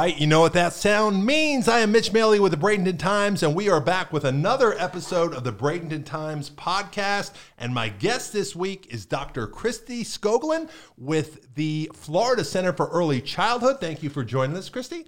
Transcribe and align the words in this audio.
right, 0.00 0.18
you 0.18 0.26
know 0.26 0.40
what 0.40 0.54
that 0.54 0.72
sound 0.72 1.26
means. 1.26 1.68
I 1.68 1.80
am 1.80 1.92
Mitch 1.92 2.10
Maley 2.10 2.40
with 2.40 2.52
the 2.52 2.58
Bradenton 2.58 2.98
Times, 2.98 3.42
and 3.42 3.54
we 3.54 3.68
are 3.68 3.82
back 3.82 4.14
with 4.14 4.24
another 4.24 4.72
episode 4.78 5.34
of 5.34 5.44
the 5.44 5.52
Bradenton 5.52 6.06
Times 6.06 6.48
podcast. 6.48 7.32
And 7.58 7.74
my 7.74 7.90
guest 7.90 8.32
this 8.32 8.56
week 8.56 8.86
is 8.88 9.04
Dr. 9.04 9.46
Kristie 9.46 10.00
Skoglund 10.00 10.70
with 10.96 11.54
the 11.54 11.90
Florida 11.92 12.44
Center 12.44 12.72
for 12.72 12.86
Early 12.86 13.20
Childhood. 13.20 13.78
Thank 13.78 14.02
you 14.02 14.08
for 14.08 14.24
joining 14.24 14.56
us, 14.56 14.70
Kristie. 14.70 15.04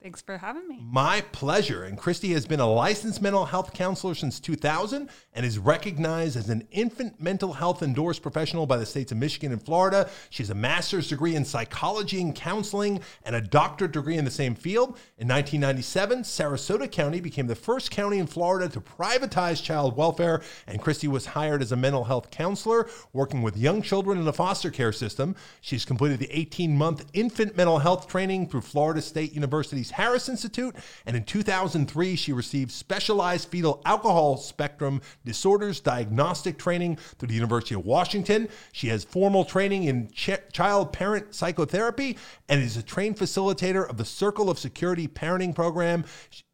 Thanks 0.00 0.22
for 0.22 0.38
having 0.38 0.68
me. 0.68 0.80
My 0.82 1.22
pleasure. 1.32 1.82
And 1.82 1.98
Kristie 1.98 2.32
has 2.32 2.46
been 2.46 2.60
a 2.60 2.70
licensed 2.70 3.22
mental 3.22 3.46
health 3.46 3.72
counselor 3.72 4.14
since 4.14 4.38
2000 4.38 5.08
and 5.34 5.46
is 5.46 5.58
recognized 5.58 6.36
as 6.36 6.48
an 6.48 6.66
infant 6.70 7.20
mental 7.20 7.54
health 7.54 7.82
endorsed 7.82 8.22
professional 8.22 8.66
by 8.66 8.76
the 8.76 8.84
states 8.86 9.12
of 9.12 9.18
Michigan 9.18 9.52
and 9.52 9.62
Florida. 9.62 10.08
She 10.30 10.42
has 10.42 10.50
a 10.50 10.54
master's 10.54 11.08
degree 11.08 11.34
in 11.34 11.44
psychology 11.44 12.20
and 12.20 12.34
counseling 12.34 13.00
and 13.24 13.34
a 13.34 13.40
doctorate 13.40 13.92
degree 13.92 14.16
in 14.16 14.24
the 14.24 14.30
same 14.30 14.54
field. 14.54 14.90
In 15.18 15.28
1997, 15.28 16.22
Sarasota 16.22 16.90
County 16.90 17.20
became 17.20 17.46
the 17.46 17.54
first 17.54 17.90
county 17.90 18.18
in 18.18 18.26
Florida 18.26 18.68
to 18.68 18.80
privatize 18.80 19.62
child 19.62 19.96
welfare, 19.96 20.42
and 20.66 20.80
Kristie 20.80 21.08
was 21.08 21.26
hired 21.26 21.62
as 21.62 21.72
a 21.72 21.76
mental 21.76 22.04
health 22.04 22.30
counselor 22.30 22.88
working 23.12 23.42
with 23.42 23.56
young 23.56 23.80
children 23.82 24.18
in 24.18 24.24
the 24.24 24.32
foster 24.32 24.70
care 24.70 24.92
system. 24.92 25.34
She's 25.60 25.84
completed 25.84 26.18
the 26.18 26.30
18 26.30 26.76
month 26.76 27.06
infant 27.14 27.56
mental 27.56 27.78
health 27.78 28.06
training 28.06 28.48
through 28.48 28.62
Florida 28.62 29.00
State 29.00 29.32
University's 29.32 29.92
Harris 29.92 30.28
Institute, 30.28 30.76
and 31.06 31.16
in 31.16 31.24
2003, 31.24 32.16
she 32.16 32.32
received 32.32 32.70
specialized 32.70 33.48
fetal 33.48 33.80
alcohol 33.86 34.36
spectrum 34.36 35.00
disorders 35.24 35.80
diagnostic 35.80 36.58
training 36.58 36.96
through 37.18 37.28
the 37.28 37.34
University 37.34 37.74
of 37.74 37.84
Washington. 37.84 38.48
She 38.72 38.88
has 38.88 39.04
formal 39.04 39.44
training 39.44 39.84
in 39.84 40.10
ch- 40.10 40.30
child 40.52 40.92
parent 40.92 41.34
psychotherapy 41.34 42.18
and 42.48 42.62
is 42.62 42.76
a 42.76 42.82
trained 42.82 43.16
facilitator 43.16 43.88
of 43.88 43.96
the 43.96 44.04
Circle 44.04 44.50
of 44.50 44.58
Security 44.58 45.08
Parenting 45.08 45.54
Program. 45.54 46.04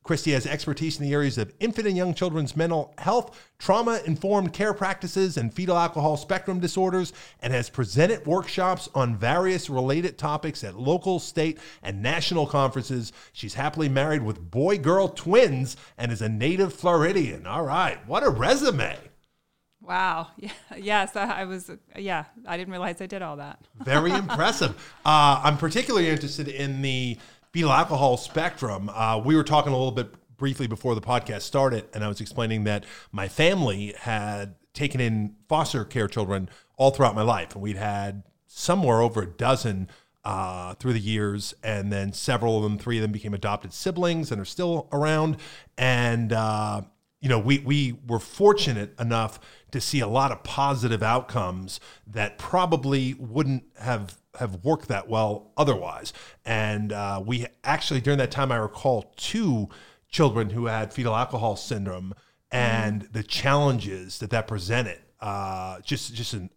Kristie 0.09 0.33
has 0.33 0.47
expertise 0.47 0.99
in 0.99 1.05
the 1.05 1.13
areas 1.13 1.37
of 1.37 1.53
infant 1.61 1.87
and 1.87 1.95
young 1.95 2.15
children's 2.15 2.57
mental 2.57 2.95
health, 2.97 3.39
trauma 3.59 4.01
informed 4.07 4.55
care 4.55 4.73
practices, 4.73 5.37
and 5.37 5.53
fetal 5.53 5.77
alcohol 5.77 6.17
spectrum 6.17 6.61
disorders, 6.61 7.13
and 7.43 7.53
has 7.53 7.69
presented 7.69 8.27
workshops 8.27 8.89
on 8.95 9.17
various 9.17 9.69
related 9.69 10.17
topics 10.17 10.65
at 10.65 10.79
local, 10.79 11.19
state, 11.19 11.59
and 11.83 12.03
national 12.03 12.47
conferences. 12.47 13.13
She's 13.35 13.53
happily 13.53 13.91
married 13.91 14.23
with 14.23 14.51
boy 14.51 14.79
girl 14.79 15.09
twins 15.09 15.77
and 15.99 16.11
is 16.11 16.23
a 16.23 16.29
native 16.31 16.73
Floridian. 16.73 17.47
All 17.47 17.65
right, 17.65 17.99
what 18.09 18.23
a 18.23 18.31
resume! 18.31 18.97
Wow. 19.83 20.29
Yeah. 20.39 20.51
Yes, 20.77 21.17
I 21.17 21.45
was. 21.45 21.71
Yeah, 21.97 22.25
I 22.47 22.57
didn't 22.57 22.71
realize 22.71 23.01
I 23.03 23.07
did 23.07 23.21
all 23.21 23.37
that. 23.37 23.61
Very 23.83 24.13
impressive. 24.25 24.71
Uh, 25.05 25.41
I'm 25.45 25.59
particularly 25.59 26.09
interested 26.09 26.49
in 26.49 26.81
the 26.83 27.19
fetal 27.53 27.73
alcohol 27.73 28.17
spectrum. 28.17 28.91
Uh, 28.93 29.21
we 29.25 29.37
were 29.37 29.45
talking 29.45 29.73
a 29.73 29.77
little 29.77 29.93
bit 29.93 30.15
briefly 30.37 30.67
before 30.67 30.95
the 30.95 31.01
podcast 31.01 31.43
started, 31.43 31.85
and 31.93 32.05
I 32.05 32.09
was 32.09 32.21
explaining 32.21 32.65
that 32.65 32.85
my 33.13 33.29
family 33.29 33.95
had 33.99 34.55
taken 34.73 35.01
in 35.01 35.35
foster 35.49 35.85
care 35.85 36.09
children 36.09 36.49
all 36.77 36.91
throughout 36.91 37.15
my 37.15 37.23
life, 37.23 37.55
and 37.55 37.63
we'd 37.63 37.77
had 37.77 38.23
somewhere 38.47 39.01
over 39.01 39.23
a 39.23 39.27
dozen 39.27 39.89
uh, 40.25 40.75
through 40.75 40.93
the 40.93 41.01
years, 41.01 41.55
and 41.63 41.93
then 41.93 42.13
several 42.13 42.57
of 42.57 42.63
them, 42.63 42.79
three 42.79 42.99
of 42.99 43.03
them 43.03 43.13
became 43.13 43.35
adopted 43.35 43.73
siblings 43.73 44.31
and 44.31 44.41
are 44.41 44.45
still 44.45 44.89
around. 44.93 45.37
And 45.77 46.33
uh, 46.33 46.83
you 47.21 47.29
know, 47.29 47.39
we 47.39 47.59
we 47.59 47.99
were 48.07 48.19
fortunate 48.19 48.99
enough 49.01 49.41
to 49.71 49.81
see 49.81 50.01
a 50.01 50.07
lot 50.07 50.31
of 50.31 50.43
positive 50.45 51.03
outcomes 51.03 51.81
that 52.07 52.39
probably 52.39 53.15
wouldn't 53.15 53.65
have 53.81 54.18
have 54.39 54.65
worked 54.65 54.89
that 54.89 55.09
well 55.09 55.53
otherwise. 55.57 56.13
And 56.45 56.93
uh, 56.93 57.23
we 57.25 57.47
actually 57.65 58.01
during 58.01 58.19
that 58.19 58.31
time, 58.31 58.53
I 58.53 58.57
recall 58.57 59.13
two 59.17 59.69
children 60.11 60.51
who 60.51 60.67
had 60.67 60.93
fetal 60.93 61.15
alcohol 61.15 61.57
syndrome 61.57 62.15
and 62.51 63.03
mm. 63.03 63.13
the 63.13 63.23
challenges 63.23 64.19
that 64.19 64.31
that 64.31 64.47
presented. 64.47 65.01
Uh, 65.21 65.81
just 65.81 66.15
just 66.15 66.33
an 66.33 66.51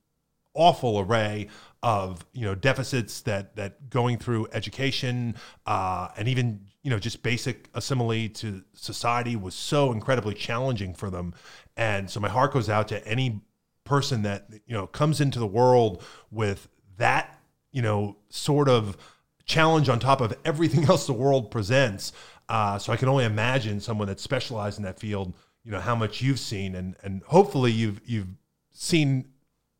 awful 0.54 1.00
array 1.00 1.48
of 1.84 2.26
you 2.34 2.46
know 2.46 2.54
deficits 2.54 3.22
that 3.22 3.56
that 3.56 3.90
going 3.90 4.18
through 4.18 4.48
education 4.54 5.36
uh, 5.66 6.10
and 6.18 6.28
even 6.28 6.60
you 6.84 6.90
know 6.92 7.00
just 7.00 7.24
basic 7.24 7.70
assimilating 7.74 8.34
to 8.34 8.64
society 8.74 9.36
was 9.36 9.56
so 9.56 9.92
incredibly 9.92 10.36
challenging 10.36 10.94
for 10.94 11.10
them 11.10 11.34
and 11.78 12.10
so 12.10 12.20
my 12.20 12.30
heart 12.30 12.54
goes 12.54 12.70
out 12.70 12.88
to 12.88 13.06
any 13.08 13.42
person 13.84 14.22
that 14.22 14.48
you 14.68 14.74
know 14.74 14.86
comes 14.86 15.20
into 15.20 15.40
the 15.40 15.48
world 15.48 16.04
with 16.30 16.68
that 16.98 17.41
you 17.72 17.82
know 17.82 18.16
sort 18.30 18.70
of 18.70 18.98
challenge 19.46 19.90
on 19.90 20.00
top 20.00 20.22
of 20.22 20.34
everything 20.46 20.84
else 20.90 21.08
the 21.08 21.14
world 21.14 21.52
presents 21.52 22.12
uh, 22.50 22.78
so 22.78 22.92
i 22.94 22.96
can 22.96 23.10
only 23.10 23.26
imagine 23.26 23.80
someone 23.80 24.08
that's 24.08 24.24
specialized 24.24 24.78
in 24.78 24.84
that 24.84 25.00
field 25.00 25.34
you 25.64 25.72
know 25.72 25.80
how 25.80 25.96
much 25.96 26.22
you've 26.22 26.40
seen 26.40 26.76
and 26.76 26.96
and 27.04 27.22
hopefully 27.24 27.72
you've 27.72 28.02
you've 28.06 28.28
seen 28.72 29.26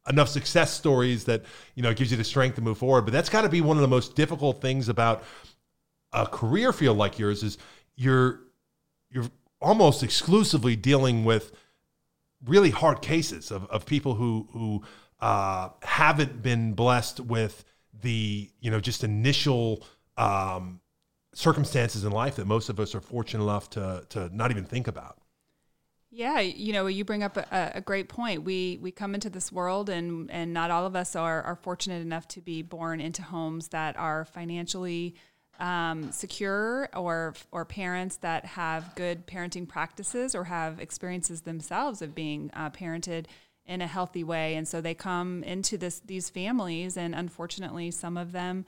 enough 0.10 0.30
success 0.30 0.72
stories 0.72 1.26
that 1.26 1.44
you 1.76 1.84
know 1.84 1.94
gives 1.94 2.12
you 2.12 2.18
the 2.18 2.24
strength 2.24 2.56
to 2.56 2.62
move 2.62 2.78
forward. 2.78 3.04
But 3.04 3.14
that's 3.14 3.30
got 3.30 3.42
to 3.42 3.50
be 3.50 3.62
one 3.62 3.78
of 3.78 3.82
the 3.82 3.88
most 3.88 4.16
difficult 4.16 4.62
things 4.62 4.90
about 4.90 5.24
a 6.14 6.26
career 6.26 6.74
field 6.74 6.98
like 6.98 7.20
yours 7.20 7.44
is 7.44 7.58
you're 7.96 8.42
you're 9.10 9.30
almost 9.62 10.04
exclusively 10.04 10.76
dealing 10.76 11.24
with 11.24 11.52
really 12.46 12.72
hard 12.72 13.02
cases 13.02 13.52
of, 13.52 13.70
of 13.70 13.86
people 13.86 14.16
who 14.16 14.48
who 14.52 14.84
uh, 15.20 15.70
haven't 15.84 16.42
been 16.42 16.74
blessed 16.74 17.20
with 17.20 17.64
the 18.02 18.50
you 18.60 18.72
know 18.72 18.80
just 18.80 19.04
initial 19.04 19.84
um, 20.18 20.82
circumstances 21.34 22.04
in 22.04 22.12
life 22.12 22.36
that 22.36 22.46
most 22.46 22.70
of 22.70 22.80
us 22.80 22.94
are 22.96 23.02
fortunate 23.02 23.44
enough 23.44 23.70
to 23.72 24.06
to 24.10 24.30
not 24.36 24.52
even 24.52 24.66
think 24.66 24.88
about. 24.88 25.18
Yeah, 26.14 26.42
you 26.42 26.74
know, 26.74 26.88
you 26.88 27.06
bring 27.06 27.24
up 27.24 27.38
a, 27.38 27.72
a, 27.76 27.80
great 27.80 28.10
point. 28.10 28.44
We 28.44 28.78
we 28.82 28.92
come 28.92 29.16
into 29.16 29.30
this 29.30 29.50
world, 29.50 29.90
and 29.90 30.30
and 30.30 30.54
not 30.54 30.70
all 30.70 30.86
of 30.86 30.94
us 30.94 31.16
are 31.16 31.42
are 31.44 31.56
fortunate 31.56 32.02
enough 32.02 32.28
to 32.30 32.42
be 32.42 32.62
born 32.62 33.00
into 33.00 33.22
homes 33.22 33.70
that 33.70 33.96
are 33.98 34.26
financially 34.26 35.16
um, 35.58 36.12
secure, 36.12 36.90
or 36.94 37.34
or 37.54 37.64
parents 37.64 38.18
that 38.18 38.44
have 38.44 38.94
good 38.96 39.26
parenting 39.26 39.70
practices, 39.70 40.36
or 40.36 40.44
have 40.44 40.82
experiences 40.82 41.42
themselves 41.42 42.02
of 42.02 42.14
being 42.14 42.52
uh, 42.56 42.70
parented 42.72 43.28
in 43.66 43.82
a 43.82 43.88
healthy 43.88 44.24
way. 44.24 44.56
And 44.56 44.68
so 44.68 44.82
they 44.82 44.94
come 44.94 45.44
into 45.44 45.78
this 45.78 46.00
these 46.00 46.30
families, 46.30 46.98
and 46.98 47.16
unfortunately, 47.16 47.92
some 47.92 48.18
of 48.18 48.32
them 48.32 48.66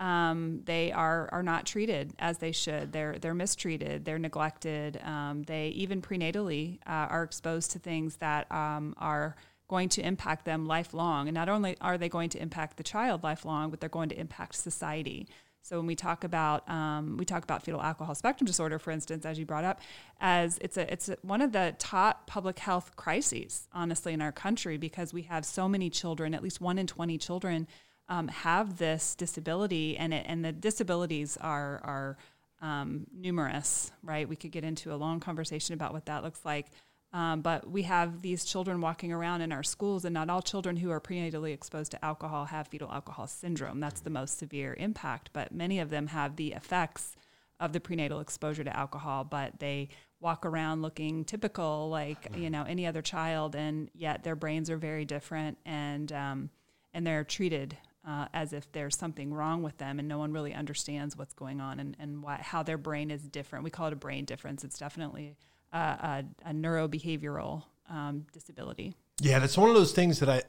um, 0.00 0.62
they 0.64 0.90
are 0.92 1.28
are 1.30 1.42
not 1.42 1.66
treated 1.66 2.14
as 2.18 2.38
they 2.38 2.52
should. 2.52 2.92
They're 2.92 3.18
they're 3.18 3.34
mistreated. 3.34 4.06
They're 4.06 4.18
neglected. 4.18 4.98
Um, 5.04 5.42
they 5.42 5.68
even 5.68 6.00
prenatally 6.00 6.78
uh, 6.86 7.06
are 7.10 7.22
exposed 7.22 7.72
to 7.72 7.78
things 7.78 8.16
that 8.16 8.50
um, 8.50 8.94
are 8.96 9.36
going 9.68 9.90
to 9.90 10.04
impact 10.04 10.46
them 10.46 10.66
lifelong. 10.66 11.28
And 11.28 11.34
not 11.34 11.48
only 11.48 11.76
are 11.80 11.98
they 11.98 12.08
going 12.08 12.30
to 12.30 12.42
impact 12.42 12.76
the 12.76 12.82
child 12.82 13.22
lifelong, 13.22 13.70
but 13.70 13.78
they're 13.78 13.88
going 13.88 14.08
to 14.08 14.18
impact 14.18 14.56
society. 14.56 15.28
So 15.62 15.76
when 15.76 15.86
we 15.86 15.94
talk 15.94 16.24
about 16.24 16.68
um, 16.68 17.16
we 17.16 17.24
talk 17.24 17.44
about 17.44 17.62
fetal 17.62 17.82
alcohol 17.82 18.14
spectrum 18.14 18.46
disorder, 18.46 18.78
for 18.78 18.90
instance, 18.90 19.24
as 19.26 19.38
you 19.38 19.46
brought 19.46 19.64
up, 19.64 19.80
as 20.20 20.58
it's 20.60 20.76
a 20.76 20.90
it's 20.92 21.08
a, 21.08 21.16
one 21.22 21.40
of 21.40 21.52
the 21.52 21.74
top 21.78 22.26
public 22.26 22.58
health 22.58 22.96
crises, 22.96 23.68
honestly, 23.72 24.12
in 24.12 24.22
our 24.22 24.32
country 24.32 24.78
because 24.78 25.12
we 25.12 25.22
have 25.22 25.44
so 25.44 25.68
many 25.68 25.90
children, 25.90 26.34
at 26.34 26.42
least 26.42 26.60
one 26.60 26.78
in 26.78 26.86
twenty 26.86 27.18
children 27.18 27.66
um, 28.08 28.28
have 28.28 28.78
this 28.78 29.14
disability, 29.14 29.96
and 29.96 30.12
it, 30.12 30.24
and 30.26 30.44
the 30.44 30.52
disabilities 30.52 31.36
are 31.40 31.80
are 31.84 32.16
um, 32.62 33.06
numerous, 33.14 33.92
right? 34.02 34.28
We 34.28 34.36
could 34.36 34.50
get 34.50 34.64
into 34.64 34.92
a 34.92 34.96
long 34.96 35.20
conversation 35.20 35.74
about 35.74 35.92
what 35.92 36.06
that 36.06 36.22
looks 36.22 36.44
like. 36.44 36.66
Um, 37.12 37.40
but 37.40 37.68
we 37.68 37.82
have 37.82 38.22
these 38.22 38.44
children 38.44 38.80
walking 38.80 39.12
around 39.12 39.40
in 39.40 39.50
our 39.50 39.64
schools, 39.64 40.04
and 40.04 40.14
not 40.14 40.30
all 40.30 40.42
children 40.42 40.76
who 40.76 40.90
are 40.90 41.00
prenatally 41.00 41.52
exposed 41.52 41.90
to 41.92 42.04
alcohol 42.04 42.44
have 42.46 42.68
fetal 42.68 42.90
alcohol 42.90 43.26
syndrome. 43.26 43.80
That's 43.80 44.00
the 44.00 44.10
most 44.10 44.38
severe 44.38 44.74
impact, 44.74 45.30
but 45.32 45.52
many 45.52 45.80
of 45.80 45.90
them 45.90 46.06
have 46.08 46.36
the 46.36 46.52
effects 46.52 47.16
of 47.58 47.72
the 47.72 47.80
prenatal 47.80 48.20
exposure 48.20 48.64
to 48.64 48.76
alcohol, 48.76 49.24
but 49.24 49.58
they 49.58 49.88
walk 50.20 50.46
around 50.46 50.82
looking 50.82 51.24
typical 51.24 51.88
like 51.90 52.28
you 52.36 52.48
know 52.48 52.62
any 52.62 52.86
other 52.86 53.02
child, 53.02 53.56
and 53.56 53.90
yet 53.92 54.22
their 54.22 54.36
brains 54.36 54.70
are 54.70 54.76
very 54.76 55.04
different, 55.04 55.58
and 55.66 56.12
um, 56.12 56.50
and 56.94 57.04
they're 57.04 57.24
treated 57.24 57.76
uh, 58.06 58.26
as 58.32 58.52
if 58.52 58.70
there's 58.72 58.96
something 58.96 59.32
wrong 59.32 59.62
with 59.62 59.76
them 59.78 59.98
and 59.98 60.08
no 60.08 60.18
one 60.18 60.32
really 60.32 60.54
understands 60.54 61.16
what's 61.16 61.34
going 61.34 61.60
on 61.60 61.78
and, 61.78 61.96
and 61.98 62.22
why, 62.22 62.36
how 62.36 62.62
their 62.62 62.78
brain 62.78 63.10
is 63.10 63.22
different. 63.28 63.64
We 63.64 63.70
call 63.70 63.88
it 63.88 63.92
a 63.92 63.96
brain 63.96 64.24
difference. 64.24 64.64
It's 64.64 64.78
definitely 64.78 65.36
a, 65.72 65.78
a, 65.78 66.24
a 66.46 66.52
neurobehavioral 66.52 67.64
um, 67.88 68.26
disability. 68.32 68.94
Yeah, 69.20 69.38
that's 69.38 69.58
one 69.58 69.68
of 69.68 69.74
those 69.74 69.92
things 69.92 70.20
that 70.20 70.28
I, 70.28 70.42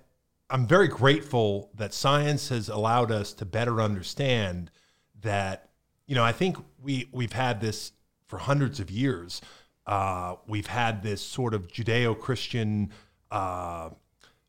I'm 0.49 0.67
very 0.67 0.87
grateful 0.87 1.69
that 1.75 1.93
science 1.93 2.49
has 2.49 2.69
allowed 2.69 3.11
us 3.11 3.33
to 3.33 3.45
better 3.45 3.81
understand 3.81 4.71
that, 5.21 5.69
you 6.07 6.15
know, 6.15 6.23
I 6.23 6.31
think 6.31 6.57
we, 6.81 7.09
we've 7.11 7.33
had 7.33 7.61
this 7.61 7.91
for 8.27 8.37
hundreds 8.37 8.79
of 8.79 8.89
years. 8.89 9.41
Uh, 9.85 10.35
we've 10.47 10.67
had 10.67 11.03
this 11.03 11.21
sort 11.21 11.53
of 11.53 11.67
Judeo 11.67 12.17
Christian 12.17 12.91
uh, 13.29 13.89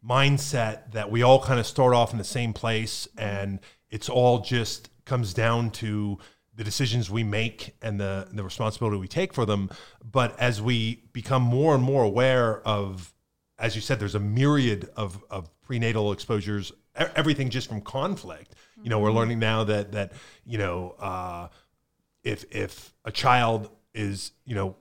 mindset 0.06 0.92
that 0.92 1.10
we 1.10 1.22
all 1.22 1.42
kind 1.42 1.58
of 1.58 1.66
start 1.66 1.94
off 1.94 2.12
in 2.12 2.18
the 2.18 2.24
same 2.24 2.52
place 2.52 3.08
and 3.16 3.60
it's 3.90 4.08
all 4.08 4.40
just 4.40 4.88
comes 5.04 5.34
down 5.34 5.70
to 5.70 6.18
the 6.54 6.64
decisions 6.64 7.10
we 7.10 7.24
make 7.24 7.74
and 7.80 7.98
the 7.98 8.28
the 8.32 8.44
responsibility 8.44 8.98
we 8.98 9.08
take 9.08 9.32
for 9.32 9.46
them. 9.46 9.70
But 10.04 10.38
as 10.38 10.60
we 10.60 11.04
become 11.12 11.42
more 11.42 11.74
and 11.74 11.82
more 11.82 12.04
aware 12.04 12.60
of, 12.66 13.12
as 13.58 13.74
you 13.74 13.80
said, 13.80 13.98
there's 13.98 14.14
a 14.14 14.20
myriad 14.20 14.90
of 14.96 15.22
of 15.30 15.48
prenatal 15.62 16.12
exposures, 16.12 16.72
everything 16.94 17.48
just 17.50 17.68
from 17.68 17.80
conflict. 17.80 18.54
You 18.82 18.90
know, 18.90 18.98
we're 18.98 19.12
learning 19.12 19.38
now 19.38 19.64
that 19.64 19.92
that 19.92 20.12
you 20.44 20.58
know 20.58 20.94
uh, 20.98 21.48
if 22.22 22.44
if 22.50 22.92
a 23.04 23.12
child 23.12 23.70
is 23.94 24.32
you 24.44 24.54
know 24.54 24.76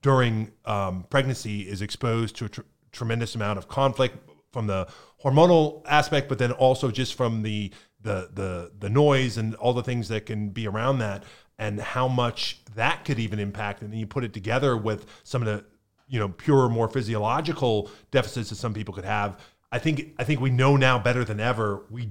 during 0.00 0.52
um, 0.64 1.04
pregnancy 1.10 1.62
is 1.62 1.82
exposed 1.82 2.36
to 2.36 2.46
a 2.46 2.48
tr- 2.48 2.60
tremendous 2.90 3.34
amount 3.34 3.58
of 3.58 3.68
conflict 3.68 4.16
from 4.52 4.66
the 4.66 4.86
hormonal 5.24 5.82
aspect, 5.86 6.28
but 6.28 6.38
then 6.38 6.52
also 6.52 6.90
just 6.90 7.14
from 7.14 7.42
the 7.42 7.72
the 8.02 8.30
the 8.32 8.72
the 8.78 8.90
noise 8.90 9.38
and 9.38 9.54
all 9.56 9.72
the 9.72 9.82
things 9.82 10.08
that 10.08 10.26
can 10.26 10.50
be 10.50 10.66
around 10.66 10.98
that, 10.98 11.24
and 11.58 11.80
how 11.80 12.08
much 12.08 12.60
that 12.74 13.04
could 13.04 13.18
even 13.18 13.38
impact. 13.38 13.82
And 13.82 13.92
then 13.92 13.98
you 13.98 14.06
put 14.06 14.24
it 14.24 14.32
together 14.32 14.76
with 14.76 15.06
some 15.24 15.42
of 15.42 15.46
the 15.46 15.64
you 16.08 16.18
know 16.18 16.28
pure, 16.28 16.68
more 16.68 16.88
physiological 16.88 17.90
deficits 18.10 18.50
that 18.50 18.56
some 18.56 18.74
people 18.74 18.94
could 18.94 19.04
have. 19.04 19.38
I 19.70 19.78
think 19.78 20.14
I 20.18 20.24
think 20.24 20.40
we 20.40 20.50
know 20.50 20.76
now 20.76 20.98
better 20.98 21.24
than 21.24 21.40
ever. 21.40 21.84
We 21.90 22.10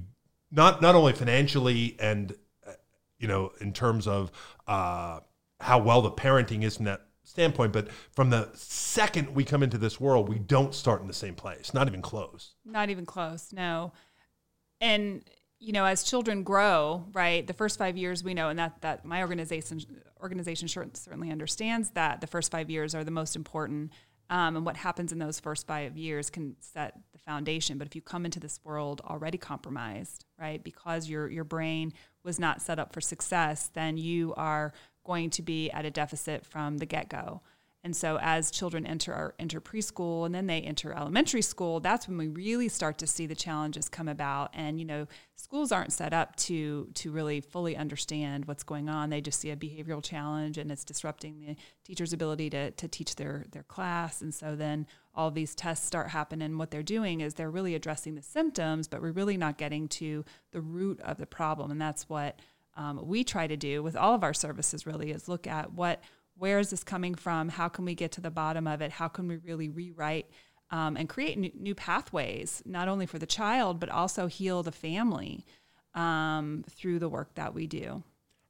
not 0.50 0.82
not 0.82 0.94
only 0.94 1.12
financially 1.12 1.96
and 2.00 2.34
uh, 2.66 2.72
you 3.18 3.28
know 3.28 3.52
in 3.60 3.72
terms 3.72 4.06
of 4.06 4.32
uh, 4.66 5.20
how 5.60 5.78
well 5.78 6.02
the 6.02 6.10
parenting 6.10 6.64
is 6.64 6.76
from 6.76 6.86
that 6.86 7.06
standpoint, 7.24 7.72
but 7.72 7.90
from 8.10 8.30
the 8.30 8.50
second 8.54 9.34
we 9.34 9.44
come 9.44 9.62
into 9.62 9.78
this 9.78 10.00
world, 10.00 10.28
we 10.28 10.38
don't 10.38 10.74
start 10.74 11.00
in 11.00 11.06
the 11.06 11.14
same 11.14 11.34
place, 11.34 11.72
not 11.72 11.86
even 11.86 12.02
close. 12.02 12.54
Not 12.64 12.90
even 12.90 13.06
close. 13.06 13.52
No. 13.52 13.92
And 14.80 15.22
you 15.62 15.72
know, 15.72 15.84
as 15.84 16.02
children 16.02 16.42
grow, 16.42 17.04
right, 17.12 17.46
the 17.46 17.52
first 17.52 17.78
five 17.78 17.96
years 17.96 18.24
we 18.24 18.34
know, 18.34 18.48
and 18.48 18.58
that 18.58 18.80
that 18.80 19.04
my 19.04 19.22
organization 19.22 19.80
organization 20.20 20.66
certainly 20.66 21.30
understands 21.30 21.90
that 21.90 22.20
the 22.20 22.26
first 22.26 22.50
five 22.50 22.68
years 22.68 22.96
are 22.96 23.04
the 23.04 23.12
most 23.12 23.36
important, 23.36 23.92
um, 24.28 24.56
and 24.56 24.66
what 24.66 24.76
happens 24.76 25.12
in 25.12 25.20
those 25.20 25.38
first 25.38 25.66
five 25.66 25.96
years 25.96 26.30
can 26.30 26.56
set 26.58 26.98
the 27.12 27.18
foundation. 27.20 27.78
But 27.78 27.86
if 27.86 27.94
you 27.94 28.02
come 28.02 28.24
into 28.24 28.40
this 28.40 28.58
world 28.64 29.02
already 29.04 29.38
compromised, 29.38 30.24
right, 30.36 30.62
because 30.62 31.08
your 31.08 31.30
your 31.30 31.44
brain 31.44 31.92
was 32.24 32.40
not 32.40 32.60
set 32.60 32.80
up 32.80 32.92
for 32.92 33.00
success, 33.00 33.70
then 33.72 33.96
you 33.96 34.34
are 34.36 34.72
going 35.04 35.30
to 35.30 35.42
be 35.42 35.70
at 35.70 35.84
a 35.84 35.90
deficit 35.92 36.44
from 36.44 36.78
the 36.78 36.86
get 36.86 37.08
go. 37.08 37.40
And 37.84 37.96
so 37.96 38.18
as 38.20 38.52
children 38.52 38.86
enter 38.86 39.12
our, 39.12 39.34
enter 39.40 39.60
preschool 39.60 40.24
and 40.24 40.32
then 40.32 40.46
they 40.46 40.60
enter 40.60 40.92
elementary 40.92 41.42
school, 41.42 41.80
that's 41.80 42.06
when 42.06 42.16
we 42.16 42.28
really 42.28 42.68
start 42.68 42.96
to 42.98 43.08
see 43.08 43.26
the 43.26 43.34
challenges 43.34 43.88
come 43.88 44.06
about. 44.06 44.50
And 44.54 44.78
you 44.78 44.84
know, 44.84 45.08
schools 45.34 45.72
aren't 45.72 45.92
set 45.92 46.12
up 46.12 46.36
to 46.36 46.88
to 46.94 47.10
really 47.10 47.40
fully 47.40 47.76
understand 47.76 48.44
what's 48.44 48.62
going 48.62 48.88
on. 48.88 49.10
They 49.10 49.20
just 49.20 49.40
see 49.40 49.50
a 49.50 49.56
behavioral 49.56 50.02
challenge 50.02 50.58
and 50.58 50.70
it's 50.70 50.84
disrupting 50.84 51.40
the 51.40 51.56
teacher's 51.84 52.12
ability 52.12 52.50
to 52.50 52.70
to 52.70 52.86
teach 52.86 53.16
their 53.16 53.46
their 53.50 53.64
class. 53.64 54.22
And 54.22 54.32
so 54.32 54.54
then 54.54 54.86
all 55.14 55.32
these 55.32 55.54
tests 55.54 55.84
start 55.84 56.08
happening. 56.08 56.58
What 56.58 56.70
they're 56.70 56.84
doing 56.84 57.20
is 57.20 57.34
they're 57.34 57.50
really 57.50 57.74
addressing 57.74 58.14
the 58.14 58.22
symptoms, 58.22 58.86
but 58.86 59.02
we're 59.02 59.10
really 59.10 59.36
not 59.36 59.58
getting 59.58 59.88
to 59.88 60.24
the 60.52 60.60
root 60.60 61.00
of 61.00 61.18
the 61.18 61.26
problem. 61.26 61.72
And 61.72 61.80
that's 61.80 62.08
what 62.08 62.38
um, 62.76 63.00
we 63.06 63.24
try 63.24 63.46
to 63.46 63.56
do 63.56 63.82
with 63.82 63.96
all 63.96 64.14
of 64.14 64.22
our 64.22 64.32
services 64.32 64.86
really 64.86 65.10
is 65.10 65.28
look 65.28 65.46
at 65.46 65.72
what 65.72 66.00
where 66.42 66.58
is 66.58 66.70
this 66.70 66.82
coming 66.82 67.14
from? 67.14 67.48
How 67.48 67.68
can 67.68 67.84
we 67.84 67.94
get 67.94 68.10
to 68.12 68.20
the 68.20 68.28
bottom 68.28 68.66
of 68.66 68.80
it? 68.80 68.90
How 68.90 69.06
can 69.06 69.28
we 69.28 69.36
really 69.36 69.68
rewrite 69.68 70.26
um, 70.72 70.96
and 70.96 71.08
create 71.08 71.38
new, 71.38 71.52
new, 71.54 71.72
pathways 71.72 72.60
not 72.66 72.88
only 72.88 73.06
for 73.06 73.20
the 73.20 73.26
child 73.26 73.78
but 73.78 73.88
also 73.88 74.26
heal 74.26 74.64
the 74.64 74.72
family 74.72 75.46
um, 75.94 76.64
through 76.68 76.98
the 76.98 77.08
work 77.08 77.32
that 77.36 77.54
we 77.54 77.68
do? 77.68 78.02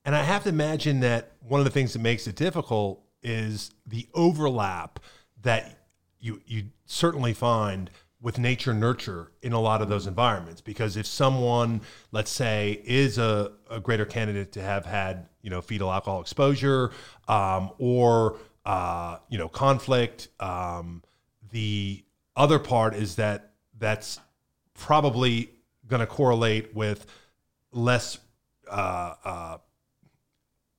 And 0.06 0.16
i 0.16 0.22
have 0.22 0.42
to 0.44 0.48
imagine 0.48 1.00
that 1.00 1.32
one 1.46 1.60
of 1.60 1.64
the 1.66 1.70
things 1.70 1.92
that 1.92 1.98
makes 1.98 2.26
it 2.26 2.34
difficult 2.34 3.02
is 3.22 3.70
the 3.86 4.08
overlap 4.14 4.98
that 5.42 5.78
you 6.18 6.40
you 6.46 6.70
certainly 6.86 7.34
find 7.34 7.90
with 8.22 8.38
nature 8.38 8.72
nurture 8.72 9.32
in 9.42 9.52
a 9.52 9.60
lot 9.60 9.82
of 9.82 9.88
those 9.88 10.06
environments. 10.06 10.60
Because 10.60 10.96
if 10.96 11.06
someone 11.06 11.80
let's 12.12 12.30
say 12.30 12.80
is 12.84 13.18
a, 13.18 13.52
a 13.70 13.80
greater 13.80 14.06
candidate 14.06 14.52
to 14.52 14.62
have 14.62 14.86
had 14.86 15.28
you 15.42 15.50
know 15.50 15.60
fetal 15.60 15.92
alcohol 15.92 16.20
exposure 16.20 16.92
um, 17.28 17.70
or 17.78 18.38
uh, 18.64 19.18
you 19.28 19.38
know 19.38 19.48
conflict 19.48 20.28
um, 20.40 21.02
the 21.50 22.04
other 22.36 22.58
part 22.58 22.94
is 22.94 23.16
that 23.16 23.52
that's 23.78 24.20
probably 24.74 25.50
going 25.88 26.00
to 26.00 26.06
correlate 26.06 26.74
with 26.74 27.06
less 27.72 28.18
uh, 28.70 29.14
uh, 29.24 29.58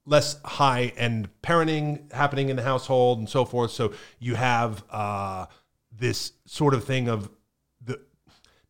less 0.05 0.41
high 0.43 0.91
end 0.97 1.29
parenting 1.41 2.11
happening 2.11 2.49
in 2.49 2.55
the 2.55 2.63
household 2.63 3.19
and 3.19 3.29
so 3.29 3.45
forth. 3.45 3.71
So 3.71 3.93
you 4.19 4.35
have 4.35 4.83
uh, 4.89 5.45
this 5.95 6.33
sort 6.45 6.73
of 6.73 6.83
thing 6.83 7.07
of 7.07 7.29
the 7.81 7.99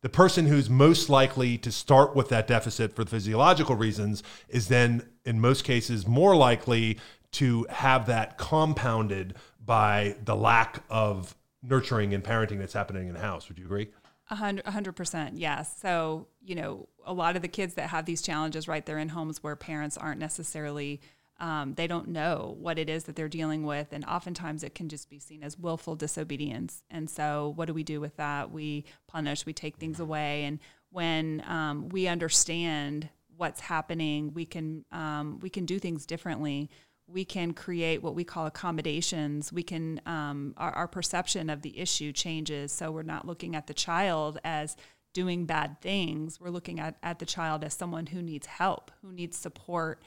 the 0.00 0.08
person 0.08 0.46
who's 0.46 0.68
most 0.68 1.08
likely 1.08 1.56
to 1.58 1.72
start 1.72 2.14
with 2.14 2.28
that 2.28 2.46
deficit 2.46 2.94
for 2.94 3.04
physiological 3.04 3.74
reasons 3.74 4.22
is 4.48 4.68
then 4.68 5.08
in 5.24 5.40
most 5.40 5.64
cases 5.64 6.06
more 6.06 6.36
likely 6.36 6.98
to 7.32 7.66
have 7.70 8.06
that 8.06 8.36
compounded 8.38 9.34
by 9.64 10.14
the 10.24 10.36
lack 10.36 10.84
of 10.90 11.34
nurturing 11.62 12.12
and 12.12 12.22
parenting 12.22 12.58
that's 12.58 12.74
happening 12.74 13.08
in 13.08 13.14
the 13.14 13.20
house 13.20 13.48
would 13.48 13.58
you 13.58 13.64
agree 13.64 13.88
a 14.30 14.36
hundred 14.36 14.96
percent, 14.96 15.38
yes. 15.38 15.76
So 15.80 16.28
you 16.42 16.54
know, 16.54 16.88
a 17.04 17.12
lot 17.12 17.36
of 17.36 17.42
the 17.42 17.48
kids 17.48 17.74
that 17.74 17.90
have 17.90 18.06
these 18.06 18.22
challenges, 18.22 18.66
right? 18.66 18.84
They're 18.84 18.98
in 18.98 19.10
homes 19.10 19.42
where 19.42 19.56
parents 19.56 19.96
aren't 19.96 20.18
necessarily 20.18 21.00
um, 21.44 21.74
they 21.74 21.86
don't 21.86 22.08
know 22.08 22.56
what 22.58 22.78
it 22.78 22.88
is 22.88 23.04
that 23.04 23.16
they're 23.16 23.28
dealing 23.28 23.66
with, 23.66 23.88
and 23.92 24.02
oftentimes 24.06 24.64
it 24.64 24.74
can 24.74 24.88
just 24.88 25.10
be 25.10 25.18
seen 25.18 25.42
as 25.42 25.58
willful 25.58 25.94
disobedience. 25.94 26.82
And 26.90 27.10
so, 27.10 27.52
what 27.54 27.66
do 27.66 27.74
we 27.74 27.82
do 27.82 28.00
with 28.00 28.16
that? 28.16 28.50
We 28.50 28.86
punish, 29.08 29.44
we 29.44 29.52
take 29.52 29.76
things 29.76 30.00
away, 30.00 30.44
and 30.44 30.58
when 30.88 31.44
um, 31.46 31.90
we 31.90 32.08
understand 32.08 33.10
what's 33.36 33.60
happening, 33.60 34.32
we 34.32 34.46
can 34.46 34.86
um, 34.90 35.38
we 35.40 35.50
can 35.50 35.66
do 35.66 35.78
things 35.78 36.06
differently. 36.06 36.70
We 37.06 37.26
can 37.26 37.52
create 37.52 38.02
what 38.02 38.14
we 38.14 38.24
call 38.24 38.46
accommodations. 38.46 39.52
We 39.52 39.62
can 39.62 40.00
um, 40.06 40.54
our, 40.56 40.70
our 40.70 40.88
perception 40.88 41.50
of 41.50 41.60
the 41.60 41.78
issue 41.78 42.12
changes, 42.12 42.72
so 42.72 42.90
we're 42.90 43.02
not 43.02 43.26
looking 43.26 43.54
at 43.54 43.66
the 43.66 43.74
child 43.74 44.38
as 44.44 44.78
doing 45.12 45.44
bad 45.44 45.82
things. 45.82 46.40
We're 46.40 46.48
looking 46.48 46.80
at, 46.80 46.96
at 47.02 47.18
the 47.18 47.26
child 47.26 47.64
as 47.64 47.74
someone 47.74 48.06
who 48.06 48.22
needs 48.22 48.46
help, 48.46 48.90
who 49.02 49.12
needs 49.12 49.36
support 49.36 50.02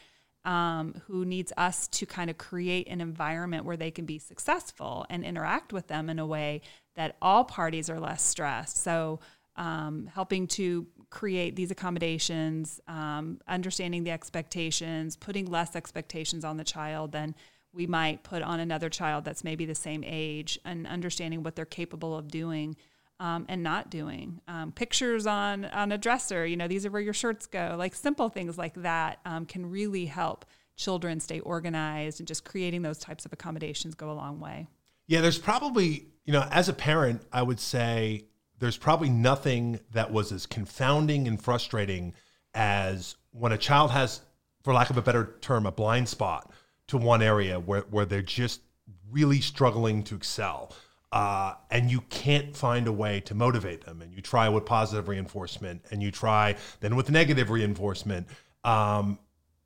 um, 0.47 1.01
who 1.07 1.25
needs 1.25 1.51
us 1.57 1.89
to 1.89 2.05
kind 2.05 2.29
of 2.29 2.37
create 2.37 2.87
an 2.87 3.01
environment 3.01 3.65
where 3.65 3.75
they 3.75 3.91
can 3.91 4.05
be 4.05 4.17
successful 4.17 5.05
and 5.09 5.25
interact 5.25 5.73
with 5.73 5.87
them 5.87 6.09
in 6.09 6.19
a 6.19 6.25
way 6.25 6.61
that 6.95 7.17
all 7.21 7.43
parties 7.43 7.89
are 7.89 7.99
less 7.99 8.23
stressed. 8.23 8.77
So, 8.77 9.19
um, 9.57 10.09
helping 10.13 10.47
to 10.47 10.87
create 11.09 11.55
these 11.55 11.69
accommodations, 11.69 12.79
um, 12.87 13.39
understanding 13.47 14.03
the 14.05 14.11
expectations, 14.11 15.17
putting 15.17 15.47
less 15.47 15.75
expectations 15.75 16.45
on 16.45 16.57
the 16.57 16.63
child 16.63 17.11
than 17.11 17.35
we 17.73 17.85
might 17.85 18.23
put 18.23 18.41
on 18.41 18.59
another 18.59 18.89
child 18.89 19.25
that's 19.25 19.43
maybe 19.43 19.65
the 19.65 19.75
same 19.75 20.03
age, 20.05 20.57
and 20.63 20.87
understanding 20.87 21.43
what 21.43 21.55
they're 21.55 21.65
capable 21.65 22.15
of 22.15 22.29
doing 22.29 22.77
um, 23.19 23.45
and 23.49 23.63
not 23.63 23.89
doing. 23.89 24.41
Um, 24.47 24.71
pictures 24.71 25.25
on 25.25 25.65
on 25.65 25.91
a 25.91 25.97
dresser, 25.97 26.45
you 26.45 26.55
know, 26.55 26.67
these 26.67 26.85
are 26.85 26.91
where 26.91 27.01
your 27.01 27.13
shirts 27.13 27.45
go. 27.45 27.75
Like 27.77 27.95
simple 27.95 28.29
things 28.29 28.57
like 28.57 28.75
that 28.75 29.19
um, 29.25 29.45
can 29.45 29.69
really 29.69 30.05
help 30.05 30.45
children 30.75 31.19
stay 31.19 31.39
organized, 31.39 32.19
and 32.19 32.27
just 32.27 32.45
creating 32.45 32.83
those 32.83 32.99
types 32.99 33.25
of 33.25 33.33
accommodations 33.33 33.95
go 33.95 34.11
a 34.11 34.13
long 34.13 34.39
way. 34.39 34.67
Yeah, 35.07 35.21
there's 35.21 35.39
probably 35.39 36.07
you 36.27 36.33
know, 36.33 36.45
as 36.51 36.69
a 36.69 36.73
parent, 36.73 37.21
I 37.31 37.41
would 37.41 37.59
say 37.59 38.25
there's 38.59 38.77
probably 38.77 39.09
nothing 39.09 39.79
that 39.91 40.11
was 40.11 40.31
as 40.31 40.45
confounding 40.45 41.27
and 41.27 41.41
frustrating 41.41 42.13
as 42.53 43.15
when 43.31 43.53
a 43.53 43.57
child 43.57 43.91
has, 43.91 44.21
for 44.61 44.73
lack 44.73 44.89
of 44.89 44.97
a 44.97 45.01
better 45.01 45.37
term, 45.39 45.65
a 45.65 45.71
blind 45.71 46.09
spot 46.09 46.51
to 46.87 46.97
one 46.97 47.21
area 47.21 47.59
where 47.59 47.81
where 47.81 48.05
they're 48.05 48.21
just 48.21 48.61
really 49.09 49.39
struggling 49.39 50.03
to 50.03 50.15
excel 50.15 50.73
uh, 51.11 51.53
and 51.71 51.89
you 51.89 52.01
can't 52.09 52.55
find 52.55 52.87
a 52.87 52.91
way 52.91 53.19
to 53.21 53.33
motivate 53.33 53.85
them. 53.85 54.01
And 54.01 54.13
you 54.13 54.21
try 54.21 54.49
with 54.49 54.65
positive 54.65 55.07
reinforcement, 55.07 55.85
and 55.91 56.03
you 56.03 56.11
try 56.11 56.55
then 56.79 56.95
with 56.95 57.09
negative 57.09 57.49
reinforcement. 57.49 58.27
Um, 58.63 59.19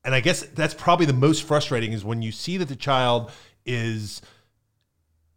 and 0.04 0.16
I 0.16 0.20
guess 0.20 0.42
that's 0.42 0.74
probably 0.74 1.06
the 1.06 1.14
most 1.14 1.44
frustrating 1.44 1.94
is 1.94 2.04
when 2.04 2.22
you 2.22 2.32
see 2.32 2.58
that 2.58 2.68
the 2.68 2.76
child 2.76 3.32
is 3.66 4.22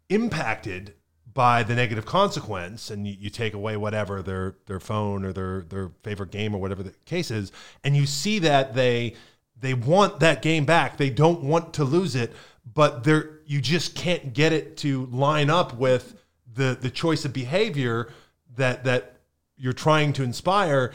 impacted 0.09 0.93
by 1.33 1.63
the 1.63 1.75
negative 1.75 2.05
consequence 2.05 2.89
and 2.89 3.05
you, 3.05 3.15
you, 3.19 3.29
take 3.29 3.53
away 3.53 3.75
whatever 3.75 4.21
their 4.21 4.55
their 4.67 4.79
phone 4.79 5.25
or 5.25 5.33
their 5.33 5.61
their 5.61 5.91
favorite 6.01 6.31
game 6.31 6.55
or 6.55 6.61
whatever 6.61 6.81
the 6.81 6.91
case 7.05 7.29
is 7.29 7.51
and 7.83 7.95
you 7.95 8.05
see 8.05 8.39
that 8.39 8.73
they 8.73 9.13
they 9.59 9.73
want 9.73 10.19
that 10.21 10.41
game 10.41 10.63
back 10.63 10.97
they 10.97 11.09
don't 11.09 11.43
want 11.43 11.73
to 11.73 11.83
lose 11.83 12.15
it 12.15 12.33
but 12.73 13.03
there 13.03 13.39
you 13.45 13.61
just 13.61 13.95
can't 13.95 14.33
get 14.33 14.51
it 14.51 14.77
to 14.77 15.05
line 15.07 15.49
up 15.49 15.73
with 15.75 16.15
the 16.53 16.77
the 16.79 16.89
choice 16.89 17.25
of 17.25 17.33
behavior 17.33 18.11
that 18.55 18.83
that 18.83 19.17
you're 19.57 19.73
trying 19.73 20.13
to 20.13 20.23
inspire 20.23 20.93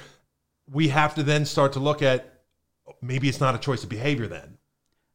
we 0.70 0.88
have 0.88 1.14
to 1.14 1.22
then 1.22 1.44
start 1.44 1.72
to 1.72 1.80
look 1.80 2.02
at 2.02 2.42
maybe 3.00 3.28
it's 3.28 3.40
not 3.40 3.54
a 3.54 3.58
choice 3.58 3.82
of 3.82 3.88
behavior 3.88 4.26
then 4.26 4.58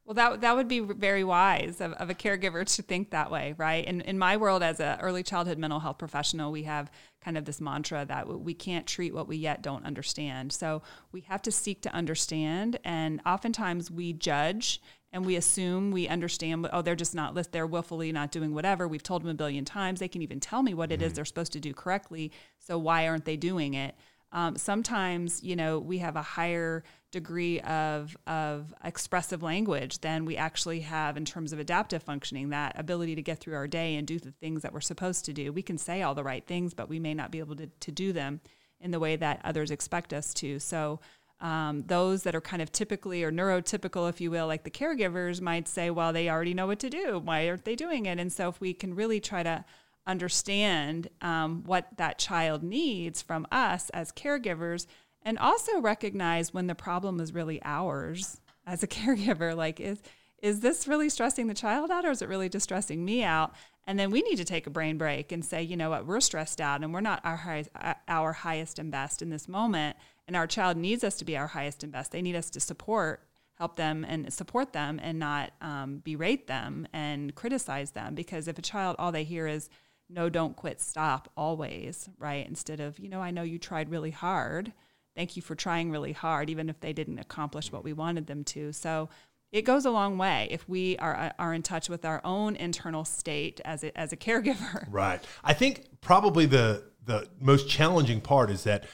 Well, 0.06 0.14
that 0.16 0.42
that 0.42 0.56
would 0.56 0.68
be 0.68 0.80
very 0.80 1.24
wise 1.24 1.82
of, 1.82 1.94
of 1.94 2.10
a 2.10 2.14
caregiver 2.14 2.64
to 2.76 2.82
think 2.84 3.10
that 3.10 3.32
way, 3.32 3.56
right? 3.58 3.84
And 3.88 4.02
in 4.04 4.20
my 4.20 4.38
world, 4.38 4.62
as 4.62 4.80
an 4.80 5.00
early 5.00 5.24
childhood 5.24 5.58
mental 5.58 5.80
health 5.80 5.98
professional, 5.98 6.52
we 6.52 6.64
have 6.64 6.92
kind 7.22 7.38
of 7.38 7.46
this 7.46 7.60
mantra 7.60 8.06
that 8.06 8.28
we 8.28 8.54
can't 8.54 8.86
treat 8.86 9.16
what 9.16 9.28
we 9.28 9.38
yet 9.38 9.64
don't 9.64 9.84
understand. 9.84 10.54
So 10.54 10.84
we 11.12 11.22
have 11.22 11.42
to 11.42 11.52
seek 11.52 11.82
to 11.82 11.94
understand, 11.94 12.78
and 12.84 13.20
oftentimes 13.26 13.90
we 13.90 14.14
judge 14.14 14.80
and 15.16 15.26
we 15.26 15.38
assume 15.38 15.92
we 15.92 16.10
understand. 16.10 16.68
Oh, 16.74 16.82
they're 16.82 16.94
just 16.94 17.16
not. 17.16 17.54
They're 17.54 17.66
willfully 17.66 18.12
not 18.12 18.32
doing 18.32 18.54
whatever. 18.54 18.86
We've 18.86 19.02
told 19.02 19.24
them 19.24 19.30
a 19.30 19.34
billion 19.34 19.64
times. 19.64 20.02
They 20.02 20.10
can 20.10 20.22
even 20.22 20.42
tell 20.42 20.62
me 20.62 20.74
what 20.74 20.92
it 20.92 21.02
is 21.02 21.08
mm-hmm. 21.08 21.16
they're 21.16 21.26
supposed 21.26 21.54
to 21.54 21.62
do 21.62 21.74
correctly. 21.74 22.34
So 22.60 22.78
why 22.78 23.08
aren't 23.08 23.24
they 23.24 23.38
doing 23.38 23.76
it? 23.76 23.96
Um, 24.34 24.58
sometimes, 24.58 25.42
you 25.42 25.56
know, 25.56 25.80
we 25.80 26.00
have 26.00 26.18
a 26.18 26.22
higher 26.22 26.84
degree 27.12 27.62
of, 27.62 28.18
of 28.28 28.74
expressive 28.84 29.42
language 29.42 30.00
than 30.00 30.26
we 30.26 30.36
actually 30.36 30.82
have 30.82 31.16
in 31.16 31.24
terms 31.24 31.54
of 31.54 31.60
adaptive 31.60 32.04
functioning, 32.04 32.50
that 32.50 32.78
ability 32.78 33.16
to 33.16 33.22
get 33.22 33.40
through 33.40 33.56
our 33.56 33.68
day 33.68 33.96
and 33.96 34.06
do 34.06 34.20
the 34.20 34.32
things 34.32 34.64
that 34.64 34.74
we're 34.74 34.82
supposed 34.82 35.24
to 35.26 35.32
do. 35.34 35.54
We 35.54 35.62
can 35.62 35.78
say 35.78 36.02
all 36.02 36.14
the 36.14 36.26
right 36.26 36.46
things, 36.46 36.74
but 36.74 36.90
we 36.90 37.00
may 37.00 37.14
not 37.14 37.32
be 37.32 37.40
able 37.40 37.56
to, 37.56 37.68
to 37.68 37.92
do 37.94 38.12
them 38.12 38.42
in 38.82 38.92
the 38.92 39.00
way 39.00 39.16
that 39.16 39.40
others 39.46 39.72
expect 39.72 40.12
us 40.12 40.34
to. 40.34 40.60
So, 40.60 41.00
um, 41.42 41.84
those 41.88 42.24
that 42.24 42.36
are 42.36 42.42
kind 42.42 42.62
of 42.62 42.72
typically 42.72 43.24
or 43.24 43.32
neurotypical, 43.32 44.10
if 44.10 44.22
you 44.22 44.32
will, 44.32 44.48
like 44.48 44.64
the 44.64 44.72
caregivers 44.72 45.42
might 45.42 45.68
say, 45.68 45.90
well, 45.90 46.14
they 46.14 46.30
already 46.30 46.54
know 46.54 46.68
what 46.68 46.80
to 46.80 46.90
do. 46.90 47.20
Why 47.20 47.48
aren't 47.50 47.66
they 47.66 47.76
doing 47.76 48.06
it? 48.06 48.20
And 48.20 48.32
so, 48.32 48.50
if 48.50 48.62
we 48.62 48.74
can 48.74 48.96
really 48.96 49.20
try 49.20 49.44
to 49.44 49.66
understand 50.08 51.10
um, 51.22 51.64
what 51.66 51.88
that 51.98 52.18
child 52.20 52.64
needs 52.64 53.22
from 53.22 53.46
us 53.52 53.90
as 53.90 54.12
caregivers, 54.12 54.86
and 55.26 55.40
also 55.40 55.82
recognize 55.82 56.54
when 56.54 56.68
the 56.68 56.76
problem 56.76 57.20
is 57.20 57.34
really 57.34 57.60
ours 57.66 58.40
as 58.66 58.84
a 58.84 58.88
caregiver 58.88 59.56
like 59.56 59.80
is 59.80 60.02
is 60.42 60.60
this 60.60 60.88
really 60.88 61.10
stressing 61.10 61.48
the 61.48 61.54
child 61.54 61.90
out 61.90 62.06
or 62.06 62.12
is 62.12 62.22
it 62.22 62.30
really 62.30 62.48
just 62.48 62.64
stressing 62.64 63.04
me 63.04 63.24
out 63.24 63.54
and 63.88 64.00
then 64.00 64.12
we 64.12 64.22
need 64.22 64.36
to 64.36 64.46
take 64.46 64.68
a 64.68 64.70
brain 64.70 64.98
break 64.98 65.32
and 65.32 65.44
say 65.44 65.62
you 65.62 65.76
know 65.76 65.90
what 65.90 66.06
we're 66.06 66.20
stressed 66.20 66.62
out 66.62 66.84
and 66.84 66.94
we're 66.94 67.02
not 67.02 67.20
our 67.24 67.38
highest, 67.38 67.70
our 68.08 68.34
highest 68.34 68.78
and 68.78 68.92
best 68.92 69.22
in 69.22 69.30
this 69.30 69.48
moment 69.48 69.98
and 70.28 70.36
our 70.36 70.48
child 70.48 70.78
needs 70.78 71.04
us 71.04 71.16
to 71.16 71.26
be 71.26 71.38
our 71.38 71.48
highest 71.48 71.84
and 71.84 71.92
best 71.92 72.12
they 72.12 72.22
need 72.22 72.36
us 72.36 72.50
to 72.50 72.60
support 72.60 73.24
help 73.58 73.76
them 73.76 74.06
and 74.08 74.32
support 74.34 74.74
them 74.74 75.00
and 75.02 75.18
not 75.18 75.52
um, 75.62 76.02
berate 76.04 76.48
them 76.48 76.88
and 76.92 77.36
criticize 77.36 77.92
them 77.92 78.16
because 78.16 78.48
if 78.48 78.58
a 78.58 78.62
child 78.62 78.96
all 79.00 79.12
they 79.12 79.24
hear 79.24 79.48
is 79.48 79.70
no 80.10 80.30
don't 80.30 80.56
quit 80.56 80.82
stop 80.82 81.32
always 81.36 82.10
right 82.18 82.48
instead 82.48 82.80
of 82.80 83.00
you 83.00 83.10
know 83.10 83.22
i 83.22 83.32
know 83.32 83.44
you 83.44 83.58
tried 83.58 83.90
really 83.90 84.12
hard 84.12 84.74
thank 85.16 85.36
you 85.36 85.42
for 85.42 85.56
trying 85.56 85.90
really 85.90 86.12
hard, 86.12 86.50
even 86.50 86.70
if 86.70 86.80
they 86.82 86.94
didn't 86.94 87.20
accomplish 87.20 87.72
what 87.72 87.84
we 87.84 87.94
wanted 87.94 88.28
them 88.28 88.44
to. 88.44 88.72
So 88.74 89.10
it 89.52 89.64
goes 89.64 89.86
a 89.86 89.92
long 89.92 90.18
way 90.18 90.48
if 90.52 90.68
we 90.68 90.98
are, 90.98 91.34
are 91.40 91.54
in 91.54 91.64
touch 91.64 91.90
with 91.90 92.04
our 92.04 92.22
own 92.24 92.56
internal 92.56 93.06
state 93.06 93.62
as 93.64 93.84
a, 93.84 93.98
as 93.98 94.12
a 94.12 94.18
caregiver. 94.18 94.86
Right. 94.90 95.24
I 95.44 95.54
think 95.54 96.02
probably 96.02 96.46
the, 96.46 96.84
the 97.04 97.28
most 97.40 97.70
challenging 97.70 98.22
part 98.22 98.50
is 98.50 98.64
that 98.66 98.86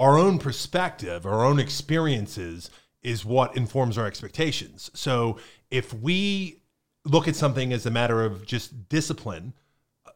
our 0.00 0.18
own 0.18 0.38
perspective, 0.38 1.26
our 1.26 1.44
own 1.44 1.60
experiences 1.60 2.70
is 3.02 3.24
what 3.24 3.54
informs 3.54 3.98
our 3.98 4.06
expectations. 4.06 4.90
So 4.94 5.38
if 5.70 5.92
we 5.92 6.62
look 7.04 7.28
at 7.28 7.36
something 7.36 7.72
as 7.72 7.84
a 7.84 7.90
matter 7.90 8.24
of 8.24 8.46
just 8.46 8.88
discipline, 8.88 9.52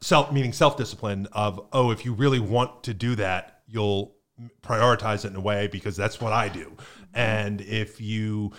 self 0.00 0.32
meaning 0.32 0.52
self-discipline 0.52 1.28
of 1.32 1.60
oh 1.72 1.90
if 1.90 2.04
you 2.04 2.14
really 2.14 2.40
want 2.40 2.82
to 2.84 2.94
do 2.94 3.14
that, 3.16 3.60
you'll 3.66 4.14
prioritize 4.62 5.24
it 5.24 5.28
in 5.28 5.36
a 5.36 5.40
way 5.40 5.66
because 5.68 5.96
that's 5.96 6.20
what 6.20 6.32
I 6.32 6.48
do. 6.48 6.76
And 7.12 7.60
if 7.60 8.00
you 8.00 8.52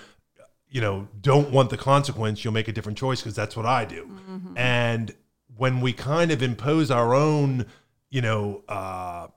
you 0.70 0.80
know 0.80 1.08
don't 1.22 1.50
want 1.50 1.72
the 1.72 1.78
consequence, 1.78 2.44
you'll 2.44 2.54
make 2.54 2.68
a 2.68 2.72
different 2.72 3.00
choice 3.00 3.20
because 3.20 3.36
that's 3.36 3.58
what 3.58 3.66
I 3.66 3.84
do. 3.86 4.06
Mm-hmm. 4.06 4.58
And 4.58 5.16
when 5.58 5.82
we 5.82 5.92
kind 5.92 6.32
of 6.32 6.44
impose 6.44 6.92
our 6.92 7.16
own, 7.16 7.66
you 8.12 8.22
know, 8.22 8.64
uh, 8.68 9.28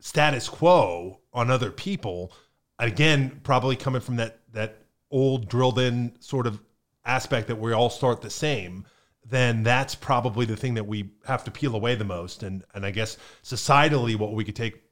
status 0.00 0.48
quo 0.48 1.20
on 1.32 1.50
other 1.50 1.70
people, 1.70 2.32
again, 2.78 3.40
probably 3.42 3.76
coming 3.76 4.00
from 4.00 4.16
that 4.16 4.40
that 4.52 4.82
old 5.10 5.48
drilled 5.48 5.78
in 5.78 6.12
sort 6.20 6.46
of 6.46 6.60
aspect 7.04 7.48
that 7.48 7.56
we 7.56 7.72
all 7.72 7.90
start 7.90 8.20
the 8.20 8.30
same 8.30 8.84
then 9.28 9.62
that's 9.62 9.94
probably 9.94 10.46
the 10.46 10.56
thing 10.56 10.74
that 10.74 10.86
we 10.86 11.10
have 11.26 11.44
to 11.44 11.50
peel 11.50 11.74
away 11.74 11.94
the 11.94 12.04
most. 12.04 12.42
And 12.42 12.64
and 12.74 12.84
I 12.84 12.90
guess 12.90 13.18
societally, 13.42 14.16
what 14.16 14.32
we 14.32 14.44
could 14.44 14.56
take 14.56 14.82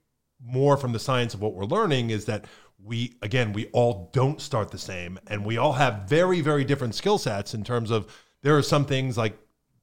more 0.41 0.77
from 0.77 0.93
the 0.93 0.99
science 0.99 1.35
of 1.35 1.41
what 1.41 1.55
we're 1.55 1.65
learning 1.65 2.11
is 2.11 2.27
that 2.27 2.45
we 2.83 3.17
again 3.23 3.53
we 3.53 3.67
all 3.69 4.11
don't 4.13 4.41
start 4.41 4.71
the 4.71 4.79
same 4.79 5.19
and 5.29 5.47
we 5.47 5.57
all 5.57 5.73
have 5.73 6.03
very 6.07 6.43
very 6.43 6.63
different 6.63 6.95
skill 6.95 7.17
sets 7.17 7.55
in 7.55 7.65
terms 7.65 7.91
of 7.91 8.07
there 8.43 8.55
are 8.55 8.63
some 8.63 8.85
things 8.85 9.17
like 9.17 9.39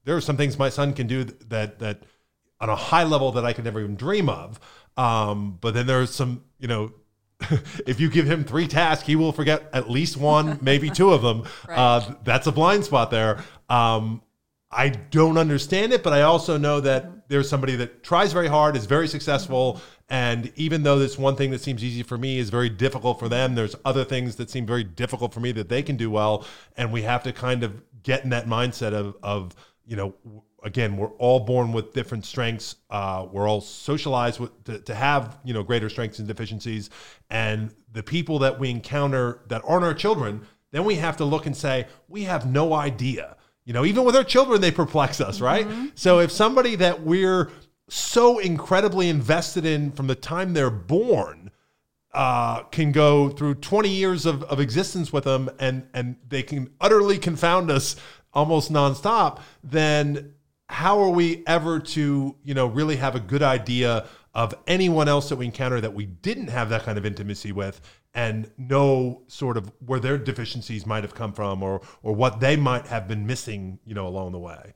there 0.06 0.15
are 0.15 0.22
some 0.22 0.38
things 0.38 0.60
my 0.60 0.70
son 0.70 0.94
can 0.94 1.08
do 1.08 1.24
that 1.24 1.80
that 1.80 2.03
on 2.62 2.70
a 2.70 2.75
high 2.75 3.03
level 3.03 3.32
that 3.32 3.44
I 3.44 3.51
could 3.51 3.65
never 3.65 3.82
even 3.82 3.96
dream 3.96 4.30
of 4.30 4.60
um, 4.98 5.58
but 5.62 5.74
then 5.74 5.88
there's 5.88 6.14
some 6.14 6.44
you 6.60 6.68
know 6.68 6.92
if 7.86 8.00
you 8.00 8.10
give 8.10 8.26
him 8.26 8.44
three 8.44 8.68
tasks 8.68 9.06
he 9.06 9.16
will 9.16 9.32
forget 9.32 9.70
at 9.74 9.90
least 9.90 10.18
one 10.18 10.60
maybe 10.62 10.90
two 10.90 11.12
of 11.12 11.22
them. 11.22 11.44
Right. 11.68 11.78
uh, 11.78 12.16
that's 12.24 12.48
a 12.48 12.52
blind 12.52 12.86
spot 12.86 13.12
there. 13.12 13.44
Um, 13.70 14.22
I 14.76 14.90
don't 14.90 15.38
understand 15.38 15.94
it, 15.94 16.04
but 16.04 16.14
I 16.14 16.24
also 16.24 16.58
know 16.58 16.80
that 16.80 17.30
there's 17.30 17.48
somebody 17.48 17.76
that 17.76 18.04
tries 18.04 18.34
very 18.34 18.48
hard, 18.48 18.76
is 18.76 18.86
very 18.86 19.08
successful, 19.08 19.80
and 20.10 20.52
even 20.56 20.84
though 20.84 21.00
this 21.00 21.18
one 21.18 21.36
thing 21.36 21.52
that 21.52 21.62
seems 21.62 21.84
easy 21.84 22.04
for 22.04 22.18
me 22.18 22.38
is 22.40 22.50
very 22.50 22.70
difficult 22.70 23.20
for 23.20 23.30
them, 23.30 23.56
there's 23.56 23.76
other 23.86 24.04
things 24.04 24.36
that 24.38 24.50
seem 24.50 24.66
very 24.66 24.84
difficult 24.84 25.34
for 25.34 25.40
me 25.40 25.52
that 25.54 25.70
they 25.70 25.82
can 25.82 25.96
do 25.96 26.10
well, 26.10 26.46
and 26.76 26.92
we 26.92 27.04
have 27.04 27.24
to 27.24 27.32
kind 27.32 27.64
of 27.64 27.82
get 28.04 28.24
in 28.24 28.30
that 28.32 28.46
mindset 28.46 28.94
of 28.94 29.16
of 29.24 29.56
you 29.86 29.96
know 29.96 30.14
again 30.63 30.98
we're 30.98 31.12
all 31.17 31.39
born 31.41 31.72
with 31.72 31.93
different 31.93 32.25
strengths 32.25 32.75
uh, 32.89 33.25
we're 33.32 33.48
all 33.48 33.62
socialized 33.62 34.39
with 34.39 34.63
to, 34.63 34.79
to 34.79 34.96
have 34.96 35.38
you 35.43 35.53
know 35.53 35.63
greater 35.63 35.89
strengths 35.89 36.20
and 36.20 36.27
deficiencies 36.27 36.89
and 37.29 37.74
the 37.91 38.03
people 38.03 38.39
that 38.39 38.60
we 38.60 38.70
encounter 38.70 39.41
that 39.48 39.62
aren't 39.65 39.86
our 39.86 39.93
children 39.93 40.46
then 40.72 40.84
we 40.84 40.96
have 40.96 41.17
to 41.17 41.25
look 41.25 41.46
and 41.46 41.55
say 41.55 41.86
we 42.08 42.24
have 42.24 42.46
no 42.46 42.74
idea 42.74 43.36
you 43.65 43.74
know, 43.74 43.86
even 43.86 44.03
with 44.03 44.15
our 44.15 44.24
children, 44.24 44.62
they 44.62 44.72
perplex 44.72 45.22
us, 45.22 45.39
right? 45.39 45.67
Mm-hmm. 45.67 45.88
So 45.96 46.20
if 46.20 46.32
somebody 46.32 46.75
that 46.75 47.01
we're 47.01 47.50
so 47.89 48.39
incredibly 48.39 49.10
invested 49.10 49.65
in 49.65 49.91
from 49.91 50.08
the 50.08 50.15
time 50.15 50.53
they're 50.53 50.70
born 50.70 51.51
uh, 52.13 52.63
can 52.63 52.91
go 52.91 53.29
through 53.29 53.55
20 53.55 53.89
years 53.89 54.25
of, 54.25 54.43
of 54.43 54.60
existence 54.60 55.12
with 55.12 55.24
them 55.24 55.50
and, 55.60 55.88
and 55.93 56.15
they 56.27 56.43
can 56.43 56.72
utterly 56.79 57.17
confound 57.17 57.72
us 57.72 57.96
almost 58.34 58.72
nonstop, 58.72 59.39
then 59.63 60.34
how 60.74 61.00
are 61.00 61.10
we 61.12 61.44
ever 61.46 61.80
to, 61.80 62.36
you 62.44 62.53
know, 62.56 62.65
really 62.65 62.96
have 62.96 63.13
a 63.13 63.20
good 63.20 63.44
idea 63.44 64.08
of 64.34 64.56
anyone 64.65 65.08
else 65.08 65.30
that 65.30 65.36
we 65.36 65.46
encounter 65.46 65.80
that 65.80 65.94
we 65.94 66.08
didn't 66.08 66.48
have 66.48 66.70
that 66.70 66.82
kind 66.82 66.98
of 66.98 67.06
intimacy 67.06 67.51
with 67.51 67.80
and 68.15 68.50
know 68.58 69.22
sort 69.27 69.56
of 69.56 69.72
where 69.86 70.00
their 70.00 70.18
deficiencies 70.18 70.88
might 70.88 71.03
have 71.03 71.13
come 71.13 71.32
from 71.32 71.62
or 71.62 71.82
or 72.01 72.13
what 72.15 72.39
they 72.39 72.56
might 72.56 72.88
have 72.88 73.08
been 73.08 73.27
missing, 73.27 73.77
you 73.86 73.94
know, 73.94 74.08
along 74.08 74.32
the 74.32 74.39
way. 74.39 74.74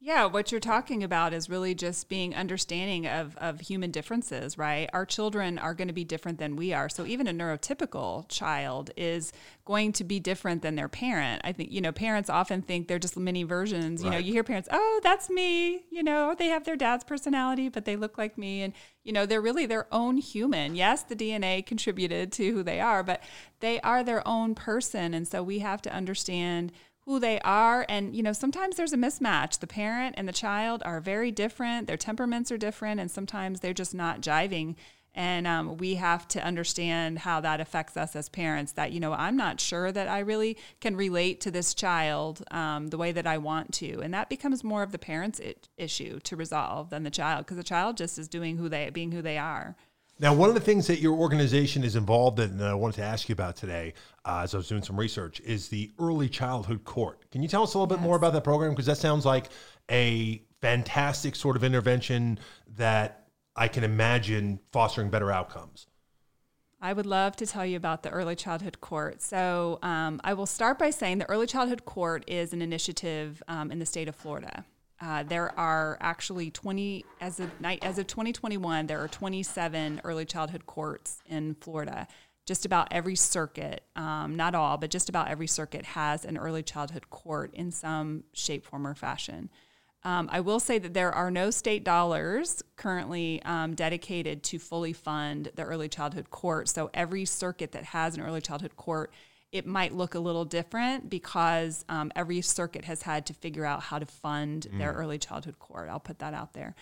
Yeah, 0.00 0.26
what 0.26 0.52
you're 0.52 0.60
talking 0.60 1.02
about 1.02 1.32
is 1.32 1.50
really 1.50 1.74
just 1.74 2.08
being 2.08 2.32
understanding 2.32 3.08
of, 3.08 3.36
of 3.38 3.58
human 3.58 3.90
differences, 3.90 4.56
right? 4.56 4.88
Our 4.92 5.04
children 5.04 5.58
are 5.58 5.74
going 5.74 5.88
to 5.88 5.94
be 5.94 6.04
different 6.04 6.38
than 6.38 6.54
we 6.54 6.72
are. 6.72 6.88
So 6.88 7.04
even 7.04 7.26
a 7.26 7.32
neurotypical 7.32 8.28
child 8.28 8.92
is 8.96 9.32
going 9.64 9.92
to 9.94 10.04
be 10.04 10.20
different 10.20 10.62
than 10.62 10.76
their 10.76 10.88
parent. 10.88 11.42
I 11.42 11.50
think, 11.50 11.72
you 11.72 11.80
know, 11.80 11.90
parents 11.90 12.30
often 12.30 12.62
think 12.62 12.86
they're 12.86 13.00
just 13.00 13.16
mini 13.16 13.42
versions. 13.42 14.04
You 14.04 14.10
know, 14.10 14.18
you 14.18 14.32
hear 14.32 14.44
parents, 14.44 14.68
oh, 14.70 15.00
that's 15.02 15.28
me, 15.28 15.84
you 15.90 16.04
know, 16.04 16.32
they 16.38 16.46
have 16.46 16.62
their 16.62 16.76
dad's 16.76 17.02
personality, 17.02 17.68
but 17.68 17.84
they 17.84 17.96
look 17.96 18.16
like 18.16 18.38
me. 18.38 18.62
And, 18.62 18.74
you 19.02 19.12
know, 19.12 19.26
they're 19.26 19.40
really 19.40 19.66
their 19.66 19.92
own 19.92 20.16
human. 20.18 20.76
Yes, 20.76 21.02
the 21.02 21.16
DNA 21.16 21.66
contributed 21.66 22.30
to 22.32 22.52
who 22.52 22.62
they 22.62 22.78
are, 22.78 23.02
but 23.02 23.20
they 23.58 23.80
are 23.80 24.04
their 24.04 24.26
own 24.28 24.54
person. 24.54 25.12
And 25.12 25.26
so 25.26 25.42
we 25.42 25.58
have 25.58 25.82
to 25.82 25.92
understand 25.92 26.70
who 27.08 27.18
they 27.18 27.40
are. 27.40 27.86
And 27.88 28.14
you 28.14 28.22
know 28.22 28.34
sometimes 28.34 28.76
there's 28.76 28.92
a 28.92 28.98
mismatch. 28.98 29.60
The 29.60 29.66
parent 29.66 30.14
and 30.18 30.28
the 30.28 30.32
child 30.32 30.82
are 30.84 31.00
very 31.00 31.30
different. 31.30 31.86
Their 31.86 31.96
temperaments 31.96 32.52
are 32.52 32.58
different. 32.58 33.00
And 33.00 33.10
sometimes 33.10 33.60
they're 33.60 33.72
just 33.72 33.94
not 33.94 34.20
jiving. 34.20 34.76
And 35.14 35.46
um, 35.46 35.78
we 35.78 35.94
have 35.94 36.28
to 36.28 36.44
understand 36.44 37.20
how 37.20 37.40
that 37.40 37.62
affects 37.62 37.96
us 37.96 38.14
as 38.14 38.28
parents 38.28 38.72
that 38.72 38.92
you 38.92 39.00
know 39.00 39.14
i'm 39.14 39.36
not 39.36 39.58
sure 39.58 39.90
that 39.90 40.06
i 40.06 40.18
really 40.20 40.56
can 40.80 40.94
relate 40.94 41.40
to 41.40 41.50
this 41.50 41.74
child 41.74 42.44
um, 42.50 42.88
the 42.88 42.98
way 42.98 43.10
that 43.10 43.26
i 43.26 43.38
want 43.38 43.72
to. 43.72 44.00
And 44.00 44.12
that 44.12 44.28
becomes 44.28 44.62
more 44.62 44.82
of 44.82 44.92
the 44.92 44.98
parents 44.98 45.40
issue 45.78 46.20
to 46.20 46.36
resolve 46.36 46.90
than 46.90 47.04
the 47.04 47.10
child 47.10 47.46
because 47.46 47.56
the 47.56 47.64
child 47.64 47.96
just 47.96 48.18
is 48.18 48.28
doing 48.28 48.58
who 48.58 48.68
they 48.68 48.90
being 48.90 49.12
who 49.12 49.22
they 49.22 49.38
are 49.38 49.76
now, 50.20 50.34
one 50.34 50.48
of 50.48 50.54
the 50.54 50.60
things 50.60 50.88
that 50.88 50.98
your 50.98 51.14
organization 51.14 51.84
is 51.84 51.94
involved 51.94 52.40
in, 52.40 52.50
and 52.50 52.64
I 52.64 52.74
wanted 52.74 52.96
to 52.96 53.04
ask 53.04 53.28
you 53.28 53.32
about 53.32 53.54
today, 53.54 53.94
uh, 54.24 54.40
as 54.42 54.52
I 54.52 54.56
was 54.56 54.66
doing 54.66 54.82
some 54.82 54.98
research, 54.98 55.40
is 55.40 55.68
the 55.68 55.92
Early 55.98 56.28
Childhood 56.28 56.82
Court. 56.84 57.30
Can 57.30 57.40
you 57.40 57.48
tell 57.48 57.62
us 57.62 57.74
a 57.74 57.78
little 57.78 57.92
yes. 57.92 58.00
bit 58.00 58.06
more 58.06 58.16
about 58.16 58.32
that 58.32 58.42
program? 58.42 58.72
Because 58.72 58.86
that 58.86 58.98
sounds 58.98 59.24
like 59.24 59.50
a 59.90 60.42
fantastic 60.60 61.36
sort 61.36 61.56
of 61.56 61.62
intervention 61.62 62.40
that 62.76 63.28
I 63.54 63.68
can 63.68 63.84
imagine 63.84 64.58
fostering 64.72 65.08
better 65.08 65.30
outcomes. 65.30 65.86
I 66.80 66.92
would 66.92 67.06
love 67.06 67.36
to 67.36 67.46
tell 67.46 67.66
you 67.66 67.76
about 67.76 68.02
the 68.02 68.10
Early 68.10 68.34
Childhood 68.34 68.80
Court. 68.80 69.22
So, 69.22 69.78
um, 69.82 70.20
I 70.24 70.34
will 70.34 70.46
start 70.46 70.78
by 70.78 70.90
saying 70.90 71.18
the 71.18 71.28
Early 71.28 71.46
Childhood 71.46 71.84
Court 71.84 72.24
is 72.26 72.52
an 72.52 72.62
initiative 72.62 73.40
um, 73.46 73.70
in 73.70 73.78
the 73.78 73.86
state 73.86 74.08
of 74.08 74.16
Florida. 74.16 74.64
Uh, 75.00 75.22
there 75.22 75.56
are 75.58 75.96
actually 76.00 76.50
20 76.50 77.04
as 77.20 77.38
of 77.38 77.60
night 77.60 77.78
as 77.82 77.98
of 77.98 78.06
2021. 78.06 78.86
There 78.86 79.02
are 79.02 79.08
27 79.08 80.00
early 80.04 80.24
childhood 80.24 80.66
courts 80.66 81.22
in 81.26 81.54
Florida. 81.60 82.08
Just 82.46 82.64
about 82.64 82.88
every 82.90 83.14
circuit, 83.14 83.82
um, 83.94 84.34
not 84.34 84.54
all, 84.54 84.78
but 84.78 84.90
just 84.90 85.08
about 85.08 85.28
every 85.28 85.46
circuit 85.46 85.84
has 85.84 86.24
an 86.24 86.38
early 86.38 86.62
childhood 86.62 87.10
court 87.10 87.52
in 87.52 87.70
some 87.70 88.24
shape, 88.32 88.64
form, 88.64 88.86
or 88.86 88.94
fashion. 88.94 89.50
Um, 90.04 90.28
I 90.32 90.40
will 90.40 90.60
say 90.60 90.78
that 90.78 90.94
there 90.94 91.12
are 91.12 91.30
no 91.30 91.50
state 91.50 91.84
dollars 91.84 92.62
currently 92.76 93.42
um, 93.44 93.74
dedicated 93.74 94.42
to 94.44 94.58
fully 94.58 94.92
fund 94.92 95.50
the 95.54 95.62
early 95.62 95.88
childhood 95.88 96.30
court. 96.30 96.68
So 96.68 96.88
every 96.94 97.24
circuit 97.24 97.72
that 97.72 97.84
has 97.84 98.16
an 98.16 98.22
early 98.22 98.40
childhood 98.40 98.76
court, 98.76 99.12
it 99.50 99.66
might 99.66 99.94
look 99.94 100.14
a 100.14 100.18
little 100.18 100.44
different 100.44 101.08
because 101.08 101.84
um, 101.88 102.12
every 102.14 102.40
circuit 102.40 102.84
has 102.84 103.02
had 103.02 103.26
to 103.26 103.34
figure 103.34 103.64
out 103.64 103.80
how 103.82 103.98
to 103.98 104.06
fund 104.06 104.66
mm. 104.70 104.78
their 104.78 104.92
early 104.92 105.18
childhood 105.18 105.58
court. 105.58 105.88
I'll 105.88 106.00
put 106.00 106.18
that 106.18 106.34
out 106.34 106.52
there. 106.52 106.74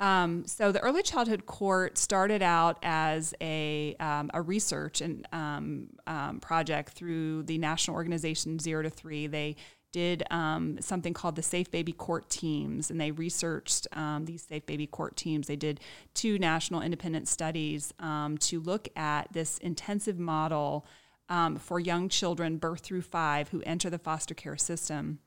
Um, 0.00 0.46
so 0.46 0.70
the 0.70 0.80
early 0.80 1.02
childhood 1.02 1.46
court 1.46 1.98
started 1.98 2.40
out 2.42 2.78
as 2.82 3.34
a, 3.40 3.96
um, 3.98 4.30
a 4.32 4.40
research 4.40 5.00
and 5.00 5.26
um, 5.32 5.88
um, 6.06 6.38
project 6.40 6.92
through 6.92 7.44
the 7.44 7.58
national 7.58 7.96
organization 7.96 8.58
Zero 8.58 8.82
to 8.82 8.90
Three. 8.90 9.26
They 9.26 9.56
did 9.90 10.22
um, 10.30 10.80
something 10.80 11.14
called 11.14 11.34
the 11.34 11.42
Safe 11.42 11.70
Baby 11.70 11.92
Court 11.92 12.28
Teams, 12.28 12.90
and 12.90 13.00
they 13.00 13.10
researched 13.10 13.86
um, 13.92 14.26
these 14.26 14.42
Safe 14.42 14.66
Baby 14.66 14.86
Court 14.86 15.16
Teams. 15.16 15.46
They 15.46 15.56
did 15.56 15.80
two 16.14 16.38
national 16.38 16.82
independent 16.82 17.26
studies 17.26 17.92
um, 17.98 18.38
to 18.38 18.60
look 18.60 18.88
at 18.96 19.32
this 19.32 19.58
intensive 19.58 20.18
model 20.18 20.86
um, 21.28 21.56
for 21.56 21.78
young 21.78 22.08
children, 22.08 22.56
birth 22.58 22.80
through 22.80 23.02
five, 23.02 23.48
who 23.50 23.62
enter 23.62 23.90
the 23.90 23.98
foster 23.98 24.34
care 24.34 24.56
system, 24.56 25.18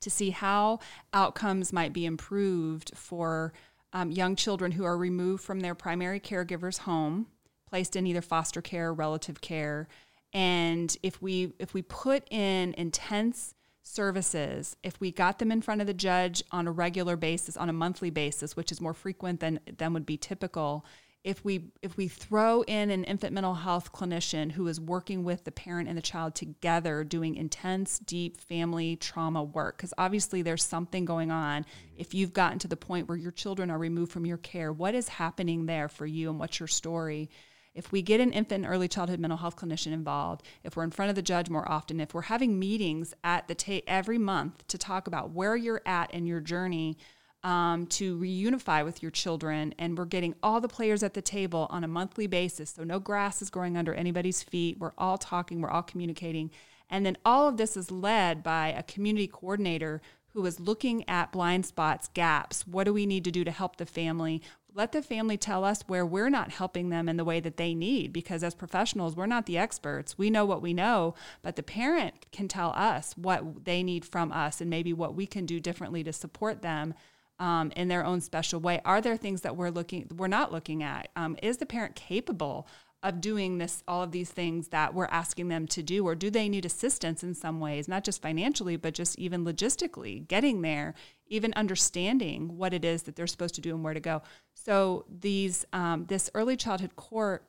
to 0.00 0.10
see 0.10 0.30
how 0.30 0.78
outcomes 1.12 1.72
might 1.72 1.92
be 1.92 2.06
improved 2.06 2.92
for 2.94 3.52
um, 3.92 4.10
young 4.10 4.36
children 4.36 4.72
who 4.72 4.84
are 4.84 4.96
removed 4.96 5.42
from 5.42 5.60
their 5.60 5.74
primary 5.74 6.20
caregiver's 6.20 6.78
home, 6.78 7.26
placed 7.68 7.96
in 7.96 8.06
either 8.06 8.22
foster 8.22 8.62
care 8.62 8.88
or 8.88 8.94
relative 8.94 9.40
care. 9.40 9.88
And 10.32 10.96
if 11.02 11.20
we 11.20 11.52
if 11.58 11.74
we 11.74 11.82
put 11.82 12.24
in 12.30 12.74
intense 12.74 13.54
services, 13.82 14.76
if 14.82 15.00
we 15.00 15.10
got 15.10 15.38
them 15.38 15.50
in 15.50 15.62
front 15.62 15.80
of 15.80 15.86
the 15.86 15.94
judge 15.94 16.42
on 16.52 16.68
a 16.68 16.72
regular 16.72 17.16
basis, 17.16 17.56
on 17.56 17.68
a 17.68 17.72
monthly 17.72 18.10
basis, 18.10 18.56
which 18.56 18.70
is 18.70 18.80
more 18.80 18.94
frequent 18.94 19.40
than, 19.40 19.58
than 19.78 19.92
would 19.92 20.06
be 20.06 20.16
typical, 20.16 20.84
if 21.22 21.44
we 21.44 21.70
if 21.82 21.96
we 21.96 22.08
throw 22.08 22.62
in 22.62 22.90
an 22.90 23.04
infant 23.04 23.34
mental 23.34 23.54
health 23.54 23.92
clinician 23.92 24.52
who 24.52 24.66
is 24.66 24.80
working 24.80 25.22
with 25.22 25.44
the 25.44 25.52
parent 25.52 25.88
and 25.88 25.98
the 25.98 26.02
child 26.02 26.34
together 26.34 27.04
doing 27.04 27.36
intense 27.36 27.98
deep 27.98 28.40
family 28.40 28.96
trauma 28.96 29.42
work 29.42 29.76
because 29.76 29.92
obviously 29.98 30.40
there's 30.42 30.64
something 30.64 31.04
going 31.04 31.30
on. 31.30 31.62
Mm-hmm. 31.62 32.00
If 32.00 32.14
you've 32.14 32.32
gotten 32.32 32.58
to 32.60 32.68
the 32.68 32.76
point 32.76 33.08
where 33.08 33.18
your 33.18 33.32
children 33.32 33.70
are 33.70 33.78
removed 33.78 34.12
from 34.12 34.24
your 34.24 34.38
care 34.38 34.72
what 34.72 34.94
is 34.94 35.08
happening 35.08 35.66
there 35.66 35.88
for 35.88 36.06
you 36.06 36.30
and 36.30 36.38
what's 36.38 36.58
your 36.58 36.68
story? 36.68 37.28
If 37.74 37.92
we 37.92 38.02
get 38.02 38.20
an 38.20 38.32
infant 38.32 38.64
and 38.64 38.72
early 38.72 38.88
childhood 38.88 39.20
mental 39.20 39.38
health 39.38 39.56
clinician 39.56 39.92
involved, 39.92 40.42
if 40.64 40.76
we're 40.76 40.84
in 40.84 40.90
front 40.90 41.10
of 41.10 41.14
the 41.16 41.22
judge 41.22 41.48
more 41.48 41.70
often, 41.70 42.00
if 42.00 42.12
we're 42.14 42.22
having 42.22 42.58
meetings 42.58 43.14
at 43.22 43.46
the 43.46 43.54
ta- 43.54 43.80
every 43.86 44.18
month 44.18 44.66
to 44.68 44.78
talk 44.78 45.06
about 45.06 45.30
where 45.30 45.54
you're 45.54 45.82
at 45.86 46.12
in 46.12 46.26
your 46.26 46.40
journey 46.40 46.96
um, 47.42 47.86
to 47.86 48.18
reunify 48.18 48.84
with 48.84 49.02
your 49.02 49.10
children, 49.10 49.74
and 49.78 49.96
we're 49.96 50.04
getting 50.04 50.34
all 50.42 50.60
the 50.60 50.68
players 50.68 51.02
at 51.02 51.14
the 51.14 51.22
table 51.22 51.66
on 51.70 51.84
a 51.84 51.88
monthly 51.88 52.26
basis, 52.26 52.70
so 52.70 52.84
no 52.84 52.98
grass 52.98 53.40
is 53.40 53.50
growing 53.50 53.76
under 53.76 53.94
anybody's 53.94 54.42
feet. 54.42 54.78
We're 54.78 54.92
all 54.98 55.18
talking, 55.18 55.60
we're 55.60 55.70
all 55.70 55.82
communicating, 55.82 56.50
and 56.88 57.06
then 57.06 57.16
all 57.24 57.48
of 57.48 57.56
this 57.56 57.76
is 57.76 57.90
led 57.90 58.42
by 58.42 58.68
a 58.68 58.82
community 58.82 59.26
coordinator 59.26 60.02
who 60.32 60.44
is 60.46 60.60
looking 60.60 61.08
at 61.08 61.32
blind 61.32 61.66
spots, 61.66 62.08
gaps. 62.14 62.66
What 62.66 62.84
do 62.84 62.92
we 62.92 63.04
need 63.04 63.24
to 63.24 63.32
do 63.32 63.42
to 63.42 63.50
help 63.50 63.76
the 63.76 63.86
family? 63.86 64.42
let 64.74 64.92
the 64.92 65.02
family 65.02 65.36
tell 65.36 65.64
us 65.64 65.82
where 65.86 66.06
we're 66.06 66.30
not 66.30 66.50
helping 66.50 66.90
them 66.90 67.08
in 67.08 67.16
the 67.16 67.24
way 67.24 67.40
that 67.40 67.56
they 67.56 67.74
need 67.74 68.12
because 68.12 68.42
as 68.42 68.54
professionals 68.54 69.16
we're 69.16 69.26
not 69.26 69.46
the 69.46 69.58
experts 69.58 70.16
we 70.16 70.30
know 70.30 70.44
what 70.44 70.62
we 70.62 70.72
know 70.72 71.14
but 71.42 71.56
the 71.56 71.62
parent 71.62 72.26
can 72.32 72.48
tell 72.48 72.72
us 72.76 73.14
what 73.16 73.64
they 73.64 73.82
need 73.82 74.04
from 74.04 74.30
us 74.32 74.60
and 74.60 74.70
maybe 74.70 74.92
what 74.92 75.14
we 75.14 75.26
can 75.26 75.46
do 75.46 75.60
differently 75.60 76.04
to 76.04 76.12
support 76.12 76.62
them 76.62 76.94
um, 77.40 77.72
in 77.74 77.88
their 77.88 78.04
own 78.04 78.20
special 78.20 78.60
way. 78.60 78.80
Are 78.84 79.00
there 79.00 79.16
things 79.16 79.40
that 79.40 79.56
we're 79.56 79.70
looking 79.70 80.08
we're 80.14 80.28
not 80.28 80.52
looking 80.52 80.82
at? 80.82 81.08
Um, 81.16 81.36
is 81.42 81.56
the 81.56 81.66
parent 81.66 81.96
capable 81.96 82.68
of 83.02 83.22
doing 83.22 83.56
this 83.56 83.82
all 83.88 84.02
of 84.02 84.12
these 84.12 84.30
things 84.30 84.68
that 84.68 84.92
we're 84.92 85.06
asking 85.06 85.48
them 85.48 85.66
to 85.68 85.82
do? 85.82 86.06
Or 86.06 86.14
do 86.14 86.30
they 86.30 86.48
need 86.50 86.66
assistance 86.66 87.24
in 87.24 87.34
some 87.34 87.58
ways 87.58 87.88
not 87.88 88.04
just 88.04 88.22
financially 88.22 88.76
but 88.76 88.94
just 88.94 89.18
even 89.18 89.44
logistically 89.44 90.28
getting 90.28 90.60
there 90.60 90.94
even 91.26 91.52
understanding 91.54 92.56
what 92.58 92.74
it 92.74 92.84
is 92.84 93.04
that 93.04 93.16
they're 93.16 93.26
supposed 93.26 93.54
to 93.54 93.60
do 93.62 93.74
and 93.74 93.82
where 93.82 93.94
to 93.94 94.00
go? 94.00 94.22
So 94.54 95.06
these 95.08 95.64
um, 95.72 96.04
this 96.06 96.28
early 96.34 96.56
childhood 96.56 96.94
court 96.94 97.42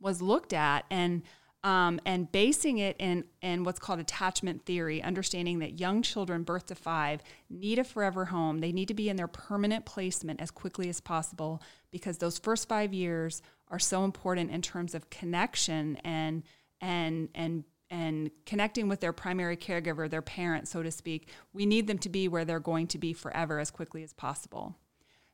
was 0.00 0.20
looked 0.20 0.52
at 0.52 0.84
and 0.90 1.22
um, 1.64 2.00
and 2.06 2.30
basing 2.30 2.78
it 2.78 2.96
in, 2.98 3.24
in 3.42 3.64
what's 3.64 3.80
called 3.80 3.98
attachment 3.98 4.64
theory, 4.64 5.02
understanding 5.02 5.58
that 5.58 5.80
young 5.80 6.02
children 6.02 6.44
birth 6.44 6.66
to 6.66 6.74
five 6.74 7.20
need 7.50 7.78
a 7.78 7.84
forever 7.84 8.26
home. 8.26 8.58
They 8.58 8.72
need 8.72 8.88
to 8.88 8.94
be 8.94 9.08
in 9.08 9.16
their 9.16 9.28
permanent 9.28 9.84
placement 9.84 10.40
as 10.40 10.50
quickly 10.50 10.88
as 10.88 11.00
possible 11.00 11.60
because 11.90 12.18
those 12.18 12.38
first 12.38 12.68
five 12.68 12.94
years 12.94 13.42
are 13.68 13.78
so 13.78 14.04
important 14.04 14.50
in 14.50 14.62
terms 14.62 14.94
of 14.94 15.10
connection 15.10 15.96
and 16.04 16.42
and 16.80 17.28
and 17.34 17.64
and 17.90 18.30
connecting 18.44 18.86
with 18.86 19.00
their 19.00 19.12
primary 19.14 19.56
caregiver, 19.56 20.08
their 20.08 20.22
parent, 20.22 20.68
so 20.68 20.82
to 20.82 20.90
speak. 20.90 21.28
We 21.52 21.66
need 21.66 21.86
them 21.86 21.98
to 22.00 22.08
be 22.08 22.28
where 22.28 22.44
they're 22.44 22.60
going 22.60 22.86
to 22.88 22.98
be 22.98 23.14
forever 23.14 23.58
as 23.58 23.70
quickly 23.70 24.02
as 24.02 24.12
possible. 24.12 24.76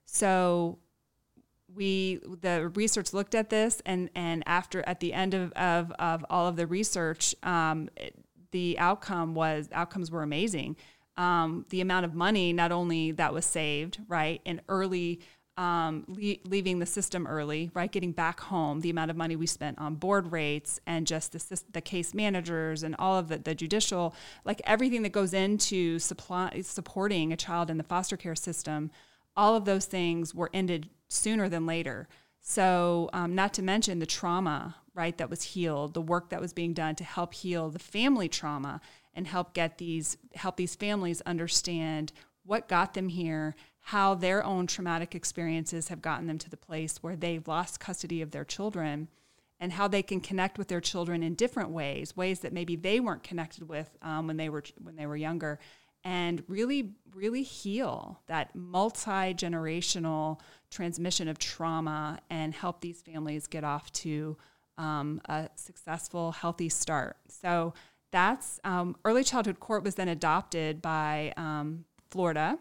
So 0.04 0.78
we 1.74 2.20
the 2.40 2.70
research 2.74 3.12
looked 3.12 3.34
at 3.34 3.50
this 3.50 3.82
and 3.84 4.10
and 4.14 4.42
after 4.46 4.82
at 4.86 5.00
the 5.00 5.12
end 5.12 5.34
of 5.34 5.52
of, 5.52 5.92
of 5.98 6.24
all 6.30 6.46
of 6.46 6.56
the 6.56 6.66
research 6.66 7.34
um, 7.42 7.88
the 8.50 8.78
outcome 8.78 9.34
was 9.34 9.68
outcomes 9.72 10.10
were 10.10 10.22
amazing. 10.22 10.76
Um, 11.16 11.64
the 11.70 11.80
amount 11.80 12.06
of 12.06 12.14
money 12.14 12.52
not 12.52 12.72
only 12.72 13.12
that 13.12 13.32
was 13.32 13.44
saved 13.44 13.98
right 14.08 14.40
in 14.44 14.60
early 14.68 15.20
um, 15.56 16.04
le- 16.08 16.36
leaving 16.44 16.78
the 16.78 16.86
system 16.86 17.26
early, 17.26 17.70
right, 17.74 17.90
getting 17.90 18.12
back 18.12 18.40
home, 18.40 18.80
the 18.80 18.90
amount 18.90 19.10
of 19.10 19.16
money 19.16 19.36
we 19.36 19.46
spent 19.46 19.78
on 19.78 19.94
board 19.94 20.32
rates 20.32 20.80
and 20.86 21.06
just 21.06 21.32
the, 21.32 21.62
the 21.72 21.80
case 21.80 22.14
managers 22.14 22.82
and 22.82 22.96
all 22.98 23.18
of 23.18 23.28
the, 23.28 23.38
the 23.38 23.54
judicial, 23.54 24.14
like 24.44 24.60
everything 24.64 25.02
that 25.02 25.12
goes 25.12 25.32
into 25.32 25.98
supply, 25.98 26.60
supporting 26.62 27.32
a 27.32 27.36
child 27.36 27.70
in 27.70 27.76
the 27.76 27.84
foster 27.84 28.16
care 28.16 28.34
system, 28.34 28.90
all 29.36 29.56
of 29.56 29.64
those 29.64 29.86
things 29.86 30.34
were 30.34 30.50
ended 30.52 30.88
sooner 31.08 31.48
than 31.48 31.66
later. 31.66 32.08
So, 32.40 33.08
um, 33.12 33.34
not 33.34 33.54
to 33.54 33.62
mention 33.62 33.98
the 33.98 34.06
trauma, 34.06 34.76
right, 34.94 35.16
that 35.18 35.30
was 35.30 35.42
healed, 35.42 35.94
the 35.94 36.02
work 36.02 36.30
that 36.30 36.40
was 36.40 36.52
being 36.52 36.74
done 36.74 36.94
to 36.96 37.04
help 37.04 37.34
heal 37.34 37.70
the 37.70 37.78
family 37.78 38.28
trauma 38.28 38.80
and 39.14 39.26
help 39.26 39.54
get 39.54 39.78
these 39.78 40.16
help 40.34 40.56
these 40.56 40.74
families 40.74 41.22
understand 41.22 42.12
what 42.44 42.68
got 42.68 42.92
them 42.94 43.08
here, 43.08 43.54
how 43.80 44.14
their 44.14 44.44
own 44.44 44.66
traumatic 44.66 45.14
experiences 45.14 45.88
have 45.88 46.02
gotten 46.02 46.26
them 46.26 46.38
to 46.38 46.50
the 46.50 46.56
place 46.56 46.98
where 47.02 47.16
they've 47.16 47.46
lost 47.48 47.80
custody 47.80 48.20
of 48.20 48.30
their 48.30 48.44
children 48.44 49.08
and 49.60 49.72
how 49.72 49.88
they 49.88 50.02
can 50.02 50.20
connect 50.20 50.58
with 50.58 50.68
their 50.68 50.80
children 50.80 51.22
in 51.22 51.34
different 51.34 51.70
ways 51.70 52.16
ways 52.16 52.40
that 52.40 52.52
maybe 52.52 52.76
they 52.76 53.00
weren't 53.00 53.22
connected 53.22 53.68
with 53.68 53.88
um, 54.02 54.26
when 54.26 54.36
they 54.36 54.48
were 54.48 54.64
when 54.82 54.96
they 54.96 55.06
were 55.06 55.16
younger 55.16 55.58
and 56.02 56.42
really 56.48 56.92
really 57.14 57.42
heal 57.42 58.20
that 58.26 58.54
multi-generational 58.54 60.40
transmission 60.70 61.28
of 61.28 61.38
trauma 61.38 62.18
and 62.30 62.54
help 62.54 62.80
these 62.80 63.00
families 63.02 63.46
get 63.46 63.64
off 63.64 63.92
to 63.92 64.36
um, 64.78 65.20
a 65.26 65.48
successful 65.54 66.32
healthy 66.32 66.68
start 66.68 67.16
so 67.28 67.74
that's 68.10 68.60
um, 68.64 68.96
early 69.04 69.24
childhood 69.24 69.60
court 69.60 69.84
was 69.84 69.94
then 69.94 70.08
adopted 70.08 70.82
by 70.82 71.32
um, 71.36 71.84
florida 72.10 72.58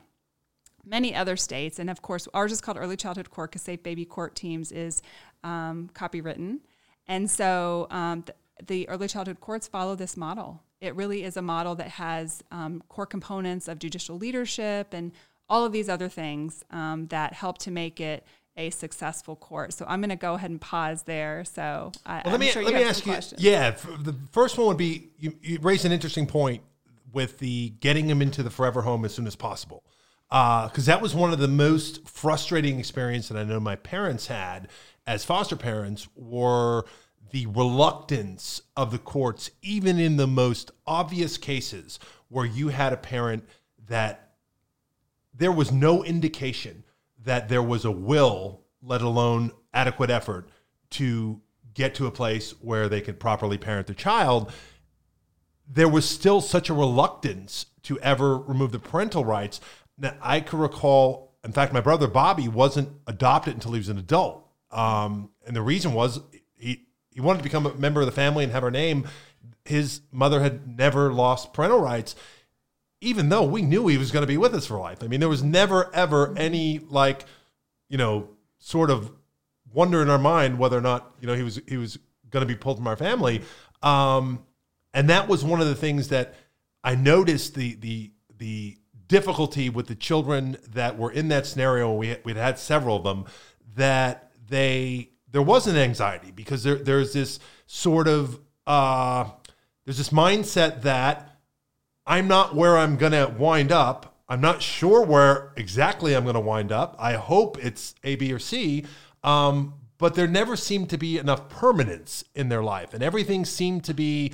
many 0.85 1.15
other 1.15 1.35
states, 1.37 1.79
and 1.79 1.89
of 1.89 2.01
course, 2.01 2.27
ours 2.33 2.51
is 2.51 2.61
called 2.61 2.77
Early 2.77 2.97
Childhood 2.97 3.29
Court 3.29 3.51
because 3.51 3.61
Safe 3.61 3.81
Baby 3.83 4.05
Court 4.05 4.35
Teams 4.35 4.71
is 4.71 5.01
um, 5.43 5.89
copywritten. 5.93 6.59
And 7.07 7.29
so 7.29 7.87
um, 7.89 8.23
the, 8.25 8.35
the, 8.65 8.89
early 8.89 9.07
childhood 9.07 9.39
courts 9.39 9.67
follow 9.67 9.95
this 9.95 10.15
model. 10.15 10.61
It 10.79 10.95
really 10.95 11.23
is 11.23 11.37
a 11.37 11.41
model 11.41 11.75
that 11.75 11.89
has 11.89 12.43
um, 12.51 12.83
core 12.89 13.05
components 13.05 13.67
of 13.67 13.79
judicial 13.79 14.17
leadership 14.17 14.93
and 14.93 15.11
all 15.49 15.65
of 15.65 15.71
these 15.71 15.89
other 15.89 16.09
things 16.09 16.63
um, 16.71 17.07
that 17.07 17.33
help 17.33 17.57
to 17.59 17.71
make 17.71 17.99
it 17.99 18.25
a 18.55 18.69
successful 18.69 19.35
court. 19.35 19.73
So 19.73 19.85
I'm 19.87 19.99
going 19.99 20.09
to 20.09 20.15
go 20.15 20.35
ahead 20.35 20.51
and 20.51 20.61
pause 20.61 21.03
there. 21.03 21.43
So 21.43 21.91
I, 22.05 22.21
well, 22.23 22.33
let 22.33 22.39
me 22.39 22.47
sure 22.47 22.63
let 22.63 22.73
me 22.73 22.83
ask 22.83 23.05
you. 23.05 23.11
Questions. 23.11 23.41
Yeah, 23.41 23.71
the 23.71 24.15
first 24.31 24.57
one 24.57 24.67
would 24.67 24.77
be 24.77 25.09
you, 25.17 25.35
you 25.41 25.59
raise 25.61 25.85
an 25.85 25.91
interesting 25.91 26.27
point 26.27 26.61
with 27.11 27.39
the 27.39 27.69
getting 27.79 28.07
them 28.07 28.21
into 28.21 28.43
the 28.43 28.49
forever 28.49 28.81
home 28.81 29.05
as 29.05 29.13
soon 29.13 29.27
as 29.27 29.35
possible 29.35 29.83
because 30.29 30.89
uh, 30.89 30.93
that 30.93 31.01
was 31.01 31.13
one 31.13 31.31
of 31.31 31.37
the 31.37 31.47
most 31.47 32.07
frustrating 32.07 32.79
experiences 32.79 33.29
that 33.29 33.37
I 33.37 33.43
know 33.43 33.59
my 33.59 33.75
parents 33.75 34.25
had 34.27 34.67
as 35.05 35.23
foster 35.23 35.55
parents 35.55 36.07
were 36.15 36.85
the 37.29 37.45
reluctance 37.47 38.61
of 38.75 38.91
the 38.91 38.97
courts, 38.97 39.51
even 39.61 39.99
in 39.99 40.17
the 40.17 40.25
most 40.25 40.71
obvious 40.87 41.37
cases 41.37 41.99
where 42.29 42.45
you 42.45 42.69
had 42.69 42.93
a 42.93 42.97
parent 42.97 43.47
that 43.87 44.32
there 45.33 45.51
was 45.51 45.71
no 45.71 46.03
indication 46.03 46.83
that 47.23 47.49
there 47.49 47.63
was 47.63 47.85
a 47.85 47.91
will, 47.91 48.61
let 48.81 49.01
alone 49.01 49.51
adequate 49.73 50.09
effort, 50.09 50.49
to 50.91 51.41
get 51.73 51.95
to 51.95 52.05
a 52.05 52.11
place 52.11 52.51
where 52.61 52.87
they 52.87 53.01
could 53.01 53.19
properly 53.19 53.57
parent 53.57 53.87
their 53.87 53.95
child, 53.95 54.51
there 55.67 55.87
was 55.87 56.07
still 56.07 56.41
such 56.41 56.69
a 56.69 56.73
reluctance 56.73 57.67
to 57.83 57.99
ever 57.99 58.37
remove 58.37 58.71
the 58.71 58.79
parental 58.79 59.25
rights. 59.25 59.59
Now, 59.97 60.13
I 60.21 60.39
can 60.39 60.59
recall, 60.59 61.35
in 61.43 61.51
fact, 61.51 61.73
my 61.73 61.81
brother 61.81 62.07
Bobby 62.07 62.47
wasn't 62.47 62.89
adopted 63.07 63.53
until 63.53 63.71
he 63.71 63.79
was 63.79 63.89
an 63.89 63.97
adult. 63.97 64.47
Um, 64.71 65.29
and 65.45 65.55
the 65.55 65.61
reason 65.61 65.93
was 65.93 66.19
he, 66.57 66.85
he 67.11 67.21
wanted 67.21 67.39
to 67.39 67.43
become 67.43 67.65
a 67.65 67.73
member 67.75 68.01
of 68.01 68.05
the 68.05 68.11
family 68.11 68.43
and 68.43 68.51
have 68.53 68.63
her 68.63 68.71
name. 68.71 69.07
His 69.65 70.01
mother 70.11 70.41
had 70.41 70.77
never 70.77 71.13
lost 71.13 71.53
parental 71.53 71.79
rights, 71.79 72.15
even 73.03 73.29
though 73.29 73.43
we 73.43 73.61
knew 73.61 73.87
he 73.87 73.97
was 73.97 74.11
going 74.11 74.23
to 74.23 74.27
be 74.27 74.37
with 74.37 74.53
us 74.55 74.67
for 74.67 74.79
life. 74.79 75.03
I 75.03 75.07
mean, 75.07 75.19
there 75.19 75.29
was 75.29 75.43
never, 75.43 75.93
ever 75.93 76.33
any, 76.37 76.79
like, 76.79 77.25
you 77.89 77.97
know, 77.97 78.29
sort 78.59 78.89
of 78.89 79.11
wonder 79.73 80.01
in 80.01 80.09
our 80.09 80.17
mind 80.17 80.57
whether 80.57 80.77
or 80.77 80.81
not, 80.81 81.13
you 81.19 81.27
know, 81.27 81.33
he 81.33 81.43
was, 81.43 81.59
he 81.67 81.77
was 81.77 81.97
going 82.29 82.41
to 82.41 82.47
be 82.47 82.55
pulled 82.55 82.77
from 82.77 82.87
our 82.87 82.95
family. 82.95 83.41
Um, 83.81 84.45
and 84.93 85.09
that 85.09 85.27
was 85.27 85.43
one 85.43 85.61
of 85.61 85.67
the 85.67 85.75
things 85.75 86.09
that 86.09 86.35
I 86.83 86.95
noticed 86.95 87.55
the 87.55 87.75
the 87.75 88.11
the 88.37 88.77
difficulty 89.07 89.69
with 89.69 89.87
the 89.87 89.95
children 89.95 90.57
that 90.71 90.97
were 90.97 91.11
in 91.11 91.29
that 91.29 91.45
scenario. 91.45 91.93
We 91.93 92.17
we'd 92.23 92.35
had 92.35 92.59
several 92.59 92.97
of 92.97 93.03
them 93.03 93.25
that 93.75 94.31
they 94.47 95.09
there 95.31 95.41
was 95.41 95.67
an 95.67 95.77
anxiety 95.77 96.31
because 96.31 96.63
there 96.63 96.75
there's 96.75 97.13
this 97.13 97.39
sort 97.65 98.07
of 98.07 98.39
uh, 98.67 99.29
there's 99.85 99.97
this 99.97 100.09
mindset 100.09 100.83
that 100.83 101.32
I'm 102.05 102.27
not 102.27 102.55
where 102.55 102.77
I'm 102.77 102.97
going 102.97 103.13
to 103.13 103.33
wind 103.37 103.71
up. 103.71 104.17
I'm 104.27 104.41
not 104.41 104.61
sure 104.61 105.05
where 105.05 105.53
exactly 105.57 106.15
I'm 106.15 106.23
going 106.23 106.33
to 106.35 106.39
wind 106.39 106.71
up. 106.71 106.95
I 106.99 107.13
hope 107.13 107.63
it's 107.63 107.95
A, 108.03 108.15
B, 108.15 108.31
or 108.33 108.39
C. 108.39 108.85
Um, 109.23 109.75
but 109.97 110.15
there 110.15 110.27
never 110.27 110.55
seemed 110.55 110.89
to 110.89 110.97
be 110.97 111.17
enough 111.17 111.49
permanence 111.49 112.23
in 112.35 112.49
their 112.49 112.63
life, 112.63 112.93
and 112.93 113.03
everything 113.03 113.45
seemed 113.45 113.83
to 113.85 113.93
be 113.93 114.33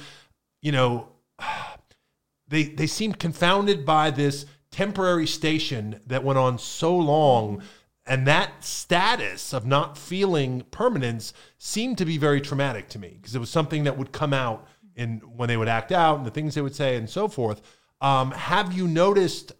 you 0.61 0.71
know, 0.71 1.09
they 2.47 2.63
they 2.63 2.87
seemed 2.87 3.19
confounded 3.19 3.85
by 3.85 4.11
this 4.11 4.45
temporary 4.71 5.27
station 5.27 5.99
that 6.05 6.23
went 6.23 6.37
on 6.37 6.57
so 6.57 6.95
long 6.95 7.61
and 8.05 8.27
that 8.27 8.63
status 8.63 9.51
of 9.51 9.65
not 9.65 9.97
feeling 9.97 10.61
permanence 10.69 11.33
seemed 11.57 11.97
to 11.97 12.05
be 12.05 12.19
very 12.19 12.39
traumatic 12.39 12.87
to 12.87 12.99
me 12.99 13.17
because 13.19 13.35
it 13.35 13.39
was 13.39 13.49
something 13.49 13.83
that 13.83 13.97
would 13.97 14.11
come 14.11 14.31
out 14.31 14.67
in 14.99 15.19
when 15.35 15.47
they 15.47 15.57
would 15.57 15.67
act 15.67 15.91
out 15.91 16.17
and 16.17 16.25
the 16.25 16.31
things 16.31 16.55
they 16.55 16.61
would 16.61 16.75
say 16.75 16.95
and 16.95 17.09
so 17.09 17.27
forth 17.27 17.61
um, 18.01 18.31
have 18.31 18.73
you 18.73 18.87
noticed 18.87 19.51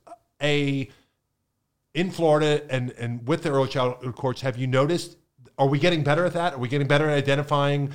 a 0.41 0.89
in 1.93 2.11
florida 2.11 2.63
and 2.69 2.91
and 2.91 3.27
with 3.27 3.43
the 3.43 3.49
early 3.49 3.67
childhood 3.67 4.15
courts 4.15 4.41
have 4.41 4.57
you 4.57 4.67
noticed 4.67 5.17
are 5.57 5.67
we 5.67 5.79
getting 5.79 6.03
better 6.03 6.25
at 6.25 6.33
that 6.33 6.53
are 6.53 6.59
we 6.59 6.67
getting 6.67 6.87
better 6.87 7.09
at 7.09 7.17
identifying 7.17 7.91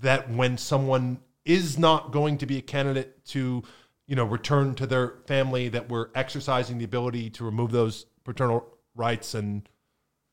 that 0.00 0.30
when 0.30 0.56
someone 0.56 1.18
is 1.44 1.78
not 1.78 2.12
going 2.12 2.38
to 2.38 2.46
be 2.46 2.58
a 2.58 2.62
candidate 2.62 3.24
to, 3.26 3.62
you 4.06 4.16
know, 4.16 4.24
return 4.24 4.74
to 4.76 4.86
their 4.86 5.14
family, 5.26 5.68
that 5.68 5.88
we're 5.88 6.08
exercising 6.14 6.78
the 6.78 6.84
ability 6.84 7.30
to 7.30 7.44
remove 7.44 7.70
those 7.70 8.06
paternal 8.24 8.66
rights 8.94 9.34
and 9.34 9.68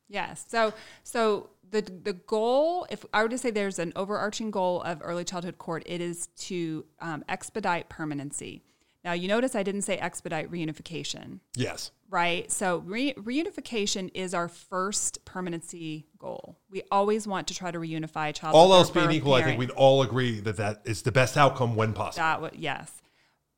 Yes. 0.07 0.43
So 0.49 0.73
so 1.03 1.50
the 1.71 1.81
the 1.81 2.13
goal, 2.13 2.85
if 2.89 3.05
I 3.13 3.23
were 3.23 3.29
to 3.29 3.37
say 3.37 3.51
there's 3.51 3.79
an 3.79 3.93
overarching 3.95 4.51
goal 4.51 4.81
of 4.81 5.01
early 5.03 5.23
childhood 5.23 5.57
court, 5.57 5.83
it 5.85 6.01
is 6.01 6.27
to 6.27 6.85
um, 6.99 7.23
expedite 7.27 7.89
permanency. 7.89 8.63
Now 9.03 9.13
you 9.13 9.27
notice 9.27 9.55
I 9.55 9.63
didn't 9.63 9.81
say 9.81 9.97
expedite 9.97 10.51
reunification. 10.51 11.39
Yes 11.55 11.91
right? 12.11 12.51
So 12.51 12.79
re- 12.79 13.13
reunification 13.13 14.11
is 14.13 14.35
our 14.35 14.47
first 14.47 15.25
permanency 15.25 16.05
goal. 16.19 16.59
We 16.69 16.83
always 16.91 17.25
want 17.25 17.47
to 17.47 17.55
try 17.55 17.71
to 17.71 17.79
reunify 17.79 18.29
a 18.29 18.33
child. 18.33 18.55
All 18.55 18.73
else 18.73 18.91
being 18.91 19.11
equal, 19.11 19.33
I 19.33 19.43
think 19.43 19.57
we'd 19.57 19.71
all 19.71 20.03
agree 20.03 20.41
that 20.41 20.57
that 20.57 20.81
is 20.85 21.01
the 21.01 21.11
best 21.11 21.37
outcome 21.37 21.75
when 21.75 21.93
possible. 21.93 22.21
That 22.21 22.41
w- 22.41 22.61
yes. 22.61 23.01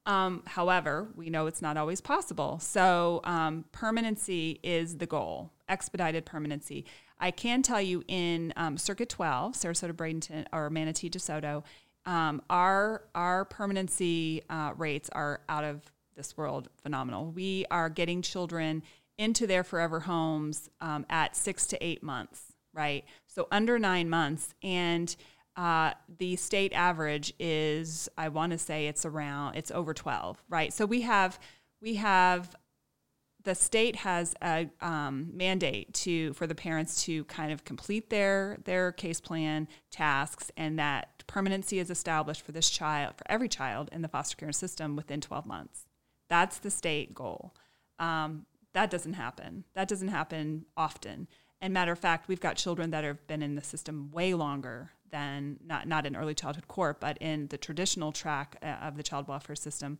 Um, 0.06 0.43
however, 0.45 1.08
we 1.15 1.30
know 1.30 1.47
it's 1.47 1.62
not 1.62 1.78
always 1.78 1.99
possible. 1.99 2.60
So 2.60 3.21
um, 3.23 3.65
permanency 3.71 4.60
is 4.62 4.97
the 4.97 5.06
goal, 5.06 5.52
expedited 5.67 6.26
permanency. 6.26 6.86
I 7.23 7.31
can 7.31 7.62
tell 7.62 7.81
you 7.81 8.03
in 8.09 8.51
um, 8.57 8.77
Circuit 8.77 9.07
12, 9.07 9.53
Sarasota, 9.53 9.93
Bradenton, 9.93 10.45
or 10.51 10.69
Manatee, 10.69 11.09
DeSoto, 11.09 11.63
um, 12.05 12.41
our 12.49 13.05
our 13.15 13.45
permanency 13.45 14.43
uh, 14.49 14.73
rates 14.75 15.09
are 15.13 15.39
out 15.47 15.63
of 15.63 15.81
this 16.17 16.36
world 16.36 16.67
phenomenal. 16.81 17.31
We 17.31 17.65
are 17.71 17.89
getting 17.89 18.21
children 18.21 18.83
into 19.17 19.47
their 19.47 19.63
forever 19.63 20.01
homes 20.01 20.69
um, 20.81 21.05
at 21.09 21.38
six 21.38 21.65
to 21.67 21.81
eight 21.81 22.03
months, 22.03 22.51
right? 22.73 23.05
So 23.27 23.47
under 23.53 23.79
nine 23.79 24.09
months. 24.09 24.53
And 24.62 25.15
uh, 25.55 25.93
the 26.17 26.36
state 26.36 26.73
average 26.73 27.33
is, 27.39 28.09
I 28.17 28.27
want 28.27 28.51
to 28.51 28.57
say 28.57 28.88
it's 28.88 29.05
around, 29.05 29.55
it's 29.55 29.71
over 29.71 29.93
12, 29.93 30.43
right? 30.49 30.73
So 30.73 30.86
we 30.86 31.01
have, 31.01 31.39
we 31.81 31.95
have, 31.95 32.53
the 33.43 33.56
state 33.56 33.97
has 33.97 34.34
a 34.41 34.69
um, 34.82 35.29
mandate 35.34 35.93
to 35.93 36.34
for 36.34 36.47
the 36.47 36.56
parents 36.56 37.03
to 37.06 37.25
kind 37.25 37.51
of 37.51 37.65
complete 37.65 38.10
their 38.10 38.58
their 38.63 38.91
case 38.91 39.19
plan 39.19 39.67
tasks, 39.91 40.51
and 40.56 40.79
that 40.79 41.23
permanency 41.27 41.79
is 41.79 41.89
established 41.89 42.41
for 42.41 42.51
this 42.51 42.69
child 42.69 43.15
for 43.17 43.29
every 43.29 43.49
child 43.49 43.89
in 43.91 44.01
the 44.01 44.08
foster 44.08 44.36
care 44.38 44.51
system 44.51 44.95
within 44.95 45.21
12 45.21 45.45
months. 45.45 45.86
That's 46.29 46.58
the 46.60 46.71
state 46.71 47.13
goal. 47.13 47.53
Um, 47.99 48.45
that 48.73 48.89
doesn't 48.89 49.13
happen. 49.13 49.65
That 49.75 49.88
doesn't 49.88 50.08
happen 50.08 50.65
often. 50.75 51.27
And 51.62 51.73
matter 51.73 51.91
of 51.91 51.99
fact, 51.99 52.27
we've 52.27 52.39
got 52.39 52.56
children 52.56 52.91
that 52.91 53.03
have 53.03 53.25
been 53.27 53.41
in 53.41 53.56
the 53.56 53.63
system 53.63 54.12
way 54.12 54.34
longer 54.34 54.91
than 55.12 55.60
not 55.65 55.88
not 55.88 56.06
in 56.06 56.15
early 56.15 56.34
childhood 56.34 56.67
court, 56.67 56.99
but 56.99 57.17
in 57.19 57.47
the 57.47 57.58
traditional 57.58 58.12
track 58.12 58.58
uh, 58.63 58.67
of 58.82 58.97
the 58.97 59.03
child 59.03 59.27
welfare 59.27 59.56
system, 59.56 59.99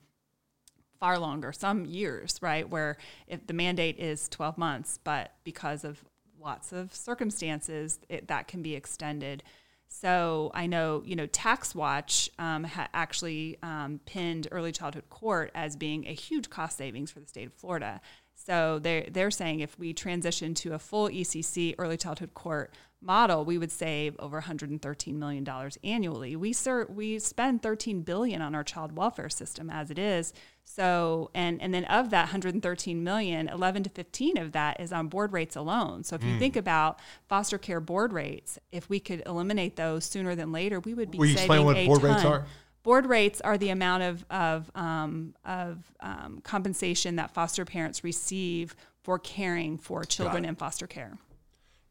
far 1.04 1.20
longer, 1.20 1.52
some 1.52 1.84
years, 1.84 2.40
right? 2.42 2.70
Where 2.70 2.96
if 3.28 3.46
the 3.46 3.54
mandate 3.54 4.00
is 4.00 4.30
12 4.30 4.58
months, 4.58 5.00
but 5.04 5.34
because 5.44 5.84
of 5.84 6.02
lots 6.40 6.72
of 6.72 6.96
circumstances, 6.96 8.00
it, 8.08 8.30
that 8.30 8.48
can 8.48 8.62
be 8.62 8.74
extended. 8.74 9.44
So 9.90 10.50
I 10.54 10.66
know, 10.66 11.04
you 11.06 11.18
know, 11.18 11.26
Tax 11.26 11.76
Watch 11.76 12.30
um, 12.40 12.64
ha- 12.64 12.88
actually 12.94 13.58
um, 13.62 14.00
pinned 14.06 14.48
early 14.50 14.72
childhood 14.72 15.10
court 15.10 15.52
as 15.54 15.76
being 15.76 16.08
a 16.08 16.14
huge 16.14 16.50
cost 16.50 16.78
savings 16.78 17.12
for 17.12 17.20
the 17.20 17.28
state 17.28 17.48
of 17.48 17.54
Florida. 17.54 18.00
So 18.34 18.80
they're, 18.80 19.06
they're 19.12 19.30
saying 19.30 19.60
if 19.60 19.78
we 19.78 19.92
transition 19.92 20.54
to 20.54 20.74
a 20.74 20.80
full 20.80 21.10
ECC 21.10 21.76
early 21.78 21.98
childhood 21.98 22.34
court 22.34 22.74
model, 23.02 23.44
we 23.44 23.58
would 23.58 23.72
save 23.72 24.16
over 24.20 24.42
$113 24.42 25.16
million 25.16 25.46
annually. 25.84 26.38
We, 26.38 26.54
ser- 26.54 26.88
we 26.90 27.20
spend 27.20 27.62
13 27.62 28.04
billion 28.04 28.42
on 28.42 28.56
our 28.56 28.64
child 28.64 28.96
welfare 28.96 29.30
system 29.30 29.70
as 29.70 29.92
it 29.92 30.00
is. 30.00 30.34
So, 30.66 31.30
and, 31.36 31.62
and 31.62 31.74
then 31.74 31.86
of 31.86 32.10
that 32.12 32.24
113 32.24 33.04
million, 33.04 33.48
11 33.48 33.84
to 33.84 33.90
15 33.90 34.38
of 34.38 34.52
that 34.54 34.80
is 34.80 34.92
on 34.92 35.08
board 35.08 35.32
rates 35.32 35.56
alone. 35.56 36.04
So 36.04 36.16
if 36.16 36.24
you 36.24 36.34
mm. 36.34 36.40
think 36.40 36.56
about 36.56 37.00
foster 37.28 37.58
care 37.58 37.80
board 37.80 38.14
rates, 38.14 38.58
if 38.72 38.90
we 38.90 39.00
could 39.00 39.22
eliminate 39.26 39.76
those 39.76 40.06
sooner 40.06 40.36
than 40.36 40.52
later, 40.52 40.80
we 40.80 40.94
would 40.94 41.12
be 41.12 41.18
Will 41.18 41.28
you 41.28 41.38
saving 41.38 41.44
explain 41.44 41.66
what 41.66 41.86
board 41.86 42.02
ton. 42.02 42.12
rates 42.12 42.26
are? 42.26 42.46
Board 42.82 43.06
rates 43.06 43.40
are 43.42 43.58
the 43.58 43.70
amount 43.70 44.04
of, 44.04 44.26
of, 44.30 44.72
um, 44.76 45.36
of 45.46 45.80
um, 46.00 46.42
compensation 46.44 47.18
that 47.18 47.34
foster 47.34 47.66
parents 47.66 48.04
receive 48.04 48.76
for 49.04 49.20
caring 49.20 49.78
for 49.78 50.04
children 50.04 50.44
in 50.44 50.56
foster 50.56 50.88
care. 50.88 51.18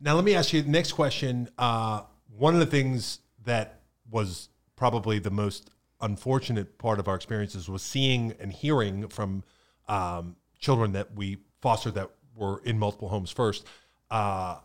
Now, 0.00 0.14
let 0.16 0.24
me 0.24 0.34
ask 0.34 0.52
you 0.52 0.62
the 0.62 0.70
next 0.70 0.92
question. 0.92 1.48
Uh, 1.56 2.02
one 2.36 2.54
of 2.54 2.60
the 2.60 2.66
things 2.66 3.20
that 3.44 3.80
was 4.10 4.48
probably 4.76 5.18
the 5.18 5.30
most 5.30 5.70
unfortunate 6.02 6.78
part 6.78 6.98
of 6.98 7.08
our 7.08 7.14
experiences 7.14 7.68
was 7.68 7.82
seeing 7.82 8.34
and 8.40 8.52
hearing 8.52 9.08
from 9.08 9.42
um, 9.88 10.36
children 10.58 10.92
that 10.92 11.14
we 11.14 11.38
fostered 11.60 11.94
that 11.94 12.10
were 12.34 12.60
in 12.64 12.78
multiple 12.78 13.08
homes 13.08 13.30
first. 13.30 13.66
Uh, 14.10 14.58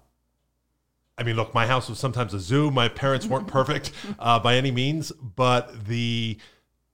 I 1.18 1.24
mean, 1.24 1.36
look, 1.36 1.54
my 1.54 1.66
house 1.66 1.90
was 1.90 2.00
sometimes 2.00 2.34
a 2.34 2.40
zoo. 2.40 2.70
My 2.70 2.90
parents 2.90 3.26
weren't 3.26 3.48
perfect 3.60 3.92
uh, 4.20 4.40
by 4.40 4.56
any 4.56 4.72
means, 4.72 5.12
but 5.12 5.86
the 5.88 6.38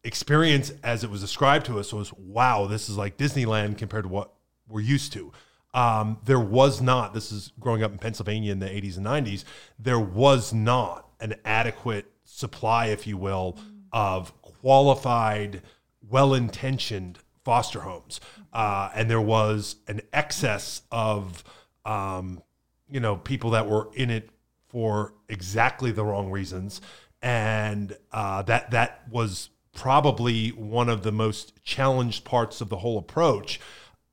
experience 0.04 0.72
as 0.84 1.04
it 1.04 1.10
was 1.10 1.22
described 1.22 1.66
to 1.66 1.80
us 1.80 1.94
was 1.94 2.14
wow, 2.14 2.68
this 2.68 2.90
is 2.90 2.98
like 2.98 3.18
Disneyland 3.18 3.78
compared 3.78 4.04
to 4.04 4.10
what 4.10 4.34
we're 4.68 4.82
used 4.82 5.14
to. 5.14 5.32
Um, 5.74 6.20
there 6.24 6.40
was 6.40 6.82
not, 6.82 7.14
this 7.14 7.32
is 7.32 7.52
growing 7.60 7.84
up 7.84 7.92
in 7.92 7.98
Pennsylvania 7.98 8.52
in 8.52 8.60
the 8.60 8.68
80s 8.68 8.98
and 8.98 9.06
90s, 9.06 9.44
there 9.80 10.00
was 10.00 10.54
not 10.54 11.10
an 11.20 11.36
adequate 11.44 12.12
supply, 12.26 12.88
if 12.88 13.08
you 13.08 13.18
will, 13.18 13.58
of 13.94 14.34
qualified, 14.42 15.62
well 16.10 16.34
intentioned 16.34 17.20
foster 17.46 17.82
homes. 17.82 18.20
Uh, 18.52 18.90
and 18.94 19.10
there 19.10 19.22
was 19.22 19.78
an 19.88 20.02
excess 20.12 20.82
of 20.92 21.44
um, 21.86 22.42
you 22.90 23.00
know, 23.00 23.16
people 23.18 23.52
that 23.52 23.68
were 23.68 23.90
in 23.94 24.10
it 24.10 24.30
for 24.68 25.14
exactly 25.30 25.92
the 25.92 26.04
wrong 26.04 26.32
reasons. 26.32 26.82
and 27.22 27.98
uh, 28.12 28.42
that 28.44 28.70
that 28.72 29.02
was 29.10 29.50
probably 29.74 30.50
one 30.50 30.90
of 30.90 31.04
the 31.04 31.12
most 31.12 31.64
challenged 31.64 32.26
parts 32.26 32.62
of 32.62 32.70
the 32.70 32.78
whole 32.78 32.98
approach. 32.98 33.60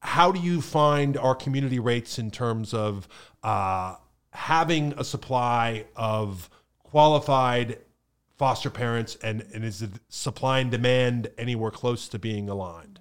How 0.01 0.33
do 0.33 0.41
you 0.41 0.63
find 0.63 1.17
our 1.19 1.35
community 1.35 1.79
rates 1.79 2.19
in 2.19 2.31
terms 2.31 2.73
of 2.73 3.07
uh, 3.43 3.97
having 4.33 4.95
a 4.97 5.05
supply 5.05 5.85
of 5.97 6.49
qualified 6.79 7.79
foster 8.41 8.71
parents, 8.71 9.19
and, 9.23 9.45
and 9.53 9.67
is 9.67 9.81
the 9.81 10.01
supply 10.09 10.61
and 10.61 10.71
demand 10.71 11.29
anywhere 11.37 11.71
close 11.71 12.09
to 12.09 12.19
being 12.19 12.49
aligned? 12.49 12.99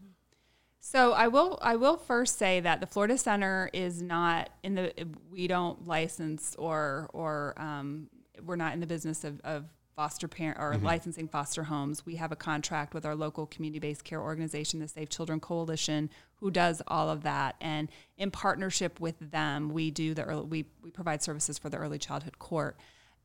So 0.81 1.13
I 1.13 1.29
will 1.29 1.57
I 1.61 1.77
will 1.77 1.95
first 1.95 2.37
say 2.37 2.59
that 2.59 2.81
the 2.81 2.87
Florida 2.87 3.17
Center 3.17 3.69
is 3.71 4.01
not 4.01 4.49
in 4.63 4.75
the 4.75 4.91
we 5.31 5.47
don't 5.47 5.87
license 5.87 6.57
or 6.59 7.09
or 7.13 7.53
um, 7.55 8.09
we're 8.43 8.57
not 8.57 8.73
in 8.73 8.81
the 8.81 8.87
business 8.87 9.23
of, 9.23 9.39
of 9.45 9.63
foster 9.95 10.27
parent 10.27 10.57
or 10.59 10.73
mm-hmm. 10.73 10.85
licensing 10.85 11.29
foster 11.29 11.63
homes. 11.63 12.05
We 12.05 12.17
have 12.17 12.33
a 12.33 12.35
contract 12.35 12.93
with 12.93 13.05
our 13.05 13.15
local 13.15 13.45
community-based 13.45 14.03
care 14.03 14.21
organization, 14.21 14.81
the 14.81 14.89
Safe 14.89 15.07
Children 15.07 15.39
Coalition, 15.39 16.09
who 16.35 16.51
does 16.51 16.81
all 16.87 17.09
of 17.09 17.23
that. 17.23 17.55
And 17.61 17.87
in 18.17 18.29
partnership 18.29 18.99
with 18.99 19.15
them, 19.19 19.69
we 19.69 19.89
do 19.89 20.13
the 20.13 20.23
early, 20.23 20.45
we 20.45 20.65
we 20.83 20.91
provide 20.91 21.23
services 21.23 21.57
for 21.57 21.69
the 21.69 21.77
early 21.77 21.97
childhood 21.97 22.39
court. 22.39 22.75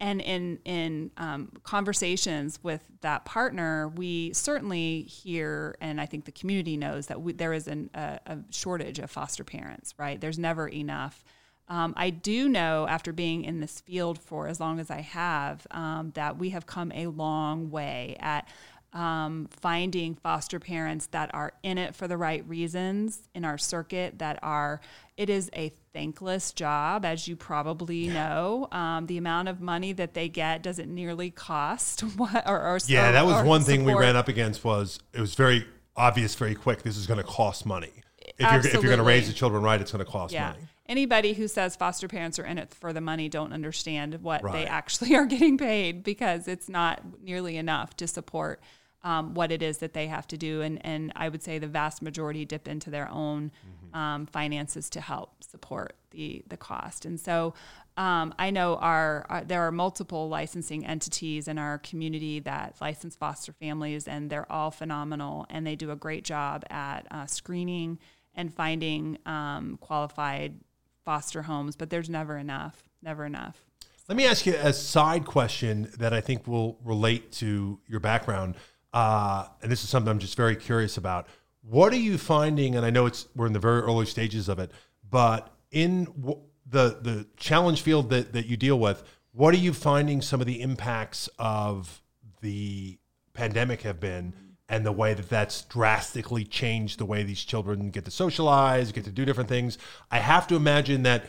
And 0.00 0.20
in 0.20 0.58
in 0.64 1.10
um, 1.16 1.52
conversations 1.62 2.58
with 2.62 2.82
that 3.00 3.24
partner, 3.24 3.88
we 3.88 4.32
certainly 4.32 5.02
hear, 5.02 5.76
and 5.80 6.00
I 6.00 6.06
think 6.06 6.24
the 6.24 6.32
community 6.32 6.76
knows 6.76 7.06
that 7.06 7.22
we, 7.22 7.32
there 7.32 7.52
is 7.52 7.68
an, 7.68 7.90
a, 7.94 8.18
a 8.26 8.38
shortage 8.50 8.98
of 8.98 9.10
foster 9.10 9.44
parents. 9.44 9.94
Right, 9.98 10.20
there's 10.20 10.38
never 10.38 10.68
enough. 10.68 11.24
Um, 11.66 11.94
I 11.96 12.10
do 12.10 12.48
know, 12.48 12.86
after 12.86 13.10
being 13.12 13.44
in 13.44 13.60
this 13.60 13.80
field 13.80 14.18
for 14.18 14.48
as 14.48 14.60
long 14.60 14.78
as 14.80 14.90
I 14.90 15.00
have, 15.00 15.66
um, 15.70 16.10
that 16.14 16.36
we 16.36 16.50
have 16.50 16.66
come 16.66 16.92
a 16.92 17.06
long 17.06 17.70
way 17.70 18.16
at 18.20 18.46
um, 18.94 19.48
finding 19.50 20.14
foster 20.14 20.60
parents 20.60 21.06
that 21.06 21.34
are 21.34 21.52
in 21.62 21.78
it 21.78 21.94
for 21.94 22.06
the 22.06 22.16
right 22.16 22.48
reasons 22.48 23.28
in 23.34 23.44
our 23.44 23.58
circuit 23.58 24.20
that 24.20 24.38
are 24.42 24.80
it 25.16 25.28
is 25.28 25.50
a 25.54 25.72
thankless 25.92 26.52
job 26.52 27.04
as 27.04 27.26
you 27.26 27.34
probably 27.34 28.06
know 28.06 28.68
um, 28.70 29.06
the 29.06 29.18
amount 29.18 29.48
of 29.48 29.60
money 29.60 29.92
that 29.92 30.14
they 30.14 30.28
get 30.28 30.62
doesn't 30.62 30.92
nearly 30.92 31.30
cost 31.30 32.00
what 32.16 32.48
or, 32.48 32.60
or 32.60 32.78
yeah 32.86 33.10
that 33.10 33.26
was 33.26 33.44
one 33.44 33.60
support. 33.60 33.64
thing 33.64 33.84
we 33.84 33.94
ran 33.94 34.16
up 34.16 34.28
against 34.28 34.64
was 34.64 35.00
it 35.12 35.20
was 35.20 35.34
very 35.34 35.66
obvious 35.96 36.34
very 36.36 36.54
quick 36.54 36.82
this 36.82 36.96
is 36.96 37.06
going 37.06 37.18
to 37.18 37.24
cost 37.24 37.66
money 37.66 37.90
if 38.18 38.46
Absolutely. 38.46 38.70
you're 38.70 38.78
if 38.78 38.82
you're 38.82 38.96
going 38.96 38.98
to 38.98 39.04
raise 39.04 39.26
the 39.26 39.34
children 39.34 39.62
right 39.62 39.80
it's 39.80 39.90
going 39.90 40.04
to 40.04 40.10
cost 40.10 40.32
yeah. 40.32 40.52
money 40.52 40.68
anybody 40.86 41.32
who 41.32 41.48
says 41.48 41.74
foster 41.74 42.06
parents 42.06 42.38
are 42.38 42.44
in 42.44 42.58
it 42.58 42.72
for 42.72 42.92
the 42.92 43.00
money 43.00 43.28
don't 43.28 43.52
understand 43.52 44.22
what 44.22 44.42
right. 44.44 44.52
they 44.52 44.66
actually 44.66 45.14
are 45.16 45.26
getting 45.26 45.58
paid 45.58 46.04
because 46.04 46.46
it's 46.46 46.68
not 46.68 47.02
nearly 47.20 47.56
enough 47.56 47.96
to 47.96 48.06
support 48.06 48.60
um, 49.04 49.34
what 49.34 49.52
it 49.52 49.62
is 49.62 49.78
that 49.78 49.92
they 49.92 50.08
have 50.08 50.26
to 50.28 50.36
do. 50.36 50.62
And, 50.62 50.84
and 50.84 51.12
I 51.14 51.28
would 51.28 51.42
say 51.42 51.58
the 51.58 51.68
vast 51.68 52.02
majority 52.02 52.44
dip 52.44 52.66
into 52.66 52.90
their 52.90 53.08
own 53.10 53.52
mm-hmm. 53.52 53.96
um, 53.96 54.26
finances 54.26 54.90
to 54.90 55.00
help 55.00 55.44
support 55.44 55.94
the, 56.10 56.42
the 56.48 56.56
cost. 56.56 57.04
And 57.04 57.20
so 57.20 57.54
um, 57.96 58.34
I 58.38 58.50
know 58.50 58.76
our, 58.76 59.26
our, 59.28 59.44
there 59.44 59.62
are 59.62 59.70
multiple 59.70 60.28
licensing 60.28 60.84
entities 60.84 61.46
in 61.46 61.58
our 61.58 61.78
community 61.78 62.40
that 62.40 62.76
license 62.80 63.14
foster 63.14 63.52
families, 63.52 64.08
and 64.08 64.30
they're 64.30 64.50
all 64.50 64.72
phenomenal, 64.72 65.46
and 65.48 65.64
they 65.64 65.76
do 65.76 65.90
a 65.92 65.96
great 65.96 66.24
job 66.24 66.64
at 66.70 67.06
uh, 67.10 67.26
screening 67.26 67.98
and 68.34 68.52
finding 68.52 69.18
um, 69.26 69.78
qualified 69.80 70.58
foster 71.04 71.42
homes. 71.42 71.76
But 71.76 71.90
there's 71.90 72.10
never 72.10 72.36
enough, 72.36 72.82
never 73.00 73.26
enough. 73.26 73.62
Let 74.08 74.16
me 74.16 74.26
ask 74.26 74.44
you 74.44 74.54
a 74.54 74.72
side 74.72 75.24
question 75.24 75.90
that 75.98 76.12
I 76.12 76.20
think 76.20 76.46
will 76.46 76.78
relate 76.82 77.32
to 77.32 77.78
your 77.86 78.00
background 78.00 78.56
uh, 78.94 79.48
and 79.60 79.70
this 79.70 79.82
is 79.82 79.90
something 79.90 80.08
I'm 80.08 80.20
just 80.20 80.36
very 80.36 80.56
curious 80.56 80.96
about. 80.96 81.26
What 81.62 81.92
are 81.92 81.98
you 81.98 82.16
finding? 82.16 82.76
And 82.76 82.86
I 82.86 82.90
know 82.90 83.06
it's 83.06 83.26
we're 83.34 83.46
in 83.46 83.52
the 83.52 83.58
very 83.58 83.80
early 83.80 84.06
stages 84.06 84.48
of 84.48 84.58
it, 84.58 84.70
but 85.10 85.52
in 85.70 86.04
w- 86.04 86.40
the 86.66 86.98
the 87.02 87.26
challenge 87.36 87.82
field 87.82 88.08
that 88.10 88.32
that 88.32 88.46
you 88.46 88.56
deal 88.56 88.78
with, 88.78 89.02
what 89.32 89.52
are 89.52 89.58
you 89.58 89.72
finding 89.72 90.22
some 90.22 90.40
of 90.40 90.46
the 90.46 90.62
impacts 90.62 91.28
of 91.38 92.00
the 92.40 92.98
pandemic 93.34 93.82
have 93.82 94.00
been? 94.00 94.32
and 94.66 94.86
the 94.86 94.92
way 94.92 95.12
that 95.12 95.28
that's 95.28 95.60
drastically 95.64 96.42
changed 96.42 96.98
the 96.98 97.04
way 97.04 97.22
these 97.22 97.44
children 97.44 97.90
get 97.90 98.06
to 98.06 98.10
socialize, 98.10 98.92
get 98.92 99.04
to 99.04 99.10
do 99.10 99.26
different 99.26 99.48
things. 99.48 99.76
I 100.10 100.20
have 100.20 100.46
to 100.46 100.56
imagine 100.56 101.02
that 101.02 101.26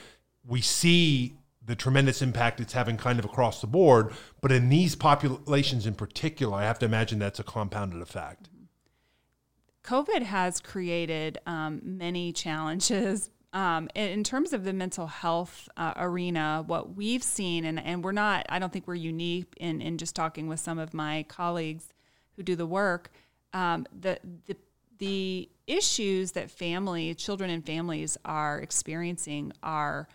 we 0.48 0.62
see 0.62 1.36
the 1.66 1.76
tremendous 1.76 2.22
impact 2.22 2.60
it's 2.60 2.74
having 2.74 2.98
kind 2.98 3.20
of 3.20 3.26
across 3.26 3.62
the 3.62 3.68
board. 3.68 4.14
But 4.42 4.52
in 4.52 4.70
these 4.70 4.96
populations 4.96 5.86
in 5.86 5.96
particular, 5.96 6.58
I 6.58 6.64
have 6.64 6.80
to 6.80 6.86
imagine 6.86 7.20
that's 7.20 7.40
a 7.40 7.44
compounded 7.44 8.02
effect. 8.02 8.50
COVID 9.84 10.24
has 10.24 10.60
created 10.60 11.38
um, 11.46 11.82
many 11.84 12.32
challenges. 12.32 13.30
Um, 13.54 13.88
in 13.96 14.24
terms 14.24 14.52
of 14.52 14.66
the 14.66 14.74
mental 14.74 15.08
health 15.08 15.70
uh, 15.78 15.94
arena, 15.96 16.64
what 16.68 16.96
we've 16.96 17.24
seen, 17.24 17.64
and, 17.64 17.80
and 17.80 18.04
we're 18.04 18.12
not, 18.12 18.46
I 18.50 18.60
don't 18.60 18.74
think 18.74 18.86
we're 18.86 18.96
unique 18.96 19.54
in, 19.58 19.82
in 19.82 19.98
just 19.98 20.14
talking 20.14 20.48
with 20.48 20.60
some 20.60 20.78
of 20.78 20.94
my 20.94 21.24
colleagues 21.30 21.94
who 22.36 22.44
do 22.44 22.58
the 22.58 22.66
work, 22.66 23.12
um, 23.54 23.88
the, 23.98 24.20
the, 24.46 24.58
the 24.98 25.50
issues 25.68 26.34
that 26.34 26.52
family, 26.52 27.14
children 27.16 27.50
and 27.50 27.66
families 27.66 28.18
are 28.26 28.60
experiencing 28.60 29.54
are 29.64 30.10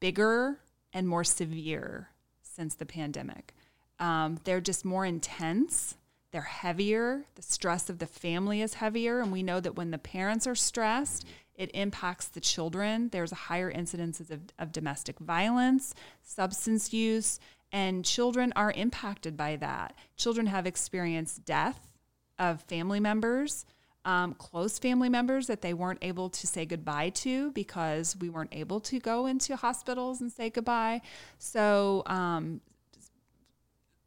bigger 0.00 0.58
and 0.96 1.06
more 1.06 1.24
severe 1.24 2.08
since 2.40 2.74
the 2.74 2.86
pandemic. 2.86 3.54
Um, 3.98 4.38
they're 4.44 4.62
just 4.62 4.82
more 4.82 5.04
intense. 5.04 5.98
They're 6.32 6.40
heavier. 6.40 7.26
The 7.34 7.42
stress 7.42 7.90
of 7.90 7.98
the 7.98 8.06
family 8.06 8.62
is 8.62 8.74
heavier. 8.74 9.20
And 9.20 9.30
we 9.30 9.42
know 9.42 9.60
that 9.60 9.76
when 9.76 9.90
the 9.90 9.98
parents 9.98 10.46
are 10.46 10.54
stressed, 10.54 11.26
it 11.54 11.70
impacts 11.74 12.28
the 12.28 12.40
children. 12.40 13.10
There's 13.10 13.30
a 13.30 13.34
higher 13.34 13.70
incidence 13.70 14.20
of, 14.20 14.40
of 14.58 14.72
domestic 14.72 15.18
violence, 15.18 15.94
substance 16.22 16.94
use, 16.94 17.40
and 17.70 18.02
children 18.02 18.54
are 18.56 18.72
impacted 18.72 19.36
by 19.36 19.56
that. 19.56 19.94
Children 20.16 20.46
have 20.46 20.66
experienced 20.66 21.44
death 21.44 21.92
of 22.38 22.62
family 22.62 23.00
members 23.00 23.66
um, 24.06 24.34
close 24.34 24.78
family 24.78 25.08
members 25.08 25.48
that 25.48 25.60
they 25.60 25.74
weren't 25.74 25.98
able 26.00 26.30
to 26.30 26.46
say 26.46 26.64
goodbye 26.64 27.10
to 27.10 27.50
because 27.50 28.16
we 28.16 28.30
weren't 28.30 28.54
able 28.54 28.80
to 28.80 29.00
go 29.00 29.26
into 29.26 29.56
hospitals 29.56 30.20
and 30.20 30.32
say 30.32 30.48
goodbye. 30.48 31.02
So 31.38 32.04
um, 32.06 32.60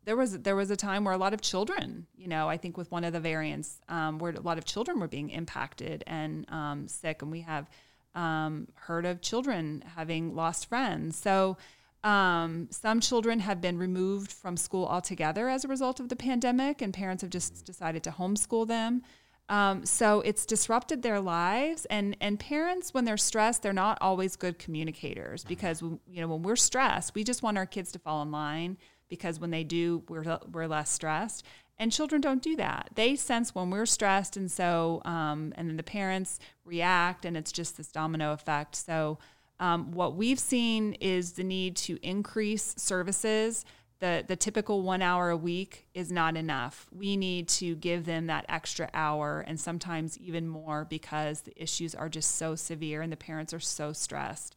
there 0.05 0.15
was 0.15 0.39
there 0.39 0.55
was 0.55 0.71
a 0.71 0.77
time 0.77 1.03
where 1.03 1.13
a 1.13 1.17
lot 1.17 1.33
of 1.33 1.41
children, 1.41 2.07
you 2.17 2.29
know, 2.29 2.47
I 2.47 2.55
think 2.55 2.77
with 2.77 2.89
one 2.89 3.03
of 3.03 3.11
the 3.11 3.19
variants, 3.19 3.81
um, 3.89 4.19
where 4.19 4.31
a 4.31 4.39
lot 4.39 4.57
of 4.57 4.63
children 4.63 4.99
were 4.99 5.09
being 5.09 5.29
impacted 5.29 6.05
and 6.07 6.49
um, 6.49 6.87
sick, 6.87 7.21
and 7.21 7.29
we 7.29 7.41
have 7.41 7.69
um, 8.15 8.69
heard 8.75 9.05
of 9.05 9.21
children 9.21 9.83
having 9.95 10.33
lost 10.35 10.67
friends. 10.67 11.17
So. 11.17 11.57
Um, 12.01 12.69
some 12.71 13.01
children 13.01 13.39
have 13.39 13.59
been 13.59 13.77
removed 13.77 14.31
from 14.31 14.55
school 14.55 14.85
altogether 14.85 15.49
as 15.49 15.65
a 15.65 15.67
result 15.67 15.99
of 15.99 16.07
the 16.07 16.15
pandemic, 16.15 16.81
and 16.81 16.93
parents 16.93 17.23
have 17.23 17.29
just 17.29 17.65
decided 17.65 18.03
to 18.03 18.11
homeschool 18.11 18.65
them. 18.65 19.01
Um, 19.49 19.83
so 19.83 20.21
it's 20.21 20.45
disrupted 20.45 21.01
their 21.01 21.19
lives, 21.19 21.85
and 21.85 22.15
and 22.21 22.39
parents, 22.39 22.93
when 22.93 23.05
they're 23.05 23.17
stressed, 23.17 23.63
they're 23.63 23.73
not 23.73 23.97
always 23.99 24.35
good 24.35 24.59
communicators 24.59 25.43
because 25.43 25.81
you 25.81 26.21
know 26.21 26.27
when 26.27 26.43
we're 26.43 26.55
stressed, 26.55 27.15
we 27.15 27.23
just 27.23 27.41
want 27.41 27.57
our 27.57 27.65
kids 27.65 27.91
to 27.93 27.99
fall 27.99 28.21
in 28.21 28.31
line 28.31 28.77
because 29.09 29.39
when 29.39 29.49
they 29.49 29.63
do, 29.63 30.03
we're 30.07 30.39
we're 30.51 30.67
less 30.67 30.91
stressed. 30.91 31.43
And 31.81 31.91
children 31.91 32.19
don't 32.21 32.43
do 32.43 32.57
that. 32.57 32.89
They 32.95 33.15
sense 33.15 33.55
when 33.55 33.69
we're 33.71 33.87
stressed, 33.87 34.37
and 34.37 34.51
so 34.51 35.01
um, 35.03 35.51
and 35.55 35.67
then 35.67 35.77
the 35.77 35.83
parents 35.83 36.39
react, 36.63 37.25
and 37.25 37.35
it's 37.35 37.51
just 37.51 37.75
this 37.75 37.91
domino 37.91 38.31
effect. 38.33 38.75
So. 38.75 39.17
Um, 39.61 39.91
what 39.91 40.15
we've 40.15 40.39
seen 40.39 40.93
is 41.01 41.33
the 41.33 41.43
need 41.43 41.75
to 41.75 41.99
increase 42.01 42.75
services 42.77 43.65
the 43.99 44.23
the 44.25 44.35
typical 44.35 44.81
one 44.81 45.01
hour 45.01 45.29
a 45.29 45.37
week 45.37 45.87
is 45.93 46.11
not 46.11 46.37
enough. 46.37 46.87
We 46.91 47.17
need 47.17 47.47
to 47.49 47.75
give 47.75 48.05
them 48.05 48.27
that 48.27 48.45
extra 48.47 48.89
hour 48.93 49.43
and 49.45 49.59
sometimes 49.59 50.17
even 50.17 50.47
more 50.47 50.85
because 50.89 51.41
the 51.41 51.61
issues 51.61 51.93
are 51.95 52.09
just 52.09 52.35
so 52.37 52.55
severe 52.55 53.01
and 53.01 53.11
the 53.11 53.17
parents 53.17 53.53
are 53.53 53.59
so 53.59 53.93
stressed. 53.93 54.55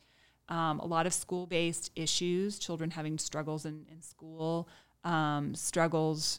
Um, 0.48 0.80
a 0.80 0.86
lot 0.86 1.06
of 1.06 1.14
school 1.14 1.46
based 1.46 1.90
issues, 1.96 2.58
children 2.58 2.90
having 2.90 3.18
struggles 3.18 3.64
in, 3.64 3.86
in 3.90 4.00
school, 4.02 4.68
um, 5.04 5.54
struggles 5.54 6.38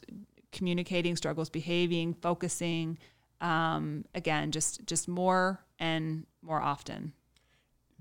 communicating, 0.52 1.16
struggles 1.16 1.50
behaving, 1.50 2.14
focusing. 2.14 2.98
Um, 3.40 4.04
again, 4.14 4.50
just 4.50 4.86
just 4.86 5.08
more 5.08 5.60
and 5.78 6.26
more 6.42 6.62
often. 6.62 7.12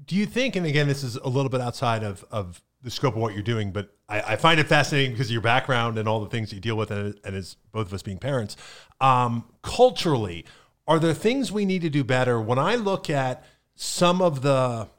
Do 0.05 0.15
you 0.15 0.25
think, 0.25 0.55
and 0.55 0.65
again, 0.65 0.87
this 0.87 1.03
is 1.03 1.15
a 1.17 1.27
little 1.27 1.49
bit 1.49 1.61
outside 1.61 2.03
of, 2.03 2.25
of 2.31 2.61
the 2.83 2.91
scope 2.91 3.15
of 3.15 3.21
what 3.21 3.33
you're 3.33 3.41
doing, 3.41 3.71
but 3.71 3.95
I, 4.09 4.21
I, 4.21 4.35
find 4.35 4.59
it 4.59 4.67
fascinating 4.67 5.11
because 5.11 5.27
of 5.27 5.31
your 5.31 5.41
background 5.41 5.97
and 5.97 6.07
all 6.07 6.19
the 6.19 6.29
things 6.29 6.51
you 6.51 6.59
deal 6.59 6.75
with, 6.75 6.91
and, 6.91 7.17
and 7.23 7.35
as 7.35 7.55
both 7.71 7.87
of 7.87 7.93
us 7.93 8.03
being 8.03 8.19
parents, 8.19 8.57
um, 8.99 9.45
culturally, 9.61 10.45
are 10.85 10.99
there 10.99 11.13
things 11.13 11.51
we 11.51 11.63
need 11.65 11.81
to 11.83 11.89
do 11.89 12.03
better? 12.03 12.41
When 12.41 12.59
I 12.59 12.75
look 12.75 13.09
at 13.09 13.43
some 13.75 14.21
of 14.21 14.41
the 14.41 14.89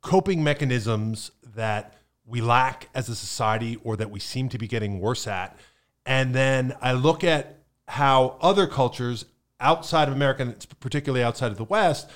coping 0.00 0.42
mechanisms 0.42 1.30
that 1.54 1.94
we 2.24 2.40
lack 2.40 2.88
as 2.94 3.08
a 3.08 3.14
society 3.14 3.76
or 3.84 3.96
that 3.96 4.10
we 4.10 4.20
seem 4.20 4.48
to 4.48 4.58
be 4.58 4.66
getting 4.66 5.00
worse 5.00 5.26
at, 5.26 5.56
And 6.06 6.34
then 6.34 6.74
I 6.80 6.92
look 6.92 7.22
at 7.22 7.58
how 7.86 8.38
other 8.40 8.66
cultures 8.66 9.26
outside 9.58 10.08
of 10.08 10.14
America, 10.14 10.42
and 10.42 10.66
particularly 10.80 11.22
outside 11.22 11.50
of 11.50 11.58
the 11.58 11.64
West, 11.64 12.08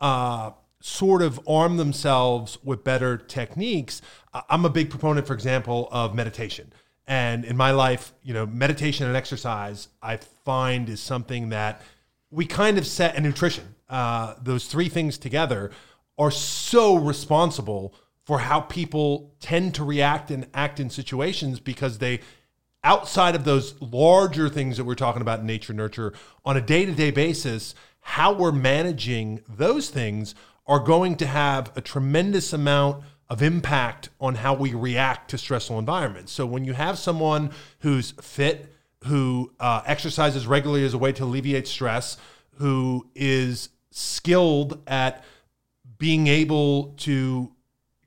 uh, 0.00 0.52
sort 0.80 1.22
of 1.22 1.40
arm 1.48 1.76
themselves 1.76 2.58
with 2.62 2.84
better 2.84 3.16
techniques. 3.16 4.02
I'm 4.48 4.64
a 4.64 4.70
big 4.70 4.90
proponent, 4.90 5.26
for 5.26 5.34
example, 5.34 5.88
of 5.90 6.14
meditation. 6.14 6.72
And 7.06 7.44
in 7.44 7.56
my 7.56 7.72
life, 7.72 8.12
you 8.22 8.32
know, 8.32 8.46
meditation 8.46 9.06
and 9.06 9.16
exercise, 9.16 9.88
I 10.02 10.16
find 10.16 10.88
is 10.88 11.00
something 11.00 11.50
that 11.50 11.82
we 12.30 12.46
kind 12.46 12.78
of 12.78 12.86
set, 12.86 13.14
and 13.14 13.24
nutrition, 13.24 13.74
uh, 13.88 14.34
those 14.42 14.66
three 14.66 14.88
things 14.88 15.18
together 15.18 15.70
are 16.18 16.30
so 16.30 16.96
responsible 16.96 17.94
for 18.24 18.38
how 18.38 18.60
people 18.60 19.34
tend 19.40 19.74
to 19.74 19.84
react 19.84 20.30
and 20.30 20.46
act 20.54 20.80
in 20.80 20.88
situations 20.88 21.60
because 21.60 21.98
they 21.98 22.20
outside 22.84 23.34
of 23.34 23.44
those 23.44 23.80
larger 23.80 24.48
things 24.48 24.76
that 24.76 24.84
we're 24.84 24.94
talking 24.94 25.22
about 25.22 25.40
in 25.40 25.46
nature 25.46 25.72
nurture 25.72 26.12
on 26.44 26.56
a 26.56 26.60
day-to-day 26.60 27.10
basis 27.10 27.74
how 28.00 28.32
we're 28.32 28.52
managing 28.52 29.40
those 29.48 29.88
things 29.88 30.34
are 30.66 30.80
going 30.80 31.16
to 31.16 31.26
have 31.26 31.72
a 31.76 31.80
tremendous 31.80 32.52
amount 32.52 33.04
of 33.32 33.40
impact 33.40 34.10
on 34.20 34.34
how 34.34 34.52
we 34.52 34.74
react 34.74 35.30
to 35.30 35.38
stressful 35.38 35.78
environments. 35.78 36.30
So 36.30 36.44
when 36.44 36.66
you 36.66 36.74
have 36.74 36.98
someone 36.98 37.50
who's 37.78 38.10
fit 38.10 38.70
who 39.06 39.50
uh, 39.58 39.80
exercises 39.86 40.46
regularly 40.46 40.84
as 40.84 40.92
a 40.92 40.98
way 40.98 41.12
to 41.12 41.24
alleviate 41.24 41.66
stress 41.66 42.18
who 42.56 43.06
is 43.14 43.70
skilled 43.90 44.78
at 44.86 45.24
being 45.96 46.26
able 46.26 46.92
to 46.98 47.50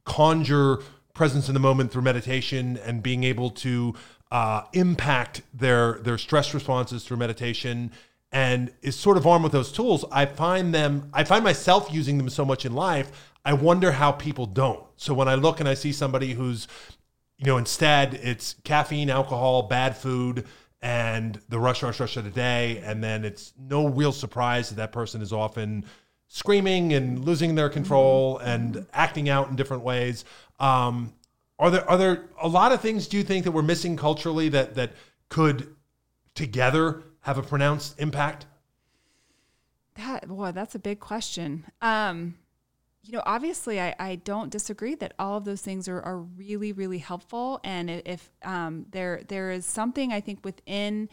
conjure 0.04 0.78
presence 1.16 1.48
in 1.48 1.56
the 1.56 1.60
moment 1.60 1.92
through 1.92 2.04
meditation 2.04 2.78
and 2.86 3.02
being 3.02 3.24
able 3.24 3.50
to 3.50 3.96
uh, 4.30 4.62
impact 4.74 5.42
their 5.56 5.94
their 6.04 6.20
stress 6.20 6.54
responses 6.54 7.04
through 7.04 7.18
meditation 7.18 7.92
and 8.32 8.72
is 8.84 8.96
sort 8.96 9.18
of 9.18 9.26
armed 9.26 9.44
with 9.44 9.52
those 9.52 9.72
tools 9.72 10.06
i 10.12 10.26
find 10.26 10.74
them 10.74 11.10
i 11.14 11.24
find 11.24 11.44
myself 11.44 11.88
using 11.92 12.18
them 12.18 12.30
so 12.30 12.46
much 12.46 12.66
in 12.66 12.74
life 12.74 13.34
i 13.46 13.54
wonder 13.54 13.92
how 13.92 14.12
people 14.12 14.46
don't 14.46 14.84
so 14.98 15.14
when 15.14 15.28
i 15.28 15.36
look 15.36 15.60
and 15.60 15.70
i 15.70 15.74
see 15.74 15.92
somebody 15.92 16.34
who's 16.34 16.68
you 17.38 17.46
know 17.46 17.58
instead 17.58 18.14
it's 18.16 18.56
caffeine 18.64 19.10
alcohol 19.10 19.64
bad 19.64 19.96
food 19.96 20.46
and 20.82 21.40
the 21.50 21.60
rush 21.60 21.82
rush 21.82 22.00
rush 22.00 22.18
of 22.18 22.24
the 22.24 22.30
day 22.30 22.82
and 22.84 23.04
then 23.04 23.24
it's 23.24 23.54
no 23.58 23.88
real 23.88 24.12
surprise 24.12 24.70
that 24.70 24.76
that 24.76 24.92
person 24.92 25.22
is 25.22 25.32
often 25.32 25.86
screaming 26.28 26.94
and 26.94 27.24
losing 27.24 27.56
their 27.56 27.70
control 27.70 28.38
and 28.40 28.86
acting 28.94 29.30
out 29.30 29.50
in 29.50 29.56
different 29.56 29.84
ways. 29.84 30.26
Um, 30.60 31.14
are 31.58 31.72
there 31.72 31.90
are 31.90 31.98
there 31.98 32.26
a 32.42 32.48
lot 32.48 32.72
of 32.72 32.82
things 32.82 33.08
do 33.08 33.18
you 33.18 33.24
think 33.24 33.46
that 33.46 33.52
we're 33.52 33.62
missing 33.62 33.96
culturally 33.96 34.50
that 34.50 34.76
that 34.76 34.92
could 35.30 35.74
together 36.34 37.04
have 37.22 37.38
a 37.38 37.44
pronounced 37.44 38.00
impact? 38.00 38.46
That 39.96 40.28
boy, 40.28 40.52
that's 40.52 40.76
a 40.76 40.80
big 40.80 41.00
question. 41.00 41.66
Um, 41.82 42.36
you 43.06 43.14
know, 43.14 43.22
obviously, 43.26 43.80
I, 43.80 43.96
I 44.00 44.16
don't 44.16 44.50
disagree 44.50 44.96
that 44.96 45.14
all 45.20 45.38
of 45.38 45.46
those 45.46 45.62
things 45.62 45.88
are, 45.88 46.02
are 46.02 46.18
really, 46.18 46.72
really 46.72 46.98
helpful. 46.98 47.60
And 47.64 47.90
if 47.90 48.32
um, 48.44 48.88
there 48.90 49.22
there 49.28 49.52
is 49.52 49.66
something 49.66 50.12
I 50.12 50.22
think 50.22 50.44
within 50.44 51.10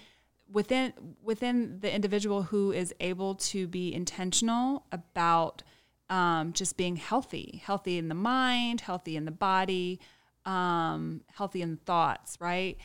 within 0.50 0.94
within 1.22 1.80
the 1.80 1.94
individual 1.94 2.44
who 2.44 2.72
is 2.72 2.94
able 3.00 3.34
to 3.34 3.66
be 3.66 3.92
intentional 3.92 4.86
about 4.90 5.62
um, 6.08 6.54
just 6.54 6.76
being 6.78 6.96
healthy, 6.96 7.62
healthy 7.64 7.98
in 7.98 8.08
the 8.08 8.14
mind, 8.14 8.80
healthy 8.80 9.16
in 9.16 9.26
the 9.26 9.30
body, 9.30 10.00
um, 10.46 11.20
healthy 11.34 11.60
in 11.60 11.76
thoughts, 11.76 12.38
right? 12.40 12.78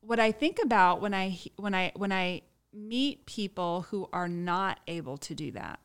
What 0.00 0.20
I 0.20 0.30
think 0.30 0.58
about 0.62 1.00
when 1.00 1.12
I 1.12 1.38
when 1.56 1.74
I 1.74 1.90
when 1.96 2.12
I 2.12 2.42
meet 2.72 3.26
people 3.26 3.86
who 3.90 4.08
are 4.12 4.28
not 4.28 4.78
able 4.86 5.16
to 5.16 5.34
do 5.34 5.50
that, 5.52 5.80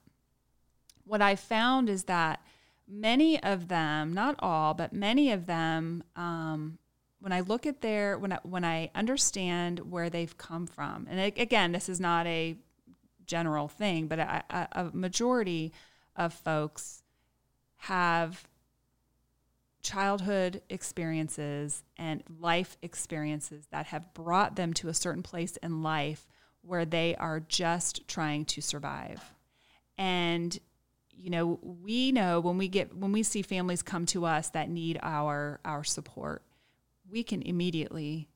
what 1.06 1.22
I 1.22 1.36
found 1.36 1.90
is 1.90 2.06
that 2.06 2.42
many 2.88 3.42
of 3.42 3.68
them, 3.68 4.14
not 4.14 4.36
all, 4.40 4.74
but 4.74 4.94
many 4.94 5.32
of 5.32 5.46
them, 5.46 6.04
um, 6.16 6.78
when 7.20 7.32
I 7.32 7.40
look 7.40 7.66
at 7.66 7.82
their 7.82 8.18
when 8.18 8.34
I 8.34 8.40
when 8.44 8.66
I 8.66 8.92
understand 8.94 9.80
where 9.80 10.10
they've 10.10 10.38
come 10.38 10.68
from, 10.68 11.08
and 11.10 11.20
again, 11.20 11.72
this 11.72 11.88
is 11.88 12.00
not 12.00 12.28
a 12.28 12.58
general 13.26 13.70
thing, 13.70 14.08
but 14.08 14.20
a, 14.20 14.44
a 14.74 14.90
majority 14.94 15.72
of 16.16 16.34
folks 16.34 17.04
have 17.78 18.48
childhood 19.82 20.62
experiences 20.70 21.84
and 21.98 22.24
life 22.40 22.78
experiences 22.82 23.68
that 23.72 23.88
have 23.88 24.14
brought 24.14 24.56
them 24.56 24.74
to 24.74 24.88
a 24.88 24.94
certain 24.94 25.24
place 25.24 25.58
in 25.58 25.84
life 25.84 26.28
where 26.62 26.86
they 26.86 27.16
are 27.16 27.42
just 27.42 28.08
trying 28.08 28.46
to 28.46 28.62
survive. 28.62 29.22
And 29.98 30.58
you 31.18 31.30
know, 31.30 31.60
we 31.62 32.12
know 32.12 32.40
when 32.40 32.58
we 32.58 32.68
get 32.68 32.96
when 32.96 33.12
we 33.12 33.24
see 33.24 33.42
families 33.42 33.82
come 33.82 34.06
to 34.08 34.26
us 34.26 34.50
that 34.50 34.70
need 34.70 35.00
our 35.02 35.60
our 35.64 35.84
support 35.84 36.44
we 37.14 37.24
can 37.24 37.42
immediately 37.42 38.28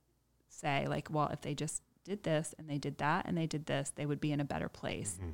say 0.49 0.85
like 0.87 1.09
well 1.11 1.27
if 1.33 1.41
they 1.41 1.53
just 1.53 1.81
did 2.03 2.23
this 2.23 2.55
and 2.57 2.69
they 2.69 2.77
did 2.77 2.97
that 2.99 3.25
and 3.25 3.37
they 3.37 3.47
did 3.47 3.65
this 3.65 3.91
they 3.95 4.05
would 4.05 4.21
be 4.21 4.31
in 4.31 4.39
a 4.39 4.45
better 4.45 4.69
place 4.69 5.17
mm-hmm. 5.19 5.31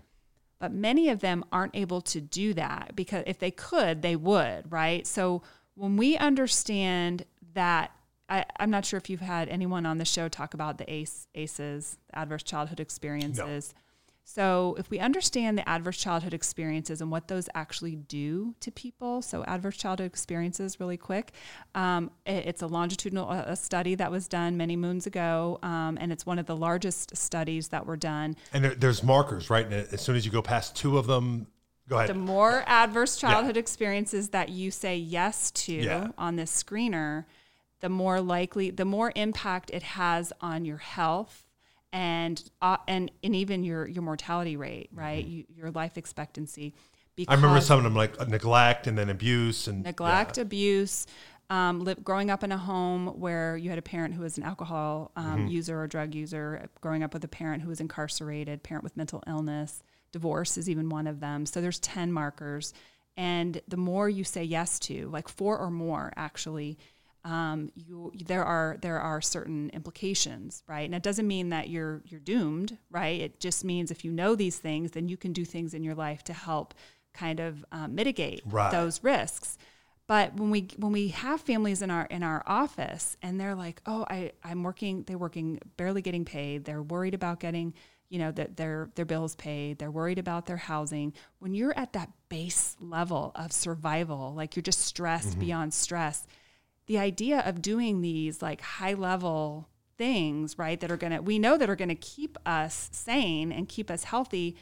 but 0.60 0.72
many 0.72 1.10
of 1.10 1.20
them 1.20 1.44
aren't 1.52 1.76
able 1.76 2.02
to 2.02 2.20
do 2.20 2.54
that 2.54 2.94
because 2.96 3.24
if 3.28 3.38
they 3.38 3.52
could 3.52 4.02
they 4.02 4.16
would 4.16 4.72
right 4.72 5.06
so 5.06 5.44
when 5.76 5.98
we 5.98 6.18
understand 6.18 7.26
that 7.54 7.92
I, 8.30 8.46
am 8.58 8.72
not 8.72 8.86
sure 8.86 8.98
if 8.98 9.10
you've 9.10 9.20
had 9.20 9.50
anyone 9.50 9.86
on 9.86 9.98
the 9.98 10.06
show 10.06 10.30
talk 10.30 10.54
about 10.54 10.78
the 10.78 10.92
ACE, 10.92 11.28
ACEs, 11.36 11.98
adverse 12.14 12.42
childhood 12.42 12.80
experiences. 12.80 13.74
No. 13.76 13.82
So, 14.26 14.76
if 14.80 14.90
we 14.90 15.00
understand 15.00 15.58
the 15.58 15.68
adverse 15.68 15.98
childhood 15.98 16.34
experiences 16.34 17.02
and 17.02 17.12
what 17.12 17.28
those 17.28 17.50
actually 17.56 17.98
do 17.98 18.56
to 18.62 18.72
people, 18.72 19.22
so 19.22 19.44
adverse 19.44 19.76
childhood 19.76 20.08
experiences, 20.08 20.80
really 20.80 20.96
quick, 20.96 21.34
um, 21.76 22.10
it, 22.26 22.46
it's 22.48 22.62
a 22.62 22.68
longitudinal 22.68 23.30
a 23.30 23.56
study 23.56 23.96
that 23.96 24.12
was 24.12 24.30
done 24.30 24.56
many 24.56 24.78
moons 24.78 25.06
ago, 25.06 25.60
um, 25.62 25.98
and 26.00 26.12
it's 26.12 26.26
one 26.26 26.40
of 26.40 26.46
the 26.46 26.56
largest 26.56 27.16
studies 27.18 27.68
that 27.70 27.86
were 27.86 27.98
done. 27.98 28.38
And 28.54 28.64
there, 28.64 28.76
there's 28.76 29.04
markers, 29.04 29.50
right? 29.50 29.66
And 29.66 29.74
as 29.74 30.02
soon 30.02 30.16
as 30.16 30.26
you 30.26 30.32
go 30.32 30.42
past 30.42 30.74
two 30.74 30.98
of 30.98 31.06
them, 31.06 31.48
go 31.90 31.98
ahead. 31.98 32.10
The 32.10 32.14
more 32.14 32.64
adverse 32.66 33.18
childhood 33.18 33.58
yeah. 33.58 33.60
experiences 33.60 34.30
that 34.30 34.48
you 34.50 34.72
say 34.72 34.96
yes 34.96 35.52
to 35.52 35.74
yeah. 35.74 36.08
on 36.18 36.38
this 36.38 36.64
screener, 36.64 37.26
the 37.82 37.90
more 37.90 38.22
likely, 38.22 38.70
the 38.70 38.86
more 38.86 39.12
impact 39.18 39.70
it 39.72 39.84
has 39.84 40.32
on 40.40 40.64
your 40.64 40.78
health 40.78 41.43
and 41.94 42.44
uh, 42.62 42.78
and 42.88 43.12
and 43.24 43.36
even 43.36 43.64
your 43.64 43.88
your 43.88 44.02
mortality 44.02 44.58
rate, 44.58 44.90
right? 44.92 45.24
Mm-hmm. 45.24 45.36
You, 45.36 45.44
your 45.56 45.72
life 45.72 45.98
expectancy. 45.98 46.74
I 47.28 47.36
remember 47.36 47.62
some 47.62 47.78
of 47.78 47.84
them 47.84 47.96
like 47.96 48.28
neglect 48.28 48.88
and 48.88 48.98
then 48.98 49.12
abuse 49.12 49.68
and 49.68 49.84
neglect, 49.84 50.38
yeah. 50.38 50.42
abuse. 50.42 51.06
Um, 51.52 51.84
growing 52.04 52.32
up 52.32 52.44
in 52.44 52.52
a 52.52 52.58
home 52.58 53.08
where 53.20 53.56
you 53.56 53.70
had 53.70 53.78
a 53.78 53.84
parent 53.84 54.16
who 54.16 54.24
was 54.24 54.40
an 54.40 54.44
alcohol 54.44 55.12
um, 55.16 55.26
mm-hmm. 55.26 55.48
user 55.50 55.80
or 55.80 55.86
drug 55.86 56.16
user, 56.16 56.68
growing 56.82 57.04
up 57.04 57.14
with 57.14 57.24
a 57.24 57.28
parent 57.28 57.62
who 57.62 57.70
was 57.70 57.80
incarcerated, 57.80 58.64
parent 58.64 58.84
with 58.84 58.98
mental 58.98 59.22
illness, 59.28 59.84
divorce 60.12 60.58
is 60.58 60.68
even 60.68 60.90
one 60.90 61.06
of 61.06 61.20
them. 61.20 61.46
So 61.46 61.62
there's 61.62 61.80
10 61.80 62.12
markers. 62.12 62.74
And 63.16 63.62
the 63.68 63.78
more 63.78 64.10
you 64.10 64.24
say 64.24 64.44
yes 64.44 64.80
to, 64.80 65.10
like 65.10 65.28
four 65.28 65.60
or 65.60 65.70
more 65.70 66.12
actually, 66.16 66.80
um, 67.26 67.72
you 67.76 68.12
there 68.26 68.44
are 68.44 68.78
there 68.82 69.00
are 69.00 69.22
certain 69.22 69.70
implications, 69.70 70.64
right? 70.68 70.84
And 70.86 70.94
it 70.94 71.04
doesn't 71.04 71.28
mean 71.28 71.50
that 71.50 71.70
you're 71.70 72.02
you're 72.06 72.20
doomed, 72.20 72.78
right? 72.90 73.20
It 73.22 73.40
just 73.40 73.64
means 73.64 73.92
if 73.92 74.04
you 74.04 74.12
know 74.12 74.36
these 74.36 74.58
things, 74.58 74.92
then 74.92 75.08
you 75.08 75.16
can 75.18 75.32
do 75.32 75.46
things 75.46 75.74
in 75.74 75.84
your 75.84 75.96
life 75.96 76.24
to 76.26 76.34
help 76.34 76.74
kind 77.14 77.40
of 77.40 77.64
um, 77.72 77.96
mitigate 77.96 78.42
right. 78.46 78.72
those 78.72 79.04
risks. 79.04 79.58
But 80.06 80.34
when 80.36 80.50
we 80.50 80.68
when 80.78 80.92
we 80.92 81.10
have 81.10 81.40
families 81.40 81.82
in 81.82 81.90
our 81.90 82.06
in 82.06 82.24
our 82.24 82.44
office 82.46 83.16
and 83.22 83.40
they're 83.40 83.56
like, 83.56 83.82
oh, 83.86 84.06
I 84.10 84.34
I'm 84.44 84.64
working, 84.64 85.04
they're 85.04 85.18
working, 85.18 85.60
barely 85.78 86.02
getting 86.02 86.26
paid. 86.26 86.66
They're 86.66 86.84
worried 86.84 87.14
about 87.14 87.40
getting 87.40 87.74
you 88.10 88.20
know 88.20 88.32
that 88.32 88.58
their 88.58 88.92
their 88.94 89.06
bills 89.06 89.36
paid 89.36 89.80
they're 89.80 89.90
worried 89.90 90.20
about 90.20 90.46
their 90.46 90.58
housing 90.58 91.14
when 91.40 91.56
you're 91.56 91.76
at 91.76 91.94
that 91.94 92.12
base 92.30 92.78
level 92.80 93.32
of 93.34 93.52
survival 93.52 94.36
like 94.36 94.56
you're 94.56 94.62
just 94.62 94.82
stressed 94.82 95.32
mm-hmm. 95.32 95.40
beyond 95.40 95.74
stress 95.74 96.28
the 96.88 97.00
idea 97.00 97.40
of 97.40 97.62
doing 97.62 98.02
these 98.02 98.42
like 98.42 98.62
high 98.62 98.94
level 98.94 99.70
things, 99.98 100.58
right, 100.58 100.80
that 100.80 100.92
are 100.92 100.98
going 100.98 101.14
to, 101.14 101.22
we 101.22 101.40
know 101.40 101.58
that 101.58 101.70
are 101.70 101.76
going 101.76 101.90
to 101.90 101.96
keep 101.96 102.38
us 102.46 102.90
sane 102.92 103.52
and 103.52 103.70
keep 103.70 103.90
us 103.90 104.04
healthy, 104.04 104.56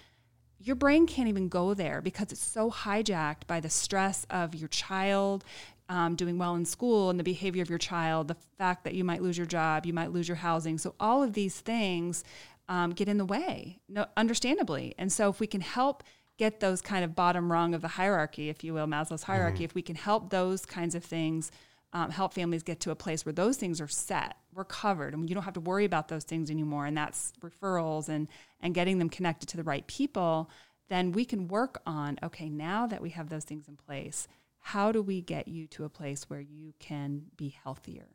your 0.59 0.76
brain 0.76 1.07
can't 1.07 1.28
even 1.28 1.47
go 1.47 1.74
there 1.74 2.01
because 2.01 2.32
it's 2.32 2.43
so 2.43 2.69
hijacked 2.69 3.47
by 3.47 3.59
the 3.59 3.69
stress 3.69 4.26
of 4.30 4.53
your 4.53 4.67
child 4.67 5.43
um, 5.89 6.15
doing 6.15 6.38
well 6.38 6.55
in 6.55 6.65
school 6.65 7.09
and 7.09 7.19
the 7.19 7.24
behavior 7.24 7.61
of 7.61 7.69
your 7.69 7.80
child, 7.80 8.28
the 8.28 8.38
fact 8.57 8.84
that 8.84 8.93
you 8.93 9.03
might 9.03 9.22
lose 9.22 9.38
your 9.38 9.47
job, 9.47 9.86
you 9.86 9.93
might 9.93 10.11
lose 10.11 10.28
your 10.28 10.38
housing. 10.38 10.78
So 10.78 10.95
all 10.99 11.24
of 11.24 11.34
these 11.34 11.59
things 11.59 12.24
um, 12.69 12.91
get 12.91 13.09
in 13.09 13.17
the 13.17 13.26
way, 13.26 13.80
no, 13.89 14.05
understandably. 14.15 14.95
And 14.97 15.11
so 15.11 15.30
if 15.30 15.39
we 15.39 15.47
can 15.47 15.61
help 15.61 16.03
get 16.38 16.59
those 16.59 16.82
kind 16.82 17.03
of 17.03 17.13
bottom 17.13 17.51
rung 17.51 17.74
of 17.74 17.82
the 17.82 17.89
hierarchy, 17.89 18.47
if 18.47 18.63
you 18.63 18.74
will, 18.74 18.88
Maslow's 18.88 19.24
hierarchy, 19.24 19.57
mm-hmm. 19.57 19.63
if 19.65 19.76
we 19.76 19.82
can 19.82 19.95
help 19.95 20.30
those 20.30 20.65
kinds 20.65 20.95
of 20.95 21.03
things 21.03 21.51
um, 21.93 22.09
help 22.09 22.33
families 22.33 22.63
get 22.63 22.79
to 22.81 22.91
a 22.91 22.95
place 22.95 23.25
where 23.25 23.33
those 23.33 23.57
things 23.57 23.81
are 23.81 23.87
set, 23.87 24.37
we're 24.53 24.63
covered, 24.63 25.13
and 25.13 25.29
you 25.29 25.35
don't 25.35 25.43
have 25.43 25.55
to 25.55 25.59
worry 25.59 25.85
about 25.85 26.07
those 26.07 26.23
things 26.23 26.49
anymore. 26.49 26.85
And 26.85 26.97
that's 26.97 27.33
referrals 27.41 28.09
and 28.09 28.27
and 28.61 28.73
getting 28.73 28.99
them 28.99 29.09
connected 29.09 29.47
to 29.49 29.57
the 29.57 29.63
right 29.63 29.85
people. 29.87 30.49
Then 30.89 31.11
we 31.11 31.25
can 31.25 31.47
work 31.47 31.81
on 31.85 32.17
okay. 32.23 32.49
Now 32.49 32.87
that 32.87 33.01
we 33.01 33.09
have 33.11 33.29
those 33.29 33.45
things 33.45 33.67
in 33.67 33.75
place, 33.75 34.27
how 34.59 34.91
do 34.91 35.01
we 35.01 35.21
get 35.21 35.47
you 35.47 35.67
to 35.67 35.83
a 35.83 35.89
place 35.89 36.29
where 36.29 36.41
you 36.41 36.73
can 36.79 37.23
be 37.35 37.49
healthier? 37.63 38.07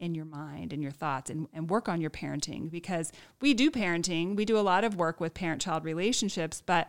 in 0.00 0.14
your 0.14 0.24
mind 0.24 0.72
and 0.72 0.82
your 0.82 0.92
thoughts 0.92 1.30
and, 1.30 1.48
and 1.52 1.68
work 1.68 1.88
on 1.88 2.00
your 2.00 2.10
parenting 2.10 2.70
because 2.70 3.10
we 3.40 3.52
do 3.52 3.70
parenting. 3.70 4.36
We 4.36 4.44
do 4.44 4.58
a 4.58 4.60
lot 4.60 4.84
of 4.84 4.96
work 4.96 5.20
with 5.20 5.34
parent 5.34 5.60
child 5.60 5.84
relationships, 5.84 6.62
but 6.64 6.88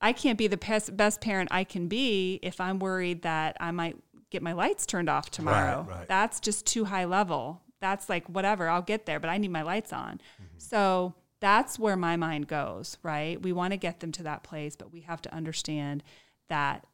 I 0.00 0.12
can't 0.12 0.38
be 0.38 0.46
the 0.46 0.56
best, 0.56 0.96
best 0.96 1.20
parent 1.20 1.48
I 1.52 1.64
can 1.64 1.88
be 1.88 2.38
if 2.42 2.60
I'm 2.60 2.78
worried 2.78 3.22
that 3.22 3.56
I 3.60 3.70
might 3.70 3.96
get 4.30 4.42
my 4.42 4.52
lights 4.52 4.86
turned 4.86 5.08
off 5.08 5.30
tomorrow. 5.30 5.86
Right, 5.88 5.98
right. 5.98 6.08
That's 6.08 6.40
just 6.40 6.66
too 6.66 6.84
high 6.84 7.04
level. 7.04 7.62
That's 7.80 8.08
like 8.08 8.28
whatever, 8.28 8.68
I'll 8.68 8.82
get 8.82 9.06
there, 9.06 9.20
but 9.20 9.30
I 9.30 9.38
need 9.38 9.50
my 9.50 9.62
lights 9.62 9.92
on. 9.92 10.14
Mm-hmm. 10.14 10.58
So 10.58 11.14
that's 11.40 11.78
where 11.78 11.96
my 11.96 12.16
mind 12.16 12.46
goes, 12.46 12.98
right? 13.02 13.40
We 13.40 13.52
want 13.52 13.72
to 13.72 13.76
get 13.76 14.00
them 14.00 14.12
to 14.12 14.22
that 14.24 14.42
place, 14.42 14.76
but 14.76 14.92
we 14.92 15.00
have 15.00 15.22
to 15.22 15.34
understand 15.34 16.02
that 16.48 16.86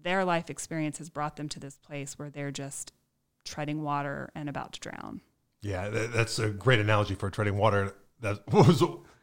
their 0.00 0.24
life 0.24 0.50
experience 0.50 0.98
has 0.98 1.10
brought 1.10 1.36
them 1.36 1.48
to 1.48 1.60
this 1.60 1.78
place 1.78 2.18
where 2.18 2.30
they're 2.30 2.52
just 2.52 2.92
treading 3.44 3.82
water 3.82 4.30
and 4.34 4.48
about 4.48 4.74
to 4.74 4.80
drown. 4.80 5.20
Yeah, 5.62 5.88
that's 5.88 6.38
a 6.38 6.50
great 6.50 6.78
analogy 6.78 7.14
for 7.14 7.30
treading 7.30 7.56
water. 7.56 7.94
That 8.20 8.46
was 8.52 8.82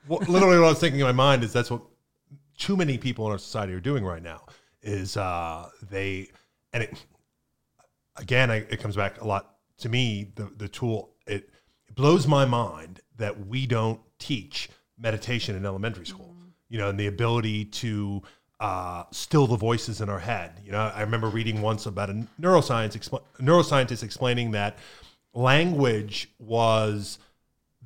literally 0.09 0.57
what 0.57 0.65
I 0.65 0.69
was 0.69 0.79
thinking 0.79 0.99
in 0.99 1.05
my 1.05 1.11
mind 1.11 1.43
is 1.43 1.53
that's 1.53 1.71
what 1.71 1.83
too 2.57 2.75
many 2.75 2.97
people 2.97 3.25
in 3.27 3.31
our 3.31 3.37
society 3.37 3.73
are 3.73 3.79
doing 3.79 4.03
right 4.03 4.21
now 4.21 4.45
is 4.81 5.17
uh, 5.17 5.69
they 5.89 6.29
and 6.73 6.83
it 6.83 7.05
again 8.17 8.51
I, 8.51 8.57
it 8.57 8.79
comes 8.79 8.95
back 8.95 9.21
a 9.21 9.27
lot 9.27 9.55
to 9.79 9.89
me 9.89 10.31
the 10.35 10.51
the 10.57 10.67
tool 10.67 11.11
it, 11.27 11.49
it, 11.87 11.95
blows 11.95 12.27
my 12.27 12.45
mind 12.45 13.01
that 13.17 13.47
we 13.47 13.65
don't 13.65 13.99
teach 14.17 14.69
meditation 14.97 15.55
in 15.55 15.65
elementary 15.65 16.05
school 16.05 16.35
mm. 16.37 16.51
you 16.69 16.77
know 16.77 16.89
and 16.89 16.99
the 16.99 17.07
ability 17.07 17.65
to 17.65 18.21
uh, 18.59 19.05
still 19.09 19.47
the 19.47 19.57
voices 19.57 20.01
in 20.01 20.09
our 20.09 20.19
head 20.19 20.61
you 20.63 20.71
know 20.71 20.79
I 20.79 21.01
remember 21.01 21.27
reading 21.27 21.61
once 21.61 21.85
about 21.85 22.09
a 22.09 22.27
neuroscience 22.39 22.93
expl- 22.93 23.23
neuroscientist 23.39 24.03
explaining 24.03 24.51
that 24.51 24.77
language 25.33 26.29
was 26.39 27.17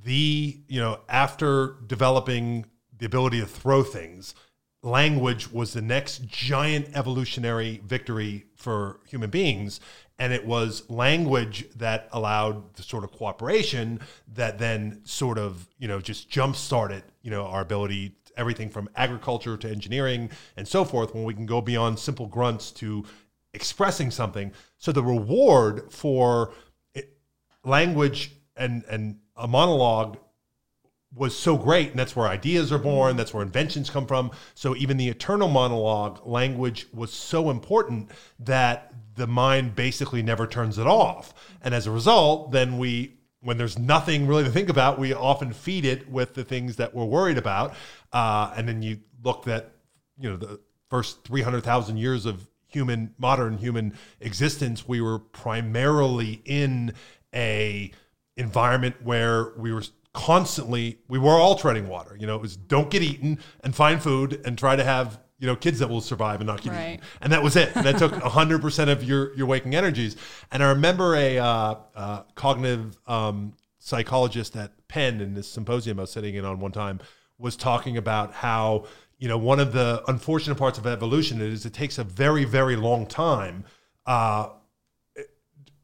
the 0.04 0.60
you 0.68 0.80
know 0.80 1.00
after 1.08 1.78
developing 1.88 2.66
the 2.98 3.06
ability 3.06 3.40
to 3.40 3.46
throw 3.46 3.84
things 3.84 4.36
language 4.86 5.52
was 5.52 5.74
the 5.74 5.82
next 5.82 6.26
giant 6.28 6.88
evolutionary 6.96 7.82
victory 7.84 8.46
for 8.56 9.00
human 9.08 9.30
beings. 9.30 9.80
And 10.18 10.32
it 10.32 10.46
was 10.46 10.90
language 10.90 11.68
that 11.76 12.08
allowed 12.12 12.74
the 12.76 12.84
sort 12.84 13.04
of 13.04 13.12
cooperation 13.12 14.00
that 14.34 14.58
then 14.58 15.02
sort 15.04 15.38
of, 15.38 15.68
you 15.78 15.88
know, 15.88 16.00
just 16.00 16.30
jump 16.30 16.56
started, 16.56 17.04
you 17.22 17.32
know, 17.32 17.46
our 17.46 17.62
ability, 17.62 18.16
everything 18.38 18.70
from 18.70 18.90
agriculture 18.96 19.58
to 19.58 19.70
engineering 19.70 20.30
and 20.56 20.68
so 20.68 20.86
forth, 20.86 21.14
when 21.14 21.26
we 21.26 21.34
can 21.34 21.46
go 21.46 21.60
beyond 21.62 22.00
simple 22.00 22.28
grunts 22.28 22.72
to 22.72 23.04
expressing 23.54 24.10
something. 24.10 24.54
So 24.78 24.92
the 24.92 25.04
reward 25.04 25.92
for 25.92 26.54
it, 26.94 27.18
language 27.66 28.32
and, 28.56 28.84
and 28.90 29.18
a 29.36 29.48
monologue 29.48 30.18
was 31.14 31.38
so 31.38 31.58
great 31.58 31.92
and 31.92 32.00
that's 32.00 32.16
where 32.16 32.28
ideas 32.28 32.72
are 32.74 32.78
born 32.78 33.16
that's 33.16 33.34
where 33.34 33.42
inventions 33.42 33.90
come 33.90 34.06
from 34.06 34.30
so 34.54 34.76
even 34.76 34.98
the 34.98 35.08
eternal 35.08 35.48
monologue 35.48 36.20
language 36.28 36.88
was 36.94 37.14
so 37.14 37.50
important 37.50 38.12
that 38.38 38.94
the 39.16 39.28
mind 39.28 39.76
basically 39.76 40.22
never 40.22 40.48
turns 40.48 40.78
it 40.78 40.88
off. 40.88 41.34
And 41.62 41.74
as 41.74 41.88
a 41.88 41.92
result 41.92 42.52
then 42.52 42.78
we 42.78 43.18
when 43.42 43.58
there's 43.58 43.78
nothing 43.78 44.26
really 44.26 44.44
to 44.44 44.50
think 44.50 44.70
about 44.70 44.98
we 44.98 45.14
often 45.14 45.54
feed 45.54 45.86
it 45.86 46.10
with 46.10 46.34
the 46.34 46.44
things 46.44 46.78
that 46.78 46.94
we're 46.94 47.06
worried 47.06 47.38
about. 47.38 47.76
Uh, 48.12 48.54
and 48.56 48.68
then 48.68 48.82
you 48.82 49.00
look 49.24 49.48
at 49.48 49.72
you 50.18 50.30
know 50.30 50.38
the 50.38 50.60
first 50.90 51.24
300000 51.26 51.98
years 51.98 52.26
of 52.26 52.48
human 52.68 53.14
modern 53.18 53.58
human 53.58 53.94
existence 54.20 54.88
we 54.88 55.00
were 55.00 55.20
primarily 55.20 56.42
in 56.46 56.94
a 57.34 57.92
environment 58.38 58.96
where 59.04 59.54
we 59.58 59.72
were 59.72 59.84
constantly 60.14 61.00
we 61.08 61.20
were 61.20 61.34
all 61.34 61.56
treading 61.56 61.88
water. 61.88 62.18
You 62.20 62.26
know 62.26 62.36
it 62.36 62.42
was 62.42 62.56
don't 62.56 62.90
get 62.90 63.02
eaten 63.02 63.40
and 63.64 63.76
find 63.76 64.02
food 64.02 64.42
and 64.46 64.58
try 64.58 64.76
to 64.76 64.84
have 64.84 65.20
you 65.40 65.48
know 65.48 65.56
kids 65.56 65.80
that 65.80 65.90
will 65.90 66.02
survive 66.02 66.40
and 66.40 66.48
not 66.48 66.62
get 66.62 66.72
right. 66.72 66.94
eaten 66.94 67.06
and 67.22 67.32
that 67.34 67.44
was 67.44 67.56
it. 67.56 67.74
That 67.74 67.98
took 67.98 68.14
100% 68.14 68.90
of 68.90 69.04
your 69.04 69.36
your 69.36 69.48
waking 69.48 69.76
energies. 69.76 70.16
And 70.52 70.64
i 70.64 70.70
remember 70.70 71.16
a 71.16 71.38
uh, 71.38 71.76
uh, 71.96 72.24
cognitive 72.36 72.98
um, 73.08 73.54
psychologist 73.80 74.56
at 74.56 74.72
penn 74.88 75.22
in 75.22 75.34
this 75.34 75.48
symposium 75.48 76.00
i 76.00 76.04
was 76.04 76.12
sitting 76.12 76.36
in 76.36 76.46
on 76.46 76.60
one 76.60 76.72
time 76.72 77.00
was 77.38 77.56
talking 77.56 77.98
about 77.98 78.34
how 78.34 78.86
you 79.20 79.28
know 79.28 79.38
one 79.38 79.60
of 79.60 79.74
the 79.74 80.02
unfortunate 80.08 80.56
parts 80.56 80.78
of 80.78 80.88
evolution 80.88 81.42
is 81.42 81.66
it 81.66 81.74
takes 81.74 81.98
a 81.98 82.04
very 82.04 82.46
very 82.46 82.76
long 82.76 83.06
time 83.06 83.64
uh, 84.06 84.50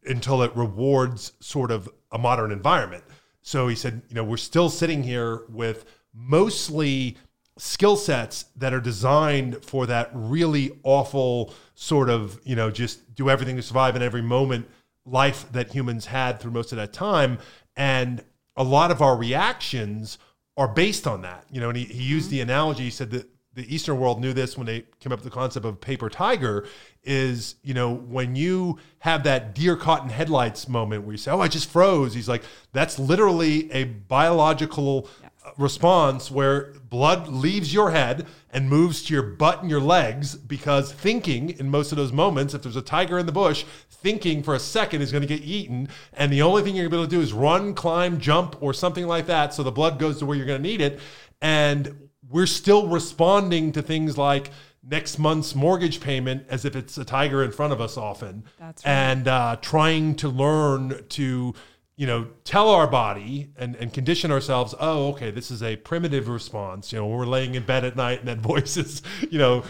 until 0.05 0.41
it 0.43 0.55
rewards 0.55 1.33
sort 1.39 1.71
of 1.71 1.89
a 2.11 2.17
modern 2.17 2.51
environment. 2.51 3.03
So 3.41 3.67
he 3.67 3.75
said, 3.75 4.01
you 4.09 4.15
know, 4.15 4.23
we're 4.23 4.37
still 4.37 4.69
sitting 4.69 5.03
here 5.03 5.43
with 5.49 5.85
mostly 6.13 7.17
skill 7.57 7.95
sets 7.95 8.45
that 8.55 8.73
are 8.73 8.79
designed 8.79 9.63
for 9.63 9.85
that 9.85 10.09
really 10.13 10.71
awful 10.83 11.53
sort 11.75 12.09
of, 12.09 12.39
you 12.43 12.55
know, 12.55 12.71
just 12.71 13.13
do 13.15 13.29
everything 13.29 13.55
to 13.55 13.61
survive 13.61 13.95
in 13.95 14.01
every 14.01 14.21
moment 14.21 14.67
life 15.05 15.51
that 15.51 15.71
humans 15.71 16.05
had 16.05 16.39
through 16.39 16.51
most 16.51 16.71
of 16.71 16.77
that 16.77 16.93
time. 16.93 17.37
And 17.75 18.23
a 18.55 18.63
lot 18.63 18.91
of 18.91 19.01
our 19.01 19.17
reactions 19.17 20.17
are 20.57 20.67
based 20.67 21.07
on 21.07 21.21
that. 21.23 21.45
You 21.51 21.61
know, 21.61 21.69
and 21.69 21.77
he, 21.77 21.85
he 21.85 22.03
used 22.03 22.27
mm-hmm. 22.27 22.35
the 22.35 22.41
analogy, 22.41 22.83
he 22.83 22.89
said 22.89 23.11
that 23.11 23.27
the 23.53 23.73
Eastern 23.73 23.99
world 23.99 24.21
knew 24.21 24.31
this 24.31 24.57
when 24.57 24.65
they 24.65 24.85
came 24.99 25.11
up 25.11 25.19
with 25.19 25.25
the 25.25 25.29
concept 25.29 25.65
of 25.65 25.81
paper 25.81 26.09
tiger 26.09 26.65
is, 27.03 27.55
you 27.63 27.73
know, 27.73 27.93
when 27.93 28.35
you 28.35 28.77
have 28.99 29.23
that 29.23 29.53
deer 29.53 29.75
caught 29.75 30.03
in 30.03 30.09
headlights 30.09 30.69
moment 30.69 31.03
where 31.03 31.11
you 31.11 31.17
say, 31.17 31.31
oh, 31.31 31.41
I 31.41 31.49
just 31.49 31.69
froze. 31.69 32.13
He's 32.13 32.29
like, 32.29 32.43
that's 32.71 32.97
literally 32.97 33.69
a 33.71 33.83
biological. 33.83 35.09
Response 35.57 36.29
where 36.29 36.73
blood 36.89 37.27
leaves 37.27 37.73
your 37.73 37.91
head 37.91 38.27
and 38.51 38.69
moves 38.69 39.03
to 39.03 39.13
your 39.13 39.23
butt 39.23 39.61
and 39.61 39.69
your 39.69 39.81
legs 39.81 40.35
because 40.35 40.91
thinking 40.91 41.49
in 41.51 41.69
most 41.69 41.91
of 41.91 41.97
those 41.97 42.11
moments, 42.11 42.53
if 42.53 42.61
there's 42.61 42.75
a 42.75 42.81
tiger 42.81 43.17
in 43.17 43.25
the 43.25 43.31
bush, 43.31 43.65
thinking 43.89 44.43
for 44.43 44.55
a 44.55 44.59
second 44.59 45.01
is 45.01 45.11
going 45.11 45.21
to 45.21 45.27
get 45.27 45.41
eaten. 45.41 45.87
And 46.13 46.31
the 46.31 46.41
only 46.41 46.61
thing 46.61 46.75
you're 46.75 46.87
going 46.89 46.91
to 46.91 46.97
be 46.97 47.01
able 47.01 47.09
to 47.09 47.15
do 47.15 47.21
is 47.21 47.33
run, 47.33 47.73
climb, 47.73 48.19
jump, 48.19 48.61
or 48.61 48.73
something 48.73 49.07
like 49.07 49.27
that. 49.27 49.53
So 49.53 49.63
the 49.63 49.71
blood 49.71 49.99
goes 49.99 50.19
to 50.19 50.25
where 50.25 50.37
you're 50.37 50.45
going 50.45 50.61
to 50.61 50.67
need 50.67 50.81
it. 50.81 50.99
And 51.41 52.09
we're 52.29 52.45
still 52.45 52.87
responding 52.87 53.71
to 53.73 53.81
things 53.81 54.17
like 54.17 54.51
next 54.83 55.19
month's 55.19 55.53
mortgage 55.53 55.99
payment 56.01 56.45
as 56.49 56.65
if 56.65 56.75
it's 56.75 56.97
a 56.97 57.05
tiger 57.05 57.43
in 57.43 57.51
front 57.51 57.71
of 57.71 57.79
us 57.79 57.97
often 57.97 58.43
That's 58.59 58.83
right. 58.83 58.91
and 58.91 59.27
uh, 59.27 59.57
trying 59.61 60.15
to 60.15 60.29
learn 60.29 61.05
to 61.09 61.53
you 61.95 62.07
know 62.07 62.27
tell 62.43 62.69
our 62.69 62.87
body 62.87 63.49
and, 63.57 63.75
and 63.75 63.93
condition 63.93 64.31
ourselves 64.31 64.73
oh 64.79 65.09
okay 65.09 65.31
this 65.31 65.51
is 65.51 65.61
a 65.61 65.75
primitive 65.77 66.27
response 66.27 66.91
you 66.91 66.99
know 66.99 67.07
we're 67.07 67.25
laying 67.25 67.55
in 67.55 67.63
bed 67.63 67.83
at 67.85 67.95
night 67.95 68.19
and 68.19 68.27
that 68.27 68.37
voice 68.51 68.77
is 68.77 69.01
you 69.29 69.37
know 69.37 69.63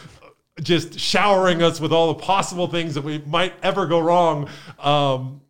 just 0.62 1.00
showering 1.00 1.64
us 1.64 1.80
with 1.80 1.92
all 1.92 2.14
the 2.14 2.20
possible 2.20 2.68
things 2.68 2.94
that 2.94 3.04
we 3.04 3.20
might 3.20 3.54
ever 3.64 3.86
go 3.86 4.00
wrong 4.00 4.48
um, 4.80 5.42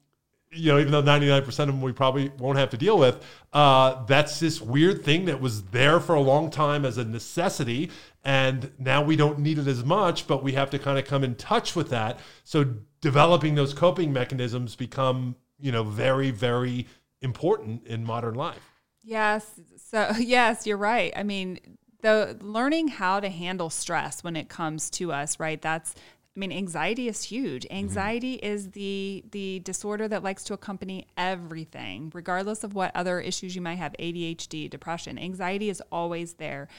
you 0.54 0.72
know, 0.72 0.80
even 0.80 0.92
though 0.92 1.02
99% 1.02 1.48
of 1.48 1.56
them 1.68 1.82
we 1.82 1.94
probably 1.94 2.30
won't 2.38 2.58
have 2.58 2.70
to 2.72 2.78
deal 2.78 2.98
with, 2.98 3.24
uh, 3.54 4.04
that's 4.06 4.40
this 4.40 4.60
weird 4.62 5.04
thing 5.04 5.26
that 5.26 5.40
was 5.40 5.64
there 5.64 6.00
for 6.00 6.16
a 6.16 6.22
long 6.22 6.50
time 6.50 6.84
as 6.86 6.98
a 6.98 7.06
necessity. 7.06 7.90
And 8.24 8.72
now 8.78 9.02
we 9.02 9.16
don't 9.16 9.40
need 9.40 9.58
it 9.60 9.68
as 9.68 9.86
much, 9.86 10.28
but 10.28 10.44
we 10.44 10.52
have 10.54 10.70
to 10.72 10.80
kind 10.80 11.00
of 11.00 11.06
come 11.06 11.24
in 11.24 11.36
touch 11.36 11.76
with 11.76 11.90
that. 11.90 12.20
So 12.44 12.76
developing 13.00 13.56
those 13.56 13.74
coping 13.74 14.12
mechanisms 14.12 14.76
become, 14.76 15.36
you 15.62 15.72
know, 15.72 15.84
very, 15.84 16.32
very 16.32 16.88
important 17.22 17.86
in 17.88 18.03
modern 18.03 18.36
life. 18.36 18.72
Yes. 19.03 19.59
So, 19.78 20.12
yes, 20.20 20.66
you're 20.68 20.78
right. 20.78 21.14
I 21.16 21.24
mean, 21.24 21.59
the 22.01 22.38
learning 22.41 22.89
how 22.89 23.20
to 23.20 23.30
handle 23.30 23.70
stress 23.70 24.24
when 24.24 24.36
it 24.36 24.49
comes 24.49 24.89
to 24.91 25.12
us, 25.12 25.39
right? 25.39 25.62
That's 25.62 25.95
I 26.36 26.39
mean, 26.39 26.53
anxiety 26.53 27.09
is 27.09 27.24
huge. 27.24 27.64
Mm-hmm. 27.64 27.76
Anxiety 27.76 28.38
mm-hmm. 28.38 28.53
is 28.53 28.72
the 28.72 29.24
the 29.32 29.59
disorder 29.59 30.07
that 30.07 30.24
likes 30.24 30.43
to 30.45 30.53
accompany 30.53 31.07
everything, 31.18 32.12
regardless 32.14 32.64
of 32.64 32.74
what 32.74 32.95
other 32.95 33.20
issues 33.20 33.55
you 33.55 33.62
might 33.62 33.76
have, 33.76 33.93
ADHD, 33.99 34.70
depression. 34.70 35.20
Anxiety 35.20 35.70
is 35.70 35.82
always 35.91 36.34
there. 36.34 36.70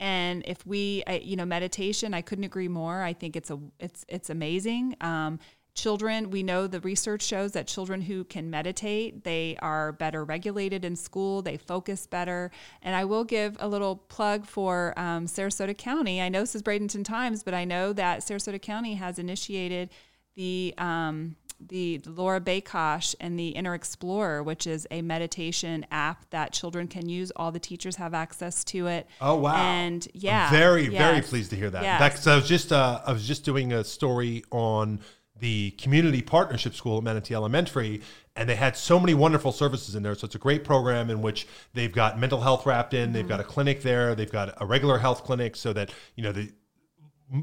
And 0.00 0.42
if 0.46 0.66
we, 0.66 1.04
you 1.22 1.36
know, 1.36 1.44
meditation, 1.44 2.14
I 2.14 2.20
couldn't 2.20 2.44
agree 2.44 2.66
more. 2.66 3.02
I 3.02 3.12
think 3.12 3.36
it's 3.36 3.50
a 3.50 3.58
it's 3.78 4.04
it's 4.08 4.30
amazing. 4.30 4.96
Um, 5.00 5.38
children 5.74 6.30
we 6.30 6.42
know 6.42 6.66
the 6.66 6.80
research 6.80 7.22
shows 7.22 7.52
that 7.52 7.66
children 7.66 8.00
who 8.00 8.24
can 8.24 8.48
meditate 8.48 9.24
they 9.24 9.56
are 9.60 9.92
better 9.92 10.24
regulated 10.24 10.84
in 10.84 10.94
school 10.94 11.42
they 11.42 11.56
focus 11.56 12.06
better 12.06 12.50
and 12.82 12.94
i 12.94 13.04
will 13.04 13.24
give 13.24 13.56
a 13.58 13.66
little 13.66 13.96
plug 13.96 14.46
for 14.46 14.94
um, 14.96 15.26
sarasota 15.26 15.76
county 15.76 16.22
i 16.22 16.28
know 16.28 16.40
this 16.40 16.54
is 16.54 16.62
bradenton 16.62 17.04
times 17.04 17.42
but 17.42 17.54
i 17.54 17.64
know 17.64 17.92
that 17.92 18.20
sarasota 18.20 18.60
county 18.60 18.94
has 18.94 19.18
initiated 19.18 19.90
the 20.36 20.74
um, 20.78 21.36
the 21.68 22.00
Laura 22.04 22.40
Bakosh 22.40 23.14
and 23.20 23.38
the 23.38 23.48
Inner 23.48 23.74
Explorer, 23.74 24.42
which 24.42 24.66
is 24.66 24.86
a 24.90 25.02
meditation 25.02 25.86
app 25.90 26.28
that 26.30 26.52
children 26.52 26.88
can 26.88 27.08
use. 27.08 27.30
All 27.36 27.52
the 27.52 27.60
teachers 27.60 27.96
have 27.96 28.12
access 28.12 28.64
to 28.64 28.88
it. 28.88 29.06
Oh 29.20 29.36
wow! 29.36 29.54
And 29.54 30.06
yeah, 30.12 30.46
I'm 30.46 30.52
very 30.52 30.88
yes. 30.88 30.92
very 30.92 31.22
pleased 31.22 31.50
to 31.50 31.56
hear 31.56 31.70
that. 31.70 31.82
Yes. 31.82 32.00
Fact, 32.00 32.16
'cause 32.16 32.26
I 32.26 32.36
was 32.36 32.48
just 32.48 32.72
uh, 32.72 33.00
I 33.06 33.12
was 33.12 33.26
just 33.26 33.44
doing 33.44 33.72
a 33.72 33.84
story 33.84 34.44
on 34.50 35.00
the 35.38 35.72
community 35.72 36.22
partnership 36.22 36.74
school 36.74 36.98
at 36.98 37.04
Manatee 37.04 37.34
Elementary, 37.34 38.02
and 38.36 38.48
they 38.48 38.54
had 38.54 38.76
so 38.76 39.00
many 39.00 39.14
wonderful 39.14 39.52
services 39.52 39.94
in 39.94 40.02
there. 40.02 40.14
So 40.14 40.26
it's 40.26 40.34
a 40.34 40.38
great 40.38 40.64
program 40.64 41.10
in 41.10 41.22
which 41.22 41.46
they've 41.72 41.92
got 41.92 42.18
mental 42.18 42.40
health 42.40 42.66
wrapped 42.66 42.94
in. 42.94 43.12
They've 43.12 43.26
got 43.26 43.40
a 43.40 43.44
clinic 43.44 43.82
there. 43.82 44.14
They've 44.14 44.30
got 44.30 44.54
a 44.60 44.66
regular 44.66 44.98
health 44.98 45.24
clinic, 45.24 45.56
so 45.56 45.72
that 45.72 45.90
you 46.14 46.22
know 46.22 46.32
the 46.32 46.52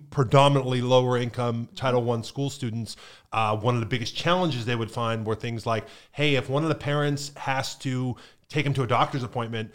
predominantly 0.10 0.82
lower 0.82 1.18
income 1.18 1.68
Title 1.76 2.04
One 2.04 2.24
school 2.24 2.50
students, 2.50 2.96
uh, 3.34 3.58
one 3.58 3.74
of 3.76 3.82
the 3.82 3.88
biggest 3.88 4.16
challenges 4.16 4.66
they 4.66 4.76
would 4.76 4.92
find 4.92 5.26
were 5.26 5.36
things 5.36 5.66
like, 5.66 5.86
hey, 6.12 6.36
if 6.36 6.50
one 6.50 6.64
of 6.64 6.70
the 6.70 6.76
parents 6.76 7.32
has 7.36 7.76
to 7.78 8.16
take 8.48 8.64
them 8.64 8.74
to 8.76 8.84
a 8.84 8.88
doctor's 8.88 9.24
appointment, 9.24 9.72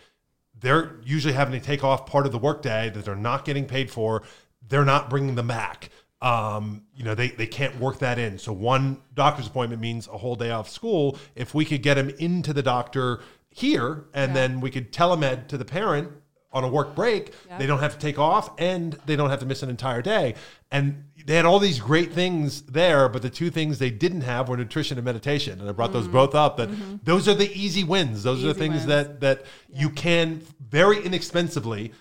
they're 0.59 0.97
usually 1.05 1.35
having 1.35 1.59
to 1.59 1.65
take 1.65 1.85
off 1.85 2.07
part 2.07 2.25
of 2.25 2.33
the 2.33 2.39
workday 2.39 2.91
that 2.91 3.05
they're 3.05 3.15
not 3.15 3.45
getting 3.45 3.67
paid 3.67 3.91
for. 3.91 4.23
They're 4.69 4.85
not 4.85 5.11
bringing 5.11 5.35
them 5.35 5.49
back. 5.49 5.91
Um, 6.23 6.85
you 6.95 7.05
know, 7.05 7.15
they, 7.15 7.29
they 7.29 7.47
can't 7.47 7.79
work 7.79 7.99
that 7.99 8.19
in. 8.19 8.39
So 8.39 8.53
one 8.53 9.03
doctor's 9.15 9.47
appointment 9.47 9.83
means 9.83 10.09
a 10.09 10.17
whole 10.17 10.35
day 10.35 10.51
off 10.51 10.69
school. 10.71 11.19
If 11.35 11.55
we 11.55 11.65
could 11.65 11.83
get 11.83 11.95
them 11.95 12.09
into 12.19 12.53
the 12.55 12.63
doctor 12.63 13.21
here 13.51 14.05
and 14.15 14.35
then 14.35 14.61
we 14.61 14.71
could 14.71 14.93
telemed 14.93 15.49
to 15.49 15.59
the 15.59 15.65
parent 15.65 16.11
on 16.53 16.65
a 16.65 16.69
work 16.69 16.95
break, 16.95 17.35
Yeah. 17.49 17.59
they 17.59 17.67
don't 17.67 17.81
have 17.81 17.93
to 17.93 17.99
take 17.99 18.19
off 18.19 18.51
and 18.59 18.99
they 19.05 19.15
don't 19.15 19.29
have 19.29 19.41
to 19.41 19.47
miss 19.47 19.63
an 19.63 19.69
entire 19.69 20.01
day. 20.01 20.37
And 20.71 21.05
they 21.27 21.35
had 21.37 21.45
all 21.45 21.59
these 21.59 21.81
great 21.81 22.15
things 22.15 22.63
there, 22.63 23.11
but 23.11 23.21
the 23.21 23.29
two 23.29 23.51
things 23.51 23.79
they 23.79 23.91
didn't 23.91 24.23
have 24.23 24.49
were 24.49 24.57
nutrition 24.57 24.97
and 24.97 25.05
meditation. 25.05 25.61
And 25.61 25.69
I 25.69 25.73
brought 25.73 25.93
those 25.93 26.09
both 26.09 26.35
up. 26.35 26.57
That 26.57 26.71
those 27.05 27.29
are 27.29 27.35
the 27.35 27.51
easy 27.53 27.85
wins. 27.85 28.23
Those 28.23 28.43
are 28.43 28.49
the 28.49 28.55
things 28.55 28.87
wins. 28.87 28.87
that 28.87 29.21
that 29.21 29.45
you 29.73 29.91
can 29.91 30.43
very 30.67 31.05
inexpensively 31.05 31.93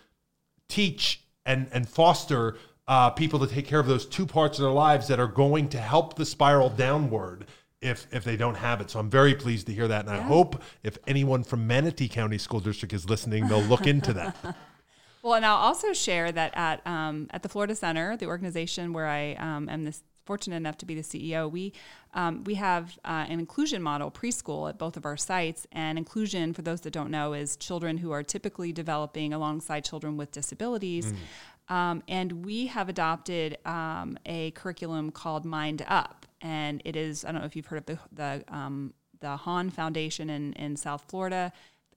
teach 0.70 1.22
and 1.46 1.68
and 1.72 1.88
foster 1.90 2.58
uh, 2.88 3.10
people 3.12 3.40
to 3.40 3.48
take 3.48 3.66
care 3.66 3.80
of 3.80 3.88
those 3.88 4.06
two 4.06 4.26
parts 4.26 4.60
of 4.60 4.64
their 4.64 4.72
lives 4.72 5.08
that 5.08 5.20
are 5.20 5.28
going 5.28 5.70
to 5.70 5.80
help 5.80 6.16
the 6.16 6.26
spiral 6.26 6.70
downward 6.70 7.46
if 7.82 8.08
if 8.12 8.24
they 8.24 8.38
don't 8.38 8.56
have 8.56 8.82
it. 8.82 8.90
So 8.90 9.00
I'm 9.00 9.10
very 9.10 9.36
pleased 9.36 9.68
to 9.68 9.74
hear 9.74 9.88
that, 9.88 10.06
and 10.06 10.14
I 10.14 10.22
hope 10.22 10.62
if 10.84 10.98
anyone 11.08 11.44
from 11.44 11.68
Manatee 11.68 12.08
County 12.08 12.38
School 12.38 12.60
District 12.60 12.94
is 12.94 13.10
listening, 13.10 13.48
they'll 13.48 13.62
look 13.62 13.88
into 13.88 14.14
that. 14.14 14.36
Well, 15.26 15.34
and 15.34 15.44
I'll 15.44 15.56
also 15.56 15.92
share 15.92 16.32
that 16.32 16.56
at 16.56 16.86
um, 16.86 17.26
at 17.32 17.42
the 17.42 17.50
Florida 17.50 17.74
Center, 17.74 18.16
the 18.16 18.28
organization 18.28 18.94
where 18.94 19.08
I 19.08 19.34
um, 19.34 19.68
am 19.70 19.84
this 19.84 20.04
fortunate 20.26 20.58
enough 20.58 20.78
to 20.80 20.86
be 20.86 20.96
the 20.96 21.02
CEO, 21.02 21.50
we 21.50 21.74
um, 22.14 22.44
we 22.44 22.56
have 22.56 22.98
uh, 23.04 23.26
an 23.28 23.40
inclusion 23.40 23.82
model 23.82 24.12
preschool 24.12 24.70
at 24.70 24.78
both 24.78 24.98
of 24.98 25.06
our 25.06 25.18
sites. 25.18 25.68
And 25.72 25.98
inclusion, 25.98 26.54
for 26.54 26.62
those 26.62 26.82
that 26.82 26.92
don't 26.92 27.12
know, 27.12 27.34
is 27.34 27.58
children 27.58 27.98
who 27.98 28.12
are 28.12 28.24
typically 28.24 28.72
developing 28.72 29.34
alongside 29.34 29.84
children 29.84 30.16
with 30.16 30.32
disabilities. 30.32 31.12
Um, 31.68 32.04
and 32.08 32.46
we 32.46 32.68
have 32.68 32.90
adopted 32.90 33.58
um, 33.66 34.18
a 34.26 34.52
curriculum 34.52 35.12
called 35.12 35.46
Mind 35.46 35.84
Up, 35.88 36.26
and 36.42 36.82
it 36.86 36.96
is 36.96 37.26
I 37.26 37.32
don't 37.32 37.42
know 37.42 37.48
if 37.48 37.56
you've 37.56 37.66
heard 37.66 37.80
of 37.80 37.86
the 37.86 38.00
the 38.12 38.44
um, 38.56 38.94
the 39.20 39.36
Hawn 39.36 39.70
Foundation 39.70 40.30
in 40.30 40.54
in 40.54 40.76
South 40.76 41.06
Florida. 41.08 41.52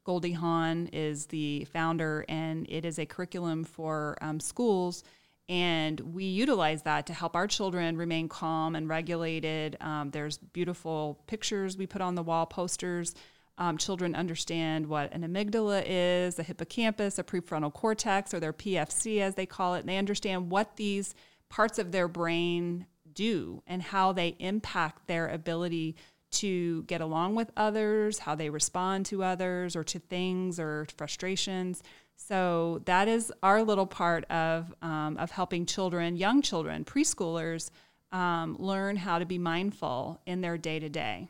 Goldie 0.04 0.32
Hawn 0.32 0.88
is 0.92 1.26
the 1.26 1.66
founder, 1.66 2.24
and 2.30 2.66
it 2.70 2.86
is 2.86 2.98
a 2.98 3.04
curriculum 3.04 3.64
for 3.64 4.16
um, 4.22 4.40
schools. 4.40 5.04
And 5.50 6.00
we 6.00 6.24
utilize 6.24 6.82
that 6.82 7.06
to 7.06 7.14
help 7.14 7.34
our 7.34 7.46
children 7.46 7.96
remain 7.96 8.28
calm 8.28 8.74
and 8.74 8.88
regulated. 8.88 9.76
Um, 9.80 10.10
there's 10.10 10.38
beautiful 10.38 11.22
pictures 11.26 11.76
we 11.76 11.86
put 11.86 12.02
on 12.02 12.14
the 12.14 12.22
wall, 12.22 12.46
posters. 12.46 13.14
Um, 13.58 13.76
children 13.76 14.14
understand 14.14 14.86
what 14.86 15.12
an 15.12 15.22
amygdala 15.22 15.82
is, 15.84 16.38
a 16.38 16.42
hippocampus, 16.42 17.18
a 17.18 17.24
prefrontal 17.24 17.72
cortex, 17.72 18.32
or 18.32 18.40
their 18.40 18.52
PFC 18.52 19.20
as 19.20 19.34
they 19.34 19.46
call 19.46 19.74
it. 19.74 19.80
And 19.80 19.88
they 19.88 19.98
understand 19.98 20.50
what 20.50 20.76
these 20.76 21.14
parts 21.48 21.78
of 21.78 21.92
their 21.92 22.08
brain 22.08 22.86
do 23.12 23.62
and 23.66 23.82
how 23.82 24.12
they 24.12 24.36
impact 24.38 25.08
their 25.08 25.28
ability 25.28 25.96
to 26.30 26.82
get 26.84 27.00
along 27.00 27.34
with 27.34 27.50
others, 27.56 28.20
how 28.20 28.34
they 28.34 28.50
respond 28.50 29.06
to 29.06 29.24
others 29.24 29.74
or 29.74 29.82
to 29.84 29.98
things 29.98 30.60
or 30.60 30.86
frustrations. 30.96 31.82
So 32.16 32.82
that 32.84 33.08
is 33.08 33.32
our 33.42 33.62
little 33.62 33.86
part 33.86 34.24
of 34.30 34.74
um, 34.82 35.16
of 35.18 35.30
helping 35.30 35.66
children, 35.66 36.16
young 36.16 36.42
children, 36.42 36.84
preschoolers, 36.84 37.70
um, 38.12 38.56
learn 38.58 38.96
how 38.96 39.18
to 39.18 39.26
be 39.26 39.38
mindful 39.38 40.20
in 40.26 40.40
their 40.40 40.58
day 40.58 40.78
to 40.78 40.88
day. 40.88 41.28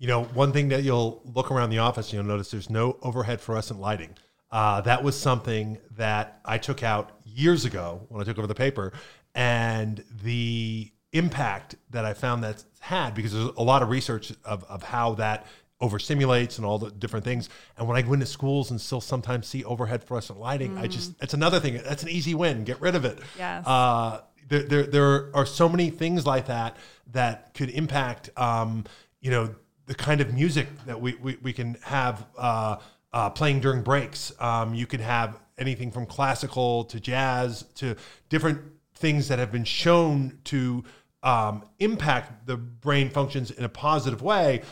You 0.00 0.06
know, 0.06 0.24
one 0.24 0.50
thing 0.50 0.68
that 0.68 0.82
you'll 0.82 1.20
look 1.26 1.50
around 1.50 1.68
the 1.68 1.78
office, 1.78 2.10
you'll 2.10 2.24
notice 2.24 2.50
there's 2.50 2.70
no 2.70 2.98
overhead 3.02 3.38
fluorescent 3.38 3.78
lighting. 3.78 4.16
Uh, 4.50 4.80
that 4.80 5.04
was 5.04 5.16
something 5.16 5.76
that 5.96 6.40
I 6.44 6.56
took 6.56 6.82
out 6.82 7.20
years 7.24 7.66
ago 7.66 8.06
when 8.08 8.22
I 8.22 8.24
took 8.24 8.38
over 8.38 8.46
the 8.46 8.54
paper, 8.54 8.94
and 9.34 10.02
the 10.22 10.90
impact 11.12 11.76
that 11.90 12.06
I 12.06 12.14
found 12.14 12.42
that's 12.42 12.64
had 12.80 13.14
because 13.14 13.32
there's 13.34 13.50
a 13.56 13.62
lot 13.62 13.82
of 13.82 13.90
research 13.90 14.32
of, 14.44 14.64
of 14.64 14.82
how 14.82 15.14
that 15.14 15.46
overstimulates 15.82 16.56
and 16.56 16.64
all 16.64 16.78
the 16.78 16.90
different 16.90 17.24
things. 17.24 17.50
And 17.76 17.86
when 17.86 17.96
I 17.96 18.02
go 18.02 18.14
into 18.14 18.26
schools 18.26 18.70
and 18.70 18.80
still 18.80 19.02
sometimes 19.02 19.48
see 19.48 19.64
overhead 19.64 20.02
fluorescent 20.02 20.40
lighting, 20.40 20.78
I 20.78 20.86
just 20.86 21.12
it's 21.20 21.34
another 21.34 21.60
thing. 21.60 21.74
That's 21.84 22.02
an 22.02 22.08
easy 22.08 22.34
win. 22.34 22.64
Get 22.64 22.80
rid 22.80 22.94
of 22.94 23.04
it. 23.04 23.18
Yes. 23.38 23.66
Uh, 23.66 24.22
there, 24.48 24.62
there, 24.62 24.82
there 24.84 25.36
are 25.36 25.46
so 25.46 25.68
many 25.68 25.90
things 25.90 26.26
like 26.26 26.46
that 26.46 26.76
that 27.12 27.52
could 27.54 27.70
impact, 27.70 28.30
um, 28.36 28.84
you 29.20 29.30
know, 29.30 29.54
the 29.90 29.96
kind 29.96 30.20
of 30.20 30.32
music 30.32 30.68
that 30.86 31.00
we, 31.00 31.16
we, 31.16 31.36
we 31.42 31.52
can 31.52 31.76
have 31.82 32.24
uh, 32.38 32.76
uh, 33.12 33.28
playing 33.28 33.58
during 33.58 33.82
breaks. 33.82 34.32
Um, 34.38 34.72
you 34.72 34.86
can 34.86 35.00
have 35.00 35.40
anything 35.58 35.90
from 35.90 36.06
classical 36.06 36.84
to 36.84 37.00
jazz 37.00 37.64
to 37.74 37.96
different 38.28 38.60
things 38.94 39.26
that 39.26 39.40
have 39.40 39.50
been 39.50 39.64
shown 39.64 40.38
to 40.44 40.84
um, 41.24 41.64
impact 41.80 42.46
the 42.46 42.56
brain 42.56 43.10
functions 43.10 43.50
in 43.50 43.64
a 43.64 43.68
positive 43.68 44.22
way 44.22 44.62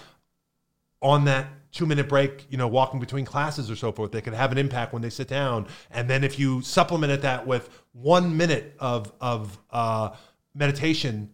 on 1.02 1.24
that 1.24 1.48
two 1.72 1.84
minute 1.84 2.08
break, 2.08 2.46
you 2.48 2.56
know, 2.56 2.68
walking 2.68 3.00
between 3.00 3.24
classes 3.24 3.72
or 3.72 3.74
so 3.74 3.90
forth, 3.90 4.12
they 4.12 4.20
can 4.20 4.34
have 4.34 4.52
an 4.52 4.58
impact 4.58 4.92
when 4.92 5.02
they 5.02 5.10
sit 5.10 5.26
down. 5.26 5.66
And 5.90 6.08
then 6.08 6.22
if 6.22 6.38
you 6.38 6.62
supplemented 6.62 7.22
that 7.22 7.44
with 7.44 7.70
one 7.90 8.36
minute 8.36 8.76
of 8.78 9.12
of 9.20 9.58
uh, 9.72 10.10
meditation, 10.54 11.32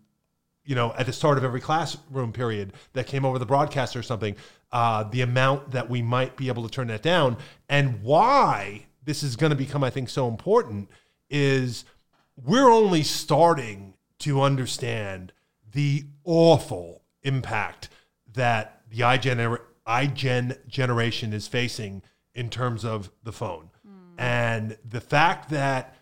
you 0.65 0.75
know, 0.75 0.95
at 0.97 1.07
the 1.07 1.13
start 1.13 1.39
of 1.39 1.45
every 1.45 1.61
classroom 1.61 2.33
period 2.33 2.73
that 2.95 3.07
came 3.07 3.25
over 3.25 3.39
the 3.39 3.47
broadcast 3.47 3.97
or 3.97 4.03
something, 4.03 4.35
uh, 4.73 5.05
the 5.05 5.21
amount 5.21 5.71
that 5.71 5.89
we 5.89 6.03
might 6.03 6.37
be 6.37 6.49
able 6.49 6.63
to 6.63 6.69
turn 6.69 6.87
that 6.89 7.03
down, 7.03 7.37
and 7.69 8.03
why 8.03 8.87
this 9.05 9.23
is 9.23 9.37
going 9.37 9.51
to 9.51 9.57
become, 9.57 9.85
I 9.85 9.91
think, 9.91 10.09
so 10.09 10.29
important 10.29 10.89
is 11.29 11.85
we're 12.43 12.71
only 12.71 13.03
starting 13.03 13.95
to 14.21 14.41
understand 14.41 15.33
the 15.73 16.05
awful 16.25 17.03
impact 17.23 17.89
that 18.33 18.81
the 18.91 19.01
iGen, 19.01 19.59
iGen 19.87 20.67
generation 20.67 21.33
is 21.33 21.47
facing 21.47 22.03
in 22.35 22.49
terms 22.49 22.85
of 22.85 23.11
the 23.23 23.33
phone. 23.33 23.71
And 24.17 24.79
the 24.89 25.01
fact 25.01 25.51
that 25.51 25.97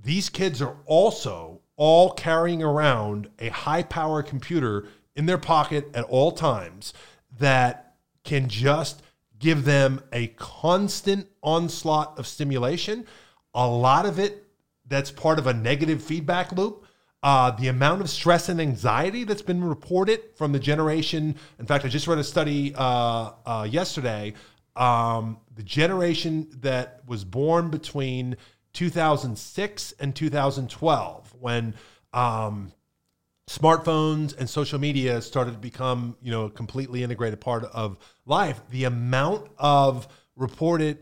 these 0.00 0.28
kids 0.28 0.62
are 0.62 0.76
also 0.86 1.60
all 1.76 2.10
carrying 2.10 2.62
around 2.62 3.28
a 3.38 3.48
high 3.48 3.82
power 3.82 4.22
computer 4.22 4.88
in 5.14 5.26
their 5.26 5.38
pocket 5.38 5.88
at 5.94 6.04
all 6.04 6.32
times 6.32 6.92
that 7.38 7.94
can 8.24 8.48
just 8.48 9.02
give 9.38 9.64
them 9.64 10.02
a 10.12 10.28
constant 10.28 11.28
onslaught 11.42 12.18
of 12.18 12.26
stimulation. 12.26 13.06
A 13.54 13.66
lot 13.66 14.06
of 14.06 14.18
it 14.18 14.46
that's 14.88 15.10
part 15.10 15.38
of 15.38 15.46
a 15.46 15.52
negative 15.52 16.02
feedback 16.02 16.52
loop. 16.52 16.84
Uh, 17.22 17.50
the 17.50 17.68
amount 17.68 18.00
of 18.00 18.08
stress 18.08 18.48
and 18.48 18.60
anxiety 18.60 19.24
that's 19.24 19.42
been 19.42 19.64
reported 19.64 20.20
from 20.36 20.52
the 20.52 20.58
generation. 20.58 21.34
In 21.58 21.66
fact, 21.66 21.84
I 21.84 21.88
just 21.88 22.06
read 22.06 22.18
a 22.18 22.24
study 22.24 22.72
uh, 22.76 23.32
uh, 23.44 23.66
yesterday. 23.68 24.34
Um, 24.76 25.38
the 25.54 25.62
generation 25.62 26.46
that 26.60 27.00
was 27.06 27.24
born 27.24 27.70
between 27.70 28.36
2006 28.76 29.94
and 29.98 30.14
2012, 30.14 31.34
when 31.40 31.74
um, 32.12 32.70
smartphones 33.48 34.36
and 34.36 34.48
social 34.48 34.78
media 34.78 35.22
started 35.22 35.52
to 35.52 35.58
become, 35.58 36.14
you 36.20 36.30
know, 36.30 36.44
a 36.44 36.50
completely 36.50 37.02
integrated 37.02 37.40
part 37.40 37.64
of 37.64 37.96
life, 38.26 38.60
the 38.70 38.84
amount 38.84 39.48
of 39.58 40.06
reported 40.36 40.98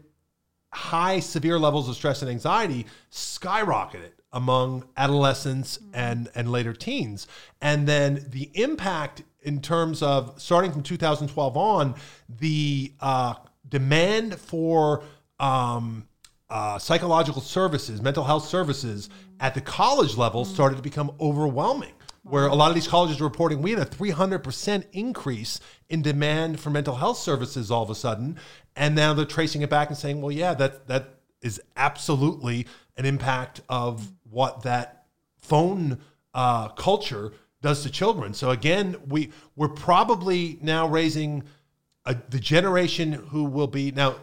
high 0.73 1.19
severe 1.19 1.59
levels 1.59 1.89
of 1.89 1.97
stress 1.97 2.23
and 2.23 2.31
anxiety 2.31 2.87
skyrocketed 3.11 4.13
among 4.33 4.85
adolescents 4.97 5.79
and 5.93 6.29
and 6.37 6.51
later 6.51 6.73
teens. 6.73 7.27
And 7.61 7.89
then 7.89 8.25
the 8.31 8.51
impact 8.55 9.25
in 9.43 9.61
terms 9.61 10.01
of 10.01 10.41
starting 10.41 10.71
from 10.71 10.85
2012 10.85 11.57
on 11.57 11.97
the 12.29 12.93
uh, 13.01 13.35
demand 13.69 14.37
for 14.37 15.03
um, 15.41 16.07
uh, 16.55 16.79
psychological 16.79 17.43
services 17.43 18.01
mental 18.01 18.25
health 18.25 18.47
services 18.47 19.11
at 19.41 19.55
the 19.55 19.61
college 19.61 20.17
level 20.17 20.45
started 20.45 20.77
to 20.77 20.83
become 20.83 21.13
overwhelming 21.21 21.93
where 22.25 22.47
a 22.47 22.55
lot 22.55 22.71
of 22.71 22.75
these 22.75 22.89
colleges 22.89 23.21
are 23.21 23.25
reporting 23.25 23.61
we 23.61 23.71
had 23.71 23.81
a 23.81 23.85
300% 23.85 24.85
increase 24.93 25.61
in 25.91 26.03
demand 26.03 26.59
for 26.59 26.71
mental 26.71 26.97
health 26.97 27.19
services 27.19 27.71
all 27.71 27.83
of 27.83 27.91
a 27.91 27.95
sudden. 27.95 28.39
And 28.75 28.95
now 28.95 29.15
they're 29.15 29.27
tracing 29.27 29.63
it 29.63 29.71
back 29.71 29.89
and 29.89 29.97
saying, 29.97 30.21
well, 30.21 30.33
yeah, 30.33 30.55
that, 30.55 30.89
that 30.89 31.21
is 31.43 31.61
absolutely 31.77 32.67
an 32.97 33.05
impact 33.05 33.61
of 33.69 34.11
what 34.29 34.63
that 34.63 35.05
phone 35.37 35.99
uh, 36.33 36.69
culture 36.69 37.33
does 37.61 37.83
to 37.83 37.91
children. 37.91 38.35
So 38.35 38.51
again, 38.51 38.97
we 39.07 39.31
we're 39.55 39.69
probably 39.69 40.59
now 40.61 40.89
raising 40.89 41.45
a, 42.05 42.17
the 42.29 42.41
generation 42.41 43.13
who 43.13 43.45
will 43.45 43.67
be 43.67 43.91
now 43.91 44.17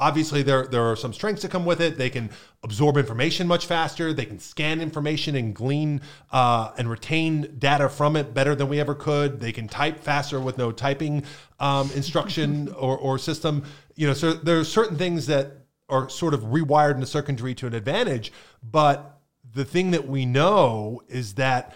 obviously 0.00 0.42
there 0.42 0.66
there 0.66 0.82
are 0.82 0.96
some 0.96 1.12
strengths 1.12 1.42
that 1.42 1.50
come 1.50 1.64
with 1.64 1.80
it. 1.80 1.98
They 1.98 2.10
can 2.10 2.30
absorb 2.64 2.96
information 2.96 3.46
much 3.46 3.66
faster. 3.66 4.12
They 4.12 4.24
can 4.24 4.40
scan 4.40 4.80
information 4.80 5.36
and 5.36 5.54
glean 5.54 6.00
uh, 6.32 6.72
and 6.78 6.90
retain 6.90 7.54
data 7.58 7.88
from 7.88 8.16
it 8.16 8.34
better 8.34 8.54
than 8.54 8.68
we 8.68 8.80
ever 8.80 8.94
could. 8.94 9.38
They 9.38 9.52
can 9.52 9.68
type 9.68 10.00
faster 10.00 10.40
with 10.40 10.58
no 10.58 10.72
typing 10.72 11.24
um, 11.60 11.90
instruction 11.94 12.68
or, 12.78 12.96
or 12.98 13.18
system. 13.18 13.62
You 13.94 14.08
know, 14.08 14.14
so 14.14 14.32
there 14.32 14.58
are 14.58 14.64
certain 14.64 14.96
things 14.96 15.26
that 15.26 15.52
are 15.88 16.08
sort 16.08 16.34
of 16.34 16.40
rewired 16.44 16.94
in 16.94 17.00
the 17.00 17.06
circuitry 17.06 17.54
to 17.56 17.66
an 17.66 17.74
advantage. 17.74 18.32
But 18.62 19.20
the 19.52 19.64
thing 19.64 19.90
that 19.90 20.08
we 20.08 20.24
know 20.24 21.02
is 21.08 21.34
that 21.34 21.74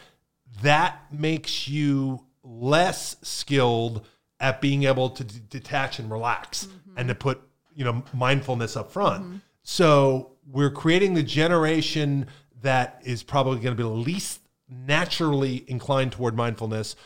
that 0.62 1.12
makes 1.12 1.68
you 1.68 2.24
less 2.42 3.16
skilled 3.22 4.06
at 4.40 4.60
being 4.60 4.84
able 4.84 5.10
to 5.10 5.24
d- 5.24 5.40
detach 5.48 5.98
and 5.98 6.10
relax 6.10 6.66
mm-hmm. 6.66 6.98
and 6.98 7.08
to 7.08 7.14
put 7.14 7.40
you 7.74 7.84
know 7.84 8.02
mindfulness 8.12 8.76
up 8.76 8.90
front. 8.90 9.24
Mm-hmm. 9.24 9.36
So 9.62 10.32
we're 10.50 10.70
creating 10.70 11.14
the 11.14 11.22
generation 11.22 12.26
that 12.62 13.00
is 13.04 13.22
probably 13.22 13.60
going 13.60 13.76
to 13.76 13.82
be 13.82 13.82
the 13.82 13.88
least 13.88 14.40
naturally 14.68 15.64
inclined 15.68 16.12
toward 16.12 16.34
mindfulness. 16.36 16.96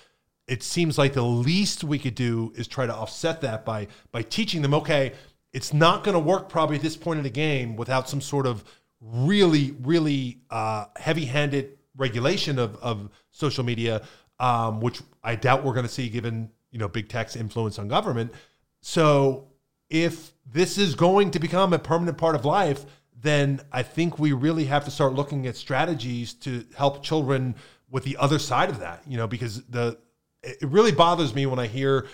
It 0.46 0.62
seems 0.62 0.96
like 0.96 1.12
the 1.12 1.22
least 1.22 1.84
we 1.84 1.98
could 1.98 2.14
do 2.14 2.52
is 2.56 2.66
try 2.66 2.86
to 2.86 2.94
offset 2.94 3.40
that 3.42 3.64
by 3.64 3.88
by 4.12 4.22
teaching 4.22 4.62
them. 4.62 4.74
Okay, 4.74 5.12
it's 5.52 5.72
not 5.72 6.04
going 6.04 6.14
to 6.14 6.20
work 6.20 6.48
probably 6.48 6.76
at 6.76 6.82
this 6.82 6.96
point 6.96 7.18
in 7.18 7.22
the 7.24 7.30
game 7.30 7.76
without 7.76 8.08
some 8.08 8.20
sort 8.20 8.46
of 8.46 8.64
really 9.00 9.76
really 9.82 10.40
uh, 10.50 10.86
heavy-handed 10.96 11.78
regulation 11.96 12.58
of 12.58 12.76
of 12.76 13.10
social 13.30 13.64
media, 13.64 14.02
um, 14.40 14.80
which 14.80 15.00
I 15.22 15.34
doubt 15.34 15.64
we're 15.64 15.74
going 15.74 15.86
to 15.86 15.92
see 15.92 16.08
given 16.08 16.50
you 16.70 16.78
know 16.78 16.88
big 16.88 17.08
tech's 17.08 17.36
influence 17.36 17.78
on 17.78 17.88
government. 17.88 18.32
So 18.80 19.48
if 19.90 20.32
this 20.50 20.78
is 20.78 20.94
going 20.94 21.30
to 21.32 21.38
become 21.38 21.72
a 21.72 21.78
permanent 21.78 22.18
part 22.18 22.34
of 22.34 22.44
life, 22.44 22.86
then 23.20 23.60
I 23.72 23.82
think 23.82 24.18
we 24.18 24.32
really 24.32 24.64
have 24.66 24.84
to 24.84 24.90
start 24.90 25.12
looking 25.12 25.46
at 25.46 25.56
strategies 25.56 26.34
to 26.34 26.64
help 26.76 27.02
children 27.02 27.54
with 27.90 28.04
the 28.04 28.16
other 28.16 28.38
side 28.38 28.70
of 28.70 28.80
that. 28.80 29.02
You 29.06 29.16
know, 29.16 29.26
because 29.26 29.62
the 29.64 29.98
it 30.42 30.62
really 30.62 30.92
bothers 30.92 31.34
me 31.34 31.46
when 31.46 31.58
I 31.58 31.66
hear 31.66 32.06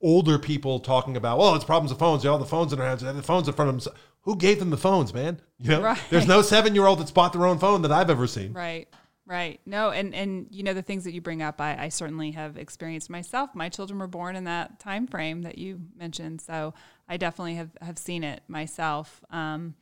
older 0.00 0.38
people 0.38 0.80
talking 0.80 1.16
about, 1.16 1.38
well, 1.38 1.54
it's 1.54 1.64
problems 1.64 1.90
with 1.90 1.98
phones. 1.98 2.22
They 2.22 2.28
all 2.28 2.38
the 2.38 2.44
phones 2.44 2.72
in 2.72 2.78
their 2.78 2.88
hands. 2.88 3.00
They 3.00 3.06
have 3.06 3.16
the 3.16 3.22
phones 3.22 3.48
in 3.48 3.54
front 3.54 3.70
of 3.70 3.84
them. 3.84 3.94
Who 4.22 4.36
gave 4.36 4.58
them 4.58 4.70
the 4.70 4.76
phones, 4.76 5.12
man? 5.12 5.40
You 5.58 5.70
know, 5.70 5.82
right. 5.82 5.98
there's 6.10 6.26
no 6.26 6.42
seven 6.42 6.74
year 6.74 6.86
old 6.86 7.00
that's 7.00 7.10
bought 7.10 7.32
their 7.32 7.46
own 7.46 7.58
phone 7.58 7.82
that 7.82 7.92
I've 7.92 8.10
ever 8.10 8.26
seen. 8.26 8.52
Right. 8.52 8.88
Right. 9.32 9.62
No, 9.64 9.92
and 9.92 10.14
and 10.14 10.46
you 10.50 10.62
know 10.62 10.74
the 10.74 10.82
things 10.82 11.04
that 11.04 11.14
you 11.14 11.22
bring 11.22 11.40
up, 11.40 11.58
I, 11.58 11.84
I 11.84 11.88
certainly 11.88 12.32
have 12.32 12.58
experienced 12.58 13.08
myself. 13.08 13.54
My 13.54 13.70
children 13.70 13.98
were 13.98 14.06
born 14.06 14.36
in 14.36 14.44
that 14.44 14.78
time 14.78 15.06
frame 15.06 15.40
that 15.40 15.56
you 15.56 15.80
mentioned, 15.96 16.42
so 16.42 16.74
I 17.08 17.16
definitely 17.16 17.54
have 17.54 17.70
have 17.80 17.96
seen 17.96 18.24
it 18.24 18.42
myself. 18.46 19.24
Um, 19.30 19.74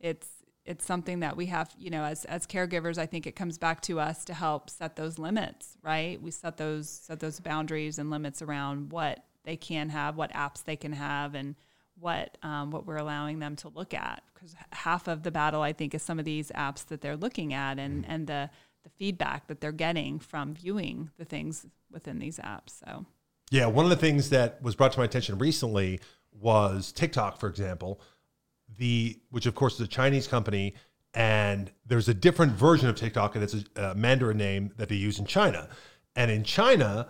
it's 0.00 0.26
it's 0.64 0.84
something 0.84 1.20
that 1.20 1.36
we 1.36 1.46
have, 1.46 1.70
you 1.78 1.90
know, 1.90 2.02
as 2.02 2.24
as 2.24 2.44
caregivers, 2.44 2.98
I 2.98 3.06
think 3.06 3.28
it 3.28 3.36
comes 3.36 3.56
back 3.56 3.82
to 3.82 4.00
us 4.00 4.24
to 4.24 4.34
help 4.34 4.68
set 4.68 4.96
those 4.96 5.16
limits, 5.16 5.78
right? 5.80 6.20
We 6.20 6.32
set 6.32 6.56
those 6.56 6.90
set 6.90 7.20
those 7.20 7.38
boundaries 7.38 8.00
and 8.00 8.10
limits 8.10 8.42
around 8.42 8.90
what 8.90 9.24
they 9.44 9.56
can 9.56 9.90
have, 9.90 10.16
what 10.16 10.32
apps 10.32 10.64
they 10.64 10.74
can 10.74 10.92
have, 10.92 11.36
and 11.36 11.54
what 12.00 12.36
um, 12.42 12.72
what 12.72 12.84
we're 12.84 12.96
allowing 12.96 13.38
them 13.38 13.54
to 13.56 13.68
look 13.68 13.94
at. 13.94 14.24
Because 14.34 14.56
half 14.72 15.06
of 15.06 15.22
the 15.22 15.30
battle, 15.30 15.62
I 15.62 15.72
think, 15.72 15.94
is 15.94 16.02
some 16.02 16.18
of 16.18 16.24
these 16.24 16.50
apps 16.50 16.84
that 16.86 17.00
they're 17.00 17.16
looking 17.16 17.54
at, 17.54 17.78
and 17.78 18.04
and 18.08 18.26
the 18.26 18.50
the 18.84 18.90
feedback 18.90 19.46
that 19.48 19.60
they're 19.60 19.72
getting 19.72 20.18
from 20.18 20.54
viewing 20.54 21.10
the 21.18 21.24
things 21.24 21.66
within 21.90 22.18
these 22.18 22.38
apps. 22.38 22.80
So, 22.84 23.06
yeah, 23.50 23.66
one 23.66 23.84
of 23.84 23.90
the 23.90 23.96
things 23.96 24.30
that 24.30 24.62
was 24.62 24.74
brought 24.74 24.92
to 24.92 24.98
my 24.98 25.04
attention 25.04 25.38
recently 25.38 26.00
was 26.32 26.92
TikTok, 26.92 27.38
for 27.38 27.48
example, 27.48 28.00
the 28.76 29.18
which 29.30 29.46
of 29.46 29.54
course 29.54 29.74
is 29.74 29.80
a 29.80 29.88
Chinese 29.88 30.26
company, 30.26 30.74
and 31.14 31.70
there's 31.86 32.08
a 32.08 32.14
different 32.14 32.52
version 32.52 32.88
of 32.88 32.96
TikTok, 32.96 33.34
and 33.34 33.44
it's 33.44 33.54
a, 33.54 33.90
a 33.90 33.94
Mandarin 33.94 34.36
name 34.36 34.72
that 34.76 34.88
they 34.88 34.96
use 34.96 35.18
in 35.18 35.26
China. 35.26 35.68
And 36.14 36.30
in 36.30 36.44
China, 36.44 37.08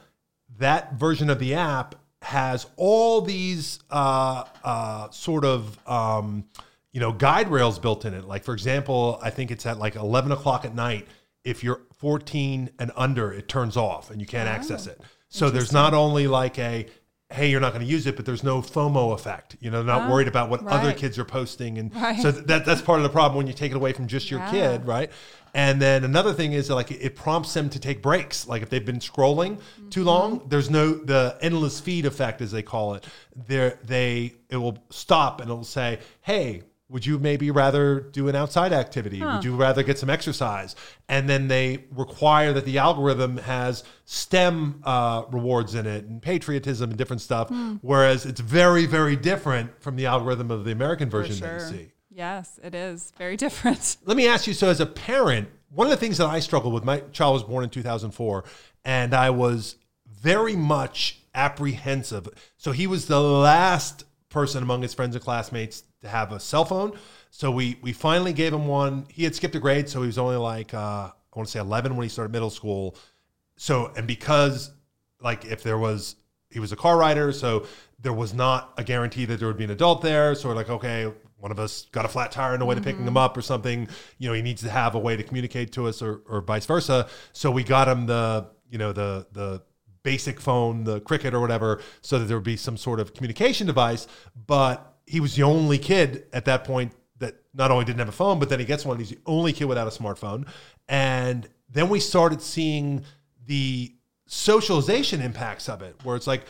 that 0.58 0.94
version 0.94 1.30
of 1.30 1.38
the 1.38 1.54
app 1.54 1.94
has 2.22 2.66
all 2.76 3.20
these 3.20 3.80
uh, 3.90 4.44
uh, 4.64 5.10
sort 5.10 5.44
of 5.44 5.78
um, 5.88 6.44
you 6.92 7.00
know 7.00 7.12
guide 7.12 7.50
rails 7.50 7.78
built 7.78 8.04
in 8.04 8.14
it. 8.14 8.24
Like 8.24 8.44
for 8.44 8.54
example, 8.54 9.18
I 9.22 9.30
think 9.30 9.50
it's 9.50 9.66
at 9.66 9.78
like 9.78 9.96
11 9.96 10.32
o'clock 10.32 10.64
at 10.64 10.74
night 10.74 11.06
if 11.44 11.64
you're 11.64 11.82
14 11.98 12.70
and 12.78 12.92
under, 12.96 13.32
it 13.32 13.48
turns 13.48 13.76
off 13.76 14.10
and 14.10 14.20
you 14.20 14.26
can't 14.26 14.48
oh, 14.48 14.52
access 14.52 14.86
it. 14.86 15.00
So 15.28 15.50
there's 15.50 15.72
not 15.72 15.94
only 15.94 16.26
like 16.26 16.58
a 16.58 16.86
hey, 17.30 17.50
you're 17.50 17.60
not 17.60 17.74
going 17.74 17.84
to 17.84 17.90
use 17.90 18.06
it, 18.06 18.16
but 18.16 18.24
there's 18.24 18.42
no 18.42 18.62
FOMO 18.62 19.12
effect. 19.12 19.56
You 19.60 19.70
know, 19.70 19.82
not 19.82 20.08
oh, 20.08 20.12
worried 20.14 20.28
about 20.28 20.48
what 20.48 20.62
right. 20.64 20.80
other 20.80 20.94
kids 20.94 21.18
are 21.18 21.26
posting, 21.26 21.76
and 21.78 21.94
right. 21.94 22.20
so 22.20 22.30
that 22.32 22.64
that's 22.64 22.80
part 22.80 23.00
of 23.00 23.02
the 23.02 23.10
problem 23.10 23.36
when 23.36 23.46
you 23.46 23.52
take 23.52 23.72
it 23.72 23.76
away 23.76 23.92
from 23.92 24.06
just 24.06 24.30
your 24.30 24.40
yeah. 24.40 24.50
kid, 24.50 24.86
right? 24.86 25.10
And 25.54 25.80
then 25.80 26.04
another 26.04 26.32
thing 26.32 26.52
is 26.52 26.70
like 26.70 26.90
it 26.90 27.16
prompts 27.16 27.52
them 27.54 27.68
to 27.70 27.78
take 27.78 28.02
breaks. 28.02 28.46
Like 28.46 28.62
if 28.62 28.70
they've 28.70 28.84
been 28.84 28.98
scrolling 28.98 29.56
mm-hmm. 29.56 29.88
too 29.88 30.04
long, 30.04 30.46
there's 30.48 30.70
no 30.70 30.94
the 30.94 31.36
endless 31.40 31.80
feed 31.80 32.06
effect 32.06 32.40
as 32.40 32.50
they 32.50 32.62
call 32.62 32.94
it. 32.94 33.06
There 33.34 33.78
they 33.84 34.34
it 34.50 34.56
will 34.56 34.78
stop 34.90 35.40
and 35.40 35.50
it'll 35.50 35.64
say, 35.64 36.00
hey, 36.22 36.62
would 36.90 37.04
you 37.04 37.18
maybe 37.18 37.50
rather 37.50 38.00
do 38.00 38.28
an 38.28 38.34
outside 38.34 38.72
activity? 38.72 39.18
Huh. 39.18 39.34
Would 39.36 39.44
you 39.44 39.54
rather 39.54 39.82
get 39.82 39.98
some 39.98 40.08
exercise? 40.08 40.74
And 41.08 41.28
then 41.28 41.48
they 41.48 41.84
require 41.90 42.52
that 42.54 42.64
the 42.64 42.78
algorithm 42.78 43.36
has 43.38 43.84
STEM 44.06 44.80
uh, 44.84 45.24
rewards 45.30 45.74
in 45.74 45.86
it 45.86 46.06
and 46.06 46.22
patriotism 46.22 46.90
and 46.90 46.98
different 46.98 47.20
stuff. 47.20 47.48
Hmm. 47.48 47.76
Whereas 47.82 48.24
it's 48.24 48.40
very, 48.40 48.86
very 48.86 49.16
different 49.16 49.82
from 49.82 49.96
the 49.96 50.06
algorithm 50.06 50.50
of 50.50 50.64
the 50.64 50.72
American 50.72 51.10
version 51.10 51.36
sure. 51.36 51.58
that 51.58 51.72
you 51.72 51.78
see. 51.78 51.92
Yes, 52.10 52.58
it 52.62 52.74
is 52.74 53.12
very 53.18 53.36
different. 53.36 53.98
Let 54.04 54.16
me 54.16 54.26
ask 54.26 54.46
you 54.46 54.54
so, 54.54 54.68
as 54.68 54.80
a 54.80 54.86
parent, 54.86 55.48
one 55.70 55.86
of 55.86 55.90
the 55.90 55.96
things 55.96 56.18
that 56.18 56.26
I 56.26 56.40
struggled 56.40 56.72
with, 56.72 56.84
my 56.84 57.00
child 57.12 57.34
was 57.34 57.42
born 57.44 57.64
in 57.64 57.70
2004, 57.70 58.44
and 58.84 59.14
I 59.14 59.30
was 59.30 59.76
very 60.06 60.56
much 60.56 61.20
apprehensive. 61.34 62.28
So 62.56 62.72
he 62.72 62.86
was 62.86 63.06
the 63.06 63.20
last 63.20 64.04
person 64.30 64.62
among 64.62 64.82
his 64.82 64.94
friends 64.94 65.14
and 65.14 65.24
classmates 65.24 65.84
to 66.02 66.08
have 66.08 66.32
a 66.32 66.40
cell 66.40 66.64
phone. 66.64 66.96
So 67.30 67.50
we 67.50 67.78
we 67.82 67.92
finally 67.92 68.32
gave 68.32 68.52
him 68.52 68.66
one. 68.66 69.06
He 69.10 69.24
had 69.24 69.34
skipped 69.34 69.54
a 69.54 69.60
grade, 69.60 69.88
so 69.88 70.00
he 70.00 70.06
was 70.06 70.18
only 70.18 70.36
like 70.36 70.74
uh, 70.74 71.10
I 71.10 71.12
want 71.34 71.46
to 71.48 71.52
say 71.52 71.60
11 71.60 71.96
when 71.96 72.04
he 72.04 72.08
started 72.08 72.32
middle 72.32 72.50
school. 72.50 72.96
So 73.56 73.92
and 73.96 74.06
because 74.06 74.70
like 75.20 75.44
if 75.44 75.62
there 75.62 75.78
was 75.78 76.16
he 76.50 76.60
was 76.60 76.72
a 76.72 76.76
car 76.76 76.96
rider, 76.96 77.32
so 77.32 77.66
there 78.00 78.12
was 78.12 78.32
not 78.32 78.72
a 78.76 78.84
guarantee 78.84 79.24
that 79.26 79.38
there 79.38 79.48
would 79.48 79.58
be 79.58 79.64
an 79.64 79.70
adult 79.70 80.02
there. 80.02 80.34
So 80.34 80.48
we're 80.48 80.54
like, 80.54 80.70
okay, 80.70 81.12
one 81.38 81.50
of 81.50 81.58
us 81.58 81.86
got 81.92 82.04
a 82.04 82.08
flat 82.08 82.32
tire 82.32 82.54
in 82.54 82.62
a 82.62 82.64
way 82.64 82.74
mm-hmm. 82.74 82.84
to 82.84 82.90
picking 82.90 83.06
him 83.06 83.16
up 83.16 83.36
or 83.36 83.42
something. 83.42 83.88
You 84.18 84.28
know, 84.28 84.34
he 84.34 84.42
needs 84.42 84.62
to 84.62 84.70
have 84.70 84.94
a 84.94 84.98
way 84.98 85.16
to 85.16 85.22
communicate 85.22 85.72
to 85.72 85.86
us 85.86 86.02
or, 86.02 86.22
or 86.28 86.40
vice 86.40 86.66
versa. 86.66 87.08
So 87.32 87.50
we 87.50 87.64
got 87.64 87.88
him 87.88 88.06
the 88.06 88.46
you 88.70 88.78
know 88.78 88.92
the 88.92 89.26
the 89.32 89.62
basic 90.02 90.40
phone, 90.40 90.84
the 90.84 91.00
Cricket 91.00 91.34
or 91.34 91.40
whatever, 91.40 91.80
so 92.00 92.18
that 92.18 92.26
there 92.26 92.36
would 92.36 92.44
be 92.44 92.56
some 92.56 92.76
sort 92.76 93.00
of 93.00 93.14
communication 93.14 93.66
device. 93.66 94.06
But 94.46 94.97
he 95.08 95.20
was 95.20 95.34
the 95.36 95.42
only 95.42 95.78
kid 95.78 96.26
at 96.32 96.44
that 96.44 96.64
point 96.64 96.92
that 97.18 97.36
not 97.54 97.70
only 97.70 97.84
didn't 97.84 97.98
have 97.98 98.08
a 98.08 98.12
phone, 98.12 98.38
but 98.38 98.48
then 98.48 98.58
he 98.58 98.64
gets 98.64 98.84
one. 98.84 98.98
He's 98.98 99.10
the 99.10 99.18
only 99.26 99.52
kid 99.52 99.64
without 99.64 99.86
a 99.86 99.90
smartphone. 99.90 100.46
And 100.88 101.48
then 101.70 101.88
we 101.88 102.00
started 102.00 102.42
seeing 102.42 103.04
the 103.46 103.94
socialization 104.26 105.20
impacts 105.22 105.68
of 105.68 105.82
it, 105.82 105.96
where 106.04 106.14
it's 106.14 106.26
like, 106.26 106.44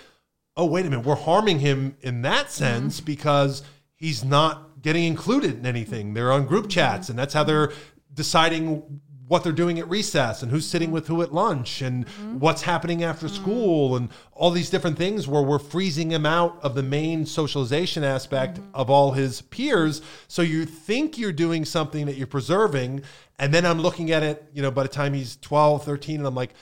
oh, 0.57 0.67
wait 0.67 0.85
a 0.85 0.91
minute, 0.91 1.07
we're 1.07 1.15
harming 1.15 1.61
him 1.61 1.97
in 2.01 2.23
that 2.23 2.51
sense 2.51 2.97
mm-hmm. 2.97 3.07
because 3.07 3.63
he's 3.95 4.25
not 4.25 4.83
getting 4.83 5.05
included 5.05 5.59
in 5.59 5.67
anything. 5.67 6.15
They're 6.15 6.33
on 6.33 6.47
group 6.47 6.69
chats, 6.69 7.09
and 7.09 7.19
that's 7.19 7.35
how 7.35 7.45
they're 7.45 7.73
deciding 8.13 9.01
what 9.29 9.45
they're 9.45 9.53
doing 9.53 9.79
at 9.79 9.89
recess 9.89 10.43
and 10.43 10.51
who's 10.51 10.67
sitting 10.67 10.91
with 10.91 11.07
who 11.07 11.21
at 11.21 11.33
lunch 11.33 11.83
and 11.83 12.07
mm-hmm. 12.07 12.39
what's 12.39 12.63
happening 12.63 13.05
after 13.05 13.27
mm-hmm. 13.27 13.37
school 13.37 13.97
and 13.97 14.09
all 14.33 14.51
these 14.51 14.71
different 14.71 14.97
things 14.97 15.29
where 15.29 15.43
we're 15.43 15.59
freezing 15.59 16.11
him 16.11 16.25
out 16.25 16.59
of 16.63 16.75
the 16.75 16.83
main 16.83 17.27
socialization 17.27 18.03
aspect 18.03 18.59
mm-hmm. 18.59 18.75
of 18.75 18.89
all 18.89 19.13
his 19.13 19.43
peers 19.43 20.01
so 20.27 20.41
you 20.43 20.65
think 20.65 21.19
you're 21.19 21.31
doing 21.31 21.65
something 21.65 22.07
that 22.07 22.17
you're 22.17 22.27
preserving 22.27 23.03
and 23.39 23.53
then 23.53 23.67
i'm 23.67 23.81
looking 23.81 24.11
at 24.11 24.23
it 24.23 24.49
you 24.55 24.63
know 24.63 24.71
by 24.71 24.83
the 24.83 24.89
time 24.89 25.13
he's 25.13 25.37
12 25.37 25.85
13 25.85 26.17
and 26.17 26.27
i'm 26.27 26.35
like 26.35 26.55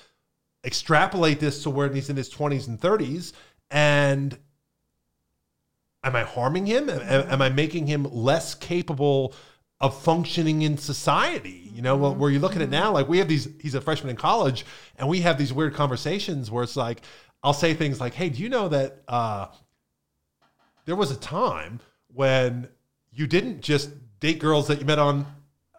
extrapolate 0.65 1.39
this 1.39 1.63
to 1.63 1.71
where 1.71 1.93
he's 1.93 2.11
in 2.11 2.17
his 2.17 2.29
20s 2.29 2.67
and 2.67 2.81
30s 2.81 3.33
and 3.71 4.37
am 6.03 6.17
i 6.17 6.25
harming 6.25 6.67
him 6.67 6.91
am, 6.91 7.01
am 7.03 7.43
i 7.43 7.49
making 7.49 7.87
him 7.87 8.05
less 8.11 8.57
capable 8.57 9.33
of 9.81 10.01
functioning 10.03 10.63
in 10.63 10.79
society. 10.79 11.71
You 11.73 11.83
know, 11.83 11.99
mm-hmm. 11.99 12.19
where 12.19 12.31
you 12.31 12.39
look 12.39 12.57
at 12.57 12.63
it 12.63 12.71
now, 12.71 12.93
like 12.93 13.09
we 13.09 13.19
have 13.19 13.29
these. 13.29 13.49
He's 13.61 13.75
a 13.75 13.81
freshman 13.81 14.11
in 14.11 14.17
college, 14.17 14.65
and 14.97 15.09
we 15.09 15.21
have 15.21 15.39
these 15.39 15.53
weird 15.53 15.75
conversations 15.75 16.51
where 16.51 16.65
it's 16.65 16.77
like, 16.77 17.03
I'll 17.43 17.53
say 17.53 17.75
things 17.75 18.01
like, 18.01 18.15
"Hey, 18.15 18.29
do 18.29 18.43
you 18.43 18.49
know 18.49 18.69
that 18.69 19.03
uh, 19.09 19.49
there 20.87 20.97
was 20.97 21.11
a 21.11 21.17
time 21.17 21.81
when 22.09 22.69
you 23.13 23.27
didn't 23.27 23.61
just 23.61 23.91
date 24.21 24.39
girls 24.39 24.69
that 24.69 24.81
you 24.81 24.87
met 24.87 24.99
on 24.99 25.27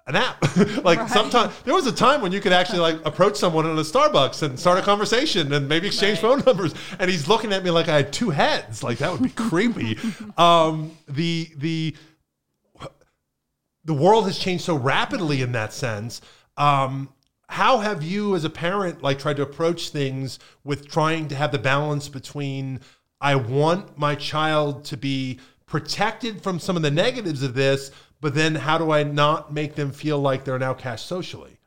an 0.08 0.16
app. 0.16 0.42
like 0.84 1.00
right. 1.00 1.10
sometimes 1.10 1.54
there 1.64 1.74
was 1.74 1.86
a 1.86 1.92
time 1.92 2.22
when 2.22 2.32
you 2.32 2.40
could 2.40 2.54
actually 2.54 2.80
like 2.80 3.06
approach 3.06 3.36
someone 3.36 3.66
in 3.66 3.78
a 3.78 3.82
Starbucks 3.82 4.42
and 4.42 4.60
start 4.60 4.80
a 4.80 4.82
conversation 4.82 5.52
and 5.54 5.68
maybe 5.68 5.88
exchange 5.88 6.24
right. 6.24 6.30
phone 6.30 6.44
numbers. 6.46 6.74
And 7.00 7.12
he's 7.12 7.28
looking 7.28 7.52
at 7.54 7.64
me 7.64 7.72
like 7.72 7.90
I 7.90 7.98
had 7.98 8.14
two 8.14 8.30
heads. 8.30 8.84
Like 8.84 9.00
that 9.00 9.12
would 9.12 9.22
be 9.22 9.30
creepy. 9.50 9.98
Um, 10.38 10.98
the 11.08 11.50
the 11.58 11.96
the 13.88 13.94
world 13.94 14.26
has 14.26 14.38
changed 14.38 14.66
so 14.66 14.76
rapidly 14.76 15.42
in 15.42 15.54
that 15.54 15.74
sense. 15.74 16.22
Um, 16.58 17.10
how 17.50 17.80
have 17.80 18.04
you 18.04 18.36
as 18.36 18.44
a 18.44 18.50
parent 18.50 19.02
like 19.02 19.18
tried 19.18 19.38
to 19.38 19.44
approach 19.44 19.90
things 19.90 20.40
with 20.66 20.90
trying 20.90 21.30
to 21.30 21.36
have 21.36 21.54
the 21.54 21.58
balance 21.58 22.10
between 22.10 22.82
I 23.22 23.36
want 23.36 23.98
my 23.98 24.14
child 24.16 24.84
to 24.86 24.98
be 24.98 25.40
protected 25.66 26.44
from 26.44 26.60
some 26.60 26.76
of 26.76 26.82
the 26.82 26.92
negatives 26.92 27.42
of 27.42 27.54
this, 27.54 27.92
but 28.20 28.36
then 28.36 28.56
how 28.56 28.78
do 28.78 28.92
I 28.92 29.04
not 29.04 29.54
make 29.54 29.76
them 29.76 29.92
feel 29.92 30.20
like 30.20 30.44
they're 30.44 30.58
an 30.58 30.64
outcast 30.64 31.06
socially? 31.06 31.58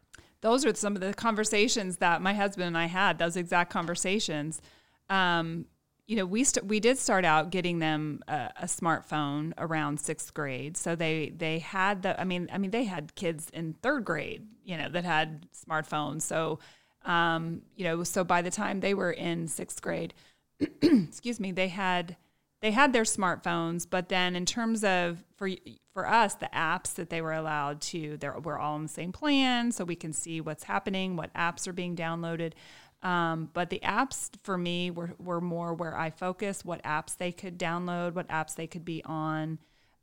Those 0.42 0.66
are 0.66 0.74
some 0.74 0.94
of 0.94 1.00
the 1.00 1.14
conversations 1.14 1.96
that 1.98 2.20
my 2.20 2.34
husband 2.34 2.66
and 2.66 2.78
I 2.78 2.86
had. 2.86 3.18
Those 3.18 3.36
exact 3.36 3.72
conversations. 3.72 4.60
Um, 5.08 5.64
you 6.10 6.16
know, 6.16 6.26
we 6.26 6.42
st- 6.42 6.66
we 6.66 6.80
did 6.80 6.98
start 6.98 7.24
out 7.24 7.50
getting 7.50 7.78
them 7.78 8.20
a, 8.26 8.50
a, 8.62 8.64
smartphone 8.64 9.52
around 9.58 10.00
sixth 10.00 10.34
grade. 10.34 10.76
So 10.76 10.96
they 10.96 11.32
they 11.36 11.60
had 11.60 12.02
the. 12.02 12.20
I 12.20 12.24
mean, 12.24 12.48
I 12.52 12.58
mean, 12.58 12.72
they 12.72 12.82
had 12.82 13.14
kids 13.14 13.48
in 13.50 13.74
third 13.74 14.06
grade, 14.06 14.44
you 14.64 14.76
know, 14.76 14.88
that 14.88 15.04
had 15.04 15.46
smartphones. 15.52 16.22
So, 16.22 16.58
um, 17.04 17.62
you 17.76 17.84
know, 17.84 18.02
so 18.02 18.24
by 18.24 18.42
the 18.42 18.50
time 18.50 18.80
they 18.80 18.92
were 18.92 19.12
in 19.12 19.46
sixth 19.46 19.80
grade, 19.80 20.12
excuse 20.82 21.38
me, 21.38 21.52
they 21.52 21.68
had 21.68 22.16
they 22.60 22.72
had 22.72 22.92
their 22.92 23.04
smartphones, 23.04 23.86
but 23.88 24.08
then 24.08 24.34
in 24.34 24.46
terms 24.46 24.82
of 24.82 25.22
for 25.36 25.48
for 25.94 26.08
us, 26.08 26.34
the 26.34 26.50
apps 26.52 26.92
that 26.94 27.10
they 27.10 27.22
were 27.22 27.34
allowed 27.34 27.80
to, 27.82 28.16
they 28.16 28.28
we're 28.42 28.58
all 28.58 28.74
on 28.74 28.82
the 28.82 28.88
same 28.88 29.12
plan, 29.12 29.70
so 29.70 29.84
we 29.84 29.94
can 29.94 30.12
see 30.12 30.40
what's 30.40 30.64
happening, 30.64 31.14
what 31.14 31.32
apps 31.34 31.68
are 31.68 31.72
being 31.72 31.94
downloaded. 31.94 32.54
Um, 33.02 33.48
but 33.52 33.70
the 33.70 33.80
apps 33.80 34.30
for 34.42 34.58
me 34.58 34.90
were, 34.90 35.14
were 35.18 35.40
more 35.40 35.72
where 35.72 35.96
I 35.96 36.10
focus, 36.10 36.64
what 36.64 36.82
apps 36.82 37.16
they 37.16 37.32
could 37.32 37.58
download, 37.58 38.14
what 38.14 38.28
apps 38.28 38.54
they 38.54 38.66
could 38.66 38.84
be 38.84 39.02
on, 39.04 39.58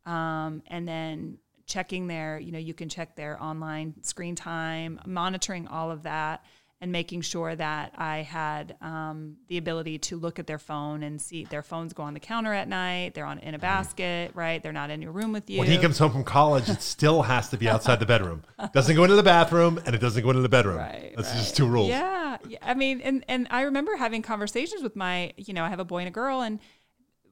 um, 0.06 0.64
and 0.68 0.88
then 0.88 1.38
checking 1.68 2.08
their, 2.08 2.40
you 2.40 2.52
know, 2.52 2.58
you 2.58 2.74
can 2.74 2.90
check 2.90 3.16
their 3.16 3.42
online 3.42 3.94
screen 4.02 4.36
time, 4.36 5.00
monitoring 5.06 5.68
all 5.68 5.92
of 5.92 6.04
that 6.04 6.44
and 6.80 6.92
making 6.92 7.22
sure 7.22 7.56
that 7.56 7.94
I 7.98 8.18
had 8.20 8.76
um, 8.82 9.38
the 9.48 9.58
ability 9.58 9.98
to 9.98 10.18
look 10.18 10.38
at 10.38 10.46
their 10.46 10.60
phone 10.60 11.02
and 11.02 11.20
see 11.20 11.44
their 11.46 11.64
phones 11.64 11.92
go 11.92 12.04
on 12.04 12.14
the 12.14 12.20
counter 12.20 12.54
at 12.54 12.68
night. 12.68 13.16
They're 13.16 13.26
on 13.26 13.40
in 13.40 13.56
a 13.56 13.60
basket, 13.60 14.32
right? 14.36 14.62
They're 14.62 14.72
not 14.72 14.92
in 14.92 15.02
your 15.02 15.12
room 15.12 15.34
with 15.34 15.50
you. 15.50 15.60
When 15.60 15.68
he 15.68 15.80
comes 15.80 15.98
home 15.98 16.12
from 16.12 16.24
college, 16.24 16.70
it 16.70 16.84
still 16.84 17.24
has 17.24 17.50
to 17.50 17.58
be 17.58 17.68
outside 17.68 18.00
the 18.00 18.06
bedroom. 18.06 18.44
Doesn't 18.74 18.96
go 18.96 19.04
into 19.04 19.16
the 19.16 19.24
bathroom, 19.24 19.82
and 19.86 19.96
it 19.96 20.00
doesn't 20.00 20.22
go 20.22 20.30
into 20.30 20.44
the 20.44 20.50
bedroom. 20.50 20.78
Right. 20.78 21.14
That's 21.16 21.30
right. 21.30 21.38
just 21.38 21.56
two 21.56 21.66
rules. 21.66 21.90
Yeah. 21.90 22.38
I 22.62 22.76
mean, 22.76 23.02
and 23.02 23.26
and 23.28 23.48
I 23.50 23.64
remember 23.64 23.96
having 23.96 24.22
conversations 24.22 24.84
with 24.84 24.96
my, 24.96 25.34
you 25.36 25.56
know, 25.56 25.64
I 25.64 25.70
have 25.70 25.80
a 25.80 25.86
boy 25.86 26.00
and 26.00 26.08
a 26.08 26.12
girl, 26.12 26.42
and 26.42 26.60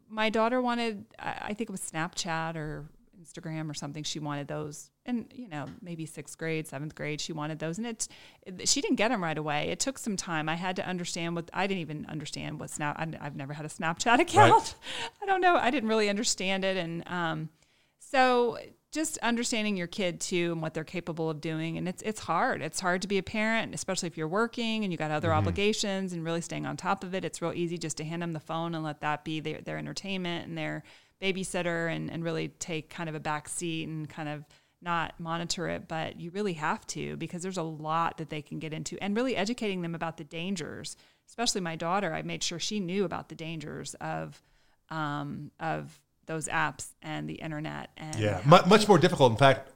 my 0.10 0.30
daughter 0.30 0.62
wanted, 0.62 1.06
I 1.20 1.54
think 1.54 1.70
it 1.70 1.72
was 1.72 1.82
Snapchat 1.82 2.56
or 2.56 2.86
Instagram 3.26 3.70
or 3.70 3.74
something. 3.74 4.04
She 4.04 4.20
wanted 4.20 4.48
those, 4.48 4.92
and 5.06 5.32
you 5.34 5.48
know, 5.48 5.66
maybe 5.82 6.06
sixth 6.06 6.38
grade, 6.38 6.68
seventh 6.68 6.96
grade, 6.96 7.20
she 7.20 7.34
wanted 7.34 7.60
those, 7.60 7.78
and 7.78 7.88
it's 7.88 8.08
it, 8.44 8.68
she 8.68 8.82
didn't 8.82 8.98
get 8.98 9.10
them 9.10 9.24
right 9.24 9.38
away. 9.38 9.70
It 9.70 9.80
took 9.80 9.98
some 9.98 10.16
time. 10.16 10.48
I 10.48 10.56
had 10.56 10.76
to 10.78 10.88
understand 10.88 11.36
what 11.36 11.50
I 11.54 11.68
didn't 11.68 11.82
even 11.82 12.06
understand 12.08 12.60
what 12.60 12.70
Snap. 12.70 12.96
I, 12.98 13.24
have 13.24 13.36
never 13.36 13.54
had 13.54 13.66
a 13.66 13.70
Snapchat 13.70 14.20
account. 14.22 14.54
Right. 14.54 14.76
I 15.24 15.26
don't 15.26 15.42
know. 15.42 15.56
I 15.56 15.72
didn't 15.72 15.90
really 15.90 16.10
understand 16.10 16.64
it, 16.64 16.78
and 16.78 17.08
um, 17.08 17.50
so 18.00 18.58
just 18.96 19.18
understanding 19.18 19.76
your 19.76 19.88
kid 19.88 20.22
too 20.22 20.54
and 20.54 20.62
what 20.62 20.74
they're 20.74 20.86
capable 20.86 21.30
of 21.30 21.42
doing 21.42 21.78
and 21.78 21.86
it's 21.86 22.02
it's 22.04 22.22
hard 22.22 22.62
it's 22.62 22.80
hard 22.80 23.02
to 23.02 23.10
be 23.10 23.18
a 23.18 23.24
parent 23.24 23.76
especially 23.76 24.08
if 24.08 24.18
you're 24.18 24.26
working 24.26 24.86
and 24.86 24.94
you 24.94 24.98
got 24.98 25.12
other 25.12 25.28
mm-hmm. 25.28 25.38
obligations 25.40 26.14
and 26.14 26.24
really 26.24 26.40
staying 26.40 26.66
on 26.66 26.78
top 26.78 27.04
of 27.04 27.14
it 27.14 27.26
it's 27.26 27.42
real 27.42 27.52
easy 27.54 27.78
just 27.78 27.98
to 27.98 28.06
hand 28.06 28.22
them 28.22 28.32
the 28.32 28.40
phone 28.40 28.74
and 28.74 28.86
let 28.86 29.02
that 29.02 29.26
be 29.26 29.42
their, 29.42 29.60
their 29.60 29.78
entertainment 29.78 30.48
and 30.48 30.58
their 30.58 30.82
babysitter 31.22 31.93
and, 31.93 32.11
and 32.11 32.24
really 32.24 32.49
take 32.59 32.89
kind 32.89 33.09
of 33.09 33.16
a 33.16 33.20
back 33.20 33.47
seat 33.47 33.88
and 33.88 34.09
kind 34.09 34.30
of 34.30 34.45
not 34.82 35.20
monitor 35.20 35.68
it, 35.68 35.88
but 35.88 36.20
you 36.20 36.30
really 36.32 36.53
have 36.53 36.86
to 36.88 37.18
because 37.18 37.41
there's 37.41 37.57
a 37.57 37.63
lot 37.63 38.18
that 38.18 38.30
they 38.30 38.41
can 38.41 38.59
get 38.59 38.74
into 38.74 38.97
and 39.01 39.16
really 39.16 39.36
educating 39.36 39.82
them 39.82 39.95
about 39.95 40.18
the 40.18 40.24
dangers. 40.24 40.95
Especially 41.28 41.59
my 41.61 41.76
daughter, 41.76 42.13
I 42.13 42.22
made 42.22 42.43
sure 42.43 42.59
she 42.59 42.80
knew 42.80 43.03
about 43.03 43.30
the 43.30 43.36
dangers 43.36 43.95
of 43.95 44.41
um, 44.89 45.51
of 45.59 45.99
those 46.28 46.47
apps 46.47 46.89
and 47.01 47.28
the 47.28 47.36
internet. 47.36 47.89
And 47.97 48.16
yeah, 48.20 48.41
M- 48.43 48.70
much 48.70 48.88
more 48.88 48.99
difficult. 48.99 49.32
In 49.32 49.38
fact, 49.38 49.72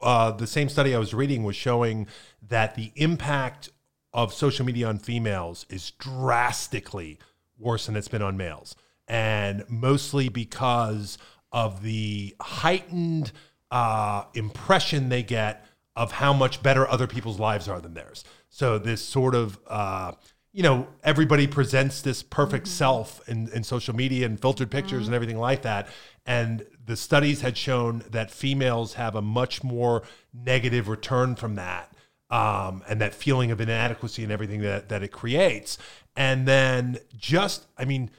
uh, 0.00 0.30
the 0.32 0.46
same 0.46 0.68
study 0.68 0.94
I 0.94 0.98
was 0.98 1.12
reading 1.12 1.44
was 1.44 1.56
showing 1.56 2.06
that 2.48 2.74
the 2.74 2.92
impact 2.96 3.68
of 4.14 4.32
social 4.32 4.64
media 4.64 4.88
on 4.88 4.98
females 4.98 5.66
is 5.68 5.90
drastically 5.92 7.18
worse 7.58 7.86
than 7.86 7.96
it's 7.96 8.08
been 8.08 8.22
on 8.22 8.36
males 8.36 8.74
and 9.12 9.62
mostly 9.68 10.30
because 10.30 11.18
of 11.52 11.82
the 11.82 12.34
heightened 12.40 13.30
uh, 13.70 14.24
impression 14.32 15.10
they 15.10 15.22
get 15.22 15.66
of 15.94 16.12
how 16.12 16.32
much 16.32 16.62
better 16.62 16.88
other 16.88 17.06
people's 17.06 17.38
lives 17.38 17.68
are 17.68 17.78
than 17.78 17.92
theirs. 17.92 18.24
So 18.48 18.78
this 18.78 19.04
sort 19.04 19.34
of 19.34 19.58
uh, 19.66 20.12
you 20.54 20.62
know 20.62 20.86
everybody 21.04 21.46
presents 21.46 22.00
this 22.00 22.22
perfect 22.22 22.64
mm-hmm. 22.66 22.72
self 22.72 23.28
in, 23.28 23.48
in 23.52 23.62
social 23.64 23.94
media 23.94 24.24
and 24.24 24.40
filtered 24.40 24.70
pictures 24.70 25.02
mm-hmm. 25.02 25.08
and 25.08 25.14
everything 25.14 25.38
like 25.38 25.62
that 25.62 25.88
and 26.24 26.64
the 26.84 26.96
studies 26.96 27.40
had 27.40 27.56
shown 27.56 28.04
that 28.10 28.30
females 28.30 28.94
have 28.94 29.14
a 29.14 29.22
much 29.22 29.64
more 29.64 30.02
negative 30.32 30.88
return 30.88 31.34
from 31.34 31.54
that 31.54 31.92
um, 32.30 32.82
and 32.88 33.00
that 33.00 33.14
feeling 33.14 33.50
of 33.50 33.60
inadequacy 33.60 34.22
and 34.22 34.30
everything 34.30 34.60
that, 34.60 34.88
that 34.90 35.02
it 35.02 35.08
creates 35.08 35.78
and 36.16 36.46
then 36.46 36.98
just 37.16 37.66
i 37.78 37.84
mean 37.84 38.10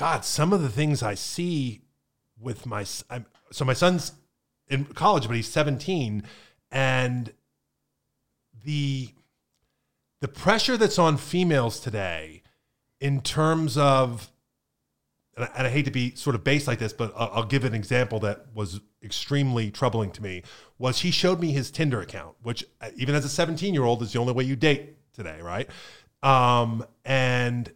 God, 0.00 0.24
some 0.24 0.54
of 0.54 0.62
the 0.62 0.70
things 0.70 1.02
I 1.02 1.12
see 1.12 1.82
with 2.40 2.64
my 2.64 2.86
I'm, 3.10 3.26
so 3.52 3.66
my 3.66 3.74
son's 3.74 4.12
in 4.66 4.86
college, 4.86 5.26
but 5.26 5.36
he's 5.36 5.46
17, 5.48 6.22
and 6.70 7.34
the 8.64 9.10
the 10.22 10.28
pressure 10.28 10.78
that's 10.78 10.98
on 10.98 11.18
females 11.18 11.80
today 11.80 12.42
in 12.98 13.20
terms 13.20 13.76
of 13.76 14.30
and 15.36 15.44
I, 15.44 15.50
and 15.58 15.66
I, 15.66 15.70
hate 15.70 15.84
to 15.84 15.90
be 15.90 16.14
sort 16.14 16.34
of 16.34 16.44
based 16.44 16.66
like 16.66 16.78
this, 16.78 16.94
but 16.94 17.12
I'll, 17.14 17.30
I'll, 17.34 17.44
give 17.44 17.64
an 17.64 17.74
example 17.74 18.20
that 18.20 18.46
was 18.54 18.80
extremely 19.02 19.70
troubling 19.70 20.12
to 20.12 20.22
me. 20.22 20.44
Was 20.78 21.00
he 21.00 21.10
showed 21.10 21.40
me 21.40 21.52
his 21.52 21.70
Tinder 21.70 22.00
account, 22.00 22.36
which 22.42 22.64
uh, 22.80 22.88
even 22.96 23.14
as 23.14 23.26
a 23.26 23.28
17 23.28 23.74
year 23.74 23.84
old 23.84 24.00
is 24.00 24.14
the 24.14 24.18
only 24.18 24.32
way 24.32 24.44
you 24.44 24.56
date 24.56 24.96
today, 25.12 25.42
right? 25.42 25.68
Um, 26.22 26.86
and 27.04 27.70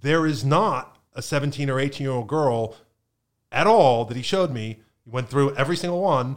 there 0.00 0.26
is 0.26 0.44
not 0.44 0.93
a 1.14 1.22
17 1.22 1.70
or 1.70 1.78
18 1.78 2.04
year 2.04 2.12
old 2.12 2.26
girl 2.26 2.76
at 3.52 3.66
all 3.66 4.04
that 4.04 4.16
he 4.16 4.22
showed 4.22 4.50
me. 4.50 4.80
He 5.04 5.10
went 5.10 5.28
through 5.28 5.54
every 5.54 5.76
single 5.76 6.00
one 6.00 6.36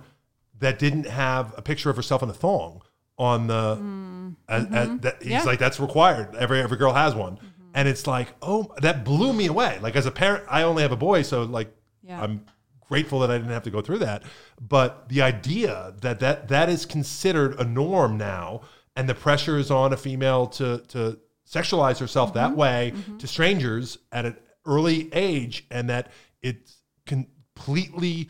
that 0.59 0.79
didn't 0.79 1.07
have 1.07 1.53
a 1.57 1.61
picture 1.61 1.89
of 1.89 1.95
herself 1.95 2.23
in 2.23 2.29
a 2.29 2.33
thong 2.33 2.81
on 3.17 3.47
the. 3.47 3.75
Mm. 3.75 4.35
mm-hmm. 4.47 4.97
that, 4.97 5.21
he's 5.21 5.31
yeah. 5.31 5.43
like, 5.43 5.59
that's 5.59 5.79
required. 5.79 6.35
Every 6.35 6.61
every 6.61 6.77
girl 6.77 6.93
has 6.93 7.15
one, 7.15 7.35
mm-hmm. 7.35 7.69
and 7.73 7.87
it's 7.87 8.07
like, 8.07 8.29
oh, 8.41 8.73
that 8.81 9.03
blew 9.03 9.33
me 9.33 9.47
away. 9.47 9.79
Like 9.81 9.95
as 9.95 10.05
a 10.05 10.11
parent, 10.11 10.45
I 10.49 10.63
only 10.63 10.83
have 10.83 10.91
a 10.91 10.97
boy, 10.97 11.21
so 11.23 11.43
like, 11.43 11.73
yeah. 12.03 12.21
I'm 12.21 12.45
grateful 12.87 13.19
that 13.19 13.31
I 13.31 13.37
didn't 13.37 13.51
have 13.51 13.63
to 13.63 13.71
go 13.71 13.81
through 13.81 13.99
that. 13.99 14.23
But 14.61 15.09
the 15.09 15.21
idea 15.21 15.93
that 16.01 16.19
that 16.19 16.47
that 16.49 16.69
is 16.69 16.85
considered 16.85 17.59
a 17.59 17.63
norm 17.63 18.17
now, 18.17 18.61
and 18.95 19.07
the 19.07 19.15
pressure 19.15 19.57
is 19.57 19.71
on 19.71 19.93
a 19.93 19.97
female 19.97 20.47
to 20.47 20.79
to 20.89 21.19
sexualize 21.49 21.99
herself 21.99 22.29
mm-hmm. 22.29 22.39
that 22.39 22.55
way 22.55 22.93
mm-hmm. 22.93 23.17
to 23.17 23.27
strangers 23.27 23.97
at 24.11 24.25
a 24.25 24.35
early 24.67 25.09
age 25.13 25.65
and 25.71 25.89
that 25.89 26.11
it's 26.41 26.77
completely 27.05 28.29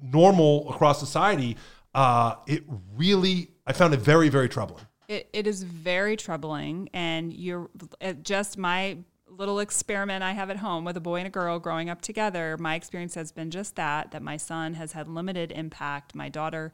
normal 0.00 0.70
across 0.70 0.98
society, 0.98 1.56
uh, 1.94 2.36
it 2.46 2.64
really, 2.96 3.48
I 3.66 3.72
found 3.72 3.94
it 3.94 4.00
very, 4.00 4.28
very 4.28 4.48
troubling. 4.48 4.84
It, 5.08 5.28
it 5.32 5.46
is 5.46 5.62
very 5.62 6.16
troubling. 6.16 6.88
And 6.94 7.32
you're 7.32 7.68
just 8.22 8.56
my 8.56 8.98
little 9.28 9.60
experiment 9.60 10.22
I 10.22 10.32
have 10.32 10.50
at 10.50 10.58
home 10.58 10.84
with 10.84 10.96
a 10.96 11.00
boy 11.00 11.16
and 11.16 11.26
a 11.26 11.30
girl 11.30 11.58
growing 11.58 11.90
up 11.90 12.02
together. 12.02 12.56
My 12.58 12.74
experience 12.74 13.14
has 13.14 13.32
been 13.32 13.50
just 13.50 13.76
that, 13.76 14.10
that 14.12 14.22
my 14.22 14.36
son 14.36 14.74
has 14.74 14.92
had 14.92 15.08
limited 15.08 15.52
impact. 15.52 16.14
My 16.14 16.28
daughter, 16.28 16.72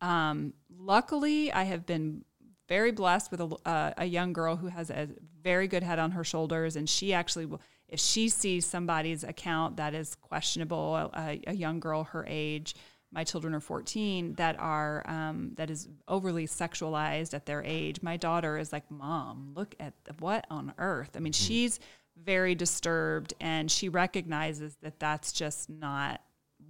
um, 0.00 0.54
luckily, 0.70 1.52
I 1.52 1.64
have 1.64 1.86
been 1.86 2.24
very 2.68 2.92
blessed 2.92 3.30
with 3.30 3.40
a, 3.40 3.56
uh, 3.64 3.92
a 3.96 4.04
young 4.04 4.32
girl 4.32 4.56
who 4.56 4.68
has 4.68 4.90
a 4.90 5.08
very 5.42 5.68
good 5.68 5.82
head 5.82 5.98
on 5.98 6.12
her 6.12 6.24
shoulders, 6.24 6.76
and 6.76 6.88
she 6.88 7.12
actually 7.12 7.46
will 7.46 7.60
if 7.88 7.98
she 8.00 8.28
sees 8.28 8.66
somebody's 8.66 9.24
account 9.24 9.76
that 9.76 9.94
is 9.94 10.14
questionable, 10.14 10.96
a, 10.96 11.40
a 11.46 11.54
young 11.54 11.80
girl 11.80 12.04
her 12.04 12.24
age, 12.28 12.74
my 13.10 13.24
children 13.24 13.54
are 13.54 13.60
14 13.60 14.34
that 14.34 14.58
are 14.60 15.02
um, 15.06 15.52
that 15.56 15.70
is 15.70 15.88
overly 16.06 16.46
sexualized 16.46 17.32
at 17.32 17.46
their 17.46 17.62
age. 17.64 18.02
My 18.02 18.18
daughter 18.18 18.58
is 18.58 18.72
like, 18.72 18.90
"Mom, 18.90 19.52
look 19.54 19.74
at 19.80 19.94
what 20.18 20.46
on 20.50 20.74
earth." 20.76 21.10
I 21.16 21.20
mean, 21.20 21.32
mm-hmm. 21.32 21.46
she's 21.46 21.80
very 22.22 22.54
disturbed 22.54 23.32
and 23.40 23.70
she 23.70 23.88
recognizes 23.88 24.76
that 24.82 24.98
that's 24.98 25.32
just 25.32 25.70
not 25.70 26.20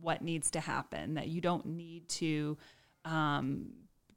what 0.01 0.23
needs 0.23 0.51
to 0.53 0.61
happen. 0.61 1.14
That 1.14 1.29
you 1.29 1.41
don't 1.41 1.66
need 1.66 2.09
to 2.11 2.57
um, 3.05 3.71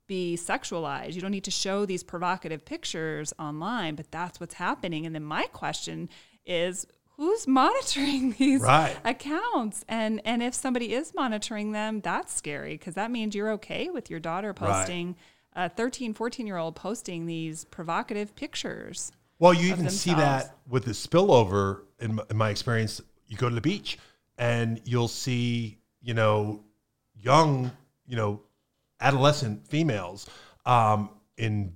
be 0.08 0.38
sexualized. 0.38 1.14
You 1.14 1.22
don't 1.22 1.32
need 1.32 1.46
to 1.46 1.52
show 1.52 1.86
these 1.86 2.04
provocative 2.04 2.66
pictures 2.66 3.34
online, 3.40 3.96
but 3.96 4.12
that's 4.12 4.40
what's 4.40 4.56
happening. 4.56 5.06
And 5.06 5.16
then 5.16 5.24
my 5.24 5.46
question 5.48 6.10
is 6.46 6.88
who's 7.18 7.48
monitoring 7.48 8.32
these 8.40 8.62
right. 8.62 8.98
accounts 9.06 9.86
and 9.88 10.22
and 10.26 10.42
if 10.42 10.54
somebody 10.54 10.94
is 10.94 11.14
monitoring 11.14 11.72
them 11.72 12.02
that's 12.02 12.34
scary 12.34 12.74
because 12.74 12.96
that 12.96 13.12
means 13.12 13.36
you're 13.36 13.52
okay 13.52 13.90
with 13.90 14.10
your 14.10 14.20
daughter 14.20 14.54
posting 14.54 15.16
right. 15.56 15.66
a 15.66 15.70
13 15.70 16.14
14 16.14 16.48
year 16.48 16.58
old 16.58 16.76
posting 16.76 17.26
these 17.26 17.66
provocative 17.66 18.36
pictures 18.36 19.12
well 19.40 19.54
you 19.54 19.72
even 19.72 19.90
see 19.90 20.14
that 20.14 20.56
with 20.68 20.86
the 20.86 20.92
spillover 20.92 21.82
in, 22.00 22.20
in 22.30 22.38
my 22.38 22.50
experience 22.50 23.02
you 23.28 23.38
go 23.38 23.50
to 23.50 23.56
the 23.56 23.62
beach 23.62 23.98
and 24.38 24.82
you'll 24.84 25.08
see 25.08 25.78
you 26.02 26.14
know 26.14 26.64
young 27.16 27.72
you 28.08 28.16
know 28.16 28.42
adolescent 29.00 29.68
females 29.68 30.28
um, 30.66 31.10
in 31.38 31.76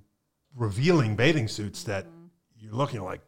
revealing 0.54 1.16
bathing 1.16 1.48
suits 1.48 1.84
that 1.84 2.04
mm-hmm. 2.04 2.26
you're 2.58 2.72
looking 2.72 3.02
like 3.02 3.20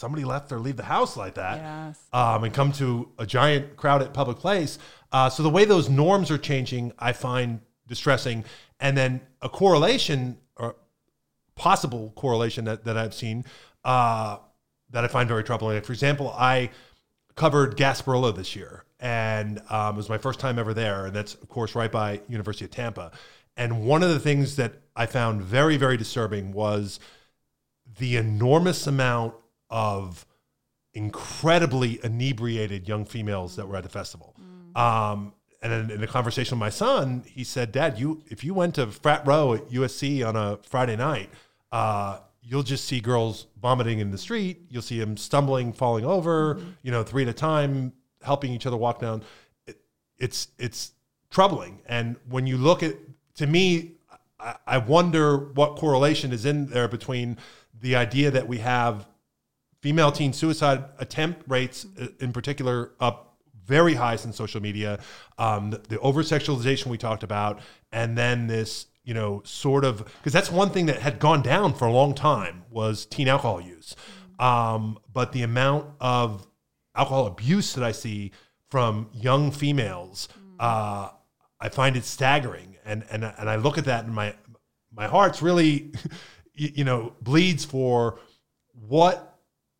somebody 0.00 0.24
left 0.24 0.50
or 0.50 0.58
leave 0.58 0.78
the 0.78 0.82
house 0.82 1.14
like 1.14 1.34
that 1.34 1.58
yes. 1.58 2.00
um, 2.14 2.42
and 2.42 2.54
come 2.54 2.72
to 2.72 3.06
a 3.18 3.26
giant 3.26 3.76
crowded 3.76 4.14
public 4.14 4.38
place. 4.38 4.78
Uh, 5.12 5.28
so 5.28 5.42
the 5.42 5.50
way 5.50 5.66
those 5.66 5.90
norms 5.90 6.30
are 6.30 6.38
changing, 6.38 6.90
I 6.98 7.12
find 7.12 7.60
distressing. 7.86 8.44
And 8.80 8.96
then 8.96 9.20
a 9.42 9.50
correlation 9.50 10.38
or 10.56 10.76
possible 11.54 12.14
correlation 12.16 12.64
that, 12.64 12.84
that 12.84 12.96
I've 12.96 13.12
seen 13.12 13.44
uh, 13.84 14.38
that 14.88 15.04
I 15.04 15.08
find 15.08 15.28
very 15.28 15.44
troubling. 15.44 15.74
Like 15.74 15.84
for 15.84 15.92
example, 15.92 16.34
I 16.34 16.70
covered 17.34 17.76
Gasparilla 17.76 18.34
this 18.34 18.56
year, 18.56 18.84
and 19.00 19.60
um, 19.68 19.94
it 19.94 19.98
was 19.98 20.08
my 20.08 20.18
first 20.18 20.40
time 20.40 20.58
ever 20.58 20.72
there, 20.72 21.06
and 21.06 21.14
that's 21.14 21.34
of 21.34 21.48
course 21.48 21.74
right 21.74 21.92
by 21.92 22.20
University 22.26 22.64
of 22.64 22.70
Tampa. 22.70 23.12
And 23.56 23.84
one 23.84 24.02
of 24.02 24.08
the 24.08 24.18
things 24.18 24.56
that 24.56 24.74
I 24.96 25.04
found 25.04 25.42
very, 25.42 25.76
very 25.76 25.98
disturbing 25.98 26.52
was 26.52 26.98
the 27.98 28.16
enormous 28.16 28.86
amount 28.86 29.34
of 29.70 30.26
incredibly 30.92 32.00
inebriated 32.02 32.88
young 32.88 33.04
females 33.04 33.56
that 33.56 33.68
were 33.68 33.76
at 33.76 33.84
the 33.84 33.88
festival. 33.88 34.34
Mm. 34.40 34.80
Um, 34.80 35.34
and 35.62 35.72
in, 35.72 35.90
in, 35.90 36.02
a 36.02 36.06
conversation 36.06 36.56
with 36.56 36.60
my 36.60 36.70
son, 36.70 37.22
he 37.26 37.44
said, 37.44 37.70
"Dad, 37.70 37.98
you 37.98 38.22
if 38.28 38.42
you 38.44 38.54
went 38.54 38.76
to 38.76 38.86
frat 38.86 39.26
row 39.26 39.54
at 39.54 39.68
USC 39.68 40.26
on 40.26 40.34
a 40.34 40.58
Friday 40.62 40.96
night, 40.96 41.28
uh, 41.70 42.18
you'll 42.42 42.62
just 42.62 42.86
see 42.86 43.00
girls 43.00 43.46
vomiting 43.60 43.98
in 43.98 44.10
the 44.10 44.18
street. 44.18 44.62
You'll 44.70 44.82
see 44.82 44.98
them 44.98 45.16
stumbling, 45.16 45.72
falling 45.72 46.04
over, 46.04 46.54
mm-hmm. 46.54 46.70
you 46.82 46.90
know, 46.90 47.02
three 47.02 47.22
at 47.22 47.28
a 47.28 47.34
time, 47.34 47.92
helping 48.22 48.52
each 48.52 48.66
other 48.66 48.76
walk 48.76 49.00
down. 49.00 49.22
It, 49.66 49.80
it's 50.18 50.48
it's 50.58 50.92
troubling. 51.30 51.80
And 51.86 52.16
when 52.28 52.46
you 52.46 52.56
look 52.56 52.82
at, 52.82 52.96
to 53.36 53.46
me, 53.46 53.92
I, 54.38 54.56
I 54.66 54.78
wonder 54.78 55.36
what 55.36 55.76
correlation 55.76 56.32
is 56.32 56.44
in 56.44 56.66
there 56.66 56.88
between 56.88 57.38
the 57.80 57.96
idea 57.96 58.30
that 58.30 58.48
we 58.48 58.58
have 58.58 59.06
female 59.80 60.12
teen 60.12 60.32
suicide 60.32 60.84
attempt 60.98 61.42
rates 61.48 61.86
uh, 62.00 62.06
in 62.20 62.32
particular 62.32 62.92
up 63.00 63.38
very 63.64 63.94
high 63.94 64.14
in 64.14 64.32
social 64.32 64.60
media. 64.60 64.98
Um, 65.38 65.70
the, 65.70 65.78
the 65.78 65.98
over 66.00 66.22
sexualization 66.22 66.86
we 66.86 66.98
talked 66.98 67.22
about 67.22 67.60
and 67.92 68.16
then 68.16 68.46
this 68.46 68.86
you 69.04 69.14
know 69.14 69.42
sort 69.44 69.84
of 69.84 70.04
because 70.18 70.32
that's 70.32 70.50
one 70.50 70.70
thing 70.70 70.86
that 70.86 71.00
had 71.00 71.18
gone 71.18 71.42
down 71.42 71.74
for 71.74 71.86
a 71.86 71.92
long 71.92 72.14
time 72.14 72.64
was 72.70 73.06
teen 73.06 73.28
alcohol 73.28 73.60
use. 73.60 73.96
Um, 74.38 74.98
but 75.12 75.32
the 75.32 75.42
amount 75.42 75.86
of 76.00 76.46
alcohol 76.94 77.26
abuse 77.26 77.74
that 77.74 77.84
i 77.84 77.92
see 77.92 78.32
from 78.70 79.08
young 79.12 79.50
females 79.50 80.28
uh, 80.58 81.10
i 81.60 81.68
find 81.68 81.96
it 81.96 82.04
staggering. 82.04 82.76
And 82.84 83.04
and 83.10 83.24
and 83.24 83.48
i 83.48 83.56
look 83.56 83.78
at 83.78 83.84
that 83.84 84.04
and 84.04 84.14
my 84.14 84.34
my 84.92 85.06
heart's 85.06 85.42
really 85.42 85.92
you 86.54 86.84
know 86.84 87.14
bleeds 87.22 87.64
for 87.64 88.18
what 88.72 89.29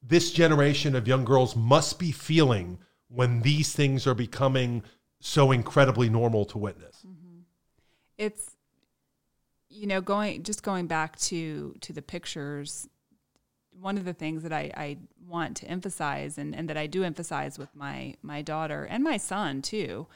this 0.03 0.31
generation 0.33 0.95
of 0.95 1.07
young 1.07 1.25
girls 1.25 1.55
must 1.55 1.99
be 1.99 2.13
feeling 2.13 2.79
when 3.09 3.43
these 3.43 3.73
things 3.73 4.07
are 4.07 4.15
becoming 4.15 4.83
so 5.21 5.53
incredibly 5.53 6.09
normal 6.09 6.45
to 6.47 6.59
witness. 6.59 7.05
Mm-hmm. 7.07 7.41
It's 8.17 8.57
you 9.69 9.87
know 9.87 10.01
going 10.01 10.43
just 10.43 10.63
going 10.63 10.87
back 10.87 11.17
to 11.17 11.75
to 11.81 11.93
the 11.93 12.03
pictures 12.03 12.89
one 13.73 13.97
of 13.97 14.05
the 14.05 14.13
things 14.13 14.43
that 14.43 14.53
I, 14.53 14.71
I 14.77 14.99
want 15.27 15.57
to 15.59 15.67
emphasize 15.67 16.37
and, 16.37 16.55
and 16.55 16.69
that 16.69 16.77
I 16.77 16.87
do 16.87 17.05
emphasize 17.05 17.59
with 17.59 17.75
my 17.75 18.15
my 18.23 18.43
daughter 18.43 18.85
and 18.85 19.03
my 19.03 19.17
son 19.17 19.63
too 19.63 20.07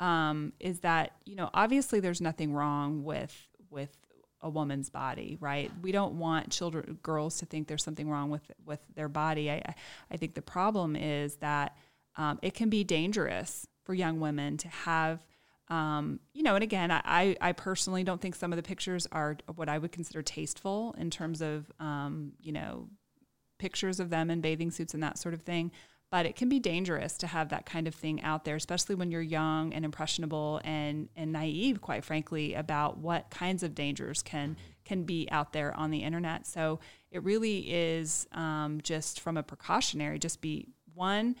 um, 0.00 0.52
is 0.58 0.80
that 0.80 1.12
you 1.24 1.36
know 1.36 1.50
obviously 1.54 2.00
there's 2.00 2.20
nothing 2.20 2.52
wrong 2.52 3.04
with 3.04 3.48
with 3.70 3.96
a 4.42 4.50
woman's 4.50 4.90
body, 4.90 5.36
right? 5.40 5.70
We 5.82 5.92
don't 5.92 6.14
want 6.14 6.50
children, 6.50 6.98
girls, 7.02 7.38
to 7.38 7.46
think 7.46 7.68
there's 7.68 7.84
something 7.84 8.08
wrong 8.08 8.30
with 8.30 8.50
with 8.64 8.80
their 8.94 9.08
body. 9.08 9.50
I, 9.50 9.74
I 10.10 10.16
think 10.16 10.34
the 10.34 10.42
problem 10.42 10.96
is 10.96 11.36
that 11.36 11.76
um, 12.16 12.38
it 12.42 12.54
can 12.54 12.68
be 12.68 12.84
dangerous 12.84 13.66
for 13.84 13.94
young 13.94 14.20
women 14.20 14.56
to 14.58 14.68
have, 14.68 15.24
um, 15.68 16.20
you 16.34 16.42
know. 16.42 16.54
And 16.54 16.64
again, 16.64 16.90
I 16.90 17.36
I 17.40 17.52
personally 17.52 18.04
don't 18.04 18.20
think 18.20 18.34
some 18.34 18.52
of 18.52 18.56
the 18.56 18.62
pictures 18.62 19.06
are 19.12 19.36
what 19.54 19.68
I 19.68 19.78
would 19.78 19.92
consider 19.92 20.22
tasteful 20.22 20.94
in 20.98 21.10
terms 21.10 21.40
of, 21.40 21.70
um, 21.80 22.32
you 22.40 22.52
know, 22.52 22.88
pictures 23.58 24.00
of 24.00 24.10
them 24.10 24.30
in 24.30 24.40
bathing 24.40 24.70
suits 24.70 24.94
and 24.94 25.02
that 25.02 25.18
sort 25.18 25.34
of 25.34 25.42
thing 25.42 25.70
but 26.12 26.26
it 26.26 26.36
can 26.36 26.50
be 26.50 26.60
dangerous 26.60 27.16
to 27.16 27.26
have 27.26 27.48
that 27.48 27.64
kind 27.64 27.88
of 27.88 27.94
thing 27.94 28.20
out 28.20 28.44
there, 28.44 28.54
especially 28.54 28.94
when 28.94 29.10
you're 29.10 29.22
young 29.22 29.72
and 29.72 29.82
impressionable 29.82 30.60
and 30.62 31.08
and 31.16 31.32
naive, 31.32 31.80
quite 31.80 32.04
frankly, 32.04 32.52
about 32.52 32.98
what 32.98 33.30
kinds 33.30 33.62
of 33.62 33.74
dangers 33.74 34.22
can 34.22 34.58
can 34.84 35.04
be 35.04 35.26
out 35.30 35.54
there 35.54 35.74
on 35.74 35.90
the 35.90 36.02
internet. 36.02 36.46
So 36.46 36.80
it 37.10 37.24
really 37.24 37.60
is 37.60 38.28
um, 38.32 38.80
just 38.82 39.20
from 39.20 39.38
a 39.38 39.42
precautionary, 39.42 40.18
just 40.18 40.42
be 40.42 40.68
one, 40.94 41.34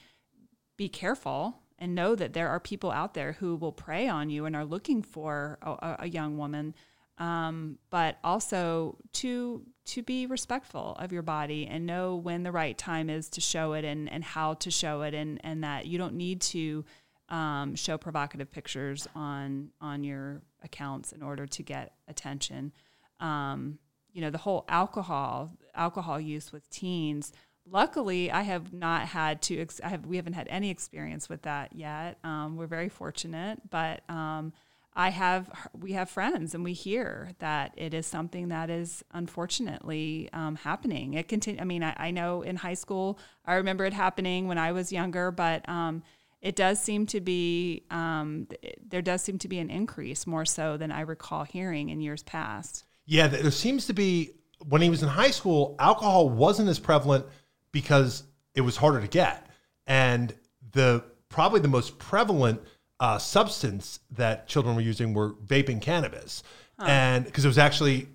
be 0.78 0.88
careful 0.88 1.58
and 1.78 1.94
know 1.94 2.14
that 2.14 2.32
there 2.32 2.48
are 2.48 2.58
people 2.58 2.90
out 2.90 3.12
there 3.12 3.32
who 3.32 3.56
will 3.56 3.72
prey 3.72 4.08
on 4.08 4.30
you 4.30 4.46
and 4.46 4.56
are 4.56 4.64
looking 4.64 5.02
for 5.02 5.58
a, 5.60 5.96
a 6.00 6.08
young 6.08 6.38
woman 6.38 6.74
um, 7.18 7.78
but 7.90 8.18
also 8.24 8.96
to 9.12 9.62
to 9.84 10.02
be 10.02 10.26
respectful 10.26 10.96
of 10.98 11.12
your 11.12 11.22
body 11.22 11.66
and 11.66 11.86
know 11.86 12.14
when 12.16 12.44
the 12.44 12.52
right 12.52 12.78
time 12.78 13.10
is 13.10 13.28
to 13.28 13.40
show 13.40 13.72
it 13.72 13.84
and, 13.84 14.10
and 14.12 14.22
how 14.22 14.54
to 14.54 14.70
show 14.70 15.02
it 15.02 15.12
and, 15.12 15.40
and 15.42 15.64
that 15.64 15.86
you 15.86 15.98
don't 15.98 16.14
need 16.14 16.40
to 16.40 16.84
um, 17.28 17.74
show 17.74 17.98
provocative 17.98 18.50
pictures 18.50 19.08
on 19.14 19.70
on 19.80 20.04
your 20.04 20.42
accounts 20.62 21.12
in 21.12 21.22
order 21.22 21.46
to 21.46 21.62
get 21.62 21.94
attention. 22.08 22.72
Um, 23.20 23.78
you 24.12 24.20
know 24.20 24.30
the 24.30 24.38
whole 24.38 24.64
alcohol 24.68 25.52
alcohol 25.74 26.20
use 26.20 26.52
with 26.52 26.68
teens. 26.70 27.32
Luckily, 27.64 28.30
I 28.30 28.42
have 28.42 28.72
not 28.72 29.06
had 29.08 29.40
to. 29.42 29.60
Ex- 29.60 29.80
I 29.82 29.88
have 29.88 30.04
we 30.04 30.16
haven't 30.16 30.34
had 30.34 30.48
any 30.48 30.70
experience 30.70 31.28
with 31.28 31.42
that 31.42 31.74
yet. 31.74 32.18
Um, 32.24 32.56
we're 32.56 32.66
very 32.66 32.88
fortunate, 32.88 33.60
but 33.70 34.02
um, 34.10 34.52
I 34.94 35.08
have 35.08 35.50
we 35.72 35.92
have 35.92 36.10
friends 36.10 36.54
and 36.54 36.62
we 36.62 36.74
hear 36.74 37.30
that 37.38 37.72
it 37.76 37.94
is 37.94 38.06
something 38.06 38.48
that 38.48 38.68
is 38.68 39.02
unfortunately 39.12 40.28
um, 40.32 40.56
happening. 40.56 41.14
It 41.14 41.28
continue. 41.28 41.60
I 41.60 41.64
mean, 41.64 41.82
I, 41.82 41.94
I, 41.96 42.10
know 42.10 42.42
in 42.42 42.56
high 42.56 42.74
school 42.74 43.18
I 43.46 43.54
remember 43.54 43.86
it 43.86 43.94
happening 43.94 44.48
when 44.48 44.58
I 44.58 44.72
was 44.72 44.92
younger, 44.92 45.30
but 45.30 45.66
um, 45.68 46.02
it 46.42 46.56
does 46.56 46.80
seem 46.80 47.06
to 47.06 47.20
be 47.20 47.84
um, 47.90 48.48
there 48.86 49.00
does 49.00 49.22
seem 49.22 49.38
to 49.38 49.48
be 49.48 49.58
an 49.60 49.70
increase 49.70 50.26
more 50.26 50.44
so 50.44 50.76
than 50.76 50.92
I 50.92 51.00
recall 51.00 51.44
hearing 51.44 51.88
in 51.88 52.00
years 52.00 52.22
past. 52.22 52.84
Yeah, 53.06 53.28
there 53.28 53.50
seems 53.50 53.86
to 53.86 53.94
be 53.94 54.32
when 54.68 54.82
he 54.82 54.90
was 54.90 55.02
in 55.02 55.08
high 55.08 55.30
school, 55.30 55.74
alcohol 55.78 56.28
wasn't 56.28 56.68
as 56.68 56.78
prevalent 56.78 57.24
because 57.72 58.24
it 58.54 58.60
was 58.60 58.76
harder 58.76 59.00
to 59.00 59.08
get, 59.08 59.46
and 59.86 60.34
the 60.72 61.02
probably 61.30 61.60
the 61.60 61.68
most 61.68 61.98
prevalent 61.98 62.60
uh, 63.02 63.18
substance 63.18 63.98
that 64.12 64.46
children 64.46 64.76
were 64.76 64.80
using 64.80 65.12
were 65.12 65.32
vaping 65.32 65.82
cannabis, 65.82 66.44
huh. 66.78 66.86
and 66.88 67.24
because 67.24 67.44
it 67.44 67.48
was 67.48 67.58
actually 67.58 68.06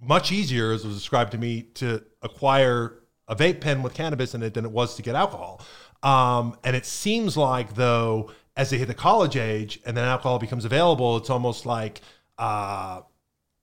much 0.00 0.30
easier, 0.30 0.70
as 0.70 0.86
was 0.86 0.94
described 0.94 1.32
to 1.32 1.38
me, 1.38 1.62
to 1.74 2.00
acquire 2.22 3.00
a 3.26 3.34
vape 3.34 3.60
pen 3.60 3.82
with 3.82 3.94
cannabis 3.94 4.36
in 4.36 4.42
it 4.44 4.54
than 4.54 4.64
it 4.64 4.70
was 4.70 4.94
to 4.94 5.02
get 5.02 5.16
alcohol. 5.16 5.60
Um, 6.04 6.56
and 6.62 6.76
it 6.76 6.86
seems 6.86 7.36
like 7.36 7.74
though, 7.74 8.30
as 8.56 8.70
they 8.70 8.78
hit 8.78 8.86
the 8.86 8.94
college 8.94 9.36
age 9.36 9.80
and 9.84 9.96
then 9.96 10.04
alcohol 10.04 10.38
becomes 10.38 10.64
available, 10.64 11.16
it's 11.16 11.30
almost 11.30 11.66
like 11.66 12.00
uh, 12.38 13.00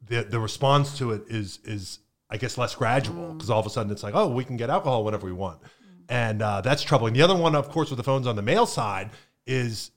the 0.05 0.23
the 0.23 0.41
response 0.41 0.97
to 0.97 1.13
it 1.13 1.23
is 1.29 1.59
is 1.63 1.99
I 2.29 2.35
guess 2.35 2.57
less 2.57 2.75
gradual 2.75 3.31
because 3.31 3.47
mm. 3.47 3.53
all 3.53 3.61
of 3.61 3.65
a 3.65 3.69
sudden 3.69 3.93
it's 3.93 4.03
like, 4.03 4.13
oh, 4.13 4.27
we 4.27 4.43
can 4.43 4.57
get 4.57 4.69
alcohol 4.69 5.05
whenever 5.05 5.25
we 5.25 5.31
want, 5.31 5.61
mm. 5.61 5.67
and 6.09 6.41
uh, 6.41 6.59
that's 6.59 6.83
troubling. 6.83 7.13
The 7.13 7.21
other 7.21 7.37
one, 7.37 7.55
of 7.55 7.69
course, 7.69 7.89
with 7.89 7.97
the 7.97 8.03
phones 8.03 8.27
on 8.27 8.35
the 8.35 8.41
male 8.41 8.65
side 8.65 9.11
is 9.47 9.91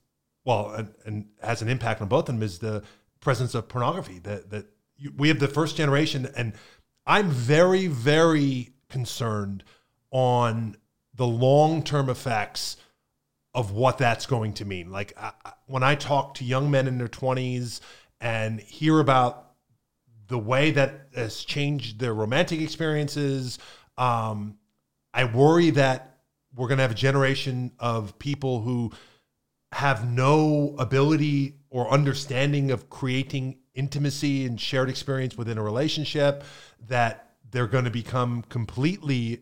well, 0.48 0.70
and, 0.70 0.94
and 1.04 1.26
has 1.42 1.60
an 1.60 1.68
impact 1.68 2.00
on 2.00 2.08
both 2.08 2.26
of 2.26 2.34
them 2.34 2.42
is 2.42 2.58
the 2.58 2.82
presence 3.20 3.54
of 3.54 3.68
pornography. 3.68 4.18
That 4.20 4.48
that 4.48 4.64
we 5.14 5.28
have 5.28 5.40
the 5.40 5.46
first 5.46 5.76
generation, 5.76 6.26
and 6.34 6.54
I'm 7.06 7.28
very 7.28 7.86
very 7.86 8.70
concerned 8.88 9.62
on 10.10 10.74
the 11.14 11.26
long 11.26 11.82
term 11.82 12.08
effects 12.08 12.78
of 13.52 13.72
what 13.72 13.98
that's 13.98 14.24
going 14.24 14.54
to 14.54 14.64
mean. 14.64 14.90
Like 14.90 15.12
I, 15.18 15.32
when 15.66 15.82
I 15.82 15.94
talk 15.94 16.32
to 16.36 16.46
young 16.46 16.70
men 16.70 16.88
in 16.88 16.96
their 16.96 17.08
20s 17.08 17.80
and 18.18 18.58
hear 18.58 19.00
about 19.00 19.50
the 20.28 20.38
way 20.38 20.70
that 20.70 21.08
has 21.14 21.44
changed 21.44 21.98
their 21.98 22.14
romantic 22.14 22.62
experiences, 22.62 23.58
um, 23.98 24.56
I 25.12 25.24
worry 25.24 25.70
that 25.70 26.20
we're 26.54 26.68
going 26.68 26.78
to 26.78 26.82
have 26.82 26.92
a 26.92 26.94
generation 26.94 27.72
of 27.78 28.18
people 28.18 28.62
who 28.62 28.92
have 29.72 30.10
no 30.10 30.74
ability 30.78 31.54
or 31.70 31.90
understanding 31.90 32.70
of 32.70 32.88
creating 32.88 33.58
intimacy 33.74 34.46
and 34.46 34.60
shared 34.60 34.88
experience 34.88 35.36
within 35.36 35.58
a 35.58 35.62
relationship, 35.62 36.42
that 36.88 37.30
they're 37.50 37.66
going 37.66 37.84
to 37.84 37.90
become 37.90 38.42
completely 38.48 39.40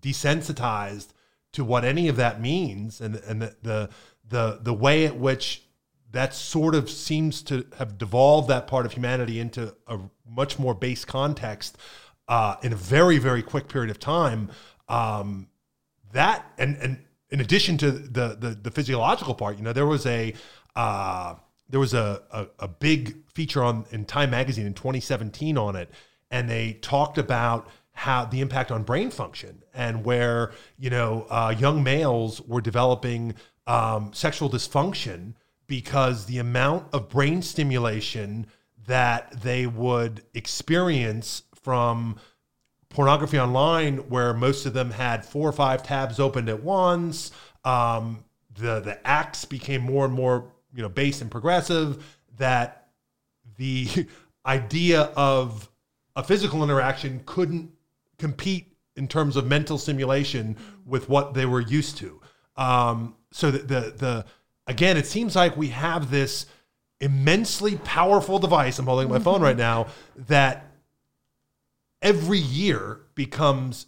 desensitized 0.00 1.08
to 1.52 1.64
what 1.64 1.84
any 1.84 2.08
of 2.08 2.16
that 2.16 2.40
means 2.40 3.00
and 3.00 3.16
and 3.16 3.42
the 3.42 3.56
the 3.62 3.90
the, 4.28 4.58
the 4.62 4.72
way 4.72 5.04
at 5.04 5.16
which 5.16 5.62
that 6.10 6.34
sort 6.34 6.74
of 6.74 6.88
seems 6.88 7.42
to 7.42 7.66
have 7.78 7.98
devolved 7.98 8.48
that 8.48 8.66
part 8.66 8.86
of 8.86 8.92
humanity 8.92 9.38
into 9.40 9.74
a 9.86 9.98
much 10.26 10.58
more 10.58 10.74
base 10.74 11.04
context 11.04 11.76
uh, 12.28 12.56
in 12.62 12.72
a 12.72 12.76
very 12.76 13.18
very 13.18 13.42
quick 13.42 13.68
period 13.68 13.90
of 13.90 13.98
time. 13.98 14.50
Um, 14.88 15.48
that 16.12 16.50
and 16.58 16.76
and 16.76 17.04
in 17.32 17.40
addition 17.40 17.78
to 17.78 17.90
the 17.90 18.36
the, 18.38 18.58
the 18.62 18.70
physiological 18.70 19.34
part, 19.34 19.56
you 19.56 19.64
know, 19.64 19.72
there 19.72 19.86
was 19.86 20.06
a 20.06 20.34
uh, 20.76 21.34
there 21.68 21.80
was 21.80 21.94
a, 21.94 22.22
a, 22.30 22.46
a 22.60 22.68
big 22.68 23.16
feature 23.30 23.64
on 23.64 23.86
in 23.90 24.04
Time 24.04 24.30
magazine 24.30 24.66
in 24.66 24.74
2017 24.74 25.58
on 25.58 25.74
it, 25.74 25.90
and 26.30 26.48
they 26.48 26.74
talked 26.74 27.18
about 27.18 27.68
how 27.94 28.24
the 28.26 28.40
impact 28.40 28.70
on 28.70 28.82
brain 28.82 29.10
function 29.10 29.62
and 29.74 30.04
where 30.04 30.52
you 30.78 30.90
know 30.90 31.26
uh, 31.30 31.54
young 31.58 31.82
males 31.82 32.40
were 32.42 32.60
developing 32.60 33.34
um, 33.66 34.12
sexual 34.12 34.50
dysfunction 34.50 35.34
because 35.66 36.26
the 36.26 36.38
amount 36.38 36.86
of 36.92 37.08
brain 37.08 37.40
stimulation 37.40 38.46
that 38.86 39.40
they 39.42 39.66
would 39.66 40.22
experience 40.34 41.44
from 41.54 42.16
pornography 42.92 43.38
online 43.38 43.98
where 44.08 44.34
most 44.34 44.66
of 44.66 44.72
them 44.72 44.90
had 44.90 45.24
four 45.24 45.48
or 45.48 45.52
five 45.52 45.82
tabs 45.82 46.20
opened 46.20 46.48
at 46.48 46.62
once 46.62 47.32
um, 47.64 48.24
the 48.54 48.80
the 48.80 49.06
acts 49.06 49.44
became 49.44 49.82
more 49.82 50.04
and 50.04 50.14
more 50.14 50.52
you 50.74 50.82
know 50.82 50.88
base 50.88 51.20
and 51.20 51.30
progressive 51.30 52.04
that 52.36 52.88
the 53.56 54.06
idea 54.46 55.02
of 55.16 55.68
a 56.16 56.22
physical 56.22 56.62
interaction 56.62 57.22
couldn't 57.26 57.70
compete 58.18 58.76
in 58.96 59.08
terms 59.08 59.36
of 59.36 59.46
mental 59.46 59.78
simulation 59.78 60.56
with 60.84 61.08
what 61.08 61.34
they 61.34 61.46
were 61.46 61.60
used 61.60 61.96
to. 61.98 62.20
Um, 62.56 63.14
so 63.32 63.50
the, 63.50 63.58
the 63.58 63.80
the 63.96 64.24
again, 64.66 64.96
it 64.96 65.06
seems 65.06 65.34
like 65.34 65.56
we 65.56 65.68
have 65.68 66.10
this 66.10 66.46
immensely 67.00 67.76
powerful 67.78 68.38
device. 68.38 68.78
I'm 68.78 68.86
holding 68.86 69.08
my 69.08 69.18
phone 69.18 69.40
right 69.48 69.56
now 69.56 69.86
that 70.28 70.66
every 72.02 72.38
year 72.38 73.00
becomes 73.14 73.86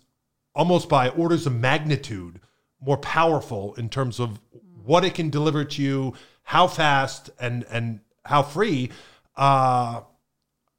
almost 0.54 0.88
by 0.88 1.08
orders 1.10 1.46
of 1.46 1.54
magnitude 1.54 2.40
more 2.80 2.96
powerful 2.96 3.74
in 3.74 3.88
terms 3.88 4.20
of 4.20 4.40
what 4.84 5.04
it 5.04 5.14
can 5.14 5.30
deliver 5.30 5.64
to 5.64 5.82
you, 5.82 6.14
how 6.42 6.66
fast 6.66 7.30
and 7.40 7.64
and 7.70 8.00
how 8.24 8.42
free. 8.42 8.90
Uh, 9.36 10.02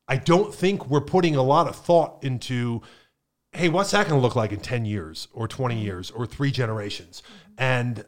I 0.07 0.17
don't 0.17 0.53
think 0.53 0.87
we're 0.87 1.01
putting 1.01 1.35
a 1.35 1.43
lot 1.43 1.67
of 1.67 1.75
thought 1.75 2.23
into 2.23 2.81
hey, 3.51 3.69
what's 3.69 3.91
that 3.91 4.07
going 4.07 4.19
to 4.19 4.21
look 4.21 4.35
like 4.35 4.51
in 4.51 4.59
10 4.59 4.83
years 4.83 5.29
or 5.31 5.47
20 5.47 5.79
years 5.79 6.11
or 6.11 6.25
three 6.25 6.51
generations? 6.51 7.23
And 7.57 8.03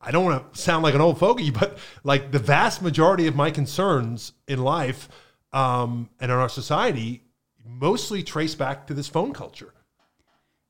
I 0.00 0.10
don't 0.10 0.24
want 0.24 0.54
to 0.54 0.58
sound 0.58 0.82
like 0.82 0.94
an 0.94 1.02
old 1.02 1.18
fogey, 1.18 1.50
but 1.50 1.76
like 2.02 2.32
the 2.32 2.38
vast 2.38 2.80
majority 2.80 3.26
of 3.26 3.36
my 3.36 3.50
concerns 3.50 4.32
in 4.48 4.62
life 4.62 5.08
um, 5.52 6.08
and 6.18 6.32
in 6.32 6.38
our 6.38 6.48
society 6.48 7.23
mostly 7.64 8.22
trace 8.22 8.54
back 8.54 8.86
to 8.86 8.94
this 8.94 9.08
phone 9.08 9.32
culture. 9.32 9.72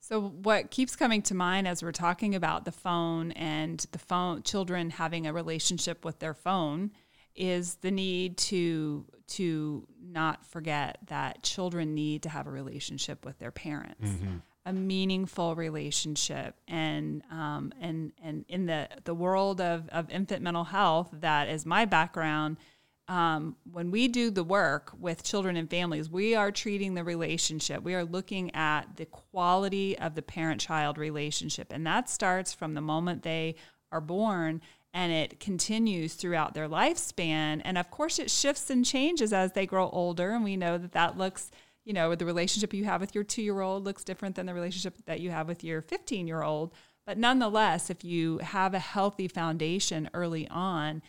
So 0.00 0.20
what 0.20 0.70
keeps 0.70 0.96
coming 0.96 1.22
to 1.22 1.34
mind 1.34 1.66
as 1.66 1.82
we're 1.82 1.92
talking 1.92 2.34
about 2.34 2.66
the 2.66 2.72
phone 2.72 3.32
and 3.32 3.80
the 3.92 3.98
phone 3.98 4.42
children 4.42 4.90
having 4.90 5.26
a 5.26 5.32
relationship 5.32 6.04
with 6.04 6.18
their 6.18 6.34
phone 6.34 6.90
is 7.34 7.76
the 7.76 7.90
need 7.90 8.36
to 8.36 9.06
to 9.26 9.86
not 9.98 10.44
forget 10.44 10.98
that 11.06 11.42
children 11.42 11.94
need 11.94 12.22
to 12.24 12.28
have 12.28 12.46
a 12.46 12.50
relationship 12.50 13.24
with 13.24 13.38
their 13.38 13.50
parents, 13.50 14.10
mm-hmm. 14.10 14.36
a 14.66 14.72
meaningful 14.74 15.54
relationship, 15.54 16.54
and 16.68 17.22
um, 17.30 17.72
and 17.80 18.12
and 18.22 18.44
in 18.48 18.66
the 18.66 18.88
the 19.04 19.14
world 19.14 19.60
of 19.60 19.88
of 19.88 20.10
infant 20.10 20.42
mental 20.42 20.64
health, 20.64 21.08
that 21.12 21.48
is 21.48 21.64
my 21.64 21.84
background. 21.86 22.58
Um, 23.06 23.56
when 23.70 23.90
we 23.90 24.08
do 24.08 24.30
the 24.30 24.44
work 24.44 24.92
with 24.98 25.22
children 25.22 25.56
and 25.56 25.68
families, 25.68 26.08
we 26.08 26.34
are 26.34 26.50
treating 26.50 26.94
the 26.94 27.04
relationship. 27.04 27.82
We 27.82 27.94
are 27.94 28.04
looking 28.04 28.54
at 28.54 28.96
the 28.96 29.04
quality 29.04 29.98
of 29.98 30.14
the 30.14 30.22
parent 30.22 30.60
child 30.60 30.96
relationship. 30.96 31.70
And 31.70 31.86
that 31.86 32.08
starts 32.08 32.54
from 32.54 32.74
the 32.74 32.80
moment 32.80 33.22
they 33.22 33.56
are 33.92 34.00
born 34.00 34.62
and 34.94 35.12
it 35.12 35.40
continues 35.40 36.14
throughout 36.14 36.54
their 36.54 36.68
lifespan. 36.68 37.60
And 37.64 37.76
of 37.76 37.90
course, 37.90 38.18
it 38.18 38.30
shifts 38.30 38.70
and 38.70 38.84
changes 38.84 39.32
as 39.32 39.52
they 39.52 39.66
grow 39.66 39.90
older. 39.90 40.30
And 40.30 40.44
we 40.44 40.56
know 40.56 40.78
that 40.78 40.92
that 40.92 41.18
looks, 41.18 41.50
you 41.84 41.92
know, 41.92 42.14
the 42.14 42.24
relationship 42.24 42.72
you 42.72 42.84
have 42.84 43.00
with 43.00 43.14
your 43.14 43.24
two 43.24 43.42
year 43.42 43.60
old 43.60 43.84
looks 43.84 44.04
different 44.04 44.36
than 44.36 44.46
the 44.46 44.54
relationship 44.54 44.96
that 45.06 45.20
you 45.20 45.30
have 45.30 45.48
with 45.48 45.64
your 45.64 45.82
15 45.82 46.28
year 46.28 46.42
old. 46.42 46.72
But 47.06 47.18
nonetheless, 47.18 47.90
if 47.90 48.04
you 48.04 48.38
have 48.38 48.72
a 48.72 48.78
healthy 48.78 49.28
foundation 49.28 50.08
early 50.14 50.48
on, 50.48 51.02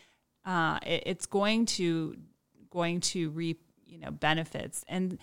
uh, 0.46 0.80
it, 0.86 1.04
it's 1.06 1.26
going 1.26 1.66
to 1.66 2.16
going 2.70 3.00
to 3.00 3.30
reap 3.32 3.62
you 3.86 4.00
know 4.00 4.12
benefits, 4.12 4.84
and 4.88 5.18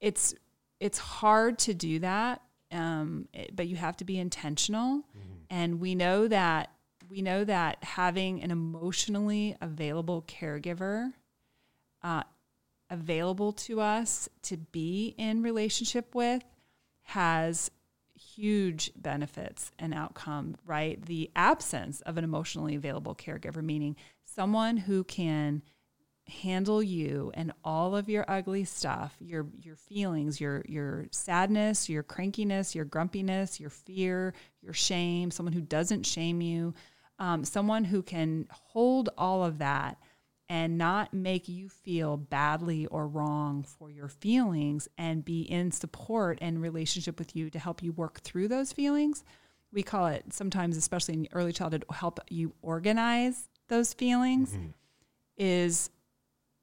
it's 0.00 0.34
it's 0.80 0.98
hard 0.98 1.58
to 1.60 1.74
do 1.74 2.00
that, 2.00 2.42
um, 2.72 3.28
it, 3.32 3.54
but 3.54 3.66
you 3.68 3.76
have 3.76 3.96
to 3.98 4.04
be 4.04 4.18
intentional. 4.18 4.98
Mm-hmm. 4.98 5.34
And 5.50 5.80
we 5.80 5.94
know 5.94 6.28
that 6.28 6.70
we 7.08 7.22
know 7.22 7.44
that 7.44 7.82
having 7.82 8.42
an 8.42 8.50
emotionally 8.50 9.56
available 9.60 10.24
caregiver 10.26 11.12
uh, 12.02 12.22
available 12.90 13.52
to 13.52 13.80
us 13.80 14.28
to 14.42 14.56
be 14.56 15.14
in 15.18 15.42
relationship 15.42 16.14
with 16.14 16.42
has 17.02 17.70
huge 18.14 18.90
benefits 18.96 19.70
and 19.78 19.92
outcome 19.92 20.56
right 20.66 21.04
the 21.06 21.30
absence 21.34 22.00
of 22.02 22.16
an 22.16 22.24
emotionally 22.24 22.74
available 22.74 23.14
caregiver 23.14 23.62
meaning 23.62 23.96
someone 24.34 24.76
who 24.76 25.04
can 25.04 25.62
handle 26.26 26.82
you 26.82 27.30
and 27.34 27.52
all 27.62 27.94
of 27.94 28.08
your 28.08 28.24
ugly 28.28 28.64
stuff 28.64 29.14
your 29.20 29.46
your 29.60 29.76
feelings 29.76 30.40
your 30.40 30.64
your 30.66 31.04
sadness 31.10 31.88
your 31.88 32.02
crankiness 32.02 32.74
your 32.74 32.86
grumpiness 32.86 33.60
your 33.60 33.68
fear 33.68 34.32
your 34.62 34.72
shame 34.72 35.30
someone 35.30 35.52
who 35.52 35.60
doesn't 35.60 36.04
shame 36.04 36.40
you 36.40 36.72
um, 37.18 37.44
someone 37.44 37.84
who 37.84 38.02
can 38.02 38.46
hold 38.50 39.10
all 39.18 39.44
of 39.44 39.58
that 39.58 39.98
and 40.48 40.76
not 40.76 41.14
make 41.14 41.48
you 41.48 41.68
feel 41.68 42.16
badly 42.16 42.86
or 42.86 43.06
wrong 43.06 43.62
for 43.62 43.90
your 43.90 44.08
feelings 44.08 44.88
and 44.98 45.24
be 45.24 45.42
in 45.42 45.70
support 45.70 46.38
and 46.40 46.60
relationship 46.60 47.18
with 47.18 47.34
you 47.34 47.48
to 47.50 47.58
help 47.58 47.82
you 47.82 47.92
work 47.92 48.20
through 48.20 48.48
those 48.48 48.72
feelings. 48.72 49.24
We 49.72 49.82
call 49.82 50.08
it 50.08 50.24
sometimes, 50.32 50.76
especially 50.76 51.14
in 51.14 51.28
early 51.32 51.52
childhood, 51.52 51.84
help 51.90 52.20
you 52.28 52.54
organize 52.60 53.48
those 53.68 53.92
feelings. 53.92 54.52
Mm-hmm. 54.52 54.68
Is 55.36 55.90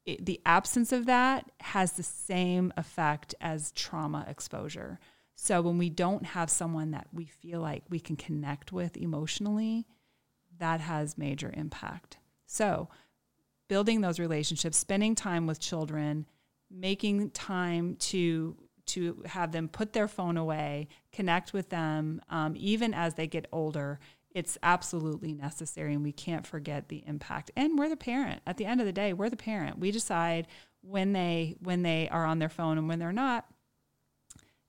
it, 0.05 0.25
the 0.25 0.41
absence 0.45 0.91
of 0.91 1.05
that 1.05 1.51
has 1.59 1.93
the 1.93 2.03
same 2.03 2.73
effect 2.77 3.35
as 3.39 3.71
trauma 3.73 4.25
exposure. 4.27 4.99
So 5.35 5.61
when 5.61 5.77
we 5.77 5.89
don't 5.89 6.25
have 6.25 6.49
someone 6.49 6.91
that 6.91 7.07
we 7.13 7.25
feel 7.25 7.61
like 7.61 7.83
we 7.89 7.99
can 7.99 8.15
connect 8.15 8.71
with 8.71 8.97
emotionally, 8.97 9.85
that 10.59 10.79
has 10.81 11.17
major 11.17 11.51
impact. 11.55 12.17
So, 12.45 12.89
building 13.67 14.01
those 14.01 14.19
relationships, 14.19 14.77
spending 14.77 15.15
time 15.15 15.47
with 15.47 15.59
children, 15.59 16.27
making 16.69 17.31
time 17.31 17.95
to 17.97 18.57
to 18.87 19.23
have 19.25 19.51
them 19.51 19.69
put 19.69 19.93
their 19.93 20.07
phone 20.07 20.35
away, 20.37 20.87
connect 21.13 21.53
with 21.53 21.69
them, 21.69 22.21
um, 22.29 22.55
even 22.57 22.93
as 22.93 23.13
they 23.13 23.27
get 23.27 23.47
older. 23.51 23.99
It's 24.33 24.57
absolutely 24.63 25.33
necessary, 25.33 25.93
and 25.93 26.03
we 26.03 26.11
can't 26.11 26.47
forget 26.47 26.87
the 26.87 27.03
impact. 27.05 27.51
And 27.55 27.77
we're 27.77 27.89
the 27.89 27.97
parent. 27.97 28.41
At 28.47 28.57
the 28.57 28.65
end 28.65 28.79
of 28.79 28.85
the 28.85 28.93
day, 28.93 29.13
we're 29.13 29.29
the 29.29 29.35
parent. 29.35 29.79
We 29.79 29.91
decide 29.91 30.47
when 30.81 31.13
they 31.13 31.55
when 31.59 31.83
they 31.83 32.09
are 32.09 32.25
on 32.25 32.39
their 32.39 32.49
phone 32.49 32.77
and 32.77 32.87
when 32.87 32.99
they're 32.99 33.11
not. 33.11 33.45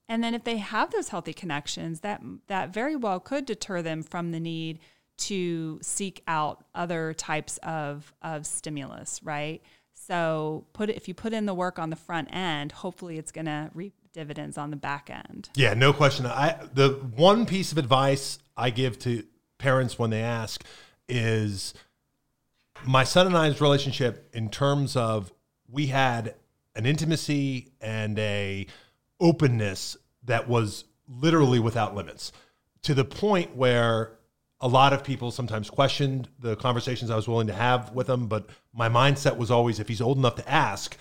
And 0.08 0.22
then 0.22 0.34
if 0.34 0.44
they 0.44 0.58
have 0.58 0.90
those 0.90 1.08
healthy 1.08 1.32
connections, 1.32 2.00
that 2.00 2.20
that 2.48 2.72
very 2.72 2.96
well 2.96 3.20
could 3.20 3.46
deter 3.46 3.82
them 3.82 4.02
from 4.02 4.32
the 4.32 4.40
need 4.40 4.80
to 5.18 5.78
seek 5.82 6.22
out 6.26 6.64
other 6.74 7.14
types 7.14 7.58
of, 7.62 8.12
of 8.22 8.46
stimulus, 8.46 9.20
right? 9.22 9.62
So 9.94 10.66
put 10.72 10.90
if 10.90 11.06
you 11.06 11.14
put 11.14 11.32
in 11.32 11.46
the 11.46 11.54
work 11.54 11.78
on 11.78 11.90
the 11.90 11.96
front 11.96 12.28
end, 12.34 12.72
hopefully 12.72 13.18
it's 13.18 13.30
going 13.30 13.46
to 13.46 13.70
reap 13.72 13.94
dividends 14.12 14.58
on 14.58 14.70
the 14.70 14.76
back 14.76 15.10
end. 15.10 15.48
Yeah, 15.54 15.74
no 15.74 15.92
question. 15.92 16.26
I 16.26 16.58
the 16.74 16.90
one 17.16 17.46
piece 17.46 17.72
of 17.72 17.78
advice 17.78 18.38
I 18.56 18.70
give 18.70 18.98
to 19.00 19.24
parents 19.62 19.98
when 19.98 20.10
they 20.10 20.20
ask 20.20 20.64
is 21.08 21.72
my 22.84 23.04
son 23.04 23.28
and 23.28 23.36
I's 23.36 23.60
relationship 23.60 24.28
in 24.34 24.50
terms 24.50 24.96
of 24.96 25.32
we 25.70 25.86
had 25.86 26.34
an 26.74 26.84
intimacy 26.84 27.72
and 27.80 28.18
a 28.18 28.66
openness 29.20 29.96
that 30.24 30.48
was 30.48 30.84
literally 31.08 31.60
without 31.60 31.94
limits 31.94 32.32
to 32.82 32.92
the 32.92 33.04
point 33.04 33.54
where 33.54 34.18
a 34.60 34.68
lot 34.68 34.92
of 34.92 35.04
people 35.04 35.30
sometimes 35.30 35.70
questioned 35.70 36.28
the 36.40 36.56
conversations 36.56 37.10
I 37.10 37.16
was 37.16 37.28
willing 37.28 37.46
to 37.46 37.52
have 37.52 37.92
with 37.92 38.10
him, 38.10 38.26
but 38.26 38.48
my 38.72 38.88
mindset 38.88 39.36
was 39.36 39.50
always 39.50 39.78
if 39.78 39.88
he's 39.88 40.00
old 40.00 40.18
enough 40.18 40.36
to 40.36 40.48
ask, 40.50 40.96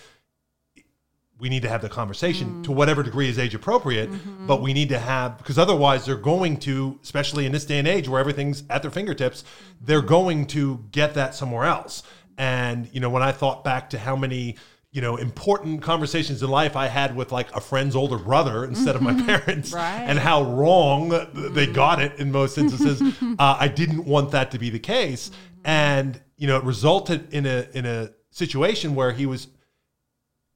we 1.42 1.48
need 1.48 1.62
to 1.62 1.68
have 1.68 1.82
the 1.82 1.88
conversation 1.88 2.48
mm. 2.48 2.62
to 2.62 2.70
whatever 2.70 3.02
degree 3.02 3.28
is 3.28 3.36
age 3.36 3.52
appropriate, 3.52 4.08
mm-hmm. 4.08 4.46
but 4.46 4.62
we 4.62 4.72
need 4.72 4.88
to 4.90 4.98
have 4.98 5.36
because 5.38 5.58
otherwise 5.58 6.06
they're 6.06 6.14
going 6.14 6.56
to, 6.56 6.96
especially 7.02 7.46
in 7.46 7.50
this 7.50 7.64
day 7.64 7.80
and 7.80 7.88
age 7.88 8.08
where 8.08 8.20
everything's 8.20 8.62
at 8.70 8.80
their 8.80 8.92
fingertips, 8.92 9.42
mm-hmm. 9.42 9.84
they're 9.86 10.02
going 10.02 10.46
to 10.46 10.84
get 10.92 11.14
that 11.14 11.34
somewhere 11.34 11.64
else. 11.64 12.04
And 12.38 12.88
you 12.92 13.00
know, 13.00 13.10
when 13.10 13.24
I 13.24 13.32
thought 13.32 13.64
back 13.64 13.90
to 13.90 13.98
how 13.98 14.14
many 14.14 14.56
you 14.92 15.00
know 15.00 15.16
important 15.16 15.82
conversations 15.82 16.44
in 16.44 16.48
life 16.48 16.76
I 16.76 16.86
had 16.86 17.16
with 17.16 17.32
like 17.32 17.52
a 17.56 17.60
friend's 17.60 17.96
older 17.96 18.18
brother 18.18 18.64
instead 18.64 18.94
of 18.94 19.02
my 19.02 19.12
mm-hmm. 19.12 19.26
parents, 19.26 19.72
right. 19.74 20.04
and 20.06 20.20
how 20.20 20.44
wrong 20.44 21.08
they 21.34 21.66
got 21.66 22.00
it 22.00 22.20
in 22.20 22.30
most 22.30 22.56
instances. 22.56 23.02
uh, 23.40 23.56
I 23.58 23.66
didn't 23.66 24.04
want 24.04 24.30
that 24.30 24.52
to 24.52 24.60
be 24.60 24.70
the 24.70 24.78
case, 24.78 25.32
and 25.64 26.20
you 26.36 26.46
know, 26.46 26.56
it 26.56 26.62
resulted 26.62 27.34
in 27.34 27.46
a 27.46 27.66
in 27.74 27.84
a 27.84 28.10
situation 28.30 28.94
where 28.94 29.10
he 29.10 29.26
was 29.26 29.48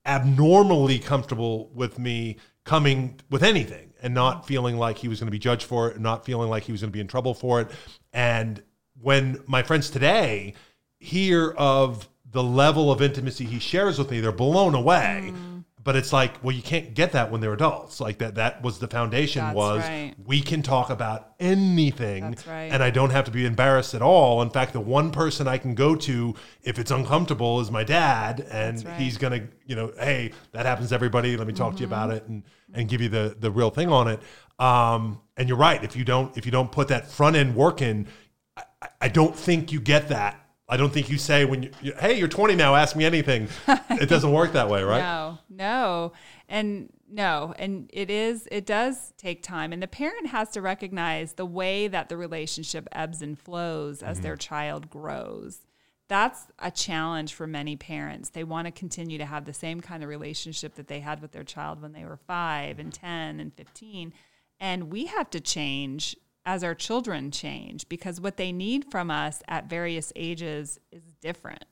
abnormally 0.07 0.98
comfortable 0.98 1.70
with 1.74 1.98
me 1.98 2.36
coming 2.64 3.18
with 3.30 3.42
anything 3.42 3.92
and 4.02 4.14
not 4.14 4.46
feeling 4.46 4.76
like 4.76 4.98
he 4.98 5.09
was 5.09 5.20
going 5.20 5.28
to 5.28 5.32
be 5.32 5.38
judged 5.38 5.64
for 5.64 5.88
it 5.88 5.94
and 5.94 6.02
not 6.02 6.24
feeling 6.24 6.48
like 6.48 6.62
he 6.62 6.72
was 6.72 6.80
going 6.80 6.90
to 6.90 6.96
be 6.96 7.00
in 7.00 7.07
trouble 7.07 7.34
for 7.34 7.61
it. 7.61 7.70
And 8.12 8.62
when 9.00 9.42
my 9.46 9.62
friends 9.62 9.90
today 9.90 10.54
hear 10.98 11.50
of 11.52 12.09
the 12.30 12.42
level 12.42 12.90
of 12.90 13.02
intimacy 13.02 13.44
he 13.44 13.59
shares 13.59 13.98
with 13.98 14.11
me, 14.11 14.20
they're 14.20 14.32
blown 14.32 14.74
away. 14.74 15.32
Mm 15.34 15.55
but 15.87 15.95
it's 15.95 16.12
like 16.12 16.43
well 16.43 16.55
you 16.55 16.62
can't 16.62 16.95
get 16.95 17.12
that 17.12 17.30
when 17.30 17.41
they're 17.41 17.53
adults 17.53 18.01
like 18.01 18.18
that 18.18 18.34
that 18.34 18.61
was 18.61 18.80
the 18.80 18.89
foundation 18.89 19.41
That's 19.41 19.55
was 19.55 19.82
right. 19.82 20.14
we 20.26 20.43
can 20.43 20.61
talk 20.61 20.91
about 20.91 21.30
anything 21.39 22.24
That's 22.24 22.47
right. 22.47 22.72
and 22.72 22.82
i 22.82 22.91
don't 22.91 23.11
have 23.11 23.24
to 23.26 23.30
be 23.30 23.47
embarrassed 23.47 23.95
at 23.95 24.03
all 24.03 24.43
in 24.43 24.51
fact 24.51 24.72
the 24.72 24.80
one 24.80 25.12
person 25.12 25.47
i 25.47 25.57
can 25.57 25.76
go 25.76 25.95
to 25.95 26.34
if 26.64 26.80
it's 26.80 26.91
uncomfortable 26.91 27.61
is 27.61 27.70
my 27.70 27.84
dad 27.84 28.45
and 28.51 28.84
right. 28.84 29.01
he's 29.01 29.16
gonna 29.16 29.47
you 29.64 29.76
know 29.76 29.93
hey 29.99 30.32
that 30.51 30.66
happens 30.66 30.89
to 30.89 30.95
everybody 30.97 31.37
let 31.37 31.47
me 31.47 31.53
talk 31.53 31.68
mm-hmm. 31.68 31.76
to 31.76 31.80
you 31.82 31.87
about 31.87 32.11
it 32.11 32.26
and 32.26 32.43
and 32.74 32.89
give 32.89 33.01
you 33.01 33.09
the 33.09 33.37
the 33.39 33.51
real 33.51 33.70
thing 33.70 33.89
on 33.89 34.09
it 34.09 34.20
um, 34.59 35.20
and 35.37 35.49
you're 35.49 35.57
right 35.57 35.84
if 35.84 35.95
you 35.95 36.05
don't 36.05 36.37
if 36.37 36.45
you 36.45 36.53
don't 36.53 36.72
put 36.72 36.89
that 36.89 37.09
front 37.09 37.37
end 37.37 37.55
work 37.55 37.80
in 37.80 38.09
I, 38.57 38.89
I 39.03 39.09
don't 39.09 39.37
think 39.37 39.70
you 39.70 39.80
get 39.80 40.09
that 40.09 40.45
I 40.68 40.76
don't 40.76 40.92
think 40.92 41.08
you 41.08 41.16
say 41.16 41.44
when 41.44 41.70
you, 41.80 41.94
hey, 41.98 42.18
you're 42.18 42.26
20 42.26 42.56
now, 42.56 42.74
ask 42.74 42.96
me 42.96 43.04
anything. 43.04 43.48
It 43.98 44.10
doesn't 44.10 44.32
work 44.32 44.52
that 44.52 44.68
way, 44.68 44.82
right? 44.82 45.00
No, 45.00 45.38
no. 45.48 46.12
And 46.50 46.92
no, 47.08 47.54
and 47.58 47.88
it 47.94 48.10
is, 48.10 48.46
it 48.52 48.66
does 48.66 49.14
take 49.16 49.42
time. 49.42 49.72
And 49.72 49.82
the 49.82 49.88
parent 49.88 50.26
has 50.26 50.50
to 50.50 50.60
recognize 50.60 51.32
the 51.32 51.46
way 51.46 51.88
that 51.88 52.10
the 52.10 52.16
relationship 52.18 52.86
ebbs 52.92 53.22
and 53.22 53.38
flows 53.38 54.02
as 54.02 54.16
mm-hmm. 54.16 54.24
their 54.24 54.36
child 54.36 54.90
grows. 54.90 55.60
That's 56.08 56.46
a 56.58 56.70
challenge 56.70 57.32
for 57.32 57.46
many 57.46 57.74
parents. 57.74 58.30
They 58.30 58.44
want 58.44 58.66
to 58.66 58.70
continue 58.70 59.16
to 59.18 59.24
have 59.24 59.46
the 59.46 59.54
same 59.54 59.80
kind 59.80 60.02
of 60.02 60.10
relationship 60.10 60.74
that 60.74 60.88
they 60.88 61.00
had 61.00 61.22
with 61.22 61.32
their 61.32 61.42
child 61.42 61.80
when 61.80 61.92
they 61.92 62.04
were 62.04 62.18
five 62.18 62.78
and 62.78 62.92
10 62.92 63.40
and 63.40 63.54
15. 63.54 64.12
And 64.60 64.92
we 64.92 65.06
have 65.06 65.30
to 65.30 65.40
change 65.40 66.16
as 66.47 66.62
our 66.62 66.74
children 66.74 67.32
change 67.32 67.88
because 67.88 68.20
what 68.20 68.36
they 68.36 68.53
need 68.53 68.84
from 68.90 69.11
us 69.11 69.42
at 69.49 69.68
various 69.68 70.12
ages 70.14 70.78
is 70.92 71.03
different. 71.20 71.64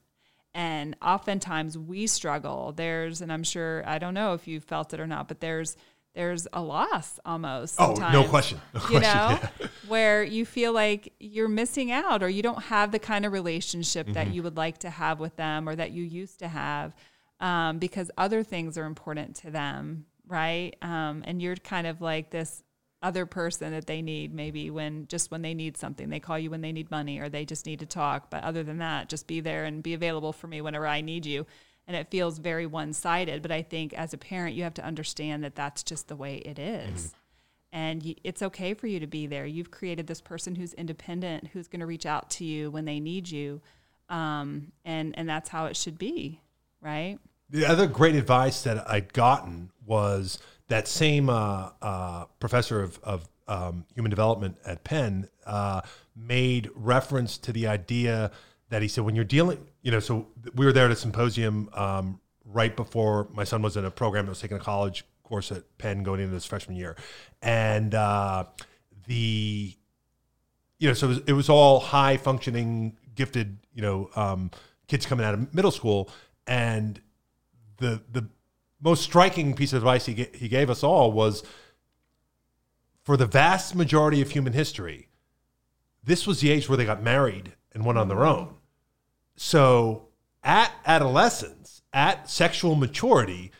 And 0.52 0.96
oftentimes 1.00 1.78
we 1.78 2.06
struggle. 2.08 2.72
There's, 2.76 3.20
and 3.20 3.32
I'm 3.32 3.44
sure, 3.44 3.84
I 3.86 3.98
don't 3.98 4.14
know 4.14 4.34
if 4.34 4.46
you 4.46 4.60
felt 4.60 4.92
it 4.92 5.00
or 5.00 5.06
not, 5.06 5.28
but 5.28 5.40
there's, 5.40 5.76
there's 6.14 6.46
a 6.52 6.60
loss 6.60 7.18
almost. 7.24 7.76
Oh, 7.80 7.94
no 7.94 8.24
question. 8.24 8.60
No 8.74 8.80
you 8.88 9.00
know, 9.00 9.00
yeah. 9.00 9.48
where 9.88 10.22
you 10.22 10.44
feel 10.44 10.72
like 10.72 11.12
you're 11.18 11.48
missing 11.48 11.90
out 11.90 12.22
or 12.22 12.28
you 12.28 12.42
don't 12.42 12.62
have 12.64 12.92
the 12.92 13.00
kind 13.00 13.24
of 13.24 13.32
relationship 13.32 14.06
mm-hmm. 14.06 14.14
that 14.14 14.32
you 14.32 14.42
would 14.42 14.56
like 14.56 14.78
to 14.78 14.90
have 14.90 15.18
with 15.18 15.36
them 15.36 15.68
or 15.68 15.74
that 15.74 15.92
you 15.92 16.02
used 16.04 16.40
to 16.40 16.48
have 16.48 16.94
um, 17.40 17.78
because 17.78 18.10
other 18.16 18.42
things 18.42 18.78
are 18.78 18.84
important 18.84 19.36
to 19.36 19.50
them, 19.50 20.06
right? 20.26 20.72
Um, 20.82 21.22
and 21.26 21.42
you're 21.42 21.56
kind 21.56 21.86
of 21.86 22.00
like 22.00 22.30
this 22.30 22.62
other 23.04 23.26
person 23.26 23.70
that 23.72 23.86
they 23.86 24.02
need 24.02 24.34
maybe 24.34 24.70
when 24.70 25.06
just 25.06 25.30
when 25.30 25.42
they 25.42 25.54
need 25.54 25.76
something. 25.76 26.08
They 26.08 26.20
call 26.20 26.38
you 26.38 26.50
when 26.50 26.62
they 26.62 26.72
need 26.72 26.90
money 26.90 27.20
or 27.20 27.28
they 27.28 27.44
just 27.44 27.66
need 27.66 27.80
to 27.80 27.86
talk. 27.86 28.30
But 28.30 28.42
other 28.42 28.64
than 28.64 28.78
that 28.78 29.08
just 29.08 29.26
be 29.26 29.40
there 29.40 29.64
and 29.64 29.82
be 29.82 29.94
available 29.94 30.32
for 30.32 30.46
me 30.46 30.60
whenever 30.60 30.86
i 30.86 31.00
need 31.00 31.26
you. 31.26 31.46
And 31.86 31.94
it 31.94 32.10
feels 32.10 32.38
very 32.38 32.66
one-sided. 32.66 33.42
But 33.42 33.52
i 33.52 33.62
think 33.62 33.92
as 33.92 34.14
a 34.14 34.18
parent 34.18 34.56
you 34.56 34.64
have 34.64 34.74
to 34.74 34.84
understand 34.84 35.44
that 35.44 35.54
that's 35.54 35.82
just 35.82 36.08
the 36.08 36.16
way 36.16 36.36
it 36.38 36.58
is. 36.58 37.08
Mm-hmm. 37.08 37.76
and 37.76 38.14
it's 38.24 38.42
okay 38.42 38.74
for 38.74 38.86
you 38.86 38.98
to 39.00 39.06
be 39.06 39.26
there. 39.26 39.46
You've 39.46 39.70
created 39.70 40.06
this 40.06 40.22
person 40.22 40.54
who's 40.54 40.72
independent 40.72 41.48
who's 41.48 41.68
going 41.68 41.80
to 41.80 41.86
reach 41.86 42.06
out 42.06 42.30
to 42.30 42.44
you 42.44 42.70
when 42.70 42.86
they 42.86 43.00
need 43.00 43.30
you. 43.30 43.60
Um, 44.08 44.72
and 44.84 45.16
and 45.16 45.28
that's 45.28 45.50
how 45.50 45.66
it 45.66 45.76
should 45.76 45.98
be 45.98 46.40
right? 46.84 47.18
The 47.50 47.66
other 47.66 47.86
great 47.86 48.14
advice 48.14 48.62
that 48.62 48.88
i'd 48.90 49.12
gotten 49.12 49.70
was 49.86 50.38
that 50.68 50.88
same 50.88 51.28
uh, 51.28 51.70
uh, 51.82 52.24
professor 52.40 52.82
of, 52.82 52.98
of 53.02 53.28
um, 53.48 53.84
human 53.94 54.10
development 54.10 54.56
at 54.64 54.84
Penn 54.84 55.28
uh, 55.46 55.82
made 56.16 56.70
reference 56.74 57.36
to 57.38 57.52
the 57.52 57.66
idea 57.66 58.30
that 58.70 58.82
he 58.82 58.88
said 58.88 59.04
when 59.04 59.14
you're 59.14 59.24
dealing, 59.24 59.66
you 59.82 59.90
know, 59.90 60.00
so 60.00 60.28
we 60.54 60.64
were 60.64 60.72
there 60.72 60.86
at 60.86 60.90
a 60.90 60.96
symposium 60.96 61.68
um, 61.74 62.20
right 62.44 62.74
before 62.74 63.28
my 63.32 63.44
son 63.44 63.62
was 63.62 63.76
in 63.76 63.84
a 63.84 63.90
program 63.90 64.26
that 64.26 64.30
was 64.30 64.40
taking 64.40 64.56
a 64.56 64.60
college 64.60 65.04
course 65.22 65.52
at 65.52 65.78
Penn 65.78 66.02
going 66.02 66.20
into 66.20 66.34
his 66.34 66.44
freshman 66.44 66.76
year, 66.76 66.96
and 67.42 67.94
uh, 67.94 68.44
the, 69.06 69.74
you 70.78 70.88
know, 70.88 70.94
so 70.94 71.06
it 71.06 71.08
was, 71.08 71.18
it 71.26 71.32
was 71.32 71.48
all 71.48 71.80
high 71.80 72.16
functioning, 72.16 72.96
gifted, 73.14 73.58
you 73.74 73.82
know, 73.82 74.10
um, 74.16 74.50
kids 74.88 75.06
coming 75.06 75.24
out 75.24 75.34
of 75.34 75.54
middle 75.54 75.70
school, 75.70 76.10
and 76.46 77.00
the 77.78 78.02
the 78.12 78.28
most 78.84 79.02
striking 79.02 79.54
piece 79.54 79.72
of 79.72 79.78
advice 79.78 80.06
he, 80.06 80.28
he 80.34 80.46
gave 80.46 80.68
us 80.68 80.84
all 80.84 81.10
was 81.10 81.42
for 83.02 83.16
the 83.16 83.26
vast 83.26 83.74
majority 83.74 84.20
of 84.20 84.30
human 84.30 84.52
history, 84.52 85.08
this 86.04 86.26
was 86.26 86.40
the 86.40 86.50
age 86.50 86.68
where 86.68 86.76
they 86.76 86.84
got 86.84 87.02
married 87.02 87.54
and 87.72 87.84
went 87.84 87.98
on 87.98 88.08
their 88.08 88.24
own. 88.24 88.54
So 89.36 90.08
at 90.42 90.70
adolescence, 90.86 91.82
at 91.92 92.28
sexual 92.28 92.76
maturity, 92.76 93.50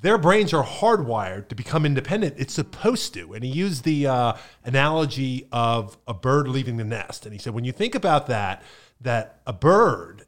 their 0.00 0.18
brains 0.18 0.52
are 0.52 0.64
hardwired 0.64 1.48
to 1.48 1.54
become 1.54 1.84
independent. 1.84 2.34
It's 2.38 2.54
supposed 2.54 3.14
to. 3.14 3.34
And 3.34 3.44
he 3.44 3.50
used 3.50 3.84
the 3.84 4.06
uh, 4.06 4.32
analogy 4.64 5.48
of 5.52 5.96
a 6.06 6.14
bird 6.14 6.48
leaving 6.48 6.76
the 6.76 6.84
nest. 6.84 7.24
And 7.24 7.32
he 7.32 7.38
said, 7.38 7.54
when 7.54 7.64
you 7.64 7.72
think 7.72 7.94
about 7.94 8.26
that, 8.26 8.62
that 9.00 9.40
a 9.46 9.52
bird 9.52 10.26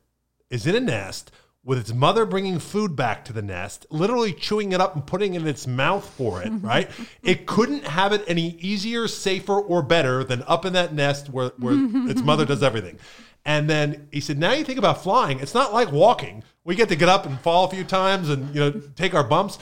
is 0.50 0.66
in 0.66 0.76
a 0.76 0.80
nest 0.80 1.30
with 1.64 1.78
its 1.78 1.94
mother 1.94 2.26
bringing 2.26 2.58
food 2.58 2.94
back 2.94 3.24
to 3.24 3.32
the 3.32 3.40
nest, 3.40 3.86
literally 3.90 4.32
chewing 4.32 4.72
it 4.72 4.80
up 4.80 4.94
and 4.94 5.06
putting 5.06 5.34
it 5.34 5.42
in 5.42 5.48
its 5.48 5.66
mouth 5.66 6.08
for 6.16 6.42
it, 6.42 6.50
right? 6.60 6.90
it 7.22 7.46
couldn't 7.46 7.84
have 7.84 8.12
it 8.12 8.22
any 8.28 8.56
easier, 8.60 9.08
safer, 9.08 9.58
or 9.58 9.82
better 9.82 10.22
than 10.22 10.42
up 10.46 10.64
in 10.64 10.74
that 10.74 10.92
nest 10.92 11.30
where, 11.30 11.52
where 11.58 11.74
its 12.10 12.22
mother 12.24 12.44
does 12.44 12.62
everything. 12.62 12.98
And 13.46 13.68
then 13.68 14.08
he 14.10 14.20
said, 14.20 14.38
now 14.38 14.52
you 14.52 14.64
think 14.64 14.78
about 14.78 15.02
flying, 15.02 15.40
it's 15.40 15.54
not 15.54 15.72
like 15.72 15.90
walking. 15.90 16.44
We 16.64 16.74
get 16.74 16.88
to 16.90 16.96
get 16.96 17.08
up 17.08 17.26
and 17.26 17.38
fall 17.40 17.64
a 17.64 17.70
few 17.70 17.84
times 17.84 18.30
and 18.30 18.54
you 18.54 18.60
know 18.60 18.70
take 18.96 19.14
our 19.14 19.24
bumps. 19.24 19.58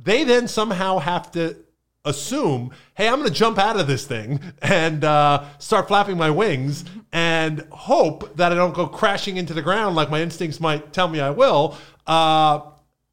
They 0.00 0.22
then 0.24 0.46
somehow 0.46 0.98
have 0.98 1.32
to 1.32 1.56
assume, 2.04 2.70
hey, 2.94 3.08
I'm 3.08 3.18
going 3.18 3.28
to 3.28 3.34
jump 3.34 3.58
out 3.58 3.78
of 3.78 3.86
this 3.86 4.06
thing 4.06 4.40
and 4.62 5.04
uh, 5.04 5.44
start 5.58 5.88
flapping 5.88 6.16
my 6.16 6.30
wings 6.30 6.84
and 7.12 7.66
hope 7.72 8.36
that 8.36 8.52
I 8.52 8.54
don't 8.54 8.74
go 8.74 8.86
crashing 8.86 9.36
into 9.36 9.54
the 9.54 9.62
ground 9.62 9.96
like 9.96 10.10
my 10.10 10.20
instincts 10.20 10.60
might 10.60 10.92
tell 10.92 11.08
me 11.08 11.20
I 11.20 11.30
will, 11.30 11.76
uh, 12.06 12.60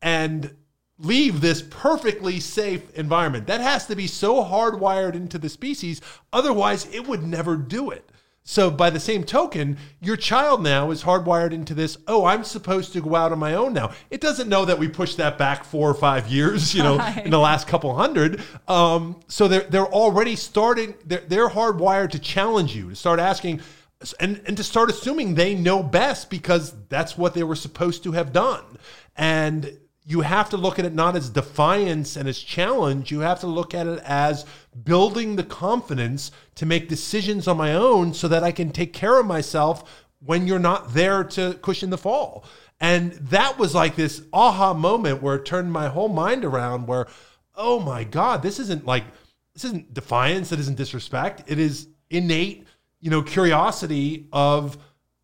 and 0.01 0.55
leave 0.99 1.41
this 1.41 1.61
perfectly 1.61 2.39
safe 2.39 2.93
environment. 2.95 3.47
That 3.47 3.61
has 3.61 3.87
to 3.87 3.95
be 3.95 4.07
so 4.07 4.43
hardwired 4.43 5.15
into 5.15 5.37
the 5.37 5.49
species, 5.49 6.01
otherwise, 6.31 6.87
it 6.93 7.07
would 7.07 7.23
never 7.23 7.55
do 7.55 7.91
it. 7.91 8.10
So, 8.43 8.71
by 8.71 8.89
the 8.89 8.99
same 8.99 9.23
token, 9.23 9.77
your 9.99 10.17
child 10.17 10.63
now 10.63 10.89
is 10.89 11.03
hardwired 11.03 11.51
into 11.53 11.73
this. 11.75 11.97
Oh, 12.07 12.25
I'm 12.25 12.43
supposed 12.43 12.91
to 12.93 13.01
go 13.01 13.15
out 13.15 13.31
on 13.31 13.39
my 13.39 13.53
own 13.53 13.73
now. 13.73 13.91
It 14.09 14.19
doesn't 14.19 14.49
know 14.49 14.65
that 14.65 14.79
we 14.79 14.87
pushed 14.87 15.17
that 15.17 15.37
back 15.37 15.63
four 15.63 15.89
or 15.89 15.93
five 15.93 16.27
years, 16.27 16.73
you 16.73 16.81
know, 16.81 16.97
right. 16.97 17.23
in 17.23 17.31
the 17.31 17.39
last 17.39 17.67
couple 17.67 17.95
hundred. 17.95 18.41
Um, 18.67 19.19
so 19.27 19.47
they're 19.47 19.61
they're 19.61 19.85
already 19.85 20.35
starting. 20.35 20.95
They're 21.05 21.23
they're 21.27 21.49
hardwired 21.49 22.11
to 22.11 22.19
challenge 22.19 22.75
you 22.75 22.89
to 22.89 22.95
start 22.95 23.19
asking. 23.19 23.61
and 24.19 24.41
and 24.47 24.57
to 24.57 24.63
start 24.63 24.89
assuming 24.89 25.35
they 25.35 25.53
know 25.53 25.83
best 25.83 26.31
because 26.31 26.73
that's 26.89 27.15
what 27.15 27.35
they 27.35 27.43
were 27.43 27.55
supposed 27.55 28.03
to 28.03 28.13
have 28.13 28.33
done 28.33 28.63
and 29.15 29.77
you 30.11 30.21
have 30.21 30.49
to 30.49 30.57
look 30.57 30.77
at 30.77 30.85
it 30.85 30.93
not 30.93 31.15
as 31.15 31.29
defiance 31.29 32.17
and 32.17 32.27
as 32.27 32.37
challenge. 32.37 33.11
You 33.11 33.21
have 33.21 33.39
to 33.39 33.47
look 33.47 33.73
at 33.73 33.87
it 33.87 34.01
as 34.03 34.45
building 34.83 35.37
the 35.37 35.43
confidence 35.43 36.31
to 36.55 36.65
make 36.65 36.89
decisions 36.89 37.47
on 37.47 37.57
my 37.57 37.73
own 37.73 38.13
so 38.13 38.27
that 38.27 38.43
I 38.43 38.51
can 38.51 38.71
take 38.71 38.91
care 38.91 39.19
of 39.19 39.25
myself 39.25 40.05
when 40.19 40.47
you're 40.47 40.59
not 40.59 40.93
there 40.93 41.23
to 41.23 41.53
cushion 41.61 41.89
the 41.89 41.97
fall. 41.97 42.43
And 42.79 43.13
that 43.13 43.57
was 43.57 43.73
like 43.73 43.95
this 43.95 44.21
aha 44.33 44.73
moment 44.73 45.21
where 45.21 45.35
it 45.35 45.45
turned 45.45 45.71
my 45.71 45.87
whole 45.87 46.09
mind 46.09 46.43
around 46.43 46.87
where 46.87 47.07
oh 47.55 47.79
my 47.79 48.03
god 48.03 48.41
this 48.41 48.59
isn't 48.59 48.85
like 48.85 49.03
this 49.53 49.65
isn't 49.65 49.93
defiance 49.93 50.51
it 50.51 50.59
isn't 50.59 50.77
disrespect. 50.77 51.43
It 51.47 51.57
is 51.59 51.87
innate 52.09 52.67
you 53.01 53.09
know, 53.09 53.21
curiosity 53.23 54.27
of 54.31 54.77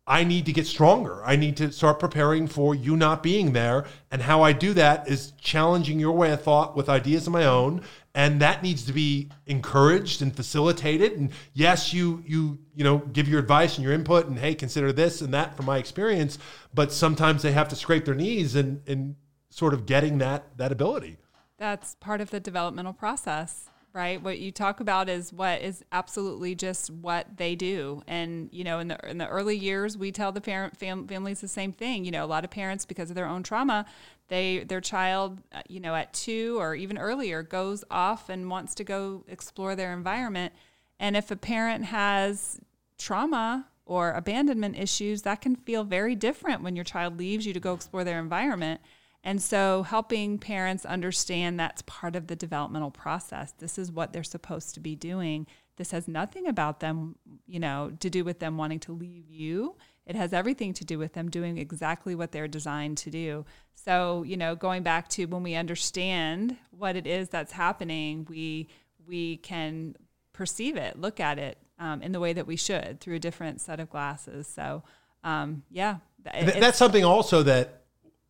I 0.08 0.24
need 0.24 0.46
to 0.46 0.54
get 0.54 0.66
stronger. 0.66 1.22
I 1.22 1.36
need 1.36 1.58
to 1.58 1.70
start 1.70 1.98
preparing 2.00 2.46
for 2.46 2.74
you 2.74 2.96
not 2.96 3.22
being 3.22 3.52
there. 3.52 3.84
And 4.10 4.22
how 4.22 4.42
I 4.42 4.52
do 4.52 4.72
that 4.72 5.06
is 5.06 5.32
challenging 5.32 6.00
your 6.00 6.12
way 6.12 6.32
of 6.32 6.42
thought 6.42 6.74
with 6.74 6.88
ideas 6.88 7.26
of 7.26 7.34
my 7.34 7.44
own. 7.44 7.82
And 8.14 8.40
that 8.40 8.62
needs 8.62 8.86
to 8.86 8.94
be 8.94 9.28
encouraged 9.46 10.22
and 10.22 10.34
facilitated. 10.34 11.12
And 11.12 11.30
yes, 11.52 11.92
you 11.92 12.24
you 12.26 12.58
you 12.74 12.84
know 12.84 12.98
give 12.98 13.28
your 13.28 13.38
advice 13.38 13.76
and 13.76 13.84
your 13.84 13.92
input 13.92 14.26
and 14.26 14.38
hey, 14.38 14.54
consider 14.54 14.92
this 14.92 15.20
and 15.20 15.32
that 15.34 15.54
from 15.54 15.66
my 15.66 15.76
experience. 15.76 16.38
But 16.72 16.90
sometimes 16.90 17.42
they 17.42 17.52
have 17.52 17.68
to 17.68 17.76
scrape 17.76 18.06
their 18.06 18.14
knees 18.14 18.56
and 18.56 18.80
and 18.88 19.14
sort 19.50 19.74
of 19.74 19.84
getting 19.84 20.18
that 20.18 20.56
that 20.56 20.72
ability. 20.72 21.18
That's 21.58 21.96
part 21.96 22.22
of 22.22 22.30
the 22.30 22.40
developmental 22.40 22.94
process 22.94 23.67
right? 23.92 24.22
What 24.22 24.38
you 24.38 24.52
talk 24.52 24.80
about 24.80 25.08
is 25.08 25.32
what 25.32 25.60
is 25.60 25.84
absolutely 25.92 26.54
just 26.54 26.90
what 26.90 27.36
they 27.36 27.54
do. 27.54 28.02
And, 28.06 28.48
you 28.52 28.64
know, 28.64 28.78
in 28.78 28.88
the, 28.88 29.10
in 29.10 29.18
the 29.18 29.26
early 29.26 29.56
years, 29.56 29.96
we 29.96 30.12
tell 30.12 30.30
the 30.30 30.40
parent 30.40 30.76
fam- 30.76 31.08
families 31.08 31.40
the 31.40 31.48
same 31.48 31.72
thing. 31.72 32.04
You 32.04 32.10
know, 32.10 32.24
a 32.24 32.26
lot 32.26 32.44
of 32.44 32.50
parents, 32.50 32.84
because 32.84 33.10
of 33.10 33.16
their 33.16 33.26
own 33.26 33.42
trauma, 33.42 33.86
they, 34.28 34.64
their 34.64 34.80
child, 34.80 35.38
uh, 35.52 35.62
you 35.68 35.80
know, 35.80 35.94
at 35.94 36.12
two 36.12 36.56
or 36.60 36.74
even 36.74 36.98
earlier 36.98 37.42
goes 37.42 37.82
off 37.90 38.28
and 38.28 38.50
wants 38.50 38.74
to 38.76 38.84
go 38.84 39.24
explore 39.26 39.74
their 39.74 39.92
environment. 39.92 40.52
And 41.00 41.16
if 41.16 41.30
a 41.30 41.36
parent 41.36 41.86
has 41.86 42.60
trauma 42.98 43.68
or 43.86 44.12
abandonment 44.12 44.78
issues, 44.78 45.22
that 45.22 45.40
can 45.40 45.56
feel 45.56 45.82
very 45.82 46.14
different 46.14 46.62
when 46.62 46.76
your 46.76 46.84
child 46.84 47.18
leaves 47.18 47.46
you 47.46 47.54
to 47.54 47.60
go 47.60 47.72
explore 47.72 48.04
their 48.04 48.18
environment. 48.18 48.80
And 49.28 49.42
so, 49.42 49.82
helping 49.82 50.38
parents 50.38 50.86
understand 50.86 51.60
that's 51.60 51.82
part 51.82 52.16
of 52.16 52.28
the 52.28 52.34
developmental 52.34 52.90
process. 52.90 53.52
This 53.58 53.76
is 53.76 53.92
what 53.92 54.14
they're 54.14 54.24
supposed 54.24 54.72
to 54.72 54.80
be 54.80 54.96
doing. 54.96 55.46
This 55.76 55.90
has 55.90 56.08
nothing 56.08 56.46
about 56.46 56.80
them, 56.80 57.16
you 57.46 57.60
know, 57.60 57.92
to 58.00 58.08
do 58.08 58.24
with 58.24 58.38
them 58.38 58.56
wanting 58.56 58.80
to 58.80 58.92
leave 58.92 59.30
you. 59.30 59.76
It 60.06 60.16
has 60.16 60.32
everything 60.32 60.72
to 60.72 60.84
do 60.86 60.98
with 60.98 61.12
them 61.12 61.28
doing 61.28 61.58
exactly 61.58 62.14
what 62.14 62.32
they're 62.32 62.48
designed 62.48 62.96
to 62.98 63.10
do. 63.10 63.44
So, 63.74 64.22
you 64.22 64.38
know, 64.38 64.54
going 64.54 64.82
back 64.82 65.08
to 65.10 65.26
when 65.26 65.42
we 65.42 65.56
understand 65.56 66.56
what 66.70 66.96
it 66.96 67.06
is 67.06 67.28
that's 67.28 67.52
happening, 67.52 68.26
we 68.30 68.68
we 69.06 69.36
can 69.36 69.94
perceive 70.32 70.78
it, 70.78 70.98
look 70.98 71.20
at 71.20 71.38
it 71.38 71.58
um, 71.78 72.00
in 72.00 72.12
the 72.12 72.20
way 72.20 72.32
that 72.32 72.46
we 72.46 72.56
should 72.56 72.98
through 73.00 73.16
a 73.16 73.20
different 73.20 73.60
set 73.60 73.78
of 73.78 73.90
glasses. 73.90 74.46
So, 74.46 74.84
um, 75.22 75.64
yeah, 75.70 75.98
that's 76.24 76.78
something 76.78 77.04
also 77.04 77.42
that 77.42 77.78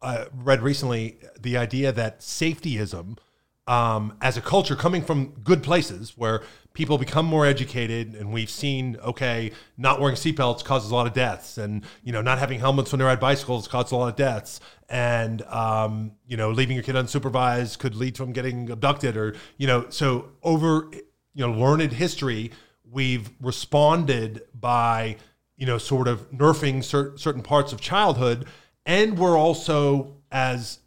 uh, 0.03 0.27
read 0.33 0.63
recently 0.63 1.19
the 1.41 1.57
idea 1.57 1.93
that 1.93 2.21
safetyism 2.21 3.19
um, 3.67 4.17
as 4.23 4.37
a 4.37 4.41
culture 4.41 4.75
coming 4.75 5.03
from 5.03 5.35
good 5.45 5.63
places 5.63 6.15
where 6.17 6.43
people 6.73 6.97
become 6.97 7.27
more 7.27 7.45
educated 7.45 8.15
and 8.15 8.33
we've 8.33 8.49
seen 8.49 8.97
okay 9.05 9.51
not 9.77 10.01
wearing 10.01 10.17
seatbelts 10.17 10.65
causes 10.65 10.91
a 10.91 10.95
lot 10.95 11.07
of 11.07 11.13
deaths 11.13 11.59
and 11.59 11.85
you 12.03 12.13
know 12.13 12.23
not 12.23 12.39
having 12.39 12.61
helmets 12.61 12.93
when 12.93 12.99
they 12.99 13.05
ride 13.05 13.21
bicycles 13.21 13.69
causes 13.69 13.93
a 13.93 13.97
lot 13.97 14.09
of 14.09 14.17
deaths. 14.17 14.61
And 14.89 15.43
um, 15.43 16.13
you 16.27 16.37
know 16.37 16.51
leaving 16.51 16.77
your 16.77 16.83
kid 16.83 16.95
unsupervised 16.95 17.79
could 17.79 17.95
lead 17.95 18.15
to 18.15 18.23
them 18.23 18.33
getting 18.33 18.71
abducted 18.71 19.17
or 19.17 19.35
you 19.59 19.67
know 19.67 19.87
so 19.91 20.31
over 20.43 20.89
you 21.35 21.47
know 21.47 21.53
learned 21.53 21.93
history 21.93 22.53
we've 22.91 23.31
responded 23.41 24.43
by 24.55 25.17
you 25.59 25.67
know 25.67 25.77
sort 25.77 26.09
of 26.09 26.31
nerfing 26.31 26.83
cer- 26.83 27.19
certain 27.19 27.43
parts 27.43 27.73
of 27.73 27.81
childhood 27.83 28.47
and 28.89 29.19
we're 29.19 29.39
also 29.39 30.17
as 30.33 30.81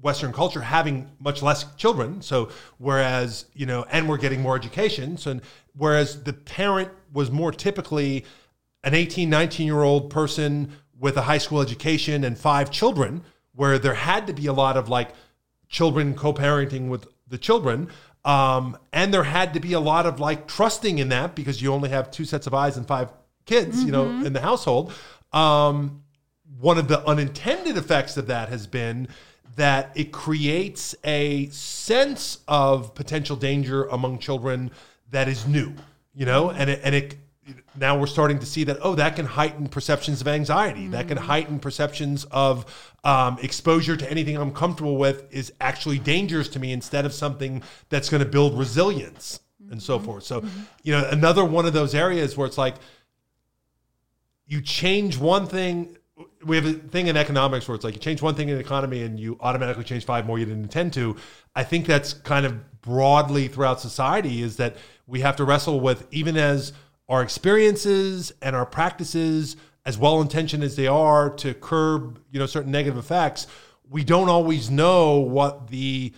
Western 0.00 0.32
culture 0.32 0.60
having 0.60 1.10
much 1.18 1.42
less 1.42 1.64
children. 1.74 2.22
So 2.22 2.50
whereas 2.78 3.46
you 3.54 3.66
know, 3.66 3.84
and 3.90 4.08
we're 4.08 4.18
getting 4.18 4.40
more 4.40 4.54
education. 4.54 5.16
So 5.16 5.40
whereas 5.76 6.22
the 6.22 6.34
parent 6.34 6.90
was 7.12 7.32
more 7.32 7.50
typically 7.50 8.24
an 8.84 8.94
18, 8.94 9.28
19 9.28 9.66
year 9.66 9.82
old 9.82 10.10
person 10.10 10.70
with 11.00 11.16
a 11.16 11.22
high 11.22 11.38
school 11.38 11.60
education 11.60 12.22
and 12.22 12.38
five 12.38 12.70
children, 12.70 13.22
where 13.54 13.78
there 13.78 13.94
had 13.94 14.26
to 14.28 14.32
be 14.32 14.46
a 14.46 14.52
lot 14.52 14.76
of 14.76 14.88
like 14.88 15.10
children 15.68 16.14
co-parenting 16.14 16.88
with 16.88 17.08
the 17.26 17.38
children. 17.38 17.88
Um, 18.24 18.76
and 18.92 19.14
there 19.14 19.24
had 19.24 19.54
to 19.54 19.60
be 19.60 19.72
a 19.72 19.80
lot 19.80 20.04
of 20.04 20.20
like 20.20 20.46
trusting 20.46 20.98
in 20.98 21.08
that 21.08 21.34
because 21.34 21.62
you 21.62 21.72
only 21.72 21.88
have 21.88 22.10
two 22.10 22.24
sets 22.24 22.46
of 22.46 22.54
eyes 22.54 22.76
and 22.76 22.86
five 22.86 23.10
kids, 23.46 23.78
mm-hmm. 23.78 23.86
you 23.86 23.92
know, 23.92 24.04
mm-hmm. 24.04 24.26
in 24.26 24.32
the 24.34 24.40
household. 24.40 24.92
Um, 25.32 26.02
one 26.58 26.78
of 26.78 26.88
the 26.88 27.06
unintended 27.06 27.76
effects 27.76 28.16
of 28.16 28.26
that 28.28 28.48
has 28.48 28.66
been 28.66 29.08
that 29.56 29.90
it 29.94 30.12
creates 30.12 30.94
a 31.04 31.48
sense 31.48 32.38
of 32.46 32.94
potential 32.94 33.36
danger 33.36 33.84
among 33.86 34.18
children 34.18 34.70
that 35.10 35.28
is 35.28 35.46
new, 35.46 35.72
you 36.14 36.26
know, 36.26 36.50
and 36.50 36.70
it, 36.70 36.80
and 36.82 36.94
it 36.94 37.16
now 37.76 37.98
we're 37.98 38.06
starting 38.06 38.38
to 38.38 38.46
see 38.46 38.64
that 38.64 38.78
oh 38.82 38.94
that 38.94 39.14
can 39.16 39.24
heighten 39.24 39.68
perceptions 39.68 40.20
of 40.20 40.28
anxiety 40.28 40.82
mm-hmm. 40.82 40.92
that 40.92 41.08
can 41.08 41.16
mm-hmm. 41.16 41.26
heighten 41.26 41.60
perceptions 41.60 42.24
of 42.30 42.92
um, 43.04 43.38
exposure 43.40 43.96
to 43.96 44.10
anything 44.10 44.36
i'm 44.36 44.52
comfortable 44.52 44.96
with 44.96 45.32
is 45.32 45.52
actually 45.60 45.98
dangerous 45.98 46.48
to 46.48 46.58
me 46.58 46.72
instead 46.72 47.06
of 47.06 47.12
something 47.12 47.62
that's 47.88 48.08
going 48.08 48.22
to 48.22 48.28
build 48.28 48.58
resilience 48.58 49.38
mm-hmm. 49.62 49.72
and 49.72 49.82
so 49.82 49.96
mm-hmm. 49.96 50.06
forth 50.06 50.24
so 50.24 50.40
mm-hmm. 50.40 50.60
you 50.82 50.92
know 50.92 51.06
another 51.10 51.44
one 51.44 51.66
of 51.66 51.72
those 51.72 51.94
areas 51.94 52.36
where 52.36 52.46
it's 52.46 52.58
like 52.58 52.74
you 54.46 54.60
change 54.60 55.16
one 55.16 55.46
thing 55.46 55.96
we 56.44 56.56
have 56.56 56.64
a 56.64 56.72
thing 56.72 57.08
in 57.08 57.16
economics 57.16 57.68
where 57.68 57.74
it's 57.74 57.84
like 57.84 57.94
you 57.94 58.00
change 58.00 58.22
one 58.22 58.34
thing 58.34 58.48
in 58.48 58.54
the 58.54 58.60
economy 58.60 59.02
and 59.02 59.20
you 59.20 59.36
automatically 59.40 59.84
change 59.84 60.04
five 60.04 60.26
more 60.26 60.38
you 60.38 60.46
didn't 60.46 60.62
intend 60.62 60.92
to. 60.94 61.16
I 61.54 61.64
think 61.64 61.86
that's 61.86 62.12
kind 62.14 62.46
of 62.46 62.80
broadly 62.80 63.48
throughout 63.48 63.80
society 63.80 64.42
is 64.42 64.56
that 64.56 64.76
we 65.06 65.20
have 65.20 65.36
to 65.36 65.44
wrestle 65.44 65.80
with 65.80 66.06
even 66.10 66.36
as 66.36 66.72
our 67.08 67.22
experiences 67.22 68.32
and 68.40 68.56
our 68.56 68.66
practices, 68.66 69.56
as 69.84 69.98
well 69.98 70.20
intentioned 70.20 70.64
as 70.64 70.74
they 70.74 70.86
are 70.86 71.30
to 71.30 71.54
curb, 71.54 72.20
you 72.30 72.38
know, 72.38 72.46
certain 72.46 72.72
negative 72.72 72.98
effects, 72.98 73.46
we 73.88 74.02
don't 74.02 74.28
always 74.28 74.70
know 74.70 75.18
what 75.18 75.68
the, 75.68 76.12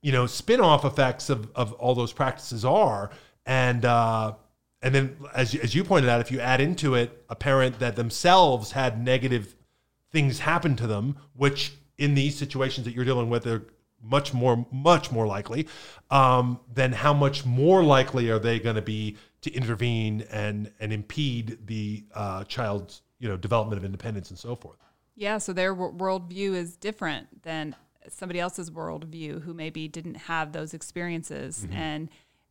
you 0.00 0.12
know, 0.12 0.26
spin-off 0.26 0.84
effects 0.84 1.28
of, 1.28 1.50
of 1.54 1.72
all 1.74 1.94
those 1.94 2.12
practices 2.12 2.64
are. 2.64 3.10
And 3.44 3.84
uh 3.84 4.34
and 4.82 4.94
then 4.94 5.16
as 5.34 5.54
as 5.54 5.74
you 5.74 5.84
pointed 5.84 6.08
out, 6.08 6.20
if 6.20 6.30
you 6.30 6.40
add 6.40 6.60
into 6.60 6.94
it 6.94 7.24
a 7.28 7.36
parent 7.36 7.78
that 7.78 7.96
themselves 7.96 8.72
had 8.72 9.02
negative 9.02 9.54
things 10.10 10.40
happen 10.40 10.76
to 10.76 10.86
them, 10.86 11.16
which 11.34 11.72
in 11.98 12.14
these 12.14 12.36
situations 12.36 12.86
that 12.86 12.94
you're 12.94 13.04
dealing 13.04 13.28
with 13.28 13.44
they're 13.44 13.62
much 14.02 14.32
more 14.32 14.66
much 14.72 15.12
more 15.12 15.26
likely, 15.26 15.68
um, 16.10 16.60
then 16.72 16.92
how 16.92 17.12
much 17.12 17.44
more 17.44 17.82
likely 17.84 18.30
are 18.30 18.38
they 18.38 18.58
going 18.58 18.76
to 18.76 18.82
be 18.82 19.16
to 19.42 19.52
intervene 19.52 20.24
and 20.30 20.72
and 20.80 20.92
impede 20.92 21.66
the 21.66 22.04
uh, 22.14 22.44
child's 22.44 23.02
you 23.18 23.28
know 23.28 23.36
development 23.36 23.78
of 23.78 23.84
independence 23.84 24.30
and 24.30 24.38
so 24.38 24.56
forth? 24.56 24.78
Yeah, 25.14 25.36
so 25.38 25.52
their 25.52 25.74
worldview 25.74 26.54
is 26.54 26.76
different 26.76 27.42
than 27.42 27.76
somebody 28.08 28.40
else's 28.40 28.70
worldview 28.70 29.42
who 29.42 29.52
maybe 29.52 29.86
didn't 29.86 30.14
have 30.14 30.52
those 30.52 30.72
experiences 30.72 31.64
mm-hmm. 31.64 31.76
and 31.76 32.08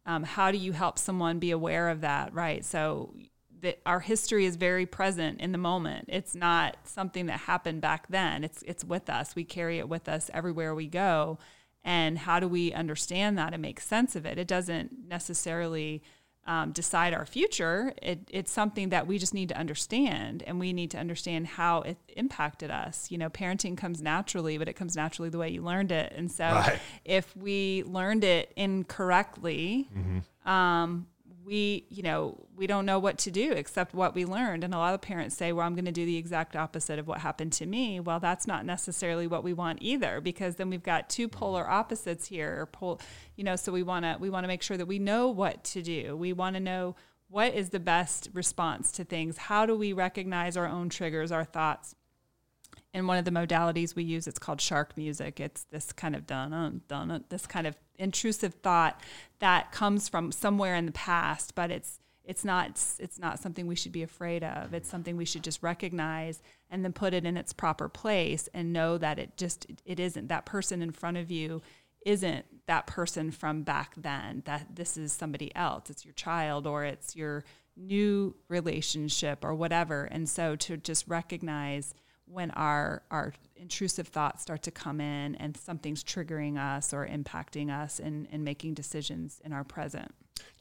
um, 0.10 0.23
how 0.23 0.52
do 0.52 0.57
you 0.57 0.72
help 0.72 0.98
someone 0.98 1.38
be 1.38 1.52
aware 1.52 1.88
of 1.90 2.02
that 2.02 2.34
right? 2.34 2.65
So 2.65 3.14
that 3.61 3.80
our 3.86 3.99
history 3.99 4.45
is 4.45 4.56
very 4.56 4.88
present 4.88 5.40
in 5.40 5.52
the 5.52 5.57
moment. 5.60 6.06
It's 6.07 6.34
not 6.34 6.77
something 6.84 7.27
that 7.27 7.41
happened 7.41 7.81
back 7.81 8.07
then. 8.07 8.44
It's 8.44 8.64
it's 8.64 8.84
with 8.84 9.07
us. 9.07 9.36
We 9.36 9.44
carry 9.44 9.77
it 9.77 9.88
with 9.88 10.10
us 10.10 10.31
everywhere 10.34 10.73
we 10.73 10.88
go. 10.88 11.38
And 11.84 12.18
how 12.18 12.40
do 12.40 12.48
we 12.48 12.73
understand 12.73 13.38
that 13.38 13.53
and 13.53 13.61
make 13.61 13.80
sense 13.80 14.15
of 14.15 14.26
it? 14.26 14.40
It 14.40 14.48
doesn't 14.48 15.07
necessarily 15.07 16.02
um, 16.49 16.71
decide 16.71 17.13
our 17.13 17.27
future. 17.27 17.93
It, 18.01 18.27
it's 18.31 18.51
something 18.51 18.89
that 18.89 19.05
we 19.05 19.19
just 19.19 19.35
need 19.35 19.49
to 19.49 19.57
understand, 19.57 20.43
and 20.47 20.59
we 20.59 20.73
need 20.73 20.89
to 20.91 20.97
understand 20.97 21.45
how 21.45 21.81
it 21.81 21.97
impacted 22.17 22.71
us. 22.71 23.11
You 23.11 23.19
know, 23.19 23.30
parenting 23.30 23.77
comes 23.77 24.01
naturally, 24.01 24.57
but 24.57 24.67
it 24.67 24.73
comes 24.73 24.95
naturally 24.95 25.30
the 25.30 25.38
way 25.38 25.49
you 25.49 25.61
learned 25.61 25.91
it. 25.91 26.11
And 26.15 26.30
so, 26.30 26.45
right. 26.45 26.80
if 27.05 27.38
we 27.38 27.84
learned 27.85 28.23
it 28.23 28.51
incorrectly, 28.55 29.89
mm-hmm. 29.95 30.49
um, 30.49 31.05
we, 31.49 31.85
you 31.89 32.03
know, 32.03 32.38
we 32.55 32.67
don't 32.67 32.85
know 32.85 32.99
what 32.99 33.17
to 33.17 33.31
do 33.31 33.51
except 33.53 33.95
what 33.95 34.13
we 34.13 34.23
learned. 34.23 34.63
And 34.63 34.73
a 34.73 34.77
lot 34.77 34.93
of 34.93 35.01
parents 35.01 35.35
say, 35.35 35.51
well, 35.51 35.65
I'm 35.65 35.73
going 35.73 35.85
to 35.85 35.91
do 35.91 36.05
the 36.05 36.17
exact 36.17 36.55
opposite 36.55 36.99
of 36.99 37.07
what 37.07 37.19
happened 37.19 37.53
to 37.53 37.65
me. 37.65 37.99
Well, 37.99 38.19
that's 38.19 38.45
not 38.45 38.65
necessarily 38.65 39.26
what 39.26 39.43
we 39.43 39.53
want 39.53 39.80
either, 39.81 40.21
because 40.21 40.57
then 40.57 40.69
we've 40.69 40.84
got 40.84 41.09
two 41.09 41.27
mm-hmm. 41.27 41.39
polar 41.39 41.67
opposites 41.67 42.27
here. 42.27 42.61
Or 42.61 42.65
pol- 42.67 43.01
you 43.35 43.43
know, 43.43 43.55
so 43.55 43.71
we 43.71 43.81
want 43.81 44.05
to, 44.05 44.17
we 44.19 44.30
want 44.30 44.43
to 44.43 44.47
make 44.47 44.61
sure 44.61 44.77
that 44.77 44.85
we 44.85 44.99
know 44.99 45.30
what 45.30 45.63
to 45.65 45.81
do. 45.81 46.15
We 46.15 46.34
want 46.34 46.55
to 46.55 46.59
know 46.59 46.95
what 47.30 47.55
is 47.55 47.69
the 47.69 47.80
best 47.80 48.30
response 48.34 48.91
to 48.93 49.03
things? 49.03 49.38
How 49.38 49.65
do 49.65 49.76
we 49.76 49.93
recognize 49.93 50.55
our 50.55 50.67
own 50.67 50.89
triggers, 50.89 51.31
our 51.31 51.45
thoughts? 51.45 51.95
And 52.94 53.07
one 53.07 53.18
of 53.18 53.26
the 53.26 53.32
modalities 53.32 53.95
we 53.95 54.03
use, 54.03 54.28
it's 54.28 54.40
called 54.40 54.60
shark 54.60 54.98
music. 54.98 55.40
It's 55.40 55.64
this 55.66 55.91
kind 55.91 56.16
of 56.16 56.26
dun 56.26 56.82
dun 56.88 57.24
this 57.30 57.45
kind 57.45 57.68
of 57.68 57.76
intrusive 57.98 58.56
thought 58.56 58.99
that 59.40 59.72
comes 59.72 60.10
from 60.10 60.32
somewhere 60.32 60.76
in 60.76 60.86
the 60.86 60.91
past, 60.91 61.53
but 61.53 61.70
it's 61.70 61.99
it's 62.24 62.45
not 62.45 62.70
it's, 62.70 62.99
it's 62.99 63.20
not 63.20 63.40
something 63.40 63.68
we 63.68 63.76
should 63.76 63.91
be 63.91 64.03
afraid 64.03 64.44
of. 64.44 64.74
It's 64.74 64.90
something 64.90 65.18
we 65.18 65.26
should 65.26 65.44
just 65.44 65.61
recognize 65.61 66.41
and 66.70 66.84
then 66.84 66.94
put 66.94 67.14
it 67.14 67.26
in 67.26 67.38
its 67.38 67.53
proper 67.53 67.90
place 67.90 68.48
and 68.53 68.74
know 68.74 68.98
that 68.98 69.20
it 69.20 69.38
just 69.38 69.68
it 69.86 69.99
isn't 69.99 70.28
that 70.28 70.45
person 70.45 70.82
in 70.82 70.91
front 70.91 71.18
of 71.18 71.32
you 71.32 71.61
isn't 72.06 72.45
that 72.68 72.88
person 72.88 73.32
from 73.32 73.64
back 73.64 73.94
then 73.98 74.41
that 74.45 74.76
this 74.76 74.95
is 74.95 75.11
somebody 75.11 75.53
else 75.56 75.90
it's 75.90 76.06
your 76.06 76.14
child 76.14 76.66
or 76.66 76.86
it's 76.86 77.16
your 77.16 77.44
new 77.76 78.34
relationship 78.48 79.44
or 79.44 79.53
whatever 79.53 80.06
and 80.06 80.30
so 80.30 80.56
to 80.56 80.78
just 80.78 81.07
recognize 81.07 81.94
when 82.31 82.51
our 82.51 83.03
our 83.11 83.34
intrusive 83.56 84.07
thoughts 84.07 84.41
start 84.41 84.61
to 84.64 84.72
come 84.72 85.01
in 85.01 85.35
and 85.35 85.57
something's 85.57 86.03
triggering 86.03 86.57
us 86.57 86.93
or 86.93 87.06
impacting 87.06 87.69
us 87.69 87.99
and, 87.99 88.27
and 88.31 88.43
making 88.43 88.73
decisions 88.73 89.41
in 89.43 89.51
our 89.51 89.64
present 89.64 90.14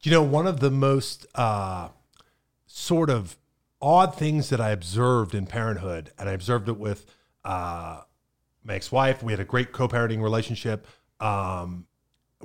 you 0.03 0.11
know 0.11 0.23
one 0.23 0.47
of 0.47 0.61
the 0.61 0.71
most 0.71 1.27
uh, 1.35 1.89
sort 2.67 3.11
of 3.11 3.37
odd 3.81 4.15
things 4.15 4.49
that 4.49 4.61
i 4.61 4.71
observed 4.71 5.35
in 5.35 5.47
parenthood 5.47 6.11
and 6.19 6.29
i 6.29 6.33
observed 6.33 6.69
it 6.69 6.79
with 6.79 7.07
uh, 7.45 8.01
my 8.65 8.75
ex-wife 8.75 9.23
we 9.23 9.33
had 9.33 9.41
a 9.41 9.45
great 9.45 9.73
co-parenting 9.73 10.23
relationship 10.23 10.87
um, 11.21 11.87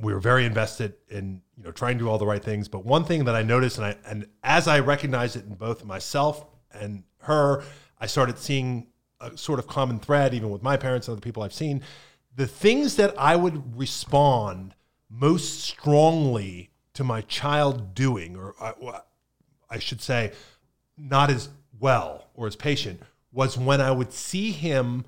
we 0.01 0.13
were 0.13 0.19
very 0.19 0.45
invested 0.45 0.95
in 1.09 1.41
you 1.57 1.63
know 1.63 1.71
trying 1.71 1.97
to 1.97 2.03
do 2.03 2.09
all 2.09 2.17
the 2.17 2.25
right 2.25 2.43
things. 2.43 2.67
But 2.67 2.85
one 2.85 3.05
thing 3.05 3.25
that 3.25 3.35
I 3.35 3.43
noticed, 3.43 3.77
and 3.77 3.87
I 3.87 3.95
and 4.05 4.27
as 4.43 4.67
I 4.67 4.79
recognized 4.79 5.35
it 5.35 5.45
in 5.45 5.55
both 5.55 5.85
myself 5.85 6.45
and 6.73 7.03
her, 7.19 7.63
I 7.99 8.07
started 8.07 8.37
seeing 8.37 8.87
a 9.19 9.37
sort 9.37 9.59
of 9.59 9.67
common 9.67 9.99
thread, 9.99 10.33
even 10.33 10.49
with 10.49 10.63
my 10.63 10.77
parents 10.77 11.07
and 11.07 11.13
other 11.13 11.21
people 11.21 11.43
I've 11.43 11.53
seen. 11.53 11.81
The 12.35 12.47
things 12.47 12.95
that 12.95 13.13
I 13.17 13.35
would 13.35 13.77
respond 13.77 14.73
most 15.09 15.61
strongly 15.61 16.69
to 16.93 17.03
my 17.03 17.21
child 17.21 17.93
doing, 17.93 18.35
or 18.35 18.55
I, 18.59 18.73
I 19.69 19.79
should 19.79 20.01
say, 20.01 20.31
not 20.97 21.29
as 21.29 21.49
well 21.79 22.27
or 22.33 22.47
as 22.47 22.55
patient, 22.55 23.01
was 23.31 23.57
when 23.57 23.81
I 23.81 23.91
would 23.91 24.13
see 24.13 24.51
him 24.51 25.05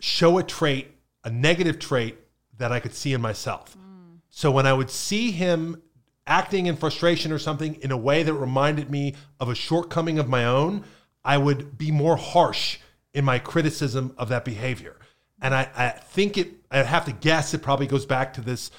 show 0.00 0.38
a 0.38 0.42
trait 0.42 0.88
a 1.24 1.30
negative 1.30 1.78
trait 1.78 2.18
that 2.58 2.72
I 2.72 2.80
could 2.80 2.94
see 2.94 3.12
in 3.12 3.20
myself. 3.20 3.76
Mm. 3.76 4.18
So 4.30 4.50
when 4.50 4.66
I 4.66 4.72
would 4.72 4.90
see 4.90 5.30
him 5.30 5.82
acting 6.26 6.66
in 6.66 6.76
frustration 6.76 7.32
or 7.32 7.38
something 7.38 7.74
in 7.76 7.90
a 7.90 7.96
way 7.96 8.22
that 8.22 8.32
reminded 8.32 8.90
me 8.90 9.14
of 9.40 9.48
a 9.48 9.54
shortcoming 9.54 10.18
of 10.18 10.28
my 10.28 10.44
own, 10.44 10.84
I 11.24 11.38
would 11.38 11.78
be 11.78 11.90
more 11.90 12.16
harsh 12.16 12.78
in 13.14 13.24
my 13.24 13.38
criticism 13.38 14.14
of 14.18 14.28
that 14.30 14.44
behavior. 14.44 14.96
And 15.40 15.54
I, 15.54 15.68
I 15.74 15.88
think 15.90 16.38
it, 16.38 16.54
I 16.70 16.78
have 16.78 17.04
to 17.06 17.12
guess 17.12 17.52
it 17.52 17.62
probably 17.62 17.86
goes 17.86 18.06
back 18.06 18.32
to 18.34 18.40
this, 18.40 18.70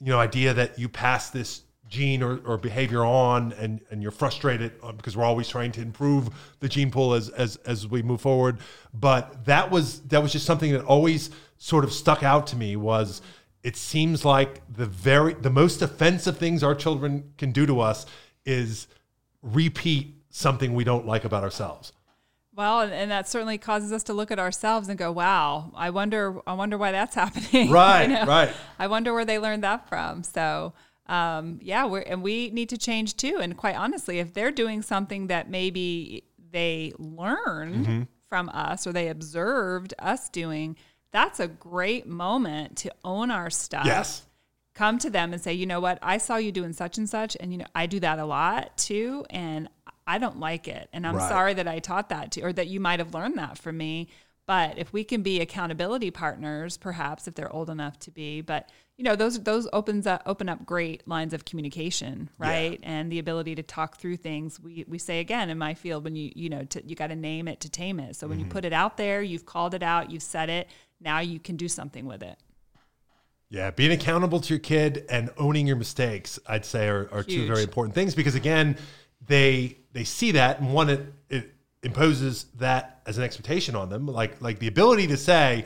you 0.00 0.10
know, 0.10 0.18
idea 0.18 0.54
that 0.54 0.78
you 0.78 0.88
pass 0.88 1.30
this 1.30 1.62
gene 1.88 2.22
or, 2.22 2.40
or 2.44 2.56
behavior 2.56 3.04
on 3.04 3.52
and, 3.54 3.80
and 3.90 4.02
you're 4.02 4.10
frustrated 4.10 4.72
uh, 4.82 4.92
because 4.92 5.16
we're 5.16 5.24
always 5.24 5.48
trying 5.48 5.70
to 5.72 5.80
improve 5.82 6.30
the 6.60 6.68
gene 6.68 6.90
pool 6.90 7.14
as, 7.14 7.28
as, 7.30 7.56
as 7.66 7.86
we 7.86 8.02
move 8.02 8.20
forward. 8.20 8.58
But 8.92 9.44
that 9.44 9.70
was, 9.70 10.00
that 10.02 10.22
was 10.22 10.32
just 10.32 10.46
something 10.46 10.72
that 10.72 10.84
always 10.84 11.30
sort 11.58 11.84
of 11.84 11.92
stuck 11.92 12.22
out 12.22 12.46
to 12.48 12.56
me 12.56 12.76
was 12.76 13.20
it 13.62 13.76
seems 13.76 14.24
like 14.24 14.60
the 14.72 14.86
very, 14.86 15.34
the 15.34 15.50
most 15.50 15.82
offensive 15.82 16.38
things 16.38 16.62
our 16.62 16.74
children 16.74 17.32
can 17.38 17.52
do 17.52 17.66
to 17.66 17.80
us 17.80 18.06
is 18.44 18.86
repeat 19.42 20.13
something 20.34 20.74
we 20.74 20.82
don't 20.82 21.06
like 21.06 21.24
about 21.24 21.44
ourselves. 21.44 21.92
Well, 22.56 22.80
and 22.80 23.10
that 23.10 23.28
certainly 23.28 23.56
causes 23.56 23.92
us 23.92 24.02
to 24.04 24.12
look 24.12 24.30
at 24.30 24.38
ourselves 24.38 24.88
and 24.88 24.98
go, 24.98 25.10
"Wow, 25.10 25.72
I 25.74 25.90
wonder, 25.90 26.40
I 26.46 26.54
wonder 26.54 26.76
why 26.76 26.92
that's 26.92 27.14
happening." 27.22 27.70
Right, 27.70 28.08
you 28.08 28.14
know? 28.14 28.24
right. 28.26 28.52
I 28.78 28.88
wonder 28.88 29.12
where 29.12 29.24
they 29.24 29.38
learned 29.38 29.64
that 29.64 29.88
from. 29.88 30.22
So, 30.22 30.72
um, 31.06 31.58
yeah, 31.62 31.86
we're, 31.86 32.00
and 32.00 32.22
we 32.22 32.50
need 32.50 32.68
to 32.70 32.78
change 32.78 33.16
too. 33.16 33.38
And 33.40 33.56
quite 33.56 33.76
honestly, 33.76 34.18
if 34.18 34.34
they're 34.34 34.50
doing 34.50 34.82
something 34.82 35.28
that 35.28 35.50
maybe 35.50 36.24
they 36.50 36.92
learned 36.98 37.86
mm-hmm. 37.86 38.02
from 38.28 38.48
us 38.50 38.86
or 38.86 38.92
they 38.92 39.08
observed 39.08 39.94
us 39.98 40.28
doing, 40.28 40.76
that's 41.12 41.40
a 41.40 41.48
great 41.48 42.06
moment 42.06 42.76
to 42.78 42.92
own 43.04 43.30
our 43.30 43.50
stuff. 43.50 43.86
Yes. 43.86 44.26
Come 44.74 44.98
to 44.98 45.10
them 45.10 45.32
and 45.32 45.40
say, 45.40 45.52
you 45.52 45.66
know 45.66 45.78
what, 45.78 45.98
I 46.02 46.18
saw 46.18 46.36
you 46.36 46.50
doing 46.50 46.72
such 46.72 46.98
and 46.98 47.08
such, 47.08 47.36
and 47.38 47.52
you 47.52 47.58
know 47.58 47.66
I 47.76 47.86
do 47.86 48.00
that 48.00 48.18
a 48.18 48.24
lot 48.24 48.76
too, 48.76 49.24
and 49.30 49.68
I 50.06 50.18
don't 50.18 50.38
like 50.38 50.68
it, 50.68 50.88
and 50.92 51.06
I'm 51.06 51.16
right. 51.16 51.28
sorry 51.28 51.54
that 51.54 51.68
I 51.68 51.78
taught 51.78 52.10
that 52.10 52.32
to, 52.32 52.42
or 52.42 52.52
that 52.52 52.68
you 52.68 52.80
might 52.80 52.98
have 52.98 53.14
learned 53.14 53.38
that 53.38 53.58
from 53.58 53.76
me. 53.76 54.08
But 54.46 54.76
if 54.78 54.92
we 54.92 55.04
can 55.04 55.22
be 55.22 55.40
accountability 55.40 56.10
partners, 56.10 56.76
perhaps 56.76 57.26
if 57.26 57.34
they're 57.34 57.52
old 57.52 57.70
enough 57.70 57.98
to 58.00 58.10
be, 58.10 58.42
but 58.42 58.68
you 58.96 59.04
know 59.04 59.16
those 59.16 59.42
those 59.42 59.68
opens 59.72 60.06
up 60.06 60.22
open 60.26 60.48
up 60.48 60.64
great 60.64 61.06
lines 61.08 61.34
of 61.34 61.44
communication 61.44 62.30
right 62.38 62.78
yeah. 62.82 62.88
and 62.88 63.10
the 63.10 63.18
ability 63.18 63.54
to 63.54 63.62
talk 63.62 63.96
through 63.96 64.16
things 64.16 64.60
we 64.60 64.84
we 64.86 64.98
say 64.98 65.20
again 65.20 65.50
in 65.50 65.58
my 65.58 65.74
field 65.74 66.04
when 66.04 66.14
you 66.14 66.30
you 66.34 66.48
know 66.48 66.64
to, 66.64 66.84
you 66.86 66.94
got 66.94 67.08
to 67.08 67.16
name 67.16 67.48
it 67.48 67.60
to 67.60 67.68
tame 67.68 67.98
it 67.98 68.16
so 68.16 68.26
when 68.26 68.38
mm-hmm. 68.38 68.46
you 68.46 68.52
put 68.52 68.64
it 68.64 68.72
out 68.72 68.96
there 68.96 69.22
you've 69.22 69.46
called 69.46 69.74
it 69.74 69.82
out 69.82 70.10
you've 70.10 70.22
said 70.22 70.48
it 70.48 70.68
now 71.00 71.20
you 71.20 71.40
can 71.40 71.56
do 71.56 71.68
something 71.68 72.06
with 72.06 72.22
it 72.22 72.38
yeah 73.50 73.70
being 73.70 73.92
accountable 73.92 74.40
to 74.40 74.54
your 74.54 74.60
kid 74.60 75.04
and 75.08 75.30
owning 75.38 75.66
your 75.66 75.76
mistakes 75.76 76.38
i'd 76.46 76.64
say 76.64 76.88
are, 76.88 77.08
are 77.12 77.22
two 77.22 77.46
very 77.46 77.62
important 77.62 77.94
things 77.94 78.14
because 78.14 78.34
again 78.34 78.76
they 79.26 79.76
they 79.92 80.04
see 80.04 80.32
that 80.32 80.60
and 80.60 80.72
one 80.72 80.90
it, 80.90 81.12
it 81.28 81.52
imposes 81.82 82.44
that 82.56 83.00
as 83.06 83.18
an 83.18 83.24
expectation 83.24 83.76
on 83.76 83.88
them 83.88 84.06
like 84.06 84.40
like 84.40 84.58
the 84.58 84.66
ability 84.66 85.06
to 85.06 85.16
say 85.16 85.64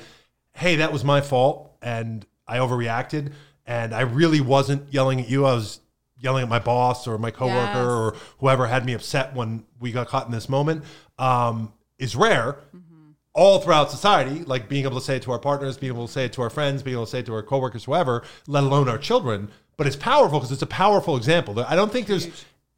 hey 0.54 0.76
that 0.76 0.92
was 0.92 1.04
my 1.04 1.20
fault 1.20 1.76
and 1.82 2.26
I 2.46 2.58
overreacted 2.58 3.32
and 3.68 3.94
I 3.94 4.00
really 4.00 4.40
wasn't 4.40 4.92
yelling 4.92 5.20
at 5.20 5.28
you. 5.28 5.44
I 5.44 5.52
was 5.52 5.80
yelling 6.18 6.42
at 6.42 6.48
my 6.48 6.58
boss 6.58 7.06
or 7.06 7.18
my 7.18 7.30
coworker 7.30 7.56
yes. 7.56 7.76
or 7.76 8.16
whoever 8.38 8.66
had 8.66 8.84
me 8.84 8.94
upset 8.94 9.34
when 9.34 9.64
we 9.78 9.92
got 9.92 10.08
caught 10.08 10.26
in 10.26 10.32
this 10.32 10.48
moment 10.48 10.84
um, 11.18 11.72
is 11.98 12.16
rare 12.16 12.58
mm-hmm. 12.74 13.10
all 13.34 13.60
throughout 13.60 13.90
society. 13.90 14.42
Like 14.42 14.68
being 14.68 14.84
able 14.84 14.98
to 14.98 15.04
say 15.04 15.16
it 15.16 15.22
to 15.22 15.32
our 15.32 15.38
partners, 15.38 15.76
being 15.76 15.92
able 15.92 16.06
to 16.06 16.12
say 16.12 16.24
it 16.24 16.32
to 16.32 16.42
our 16.42 16.50
friends, 16.50 16.82
being 16.82 16.96
able 16.96 17.04
to 17.04 17.10
say 17.10 17.20
it 17.20 17.26
to 17.26 17.34
our 17.34 17.42
coworkers, 17.42 17.84
whoever, 17.84 18.24
let 18.46 18.64
alone 18.64 18.88
our 18.88 18.98
children. 18.98 19.50
But 19.76 19.86
it's 19.86 19.96
powerful 19.96 20.40
because 20.40 20.50
it's 20.50 20.62
a 20.62 20.66
powerful 20.66 21.16
example. 21.16 21.62
I 21.68 21.76
don't 21.76 21.92
think 21.92 22.08
there's 22.08 22.26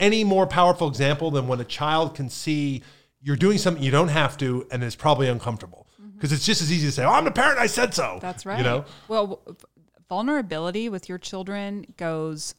any 0.01 0.24
more 0.24 0.47
powerful 0.47 0.89
example 0.89 1.31
than 1.31 1.47
when 1.47 1.60
a 1.60 1.64
child 1.64 2.14
can 2.14 2.28
see 2.28 2.82
you're 3.22 3.36
doing 3.36 3.59
something 3.59 3.82
you 3.82 3.90
don't 3.90 4.09
have 4.09 4.36
to 4.39 4.66
and 4.72 4.82
it's 4.82 4.97
probably 4.97 5.28
uncomfortable 5.28 5.86
because 6.20 6.32
it's 6.32 6.44
just 6.44 6.60
as 6.60 6.70
easy 6.70 6.86
to 6.86 6.93
say, 6.93 7.05
"Oh, 7.05 7.12
I'm 7.12 7.24
the 7.24 7.31
parent. 7.31 7.59
I 7.59 7.66
said 7.66 7.94
so." 7.94 8.18
That's 8.20 8.44
right. 8.44 8.59
You 8.59 8.64
know. 8.64 8.85
Well, 9.09 9.40
vulnerability 10.09 10.90
with 10.90 11.09
your 11.09 11.16
children 11.16 11.86
goes 11.97 12.55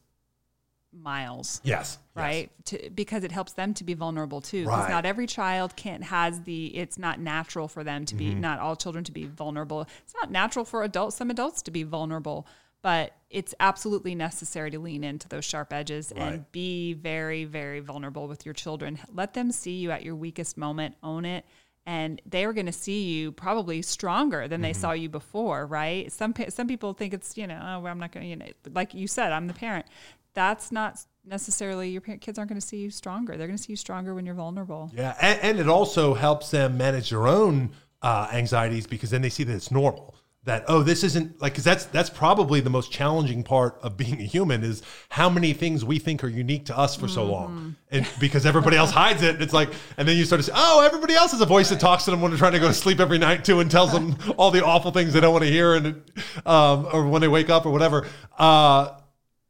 miles. 0.91 1.61
Yes. 1.63 1.99
Right. 2.15 2.49
Yes. 2.65 2.81
To, 2.81 2.89
because 2.89 3.23
it 3.23 3.31
helps 3.31 3.53
them 3.53 3.73
to 3.75 3.83
be 3.83 3.93
vulnerable 3.93 4.41
too. 4.41 4.63
Because 4.63 4.79
right. 4.79 4.89
not 4.89 5.05
every 5.05 5.27
child 5.27 5.75
can't 5.75 6.03
has 6.03 6.41
the. 6.41 6.75
It's 6.75 6.97
not 6.97 7.19
natural 7.19 7.67
for 7.67 7.83
them 7.83 8.05
to 8.05 8.15
be. 8.15 8.31
Mm-hmm. 8.31 8.41
Not 8.41 8.59
all 8.59 8.75
children 8.75 9.03
to 9.03 9.11
be 9.11 9.25
vulnerable. 9.25 9.81
It's 10.03 10.15
not 10.19 10.31
natural 10.31 10.65
for 10.65 10.83
adults. 10.83 11.17
Some 11.17 11.29
adults 11.29 11.61
to 11.63 11.71
be 11.71 11.83
vulnerable. 11.83 12.47
But 12.81 13.15
it's 13.29 13.53
absolutely 13.59 14.15
necessary 14.15 14.71
to 14.71 14.79
lean 14.79 15.03
into 15.03 15.29
those 15.29 15.45
sharp 15.45 15.71
edges 15.71 16.11
right. 16.15 16.33
and 16.33 16.51
be 16.51 16.93
very, 16.93 17.45
very 17.45 17.79
vulnerable 17.79 18.27
with 18.27 18.45
your 18.45 18.53
children. 18.53 18.99
Let 19.13 19.33
them 19.33 19.51
see 19.51 19.77
you 19.77 19.91
at 19.91 20.03
your 20.03 20.15
weakest 20.15 20.57
moment. 20.57 20.95
Own 21.03 21.25
it 21.25 21.45
and 21.85 22.21
they 22.25 22.45
are 22.45 22.53
going 22.53 22.67
to 22.67 22.71
see 22.71 23.03
you 23.03 23.31
probably 23.31 23.81
stronger 23.81 24.47
than 24.47 24.61
they 24.61 24.71
mm-hmm. 24.71 24.81
saw 24.81 24.91
you 24.91 25.09
before, 25.09 25.65
right? 25.65 26.11
Some 26.11 26.33
some 26.49 26.67
people 26.67 26.93
think 26.93 27.13
it's 27.13 27.37
you 27.37 27.47
know 27.47 27.59
oh 27.59 27.85
I'm 27.85 27.99
not 27.99 28.11
going 28.11 28.23
to 28.23 28.29
you 28.29 28.35
know 28.35 28.45
like 28.73 28.93
you 28.93 29.07
said 29.07 29.31
I'm 29.31 29.47
the 29.47 29.53
parent. 29.53 29.85
That's 30.33 30.71
not 30.71 31.03
necessarily 31.25 31.89
your 31.89 32.01
parent, 32.01 32.21
kids 32.21 32.39
aren't 32.39 32.49
going 32.49 32.61
to 32.61 32.65
see 32.65 32.77
you 32.77 32.89
stronger. 32.89 33.35
They're 33.35 33.47
going 33.47 33.57
to 33.57 33.63
see 33.63 33.73
you 33.73 33.77
stronger 33.77 34.15
when 34.15 34.25
you're 34.25 34.35
vulnerable. 34.35 34.89
Yeah, 34.93 35.15
and, 35.21 35.39
and 35.41 35.59
it 35.59 35.67
also 35.67 36.13
helps 36.13 36.51
them 36.51 36.77
manage 36.77 37.09
their 37.09 37.27
own 37.27 37.71
uh, 38.01 38.29
anxieties 38.31 38.87
because 38.87 39.09
then 39.09 39.21
they 39.21 39.29
see 39.29 39.43
that 39.43 39.53
it's 39.53 39.71
normal 39.71 40.15
that 40.43 40.63
oh 40.67 40.81
this 40.81 41.03
isn't 41.03 41.39
like 41.39 41.53
because 41.53 41.63
that's 41.63 41.85
that's 41.85 42.09
probably 42.09 42.59
the 42.61 42.69
most 42.69 42.91
challenging 42.91 43.43
part 43.43 43.77
of 43.83 43.95
being 43.95 44.19
a 44.19 44.23
human 44.23 44.63
is 44.63 44.81
how 45.09 45.29
many 45.29 45.53
things 45.53 45.85
we 45.85 45.99
think 45.99 46.23
are 46.23 46.27
unique 46.27 46.65
to 46.65 46.77
us 46.77 46.95
for 46.95 47.05
mm-hmm. 47.05 47.13
so 47.13 47.25
long 47.25 47.49
mm-hmm. 47.49 47.69
and 47.91 48.07
because 48.19 48.45
everybody 48.45 48.75
else 48.75 48.89
hides 48.89 49.21
it 49.21 49.39
it's 49.39 49.53
like 49.53 49.69
and 49.97 50.07
then 50.07 50.17
you 50.17 50.25
start 50.25 50.39
to 50.39 50.43
say 50.43 50.53
oh 50.55 50.81
everybody 50.83 51.13
else 51.13 51.31
has 51.31 51.41
a 51.41 51.45
voice 51.45 51.69
right. 51.69 51.79
that 51.79 51.85
talks 51.85 52.05
to 52.05 52.11
them 52.11 52.21
when 52.21 52.31
they're 52.31 52.39
trying 52.39 52.53
to 52.53 52.59
go 52.59 52.67
to 52.67 52.73
sleep 52.73 52.99
every 52.99 53.19
night 53.19 53.45
too 53.45 53.59
and 53.59 53.69
tells 53.69 53.91
them 53.91 54.15
all 54.37 54.49
the 54.49 54.65
awful 54.65 54.91
things 54.91 55.13
they 55.13 55.19
don't 55.19 55.33
want 55.33 55.43
to 55.43 55.51
hear 55.51 55.75
and 55.75 56.01
um, 56.45 56.87
or 56.91 57.07
when 57.07 57.21
they 57.21 57.27
wake 57.27 57.49
up 57.51 57.65
or 57.67 57.71
whatever 57.71 58.07
uh, 58.39 58.97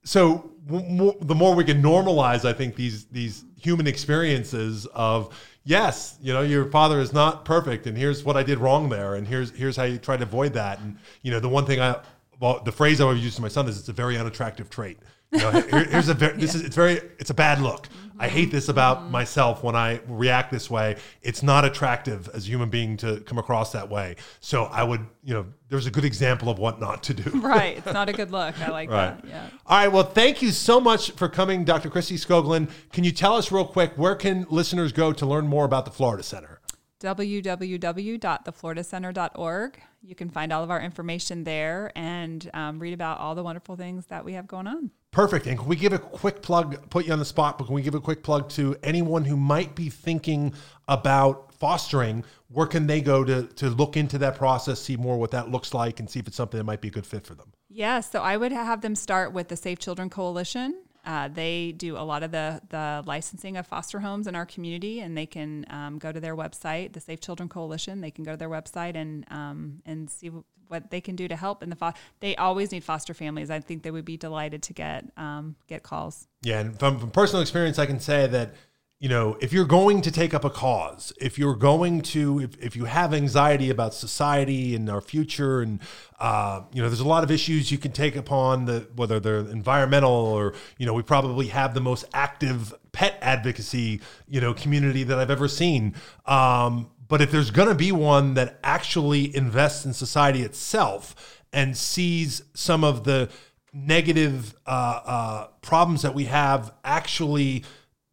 so 0.04 0.52
w- 0.68 0.98
w- 0.98 1.18
the 1.22 1.36
more 1.36 1.56
we 1.56 1.64
can 1.64 1.82
normalize 1.82 2.44
i 2.44 2.52
think 2.52 2.76
these 2.76 3.06
these 3.06 3.46
human 3.56 3.88
experiences 3.88 4.88
of 4.88 5.34
yes, 5.64 6.18
you 6.22 6.34
know, 6.34 6.42
your 6.42 6.66
father 6.72 7.00
is 7.00 7.14
not 7.14 7.46
perfect, 7.46 7.88
and 7.88 7.98
here's 7.98 8.24
what 8.24 8.38
I 8.38 8.44
did 8.44 8.60
wrong 8.60 8.90
there, 8.90 9.16
and 9.16 9.28
here's 9.28 9.52
here's 9.52 9.76
how 9.76 9.84
you 9.84 9.98
try 9.98 10.18
to 10.18 10.24
avoid 10.24 10.54
that. 10.54 10.80
And 10.80 10.98
you 11.22 11.32
know, 11.32 11.40
the 11.40 11.50
one 11.50 11.66
thing 11.66 11.80
I, 11.80 12.00
well, 12.40 12.62
the 12.64 12.72
phrase 12.72 13.00
I 13.02 13.06
always 13.06 13.24
use 13.24 13.36
to 13.36 13.42
my 13.42 13.48
son 13.48 13.68
is 13.68 13.78
it's 13.80 13.90
a 13.90 13.94
very 13.94 14.18
unattractive 14.18 14.70
trait. 14.70 14.98
You 15.32 15.40
know, 15.40 15.52
here- 15.52 15.86
here's 15.86 16.10
a 16.10 16.14
very, 16.14 16.38
this 16.38 16.56
is 16.56 16.62
it's 16.64 16.76
very 16.76 16.96
it's 17.20 17.30
a 17.30 17.34
bad 17.36 17.62
look. 17.62 17.88
I 18.22 18.28
hate 18.28 18.52
this 18.52 18.70
about 18.70 19.10
myself 19.10 19.64
when 19.64 19.76
I 19.76 20.00
react 20.08 20.52
this 20.52 20.70
way. 20.70 20.98
It's 21.24 21.42
not 21.42 21.66
attractive 21.66 22.30
as 22.36 22.46
a 22.46 22.50
human 22.50 22.70
being 22.70 22.96
to 22.98 23.22
come 23.22 23.40
across 23.40 23.72
that 23.72 23.90
way. 23.90 24.18
So 24.40 24.66
I 24.66 24.84
would, 24.84 25.04
you 25.24 25.34
know, 25.34 25.48
there's 25.70 25.88
a 25.88 25.92
good 25.92 26.06
example 26.06 26.48
of 26.50 26.60
what 26.60 26.80
not 26.80 27.02
to 27.04 27.14
do. 27.16 27.32
Right. 27.42 27.78
It's 27.78 27.92
not 27.94 28.08
a 28.10 28.14
good 28.14 28.30
look. 28.32 28.60
I 28.62 28.70
like 28.70 28.90
Right. 28.92 29.20
that. 29.22 29.28
Yeah. 29.28 29.48
All 29.66 29.78
right. 29.78 29.88
Well, 29.92 30.04
thank 30.04 30.42
you 30.44 30.52
so 30.52 30.80
much 30.80 31.10
for 31.12 31.28
coming, 31.28 31.66
Dr. 31.66 31.90
Kristie 31.90 32.24
Skoglund. 32.24 32.70
Can 32.94 33.04
you 33.04 33.12
tell 33.12 33.36
us 33.36 33.52
real 33.52 33.66
quick 33.66 33.94
where 33.98 34.14
can 34.16 34.46
listeners 34.50 34.92
go 34.92 35.12
to 35.14 35.26
learn 35.26 35.48
more 35.48 35.66
about 35.66 35.86
the 35.86 35.92
Florida 35.92 36.22
Center? 36.24 36.60
www.thefloridacenter.org. 37.00 39.82
You 40.04 40.16
can 40.16 40.30
find 40.30 40.52
all 40.54 40.64
of 40.64 40.70
our 40.72 40.82
information 40.82 41.44
there 41.44 41.92
and 41.96 42.50
um, 42.54 42.80
read 42.80 42.94
about 42.94 43.20
all 43.20 43.34
the 43.36 43.44
wonderful 43.44 43.76
things 43.76 44.06
that 44.08 44.24
we 44.26 44.34
have 44.34 44.48
going 44.48 44.68
on. 44.68 44.90
Perfect. 45.12 45.46
And 45.46 45.60
can 45.60 45.68
we 45.68 45.76
give 45.76 45.92
a 45.92 46.00
quick 46.00 46.42
plug, 46.42 46.90
put 46.90 47.06
you 47.06 47.12
on 47.12 47.20
the 47.20 47.26
spot, 47.26 47.58
but 47.58 47.66
can 47.66 47.76
we 47.76 47.82
give 47.82 47.96
a 47.96 48.00
quick 48.00 48.24
plug 48.24 48.50
to 48.52 48.78
anyone 48.82 49.26
who 49.26 49.36
might 49.36 49.76
be 49.76 49.90
thinking 49.90 50.54
about 50.88 51.54
fostering? 51.54 52.24
Where 52.48 52.66
can 52.66 52.88
they 52.88 53.02
go 53.02 53.26
to, 53.26 53.44
to 53.44 53.70
look 53.70 53.98
into 53.98 54.18
that 54.20 54.38
process, 54.38 54.80
see 54.80 54.96
more 54.96 55.18
what 55.18 55.32
that 55.32 55.52
looks 55.52 55.74
like, 55.74 56.00
and 56.00 56.10
see 56.10 56.20
if 56.20 56.28
it's 56.28 56.38
something 56.38 56.58
that 56.58 56.64
might 56.64 56.80
be 56.80 56.88
a 56.88 56.92
good 56.92 57.06
fit 57.06 57.26
for 57.26 57.36
them? 57.36 57.52
Yeah, 57.70 58.00
so 58.00 58.22
I 58.22 58.38
would 58.38 58.54
have 58.54 58.80
them 58.80 58.96
start 58.96 59.34
with 59.34 59.50
the 59.50 59.58
Safe 59.58 59.80
Children 59.80 60.10
Coalition. 60.10 60.82
Uh, 61.04 61.28
they 61.28 61.72
do 61.72 61.98
a 61.98 62.06
lot 62.06 62.24
of 62.24 62.32
the 62.32 62.62
the 62.70 63.04
licensing 63.06 63.58
of 63.58 63.66
foster 63.66 64.00
homes 64.00 64.28
in 64.28 64.36
our 64.36 64.46
community, 64.46 65.00
and 65.00 65.18
they 65.18 65.26
can 65.26 65.66
um, 65.70 65.98
go 65.98 66.12
to 66.12 66.20
their 66.20 66.36
website, 66.36 66.94
the 66.94 67.00
Safe 67.00 67.20
Children 67.20 67.50
Coalition. 67.50 68.02
They 68.02 68.12
can 68.12 68.24
go 68.24 68.32
to 68.32 68.38
their 68.38 68.50
website 68.50 68.96
and 68.96 69.26
um, 69.32 69.82
and 69.86 70.10
see 70.10 70.32
what 70.68 70.90
they 70.90 71.02
can 71.02 71.16
do 71.16 71.28
to 71.28 71.36
help. 71.36 71.62
in 71.62 71.70
the 71.70 71.76
fo- 71.76 71.94
they 72.22 72.36
always 72.38 72.72
need 72.72 72.84
foster 72.84 73.14
families. 73.14 73.52
I 73.52 73.60
think 73.60 73.84
they 73.84 73.92
would 73.92 74.06
be 74.06 74.18
delighted 74.18 74.64
to 74.64 74.74
get 74.74 75.06
um, 75.18 75.56
get 75.68 75.84
calls. 75.84 76.28
Yeah, 76.44 76.60
and 76.60 76.80
from, 76.80 77.00
from 77.00 77.12
personal 77.12 77.42
experience, 77.42 77.78
I 77.78 77.86
can 77.86 78.00
say 78.00 78.28
that 78.28 78.54
you 79.02 79.10
know 79.10 79.36
if 79.42 79.52
you're 79.52 79.66
going 79.66 80.02
to 80.04 80.12
take 80.12 80.34
up 80.34 80.46
a 80.46 80.50
cause, 80.50 81.12
if 81.20 81.40
you're 81.40 81.56
going 81.56 82.02
to, 82.02 82.40
if, 82.40 82.52
if 82.62 82.76
you 82.76 82.86
have 82.86 83.14
anxiety 83.16 83.72
about 83.72 83.96
society 83.96 84.76
and 84.76 84.90
our 84.90 85.02
future, 85.02 85.62
and 85.62 85.80
uh, 86.20 86.62
you 86.72 86.82
know, 86.82 86.88
there's 86.88 87.00
a 87.00 87.08
lot 87.08 87.24
of 87.24 87.32
issues 87.32 87.72
you 87.72 87.80
can 87.80 87.92
take 87.92 88.16
upon 88.16 88.66
the 88.66 88.88
whether 88.96 89.20
they're 89.20 89.40
environmental 89.40 90.12
or 90.12 90.54
you 90.78 90.86
know, 90.86 90.94
we 90.94 91.02
probably 91.02 91.48
have 91.48 91.74
the 91.74 91.82
most 91.82 92.06
active 92.14 92.74
pet 92.92 93.18
advocacy 93.22 94.00
you 94.28 94.40
know 94.40 94.54
community 94.54 95.04
that 95.04 95.18
I've 95.18 95.32
ever 95.32 95.48
seen. 95.48 95.96
Um, 96.28 96.92
but 97.08 97.22
if 97.22 97.32
there's 97.32 97.52
going 97.52 97.70
to 97.70 97.76
be 97.76 97.92
one 97.92 98.36
that 98.36 98.60
actually 98.64 99.36
invests 99.36 99.84
in 99.84 99.94
society 99.94 100.44
itself 100.44 101.44
and 101.52 101.76
sees 101.76 102.44
some 102.54 102.84
of 102.84 103.04
the 103.04 103.30
negative 103.74 104.54
uh, 104.66 105.00
uh, 105.06 105.48
problems 105.62 106.04
that 106.04 106.14
we 106.14 106.26
have 106.26 106.72
actually, 106.84 107.64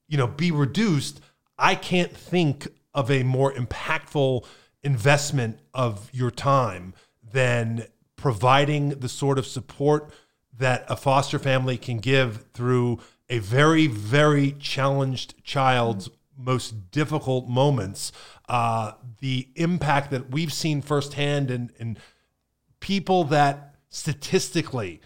you 0.09 0.17
know, 0.17 0.27
be 0.27 0.51
reduced, 0.51 1.21
I 1.59 1.75
can't 1.75 2.17
think 2.17 2.69
of 2.95 3.11
a 3.11 3.23
more 3.23 3.53
impactful 3.53 4.45
investment 4.83 5.61
of 5.75 6.09
your 6.13 6.31
time 6.31 6.95
than 7.23 7.87
providing 8.17 8.91
the 8.91 9.09
sort 9.09 9.39
of 9.39 9.47
support 9.47 10.11
that 10.57 10.85
a 10.89 10.97
foster 10.97 11.39
family 11.39 11.77
can 11.77 11.99
give 11.99 12.45
through 12.53 12.99
a 13.29 13.39
very, 13.39 13.87
very 13.87 14.53
challenged 14.53 15.35
child's 15.45 16.09
most 16.37 16.91
difficult 16.91 17.49
moments. 17.49 18.13
Uh, 18.49 18.93
the 19.21 19.49
impact 19.57 20.11
that 20.11 20.31
we've 20.31 20.53
seen 20.53 20.81
firsthand 20.81 21.51
in, 21.51 21.71
in 21.79 21.99
people 22.81 23.25
that 23.25 23.75
statistically 23.91 25.01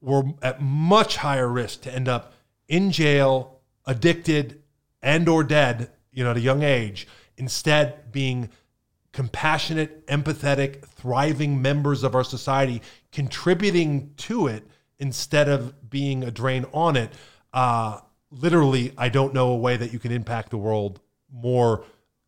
were 0.00 0.24
at 0.42 0.60
much 0.60 1.16
higher 1.16 1.48
risk 1.48 1.82
to 1.82 1.92
end 1.92 2.08
up 2.08 2.34
in 2.68 2.90
jail, 2.92 3.57
addicted, 3.88 4.62
and 5.02 5.28
or 5.28 5.42
dead, 5.42 5.90
you 6.12 6.22
know, 6.22 6.30
at 6.30 6.36
a 6.36 6.40
young 6.40 6.62
age, 6.62 7.08
instead 7.36 8.12
being 8.12 8.50
compassionate, 9.12 10.06
empathetic, 10.06 10.84
thriving 10.84 11.60
members 11.60 12.04
of 12.04 12.14
our 12.14 12.22
society, 12.22 12.82
contributing 13.10 14.12
to 14.16 14.46
it 14.46 14.64
instead 14.98 15.48
of 15.48 15.90
being 15.90 16.22
a 16.22 16.30
drain 16.30 16.66
on 16.72 16.96
it. 16.96 17.12
Uh, 17.52 17.98
literally, 18.30 18.92
I 18.96 19.08
don't 19.08 19.32
know 19.32 19.48
a 19.48 19.56
way 19.56 19.76
that 19.76 19.92
you 19.92 19.98
can 19.98 20.12
impact 20.12 20.50
the 20.50 20.58
world 20.58 21.00
more 21.32 21.84